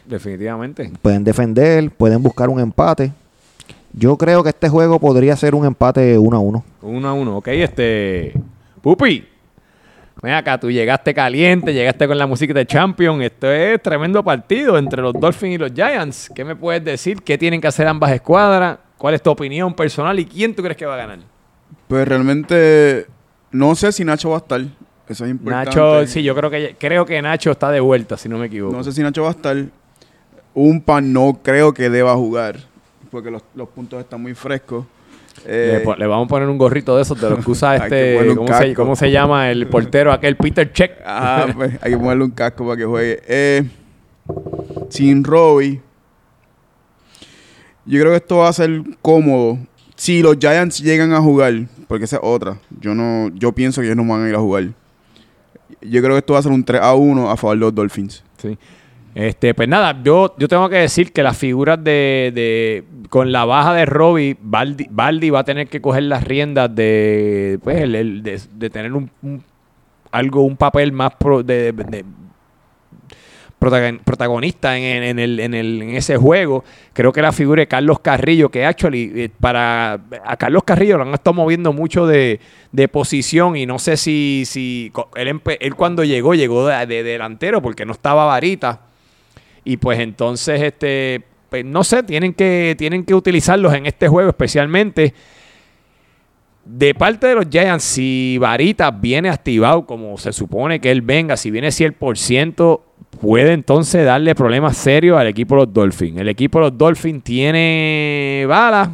definitivamente. 0.05 0.91
pueden 1.01 1.23
defender, 1.25 1.91
pueden 1.91 2.23
buscar 2.23 2.47
un 2.49 2.59
empate. 2.61 3.11
Yo 3.97 4.17
creo 4.17 4.43
que 4.43 4.49
este 4.49 4.67
juego 4.67 4.99
podría 4.99 5.37
ser 5.37 5.55
un 5.55 5.65
empate 5.65 6.17
1 6.17 6.35
a 6.35 6.39
1. 6.39 6.65
Uno 6.81 7.07
a 7.07 7.13
uno, 7.13 7.37
ok, 7.37 7.47
este, 7.47 8.33
Pupi. 8.81 9.25
Ven 10.21 10.33
acá, 10.33 10.59
tú 10.59 10.69
llegaste 10.69 11.13
caliente, 11.13 11.73
llegaste 11.73 12.07
con 12.07 12.17
la 12.17 12.27
música 12.27 12.53
de 12.53 12.65
Champion. 12.65 13.21
Esto 13.21 13.49
es 13.49 13.81
tremendo 13.81 14.23
partido 14.23 14.77
entre 14.77 15.01
los 15.01 15.13
Dolphins 15.13 15.55
y 15.55 15.57
los 15.57 15.71
Giants. 15.71 16.29
¿Qué 16.35 16.43
me 16.43 16.55
puedes 16.55 16.83
decir? 16.83 17.21
¿Qué 17.21 17.37
tienen 17.37 17.61
que 17.61 17.67
hacer 17.67 17.87
ambas 17.87 18.11
escuadras? 18.11 18.79
¿Cuál 18.97 19.13
es 19.13 19.21
tu 19.21 19.29
opinión 19.29 19.73
personal 19.73 20.19
y 20.19 20.25
quién 20.25 20.53
tú 20.55 20.61
crees 20.61 20.77
que 20.77 20.85
va 20.85 20.95
a 20.95 20.97
ganar? 20.97 21.19
Pues 21.87 22.07
realmente 22.07 23.05
no 23.51 23.75
sé 23.75 23.91
si 23.91 24.03
Nacho 24.03 24.29
va 24.29 24.35
a 24.35 24.39
estar. 24.39 24.61
Eso 25.07 25.25
es 25.25 25.31
importante. 25.31 25.69
Nacho, 25.69 26.07
sí, 26.07 26.21
yo 26.21 26.35
creo 26.35 26.49
que 26.49 26.75
creo 26.77 27.05
que 27.05 27.21
Nacho 27.21 27.51
está 27.51 27.71
de 27.71 27.79
vuelta, 27.79 28.17
si 28.17 28.27
no 28.27 28.37
me 28.37 28.47
equivoco. 28.47 28.75
No 28.75 28.83
sé 28.83 28.91
si 28.91 29.01
Nacho 29.01 29.21
va 29.21 29.29
a 29.29 29.31
estar. 29.31 29.55
Un 30.53 30.81
pan 30.81 31.13
no 31.13 31.39
creo 31.43 31.73
que 31.73 31.89
deba 31.89 32.13
jugar. 32.15 32.74
Porque 33.15 33.31
los, 33.31 33.43
los 33.55 33.69
puntos 33.69 34.01
están 34.01 34.21
muy 34.21 34.33
frescos. 34.33 34.85
Eh, 35.45 35.81
le, 35.97 36.05
vamos 36.05 36.25
a 36.25 36.27
poner 36.27 36.49
un 36.49 36.57
gorrito 36.57 36.97
de 36.97 37.01
esos 37.01 37.19
de 37.21 37.29
los 37.29 37.45
que 37.45 37.49
usa 37.49 37.79
que 37.79 37.83
este. 37.85 38.13
ponerle 38.15 38.31
un 38.31 38.35
¿cómo 38.35 38.47
se, 38.47 38.53
casco. 38.65 38.81
cómo 38.81 38.95
se 38.97 39.09
llama? 39.09 39.49
El 39.51 39.67
portero 39.67 40.11
aquel, 40.11 40.35
Peter 40.35 40.69
Check. 40.73 40.97
ah, 41.05 41.47
pues, 41.55 41.79
hay 41.81 41.91
que 41.93 41.97
ponerle 41.97 42.25
un 42.25 42.31
casco 42.31 42.65
para 42.65 42.75
que 42.75 42.83
juegue. 42.83 43.21
Eh, 43.25 43.63
sin 44.89 45.23
Robbie, 45.23 45.79
Yo 47.85 48.01
creo 48.01 48.11
que 48.11 48.17
esto 48.17 48.35
va 48.39 48.49
a 48.49 48.53
ser 48.53 48.81
cómodo. 49.01 49.59
Si 49.95 50.21
los 50.21 50.35
Giants 50.37 50.79
llegan 50.79 51.13
a 51.13 51.21
jugar, 51.21 51.53
porque 51.87 52.03
esa 52.03 52.17
es 52.17 52.21
otra. 52.21 52.57
Yo 52.81 52.93
no, 52.93 53.29
yo 53.33 53.53
pienso 53.53 53.79
que 53.79 53.87
ellos 53.87 53.95
no 53.95 54.05
van 54.05 54.25
a 54.25 54.27
ir 54.29 54.35
a 54.35 54.39
jugar. 54.39 54.65
Yo 55.79 56.01
creo 56.01 56.15
que 56.15 56.17
esto 56.17 56.33
va 56.33 56.39
a 56.39 56.43
ser 56.43 56.51
un 56.51 56.65
3 56.65 56.81
a 56.81 56.93
1 56.95 57.31
a 57.31 57.37
favor 57.37 57.55
de 57.55 57.61
los 57.61 57.73
Dolphins. 57.73 58.25
Sí. 58.39 58.57
Este, 59.15 59.53
pues 59.53 59.69
nada, 59.69 59.97
yo, 60.03 60.35
yo 60.37 60.49
tengo 60.49 60.67
que 60.67 60.75
decir 60.75 61.13
que 61.13 61.23
las 61.23 61.37
figuras 61.37 61.81
de, 61.81 62.33
de 62.35 62.83
con 63.09 63.31
la 63.31 63.45
baja 63.45 63.73
de 63.73 63.85
Robbie, 63.85 64.35
Baldi, 64.41 64.87
Baldi 64.91 65.29
va 65.29 65.39
a 65.39 65.43
tener 65.45 65.67
que 65.69 65.79
coger 65.79 66.03
las 66.03 66.25
riendas 66.25 66.75
de, 66.75 67.57
pues, 67.63 67.77
el- 67.81 68.21
de, 68.21 68.69
tener 68.69 68.91
un, 68.91 69.09
algo, 70.11 70.41
un 70.41 70.57
papel 70.57 70.91
más 70.91 71.13
pro- 71.15 71.43
de, 71.43 71.71
de- 71.71 71.83
de 71.85 72.05
protagon- 73.57 73.99
protagonista 74.03 74.77
en, 74.77 75.03
en- 75.03 75.19
el, 75.19 75.39
en, 75.39 75.53
el- 75.53 75.81
en 75.81 75.89
ese 75.95 76.17
juego. 76.17 76.65
Creo 76.91 77.13
que 77.13 77.21
la 77.21 77.31
figura 77.31 77.61
de 77.61 77.67
Carlos 77.69 77.99
Carrillo, 77.99 78.49
que 78.49 78.65
actually 78.65 79.13
eh, 79.15 79.29
para 79.39 79.93
a 80.25 80.35
Carlos 80.37 80.63
Carrillo 80.65 80.97
lo 80.97 81.03
han 81.03 81.13
estado 81.13 81.33
moviendo 81.35 81.71
mucho 81.71 82.05
de, 82.05 82.41
de 82.73 82.87
posición 82.89 83.55
y 83.55 83.65
no 83.65 83.79
sé 83.79 83.95
si, 83.95 84.43
si 84.45 84.91
él, 85.15 85.39
él 85.61 85.75
cuando 85.75 86.03
llegó, 86.03 86.35
llegó 86.35 86.67
de 86.67 87.03
delantero 87.03 87.61
porque 87.61 87.85
no 87.85 87.93
estaba 87.93 88.25
varita. 88.25 88.81
Y 89.65 89.77
pues 89.77 89.99
entonces, 89.99 90.61
este, 90.61 91.23
pues, 91.49 91.65
no 91.65 91.83
sé, 91.83 92.03
tienen 92.03 92.33
que, 92.33 92.75
tienen 92.77 93.03
que 93.03 93.15
utilizarlos 93.15 93.73
en 93.73 93.87
este 93.87 94.07
juego 94.07 94.29
especialmente. 94.29 95.13
De 96.63 96.95
parte 96.95 97.27
de 97.27 97.35
los 97.35 97.47
Giants, 97.49 97.83
si 97.83 98.37
Varita 98.39 98.89
viene 98.91 99.29
activado 99.29 99.85
como 99.85 100.17
se 100.17 100.33
supone 100.33 100.79
que 100.79 100.91
él 100.91 101.01
venga, 101.01 101.37
si 101.37 101.51
viene 101.51 101.67
100%, 101.69 102.81
puede 103.21 103.53
entonces 103.53 104.05
darle 104.05 104.35
problemas 104.35 104.77
serios 104.77 105.19
al 105.19 105.27
equipo 105.27 105.55
de 105.55 105.61
los 105.61 105.73
Dolphins. 105.73 106.19
El 106.19 106.29
equipo 106.29 106.59
de 106.59 106.69
los 106.69 106.77
Dolphins 106.77 107.23
tiene 107.23 108.45
balas, 108.47 108.89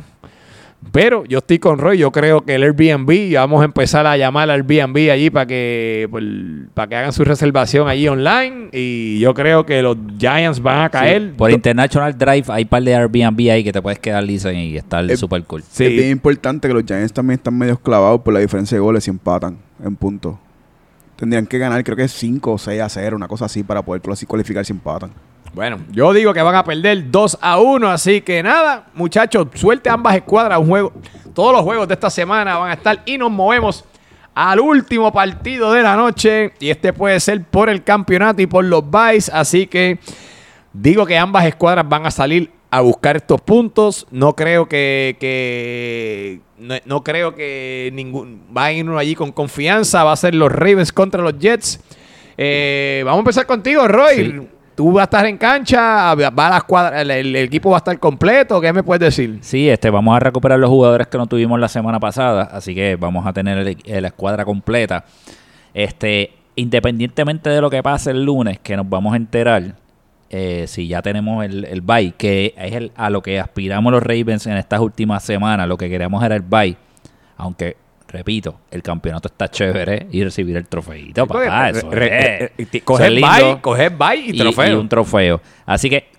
pero 0.91 1.23
yo 1.25 1.37
estoy 1.37 1.59
con 1.59 1.77
Roy. 1.77 1.99
Yo 1.99 2.11
creo 2.11 2.41
que 2.41 2.55
el 2.55 2.63
Airbnb, 2.63 3.33
vamos 3.35 3.61
a 3.61 3.65
empezar 3.65 4.05
a 4.07 4.17
llamar 4.17 4.49
al 4.49 4.61
Airbnb 4.67 5.11
allí 5.11 5.29
para 5.29 5.45
que, 5.45 6.07
pues, 6.11 6.23
para 6.73 6.87
que 6.87 6.95
hagan 6.95 7.13
su 7.13 7.23
reservación 7.23 7.87
allí 7.87 8.07
online. 8.07 8.69
Y 8.73 9.19
yo 9.19 9.33
creo 9.33 9.65
que 9.65 9.81
los 9.81 9.95
Giants 10.17 10.59
van 10.61 10.85
a 10.85 10.89
caer. 10.89 11.33
Por 11.37 11.51
International 11.51 12.17
Drive 12.17 12.45
hay 12.49 12.63
un 12.63 12.69
par 12.69 12.83
de 12.83 12.95
Airbnb 12.95 13.51
ahí 13.51 13.63
que 13.63 13.71
te 13.71 13.81
puedes 13.81 13.99
quedar 13.99 14.23
liso 14.23 14.51
y 14.51 14.75
estar 14.75 15.09
Eh, 15.09 15.15
super 15.15 15.43
cool. 15.43 15.63
Sí. 15.69 15.85
Es 15.85 15.91
bien 15.93 16.09
importante 16.11 16.67
que 16.67 16.73
los 16.73 16.83
Giants 16.83 17.13
también 17.13 17.37
están 17.37 17.57
medio 17.57 17.77
clavados 17.77 18.21
por 18.21 18.33
la 18.33 18.39
diferencia 18.39 18.75
de 18.75 18.79
goles 18.81 19.07
y 19.07 19.11
empatan 19.11 19.57
en 19.83 19.95
puntos. 19.95 20.35
Tendrían 21.15 21.45
que 21.45 21.59
ganar, 21.59 21.83
creo 21.83 21.95
que 21.95 22.07
5 22.07 22.53
o 22.53 22.57
6 22.57 22.81
a 22.81 22.89
0, 22.89 23.15
una 23.15 23.27
cosa 23.27 23.45
así, 23.45 23.61
para 23.63 23.83
poder 23.83 24.01
clasi- 24.01 24.25
cualificar 24.25 24.65
si 24.65 24.73
empatan. 24.73 25.11
Bueno, 25.53 25.79
yo 25.91 26.13
digo 26.13 26.33
que 26.33 26.41
van 26.41 26.55
a 26.55 26.63
perder 26.63 27.11
2 27.11 27.39
a 27.41 27.59
1, 27.59 27.89
así 27.89 28.21
que 28.21 28.41
nada, 28.41 28.87
muchachos, 28.93 29.47
suelte 29.55 29.89
ambas 29.89 30.15
escuadras 30.15 30.59
un 30.59 30.67
juego. 30.67 30.93
Todos 31.33 31.53
los 31.53 31.61
juegos 31.63 31.87
de 31.87 31.93
esta 31.93 32.09
semana 32.09 32.57
van 32.57 32.71
a 32.71 32.73
estar 32.73 33.01
y 33.05 33.17
nos 33.17 33.31
movemos 33.31 33.83
al 34.33 34.61
último 34.61 35.11
partido 35.11 35.73
de 35.73 35.83
la 35.83 35.97
noche 35.97 36.53
y 36.59 36.69
este 36.69 36.93
puede 36.93 37.19
ser 37.19 37.43
por 37.43 37.69
el 37.69 37.83
campeonato 37.83 38.41
y 38.41 38.47
por 38.47 38.63
los 38.63 38.89
buys, 38.89 39.27
así 39.29 39.67
que 39.67 39.99
digo 40.71 41.05
que 41.05 41.17
ambas 41.17 41.45
escuadras 41.45 41.87
van 41.87 42.05
a 42.05 42.11
salir 42.11 42.49
a 42.71 42.79
buscar 42.79 43.17
estos 43.17 43.41
puntos. 43.41 44.07
No 44.09 44.35
creo 44.35 44.67
que, 44.67 46.39
no, 46.85 47.03
creo 47.03 47.35
que 47.35 47.91
ningún 47.93 48.41
va 48.55 48.65
a 48.65 48.71
ir 48.71 48.85
uno 48.85 48.97
allí 48.97 49.13
con 49.13 49.31
confianza. 49.31 50.03
Va 50.03 50.13
a 50.13 50.15
ser 50.15 50.33
los 50.33 50.51
Ravens 50.51 50.91
contra 50.91 51.21
los 51.21 51.37
Jets. 51.37 51.81
Eh, 52.37 53.03
vamos 53.05 53.19
a 53.19 53.21
empezar 53.21 53.45
contigo, 53.45 53.87
Roy. 53.87 54.47
Tú 54.75 54.91
vas 54.93 55.01
a 55.01 55.03
estar 55.03 55.25
en 55.25 55.37
cancha, 55.37 56.15
va 56.15 56.47
a 56.47 56.49
la 56.49 56.57
escuadra, 56.57 57.01
el, 57.01 57.35
equipo 57.35 57.69
va 57.69 57.77
a 57.77 57.79
estar 57.79 57.99
completo. 57.99 58.59
¿Qué 58.61 58.71
me 58.73 58.83
puedes 58.83 59.01
decir? 59.01 59.39
Sí, 59.41 59.69
este, 59.69 59.89
vamos 59.89 60.15
a 60.15 60.19
recuperar 60.19 60.57
los 60.59 60.69
jugadores 60.69 61.07
que 61.07 61.17
no 61.17 61.27
tuvimos 61.27 61.59
la 61.59 61.67
semana 61.67 61.99
pasada, 61.99 62.43
así 62.51 62.73
que 62.73 62.95
vamos 62.95 63.25
a 63.27 63.33
tener 63.33 63.57
el- 63.57 64.01
la 64.01 64.07
escuadra 64.07 64.45
completa. 64.45 65.03
Este, 65.73 66.31
independientemente 66.55 67.49
de 67.49 67.61
lo 67.61 67.69
que 67.69 67.83
pase 67.83 68.11
el 68.11 68.23
lunes, 68.23 68.59
que 68.59 68.75
nos 68.77 68.89
vamos 68.89 69.13
a 69.13 69.17
enterar, 69.17 69.75
eh, 70.29 70.65
si 70.67 70.87
ya 70.87 71.01
tenemos 71.01 71.43
el, 71.43 71.65
el 71.65 71.81
bye, 71.81 72.13
que 72.17 72.53
es 72.57 72.73
el- 72.73 72.91
a 72.95 73.09
lo 73.09 73.21
que 73.21 73.39
aspiramos 73.39 73.91
los 73.91 74.01
Ravens 74.01 74.47
en 74.47 74.57
estas 74.57 74.79
últimas 74.79 75.23
semanas, 75.23 75.67
lo 75.67 75.77
que 75.77 75.89
queríamos 75.89 76.23
era 76.23 76.35
el 76.35 76.41
bye, 76.41 76.77
aunque, 77.37 77.75
repito, 78.11 78.59
el 78.69 78.83
campeonato 78.83 79.27
está 79.29 79.49
chévere 79.49 80.07
y 80.11 80.23
recibir 80.23 80.57
el 80.57 80.67
trofeito, 80.67 81.25
papá, 81.25 81.69
eso 81.69 81.89
Re- 81.89 82.05
es- 82.05 82.19
re- 82.19 82.37
re- 82.39 82.53
eso 82.57 82.69
es 82.77 82.83
coger 82.83 83.11
bye, 83.13 83.57
coger 83.61 83.91
bye 83.97 84.15
y 84.27 84.37
trofeo. 84.37 84.79
un 84.79 84.89
trofeo. 84.89 85.41
Así 85.65 85.89
que, 85.89 86.09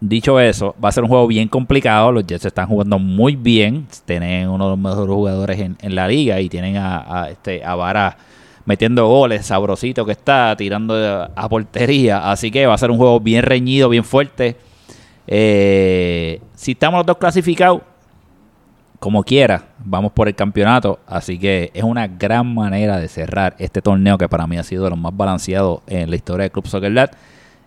dicho 0.00 0.38
eso, 0.40 0.74
va 0.84 0.88
a 0.88 0.92
ser 0.92 1.04
un 1.04 1.08
juego 1.08 1.26
bien 1.26 1.48
complicado. 1.48 2.12
Los 2.12 2.26
Jets 2.26 2.44
están 2.44 2.66
jugando 2.68 2.98
muy 2.98 3.36
bien. 3.36 3.86
Tienen 4.04 4.48
uno 4.48 4.64
de 4.64 4.70
los 4.70 4.78
mejores 4.78 5.14
jugadores 5.14 5.60
en, 5.60 5.76
en 5.80 5.94
la 5.94 6.06
liga 6.08 6.40
y 6.40 6.48
tienen 6.48 6.76
a, 6.76 7.22
a, 7.24 7.30
este, 7.30 7.64
a 7.64 7.74
Vara 7.76 8.16
metiendo 8.64 9.06
goles, 9.06 9.46
sabrosito 9.46 10.04
que 10.04 10.12
está, 10.12 10.54
tirando 10.56 10.94
a, 10.96 11.30
a 11.36 11.48
portería. 11.48 12.30
Así 12.30 12.50
que 12.50 12.66
va 12.66 12.74
a 12.74 12.78
ser 12.78 12.90
un 12.90 12.98
juego 12.98 13.20
bien 13.20 13.42
reñido, 13.44 13.88
bien 13.88 14.02
fuerte. 14.04 14.56
Eh, 15.28 16.40
si 16.54 16.72
estamos 16.72 16.98
los 16.98 17.06
dos 17.06 17.16
clasificados, 17.18 17.80
como 18.98 19.22
quiera, 19.22 19.68
vamos 19.78 20.12
por 20.12 20.28
el 20.28 20.34
campeonato. 20.34 21.00
Así 21.06 21.38
que 21.38 21.70
es 21.74 21.82
una 21.82 22.06
gran 22.06 22.54
manera 22.54 22.98
de 22.98 23.08
cerrar 23.08 23.54
este 23.58 23.82
torneo 23.82 24.18
que 24.18 24.28
para 24.28 24.46
mí 24.46 24.58
ha 24.58 24.62
sido 24.62 24.88
de 24.88 24.96
más 24.96 25.16
balanceados 25.16 25.80
en 25.86 26.10
la 26.10 26.16
historia 26.16 26.44
del 26.44 26.52
Club 26.52 26.66
Soccer 26.66 26.92
Dad. 26.92 27.10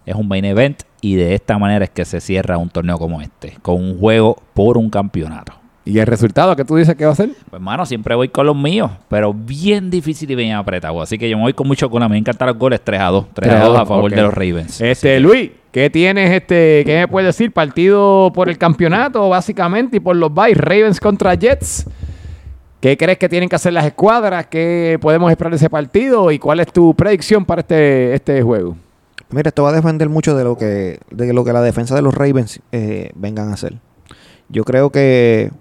Es 0.06 0.16
un 0.16 0.28
main 0.28 0.46
event 0.46 0.84
y 1.02 1.16
de 1.16 1.36
esta 1.36 1.58
manera 1.58 1.86
es 1.86 1.92
que 1.92 2.06
se 2.06 2.20
cierra 2.20 2.58
un 2.58 2.70
torneo 2.70 2.98
como 2.98 3.22
este, 3.22 3.58
con 3.62 3.76
un 3.76 4.00
juego 4.00 4.42
por 4.54 4.78
un 4.78 4.90
campeonato. 4.90 5.59
¿Y 5.90 5.98
el 5.98 6.06
resultado 6.06 6.56
que 6.56 6.64
tú 6.64 6.76
dices 6.76 6.94
que 6.94 7.04
va 7.04 7.14
a 7.14 7.16
ser? 7.16 7.30
Pues 7.30 7.54
hermano, 7.54 7.84
siempre 7.84 8.14
voy 8.14 8.30
con 8.30 8.46
los 8.46 8.56
míos, 8.56 8.92
pero 9.08 9.34
bien 9.34 9.90
difícil 9.90 10.30
y 10.30 10.36
bien 10.36 10.54
apretado. 10.54 11.02
Así 11.02 11.18
que 11.18 11.28
yo 11.28 11.36
me 11.36 11.42
voy 11.42 11.54
con 11.54 11.68
mucho 11.68 11.90
con 11.90 12.08
me 12.08 12.16
encantan 12.16 12.48
los 12.48 12.60
goles 12.60 12.80
3 12.84 13.02
a 13.02 13.06
2. 13.06 13.26
3 13.34 13.54
a 13.54 13.64
2 13.66 13.80
a 13.80 13.86
favor 13.88 14.12
de 14.12 14.22
los 14.22 14.32
Ravens. 14.32 14.80
Este, 14.82 15.20
Luis, 15.20 15.50
¿qué 15.72 15.90
tienes, 15.90 16.30
este, 16.30 16.84
qué 16.86 17.00
me 17.00 17.08
puedes 17.08 17.36
decir? 17.36 17.52
Partido 17.52 18.32
por 18.36 18.50
el 18.50 18.60
campeonato, 18.60 19.30
básicamente, 19.30 19.98
y 19.98 20.00
por 20.00 20.16
los 20.16 20.32
buys, 20.32 20.56
Ravens 20.56 21.00
contra 21.00 21.34
Jets. 21.34 21.88
¿Qué 22.80 22.96
crees 22.96 23.18
que 23.18 23.28
tienen 23.28 23.50
que 23.50 23.56
hacer 23.56 23.74
las 23.74 23.86
escuadras? 23.88 24.46
¿Qué 24.46 25.00
podemos 25.02 25.32
esperar 25.32 25.50
de 25.50 25.58
ese 25.58 25.72
partido? 25.72 26.30
¿Y 26.30 26.38
cuál 26.38 26.60
es 26.60 26.72
tu 26.72 26.94
predicción 26.94 27.46
para 27.46 27.62
este, 27.62 28.14
este 28.14 28.44
juego? 28.44 28.78
Mira, 29.32 29.50
esto 29.50 29.64
va 29.64 29.70
a 29.70 29.74
depender 29.74 30.08
mucho 30.08 30.38
de 30.38 30.44
lo 30.44 30.56
que, 30.56 31.00
de 31.10 31.34
lo 31.34 31.44
que 31.44 31.52
la 31.52 31.64
defensa 31.64 31.96
de 31.96 32.04
los 32.04 32.14
Ravens 32.14 32.62
eh, 32.72 33.10
vengan 33.16 33.50
a 33.50 33.54
hacer. 33.54 33.80
Yo 34.50 34.64
creo 34.64 34.92
que 34.92 35.52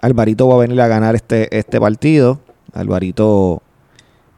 Alvarito 0.00 0.48
va 0.48 0.54
a 0.54 0.58
venir 0.58 0.80
a 0.80 0.88
ganar 0.88 1.14
este, 1.14 1.56
este 1.56 1.80
partido. 1.80 2.40
Alvarito 2.72 3.62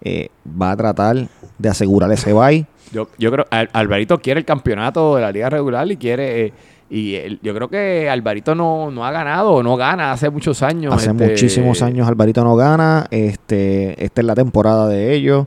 eh, 0.03 0.29
va 0.61 0.73
a 0.73 0.77
tratar 0.77 1.29
de 1.59 1.69
asegurar 1.69 2.11
ese 2.13 2.33
bye. 2.33 2.67
Yo, 2.93 3.09
yo 3.19 3.31
creo 3.31 3.47
Al- 3.51 3.71
Alvarito 3.73 4.19
quiere 4.19 4.41
el 4.41 4.47
campeonato 4.47 5.17
de 5.17 5.23
la 5.23 5.31
liga 5.33 5.51
regular 5.51 5.91
y 5.91 5.97
quiere 5.97 6.47
eh, 6.47 6.53
y 6.89 7.15
él- 7.15 7.39
yo 7.43 7.55
creo 7.55 7.69
que 7.69 8.09
Alvarito 8.11 8.55
no, 8.55 8.91
no 8.91 9.05
ha 9.07 9.13
ganado 9.13 9.53
o 9.53 9.63
no 9.63 9.77
gana 9.77 10.11
hace 10.13 10.29
muchos 10.31 10.63
años. 10.63 10.93
Hace 10.95 11.11
este, 11.11 11.29
muchísimos 11.29 11.83
años 11.83 12.09
Alvarito 12.09 12.43
no 12.43 12.57
gana. 12.57 13.07
Este, 13.11 14.03
esta 14.05 14.21
es 14.23 14.27
la 14.27 14.35
temporada 14.35 14.89
de 14.89 15.15
ellos. 15.15 15.47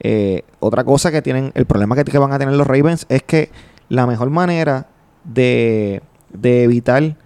Eh, 0.00 0.42
otra 0.60 0.84
cosa 0.84 1.10
que 1.10 1.22
tienen, 1.22 1.50
el 1.54 1.64
problema 1.66 1.96
que, 1.96 2.04
que 2.04 2.18
van 2.18 2.32
a 2.32 2.38
tener 2.38 2.54
los 2.54 2.66
Ravens 2.66 3.06
es 3.08 3.22
que 3.22 3.50
la 3.88 4.06
mejor 4.06 4.30
manera 4.30 4.86
de, 5.24 6.02
de 6.32 6.64
evitar 6.64 7.16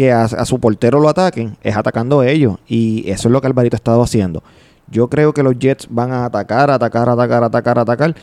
que 0.00 0.12
a, 0.12 0.22
a 0.24 0.46
su 0.46 0.58
portero 0.58 0.98
lo 0.98 1.10
ataquen 1.10 1.58
es 1.62 1.76
atacando 1.76 2.22
ellos. 2.22 2.56
Y 2.66 3.04
eso 3.10 3.28
es 3.28 3.32
lo 3.32 3.40
que 3.42 3.48
Alvarito 3.48 3.76
ha 3.76 3.76
estado 3.76 4.02
haciendo. 4.02 4.42
Yo 4.88 5.08
creo 5.10 5.34
que 5.34 5.42
los 5.42 5.58
Jets 5.58 5.86
van 5.90 6.10
a 6.10 6.24
atacar, 6.24 6.70
atacar, 6.70 7.06
atacar, 7.10 7.44
atacar, 7.44 7.78
atacar. 7.78 8.14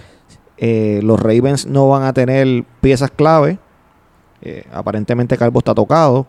Eh, 0.57 1.01
los 1.03 1.19
Ravens 1.19 1.67
no 1.67 1.87
van 1.87 2.01
a 2.01 2.13
tener 2.13 2.63
piezas 2.81 3.11
clave. 3.11 3.59
Eh, 4.41 4.63
aparentemente 4.73 5.37
Calvo 5.37 5.59
está 5.59 5.75
tocado. 5.75 6.25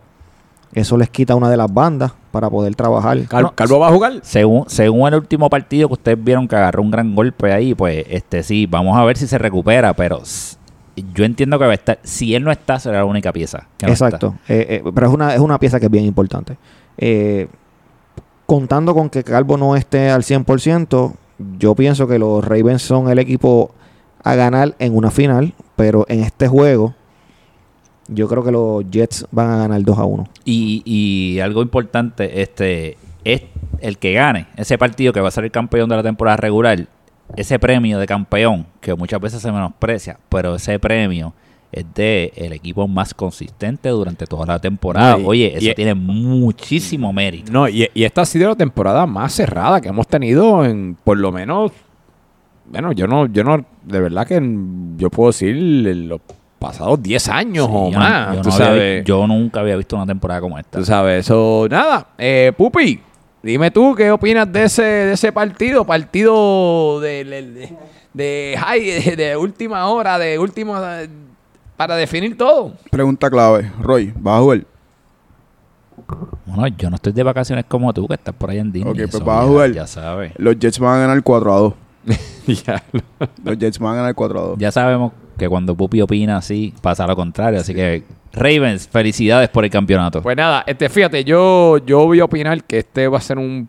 Eso 0.73 0.97
les 0.97 1.09
quita 1.09 1.33
una 1.33 1.49
de 1.49 1.57
las 1.57 1.73
bandas 1.73 2.11
para 2.31 2.47
poder 2.47 2.75
trabajar. 2.75 3.17
Cal- 3.27 3.41
No, 3.41 3.55
Calvo 3.55 3.79
va 3.79 3.87
a 3.87 3.91
jugar. 3.91 4.13
Según, 4.21 4.65
según 4.69 5.07
el 5.07 5.15
último 5.15 5.49
partido 5.49 5.87
que 5.87 5.93
ustedes 5.95 6.23
vieron 6.23 6.47
que 6.47 6.55
agarró 6.55 6.83
un 6.83 6.91
gran 6.91 7.15
golpe 7.15 7.51
ahí, 7.51 7.73
pues 7.73 8.05
este 8.07 8.43
sí, 8.43 8.67
vamos 8.67 8.95
a 8.95 9.03
ver 9.03 9.17
si 9.17 9.25
se 9.25 9.39
recupera, 9.39 9.95
pero 9.95 10.21
yo 11.13 11.25
entiendo 11.25 11.59
que 11.59 11.65
va 11.65 11.71
a 11.71 11.75
estar. 11.75 11.99
Si 12.03 12.35
él 12.35 12.43
no 12.43 12.51
está, 12.51 12.79
será 12.79 12.99
la 12.99 13.05
única 13.05 13.31
pieza. 13.31 13.67
que 13.77 13.85
no 13.85 13.91
Exacto. 13.91 14.35
Eh, 14.47 14.81
eh, 14.85 14.91
pero 14.93 15.07
es 15.07 15.13
una, 15.13 15.33
es 15.33 15.39
una 15.39 15.59
pieza 15.59 15.79
que 15.79 15.85
es 15.85 15.91
bien 15.91 16.05
importante. 16.05 16.57
Eh, 16.97 17.47
contando 18.45 18.93
con 18.93 19.09
que 19.09 19.23
Calvo 19.23 19.57
no 19.57 19.75
esté 19.75 20.09
al 20.09 20.23
100%, 20.23 21.13
yo 21.57 21.75
pienso 21.75 22.07
que 22.07 22.19
los 22.19 22.43
Ravens 22.43 22.81
son 22.81 23.09
el 23.09 23.19
equipo 23.19 23.71
a 24.23 24.35
ganar 24.35 24.75
en 24.79 24.95
una 24.95 25.11
final, 25.11 25.53
pero 25.75 26.05
en 26.09 26.21
este 26.21 26.47
juego 26.47 26.95
yo 28.07 28.27
creo 28.27 28.43
que 28.43 28.51
los 28.51 28.89
Jets 28.89 29.25
van 29.31 29.51
a 29.51 29.57
ganar 29.57 29.81
2 29.83 29.97
a 29.97 30.03
1. 30.03 30.27
Y, 30.45 30.81
y 30.83 31.39
algo 31.39 31.61
importante, 31.61 32.41
este, 32.41 32.97
es 33.23 33.43
el 33.81 33.97
que 33.97 34.13
gane 34.13 34.47
ese 34.57 34.77
partido 34.77 35.13
que 35.13 35.21
va 35.21 35.27
a 35.27 35.31
ser 35.31 35.45
el 35.45 35.51
campeón 35.51 35.89
de 35.89 35.95
la 35.95 36.03
temporada 36.03 36.37
regular, 36.37 36.87
ese 37.35 37.59
premio 37.59 37.99
de 37.99 38.05
campeón, 38.07 38.65
que 38.81 38.93
muchas 38.95 39.19
veces 39.21 39.41
se 39.41 39.51
menosprecia, 39.51 40.17
pero 40.29 40.55
ese 40.55 40.79
premio 40.79 41.33
es 41.71 41.85
de 41.93 42.33
el 42.35 42.51
equipo 42.53 42.87
más 42.87 43.13
consistente 43.13 43.89
durante 43.89 44.25
toda 44.25 44.45
la 44.47 44.59
temporada. 44.59 45.13
No, 45.13 45.19
y- 45.19 45.25
Oye, 45.25 45.57
eso 45.57 45.69
y- 45.69 45.75
tiene 45.75 45.93
muchísimo 45.93 47.13
mérito. 47.13 47.51
No, 47.51 47.67
y, 47.69 47.87
y 47.93 48.03
esta 48.03 48.21
ha 48.21 48.25
sido 48.25 48.49
la 48.49 48.55
temporada 48.55 49.05
más 49.05 49.33
cerrada 49.33 49.79
que 49.79 49.89
hemos 49.89 50.07
tenido 50.07 50.65
en, 50.65 50.97
por 51.03 51.17
lo 51.17 51.31
menos, 51.31 51.71
bueno, 52.65 52.91
yo 52.91 53.07
no, 53.07 53.27
yo 53.27 53.43
no, 53.43 53.63
de 53.83 53.99
verdad 53.99 54.25
que 54.27 54.41
yo 54.97 55.09
puedo 55.11 55.29
decir 55.29 55.55
en 55.55 56.07
los 56.09 56.21
pasados 56.57 57.01
10 57.01 57.29
años 57.29 57.67
Sí, 57.67 57.71
o 57.73 57.91
yo, 57.91 57.99
más, 57.99 58.35
yo 58.35 58.41
tú 58.41 58.49
había 58.49 58.65
sabes. 58.65 59.05
yo 59.05 59.27
nunca 59.27 59.59
había 59.61 59.75
visto 59.75 59.95
una 59.95 60.05
temporada 60.05 60.41
como 60.41 60.57
esta. 60.59 60.79
Tú 60.79 60.85
sabes, 60.85 61.25
eso, 61.25 61.67
nada. 61.69 62.07
Eh, 62.17 62.51
Pupi, 62.57 62.99
dime 63.43 63.71
tú 63.71 63.95
qué 63.95 64.11
opinas 64.11 64.51
de 64.51 64.63
ese, 64.63 64.81
de 64.83 65.13
ese 65.13 65.31
partido, 65.31 65.85
partido 65.85 66.99
de, 66.99 67.23
de, 67.23 67.41
de- 67.51 67.77
de 68.13 68.55
high, 68.59 69.01
de, 69.03 69.15
de 69.15 69.37
última 69.37 69.85
hora, 69.87 70.17
de 70.17 70.37
última, 70.39 70.99
para 71.77 71.95
definir 71.95 72.35
todo. 72.37 72.73
Pregunta 72.89 73.29
clave. 73.29 73.71
Roy, 73.79 74.11
¿vas 74.17 74.37
a 74.37 74.41
jugar? 74.41 74.65
Bueno, 76.45 76.67
yo 76.77 76.89
no 76.89 76.95
estoy 76.95 77.13
de 77.13 77.23
vacaciones 77.23 77.65
como 77.67 77.93
tú, 77.93 78.07
que 78.07 78.15
estás 78.15 78.33
por 78.33 78.49
ahí 78.49 78.57
en 78.57 78.71
Disney. 78.71 78.91
Ok, 78.91 78.97
pues 78.97 79.15
eso 79.15 79.23
vas 79.25 79.37
a 79.37 79.41
ya- 79.43 79.47
jugar. 79.47 79.71
Ya 79.73 79.87
sabes. 79.87 80.33
Los 80.37 80.57
Jets 80.57 80.79
van 80.79 80.95
a 80.97 80.99
ganar 81.01 81.21
4 81.21 81.53
a 81.53 81.59
2. 81.59 81.73
ya. 82.65 82.83
Los 83.43 83.57
Jets 83.57 83.77
van 83.79 83.93
a 83.93 83.97
ganar 83.97 84.15
4 84.15 84.39
a 84.39 84.43
2. 84.49 84.57
Ya 84.57 84.71
sabemos 84.71 85.11
que 85.37 85.47
cuando 85.47 85.75
Pupi 85.75 86.01
opina 86.01 86.37
así, 86.37 86.73
pasa 86.81 87.05
lo 87.05 87.15
contrario. 87.15 87.59
Así 87.59 87.73
que, 87.75 88.03
Ravens, 88.33 88.87
felicidades 88.87 89.49
por 89.49 89.63
el 89.63 89.69
campeonato. 89.69 90.21
Pues 90.21 90.37
nada, 90.37 90.63
este, 90.67 90.89
fíjate, 90.89 91.23
yo, 91.23 91.77
yo 91.85 92.05
voy 92.05 92.19
a 92.19 92.25
opinar 92.25 92.63
que 92.63 92.79
este 92.79 93.07
va 93.07 93.17
a 93.17 93.21
ser 93.21 93.37
un, 93.37 93.67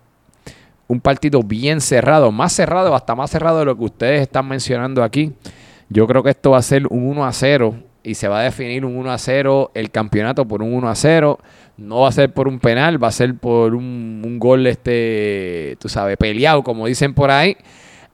un 0.89 1.01
partido 1.01 1.43
bien 1.43 1.81
cerrado, 1.81 2.33
más 2.33 2.53
cerrado, 2.53 2.95
hasta 2.95 3.15
más 3.15 3.31
cerrado 3.31 3.61
de 3.61 3.65
lo 3.65 3.77
que 3.77 3.85
ustedes 3.85 4.23
están 4.23 4.49
mencionando 4.49 5.03
aquí. 5.03 5.33
Yo 5.89 6.07
creo 6.07 6.23
que 6.23 6.31
esto 6.31 6.51
va 6.51 6.59
a 6.59 6.63
ser 6.63 6.87
un 6.89 7.07
1 7.07 7.25
a 7.25 7.33
0 7.33 7.75
y 8.03 8.15
se 8.15 8.29
va 8.29 8.41
a 8.41 8.43
definir 8.43 8.85
un 8.85 8.97
1 8.97 9.11
a 9.11 9.19
0 9.19 9.73
el 9.75 9.91
campeonato 9.91 10.47
por 10.47 10.63
un 10.63 10.73
1 10.75 10.89
a 10.89 10.95
0. 10.95 11.39
No 11.77 12.01
va 12.01 12.09
a 12.09 12.13
ser 12.13 12.33
por 12.33 12.47
un 12.47 12.59
penal, 12.59 13.03
va 13.03 13.09
a 13.09 13.13
ser 13.13 13.35
por 13.35 13.75
un, 13.75 14.23
un 14.25 14.39
gol, 14.39 14.67
este, 14.67 15.77
tú 15.81 15.89
sabes, 15.89 16.17
peleado, 16.17 16.63
como 16.63 16.87
dicen 16.87 17.15
por 17.15 17.31
ahí. 17.31 17.57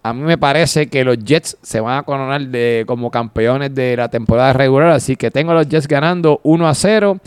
A 0.08 0.12
mí 0.12 0.22
me 0.22 0.38
parece 0.38 0.86
que 0.86 1.02
los 1.02 1.18
Jets 1.18 1.56
se 1.62 1.80
van 1.80 1.98
a 1.98 2.02
coronar 2.04 2.40
de, 2.40 2.84
como 2.86 3.10
campeones 3.10 3.74
de 3.74 3.96
la 3.96 4.08
temporada 4.08 4.52
regular, 4.52 4.90
así 4.90 5.16
que 5.16 5.32
tengo 5.32 5.50
a 5.50 5.54
los 5.54 5.68
Jets 5.68 5.88
ganando 5.88 6.40
1 6.44 6.68
a 6.68 6.74
0. 6.74 7.18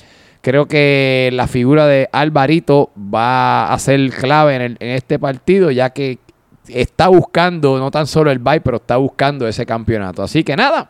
Creo 0.41 0.65
que 0.65 1.29
la 1.33 1.47
figura 1.47 1.87
de 1.87 2.07
Alvarito 2.13 2.91
va 2.97 3.73
a 3.73 3.79
ser 3.79 4.09
clave 4.11 4.55
en, 4.55 4.77
en 4.79 4.89
este 4.91 5.19
partido, 5.19 5.71
ya 5.71 5.89
que 5.89 6.19
está 6.69 7.09
buscando 7.09 7.77
no 7.77 7.91
tan 7.91 8.07
solo 8.07 8.31
el 8.31 8.39
bye, 8.39 8.61
pero 8.61 8.77
está 8.77 8.95
buscando 8.95 9.45
ese 9.45 9.65
campeonato. 9.65 10.23
Así 10.23 10.45
que 10.45 10.55
nada, 10.55 10.87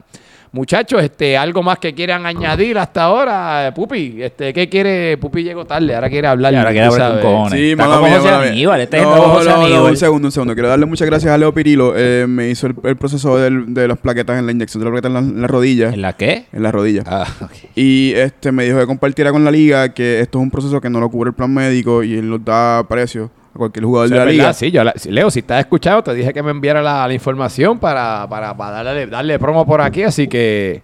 muchachos, 0.51 1.01
este, 1.03 1.37
algo 1.37 1.61
más 1.63 1.77
que 1.79 1.93
quieran 1.93 2.25
añadir 2.25 2.77
hasta 2.77 3.03
ahora, 3.03 3.71
Pupi. 3.75 4.21
Este, 4.21 4.53
¿qué 4.53 4.67
quiere? 4.69 5.17
Pupi 5.17 5.43
llegó 5.43 5.65
tarde, 5.65 5.93
ahora 5.95 6.09
quiere 6.09 6.27
hablar. 6.27 6.55
Ahora 6.55 6.71
quiere 6.71 6.87
hablar 6.87 7.21
con 7.21 7.31
cojones. 7.31 7.59
Sí, 7.59 7.75
como 7.75 8.01
mía, 8.01 8.19
José. 8.19 8.29
Aníbal, 8.49 8.81
este 8.81 8.97
es 8.97 9.03
el 9.03 9.09
no, 9.09 9.15
José 9.15 9.49
no, 9.49 9.85
un 9.85 9.97
segundo, 9.97 10.27
un 10.27 10.31
segundo. 10.31 10.53
Quiero 10.53 10.69
darle 10.69 10.85
muchas 10.85 11.07
gracias 11.07 11.31
a 11.33 11.37
Leo 11.37 11.53
Pirilo. 11.53 11.93
Eh, 11.95 12.25
me 12.27 12.49
hizo 12.49 12.67
el, 12.67 12.75
el 12.83 12.95
proceso 12.95 13.37
del- 13.37 13.73
de 13.73 13.87
las 13.87 13.97
plaquetas 13.97 14.39
en 14.39 14.45
la 14.45 14.51
inyección 14.51 14.83
de 14.83 14.89
las 14.89 14.99
plaquetas 15.01 15.09
en 15.23 15.27
la, 15.29 15.33
en 15.35 15.41
la 15.41 15.47
rodilla. 15.47 15.89
¿En 15.89 16.01
la 16.01 16.13
qué? 16.13 16.45
En 16.51 16.63
la 16.63 16.71
rodilla. 16.71 17.03
Ah, 17.05 17.27
ok. 17.41 17.51
Y 17.75 18.13
este 18.15 18.51
me 18.51 18.63
dijo 18.65 18.79
que 18.79 18.85
compartiera 18.85 19.31
con 19.31 19.43
la 19.45 19.51
liga 19.51 19.93
que 19.93 20.19
esto 20.19 20.39
es 20.39 20.43
un 20.43 20.51
proceso 20.51 20.81
que 20.81 20.89
no 20.89 20.99
lo 20.99 21.09
cubre 21.09 21.29
el 21.29 21.35
plan 21.35 21.53
médico 21.53 22.03
y 22.03 22.15
él 22.17 22.29
nos 22.29 22.43
da 22.43 22.83
precio 22.87 23.31
a 23.38 23.38
cualquier 23.59 23.85
jugador 23.85 24.09
de 24.09 24.15
la 24.15 24.25
liga. 24.31 24.53
sí, 24.53 24.71
yo 24.71 24.83
la- 24.83 24.93
Leo, 25.09 25.29
si 25.29 25.39
estás 25.39 25.59
escuchando, 25.59 26.01
te 26.03 26.13
dije 26.15 26.33
que 26.33 26.41
me 26.41 26.49
enviara 26.51 26.81
la, 26.81 27.07
la 27.07 27.13
información 27.13 27.77
para, 27.77 28.25
para, 28.27 28.57
para 28.57 28.83
darle, 28.83 29.05
darle 29.07 29.37
promo 29.37 29.65
por 29.65 29.81
aquí, 29.81 30.01
así 30.03 30.27
que 30.27 30.81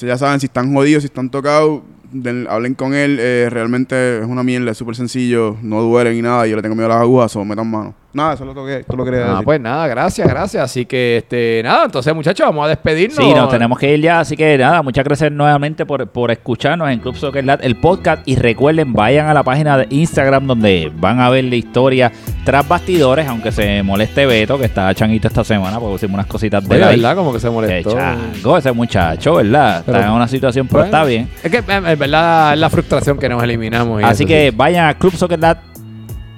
ya 0.00 0.16
saben, 0.16 0.38
si 0.40 0.46
están 0.46 0.72
jodidos, 0.72 1.02
si 1.02 1.06
están 1.08 1.28
tocados, 1.28 1.80
den- 2.12 2.46
hablen 2.48 2.74
con 2.74 2.94
él. 2.94 3.18
Eh, 3.20 3.48
realmente 3.50 4.20
es 4.20 4.24
una 4.26 4.42
mierda, 4.42 4.70
es 4.70 4.78
súper 4.78 4.96
sencillo, 4.96 5.56
no 5.62 5.82
duele 5.82 6.14
ni 6.14 6.22
nada. 6.22 6.46
Yo 6.46 6.56
le 6.56 6.62
tengo 6.62 6.74
miedo 6.74 6.86
a 6.86 6.94
las 6.94 7.02
agujas 7.02 7.36
o 7.36 7.44
metan 7.44 7.70
mano. 7.70 7.94
Nada, 8.12 8.34
eso 8.34 8.42
es 8.48 8.54
lo 8.54 8.66
que, 8.66 8.78
esto 8.78 8.96
lo 8.96 9.04
quería 9.04 9.20
Ah, 9.24 9.30
decir. 9.30 9.44
pues 9.44 9.60
nada, 9.60 9.86
gracias, 9.86 10.26
gracias. 10.28 10.64
Así 10.64 10.84
que, 10.84 11.18
este, 11.18 11.60
nada, 11.62 11.84
entonces, 11.84 12.12
muchachos, 12.12 12.44
vamos 12.46 12.64
a 12.66 12.68
despedirnos. 12.68 13.16
Sí, 13.24 13.32
nos 13.32 13.48
tenemos 13.50 13.78
que 13.78 13.94
ir 13.94 14.00
ya, 14.00 14.20
así 14.20 14.36
que 14.36 14.58
nada, 14.58 14.82
muchas 14.82 15.04
gracias 15.04 15.30
nuevamente 15.30 15.86
por, 15.86 16.06
por 16.08 16.30
escucharnos 16.32 16.90
en 16.90 16.98
Club 16.98 17.14
Soccer 17.16 17.44
Lat, 17.44 17.60
el 17.64 17.76
podcast. 17.76 18.22
Y 18.26 18.34
recuerden, 18.36 18.92
vayan 18.92 19.28
a 19.28 19.34
la 19.34 19.42
página 19.44 19.76
de 19.78 19.86
Instagram 19.90 20.46
donde 20.46 20.90
van 20.96 21.20
a 21.20 21.30
ver 21.30 21.44
la 21.44 21.54
historia 21.54 22.10
tras 22.44 22.66
bastidores, 22.66 23.28
aunque 23.28 23.52
se 23.52 23.82
moleste 23.84 24.26
Beto, 24.26 24.58
que 24.58 24.64
está 24.64 24.92
changuito 24.94 25.28
esta 25.28 25.44
semana, 25.44 25.78
porque 25.78 25.94
hicimos 25.96 26.14
unas 26.14 26.26
cositas 26.26 26.66
de 26.68 26.74
Oye, 26.74 26.84
like. 26.84 26.96
¿verdad? 27.00 27.14
Como 27.16 27.32
que 27.32 27.38
se 27.38 27.46
Qué 27.46 27.52
molestó. 27.52 27.92
chango 27.94 28.58
ese 28.58 28.72
muchacho, 28.72 29.34
¿verdad? 29.36 29.82
Pero- 29.86 29.98
está 29.98 30.08
en 30.08 30.14
una 30.14 30.26
situación, 30.26 30.66
pero 30.66 30.80
Bueno, 30.80 30.96
está 30.96 31.04
bien. 31.08 31.28
Es 31.44 31.50
que, 31.50 31.58
en 31.58 31.98
verdad, 31.98 32.54
es 32.54 32.58
la 32.58 32.70
frustración 32.70 33.18
que 33.18 33.28
nos 33.28 33.40
eliminamos. 33.42 34.00
y 34.00 34.04
Así 34.04 34.24
eso 34.24 34.28
que 34.28 34.50
sí. 34.50 34.56
vayan 34.56 34.88
a 34.88 34.94
Club 34.94 35.14
Soccer 35.14 35.38
Lat 35.38 35.58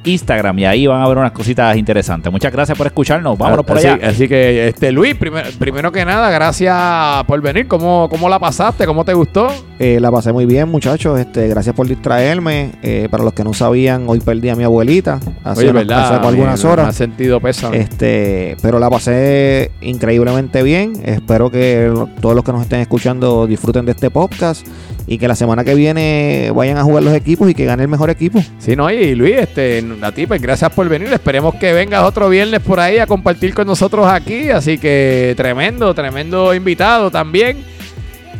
Instagram 0.05 0.59
y 0.59 0.64
ahí 0.64 0.86
van 0.86 1.00
a 1.03 1.09
ver 1.09 1.18
unas 1.18 1.32
cositas 1.32 1.76
interesantes. 1.76 2.30
Muchas 2.32 2.53
gracias 2.53 2.76
por 2.76 2.86
escucharnos. 2.86 3.36
Vámonos 3.38 3.64
por 3.64 3.78
así, 3.78 3.86
allá. 3.86 4.09
Así 4.09 4.28
que, 4.28 4.68
este, 4.68 4.90
Luis, 4.92 5.14
primer- 5.14 5.53
primero 5.59 5.92
que 5.92 6.05
nada, 6.05 6.30
gracias 6.30 7.24
por 7.26 7.40
venir. 7.40 7.68
¿Cómo, 7.68 8.09
cómo 8.11 8.28
la 8.28 8.38
pasaste? 8.38 8.86
¿Cómo 8.86 9.05
te 9.05 9.14
gustó? 9.14 9.48
Eh, 9.78 9.98
la 10.00 10.11
pasé 10.11 10.32
muy 10.32 10.46
bien, 10.46 10.68
muchachos. 10.68 11.18
Este, 11.18 11.48
gracias 11.48 11.74
por 11.74 11.86
distraerme. 11.86 12.72
Eh, 12.82 13.09
para 13.11 13.24
los 13.24 13.32
que 13.32 13.44
no 13.44 13.53
sabían, 13.55 14.05
hoy 14.09 14.20
perdí 14.20 14.48
a 14.48 14.57
mi 14.57 14.64
abuelita. 14.64 15.20
Hace, 15.44 15.62
Oye, 15.64 15.72
¿verdad? 15.72 16.16
hace 16.16 16.26
algunas 16.26 16.62
Me 16.62 16.68
ha 16.68 16.72
horas. 16.72 16.96
sentido 16.96 17.40
pésame. 17.40 17.78
Este, 17.78 18.57
pero 18.62 18.78
la 18.78 18.90
pasé 18.90 19.70
increíblemente 19.80 20.62
bien. 20.62 20.92
Espero 21.05 21.50
que 21.50 21.88
lo- 21.92 22.09
todos 22.20 22.34
los 22.34 22.44
que 22.44 22.53
nos 22.53 22.62
estén 22.62 22.80
escuchando 22.80 23.46
disfruten 23.46 23.84
de 23.84 23.92
este 23.92 24.11
podcast 24.11 24.66
y 25.07 25.18
que 25.18 25.26
la 25.28 25.34
semana 25.34 25.64
que 25.64 25.74
viene 25.74 26.50
vayan 26.55 26.78
a 26.78 26.82
jugar 26.84 27.03
los 27.03 27.14
equipos 27.14 27.50
y 27.50 27.55
que 27.55 27.64
gane 27.64 27.82
el 27.82 27.88
mejor 27.88 28.11
equipo. 28.11 28.42
Sí, 28.59 28.76
no, 28.76 28.90
y 28.90 29.14
Luis, 29.14 29.34
este, 29.36 29.84
a 30.00 30.12
ti, 30.12 30.26
pues 30.26 30.40
gracias 30.40 30.70
por 30.72 30.88
venir. 30.88 31.12
Esperemos 31.12 31.55
que 31.57 31.72
vengas 31.72 32.03
otro 32.05 32.28
viernes 32.28 32.61
por 32.61 32.78
ahí 32.80 32.98
a 32.98 33.07
compartir 33.07 33.55
con 33.55 33.66
nosotros 33.66 34.07
aquí. 34.07 34.50
Así 34.50 34.78
que 34.78 35.34
tremendo, 35.36 35.92
tremendo 35.94 36.55
invitado 36.55 37.11
también. 37.11 37.59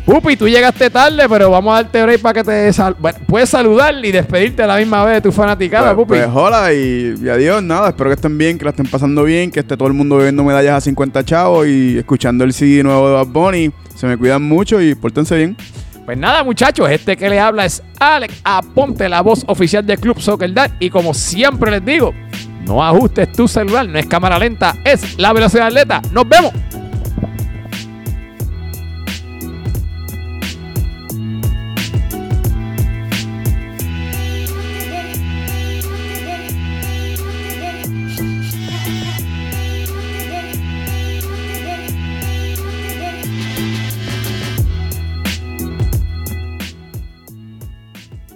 Pupi, 0.05 0.35
tú 0.35 0.49
llegaste 0.49 0.89
tarde, 0.89 1.29
pero 1.29 1.49
vamos 1.49 1.71
a 1.73 1.83
darte 1.83 2.03
break 2.03 2.19
para 2.21 2.33
que 2.33 2.43
te 2.43 2.73
sal- 2.73 2.95
bueno, 2.99 3.17
puedes 3.25 3.47
saludar 3.49 3.95
y 4.03 4.11
despedirte 4.11 4.61
a 4.61 4.67
la 4.67 4.75
misma 4.75 5.05
vez 5.05 5.15
de 5.15 5.21
tu 5.21 5.31
fanaticada, 5.31 5.95
Pues, 5.95 6.05
Pupi. 6.07 6.19
pues, 6.19 6.29
hola 6.33 6.73
y, 6.73 7.13
y 7.23 7.29
adiós, 7.29 7.63
nada, 7.63 7.87
espero 7.87 8.09
que 8.09 8.15
estén 8.15 8.37
bien, 8.37 8.57
que 8.57 8.65
la 8.65 8.71
estén 8.71 8.85
pasando 8.87 9.23
bien, 9.23 9.49
que 9.49 9.61
esté 9.61 9.77
todo 9.77 9.87
el 9.87 9.93
mundo 9.93 10.17
bebiendo 10.17 10.43
medallas 10.43 10.75
a 10.75 10.81
50 10.81 11.23
chavos 11.23 11.67
y 11.67 11.97
escuchando 11.99 12.43
el 12.43 12.51
CD 12.51 12.83
nuevo 12.83 13.07
de 13.07 13.13
Bad 13.15 13.27
Bunny. 13.27 13.71
Se 13.95 14.05
me 14.05 14.17
cuidan 14.17 14.41
mucho 14.43 14.81
y 14.81 14.93
pórtense 14.93 15.37
bien. 15.37 15.55
Pues 16.05 16.17
nada, 16.17 16.43
muchachos, 16.43 16.89
este 16.89 17.15
que 17.15 17.29
le 17.29 17.39
habla 17.39 17.65
es 17.65 17.81
Alex 17.99 18.41
Aponte, 18.43 19.07
la 19.07 19.21
voz 19.21 19.45
oficial 19.47 19.85
del 19.85 19.99
Club 19.99 20.19
Soccer 20.19 20.53
Dad. 20.53 20.71
Y 20.79 20.89
como 20.89 21.13
siempre 21.13 21.71
les 21.71 21.85
digo, 21.85 22.13
no 22.65 22.83
ajustes 22.83 23.31
tu 23.31 23.47
celular, 23.47 23.87
no 23.87 23.97
es 23.97 24.05
cámara 24.05 24.37
lenta, 24.37 24.75
es 24.83 25.17
la 25.17 25.31
velocidad 25.31 25.67
atleta. 25.67 26.01
Nos 26.11 26.27
vemos. 26.27 26.51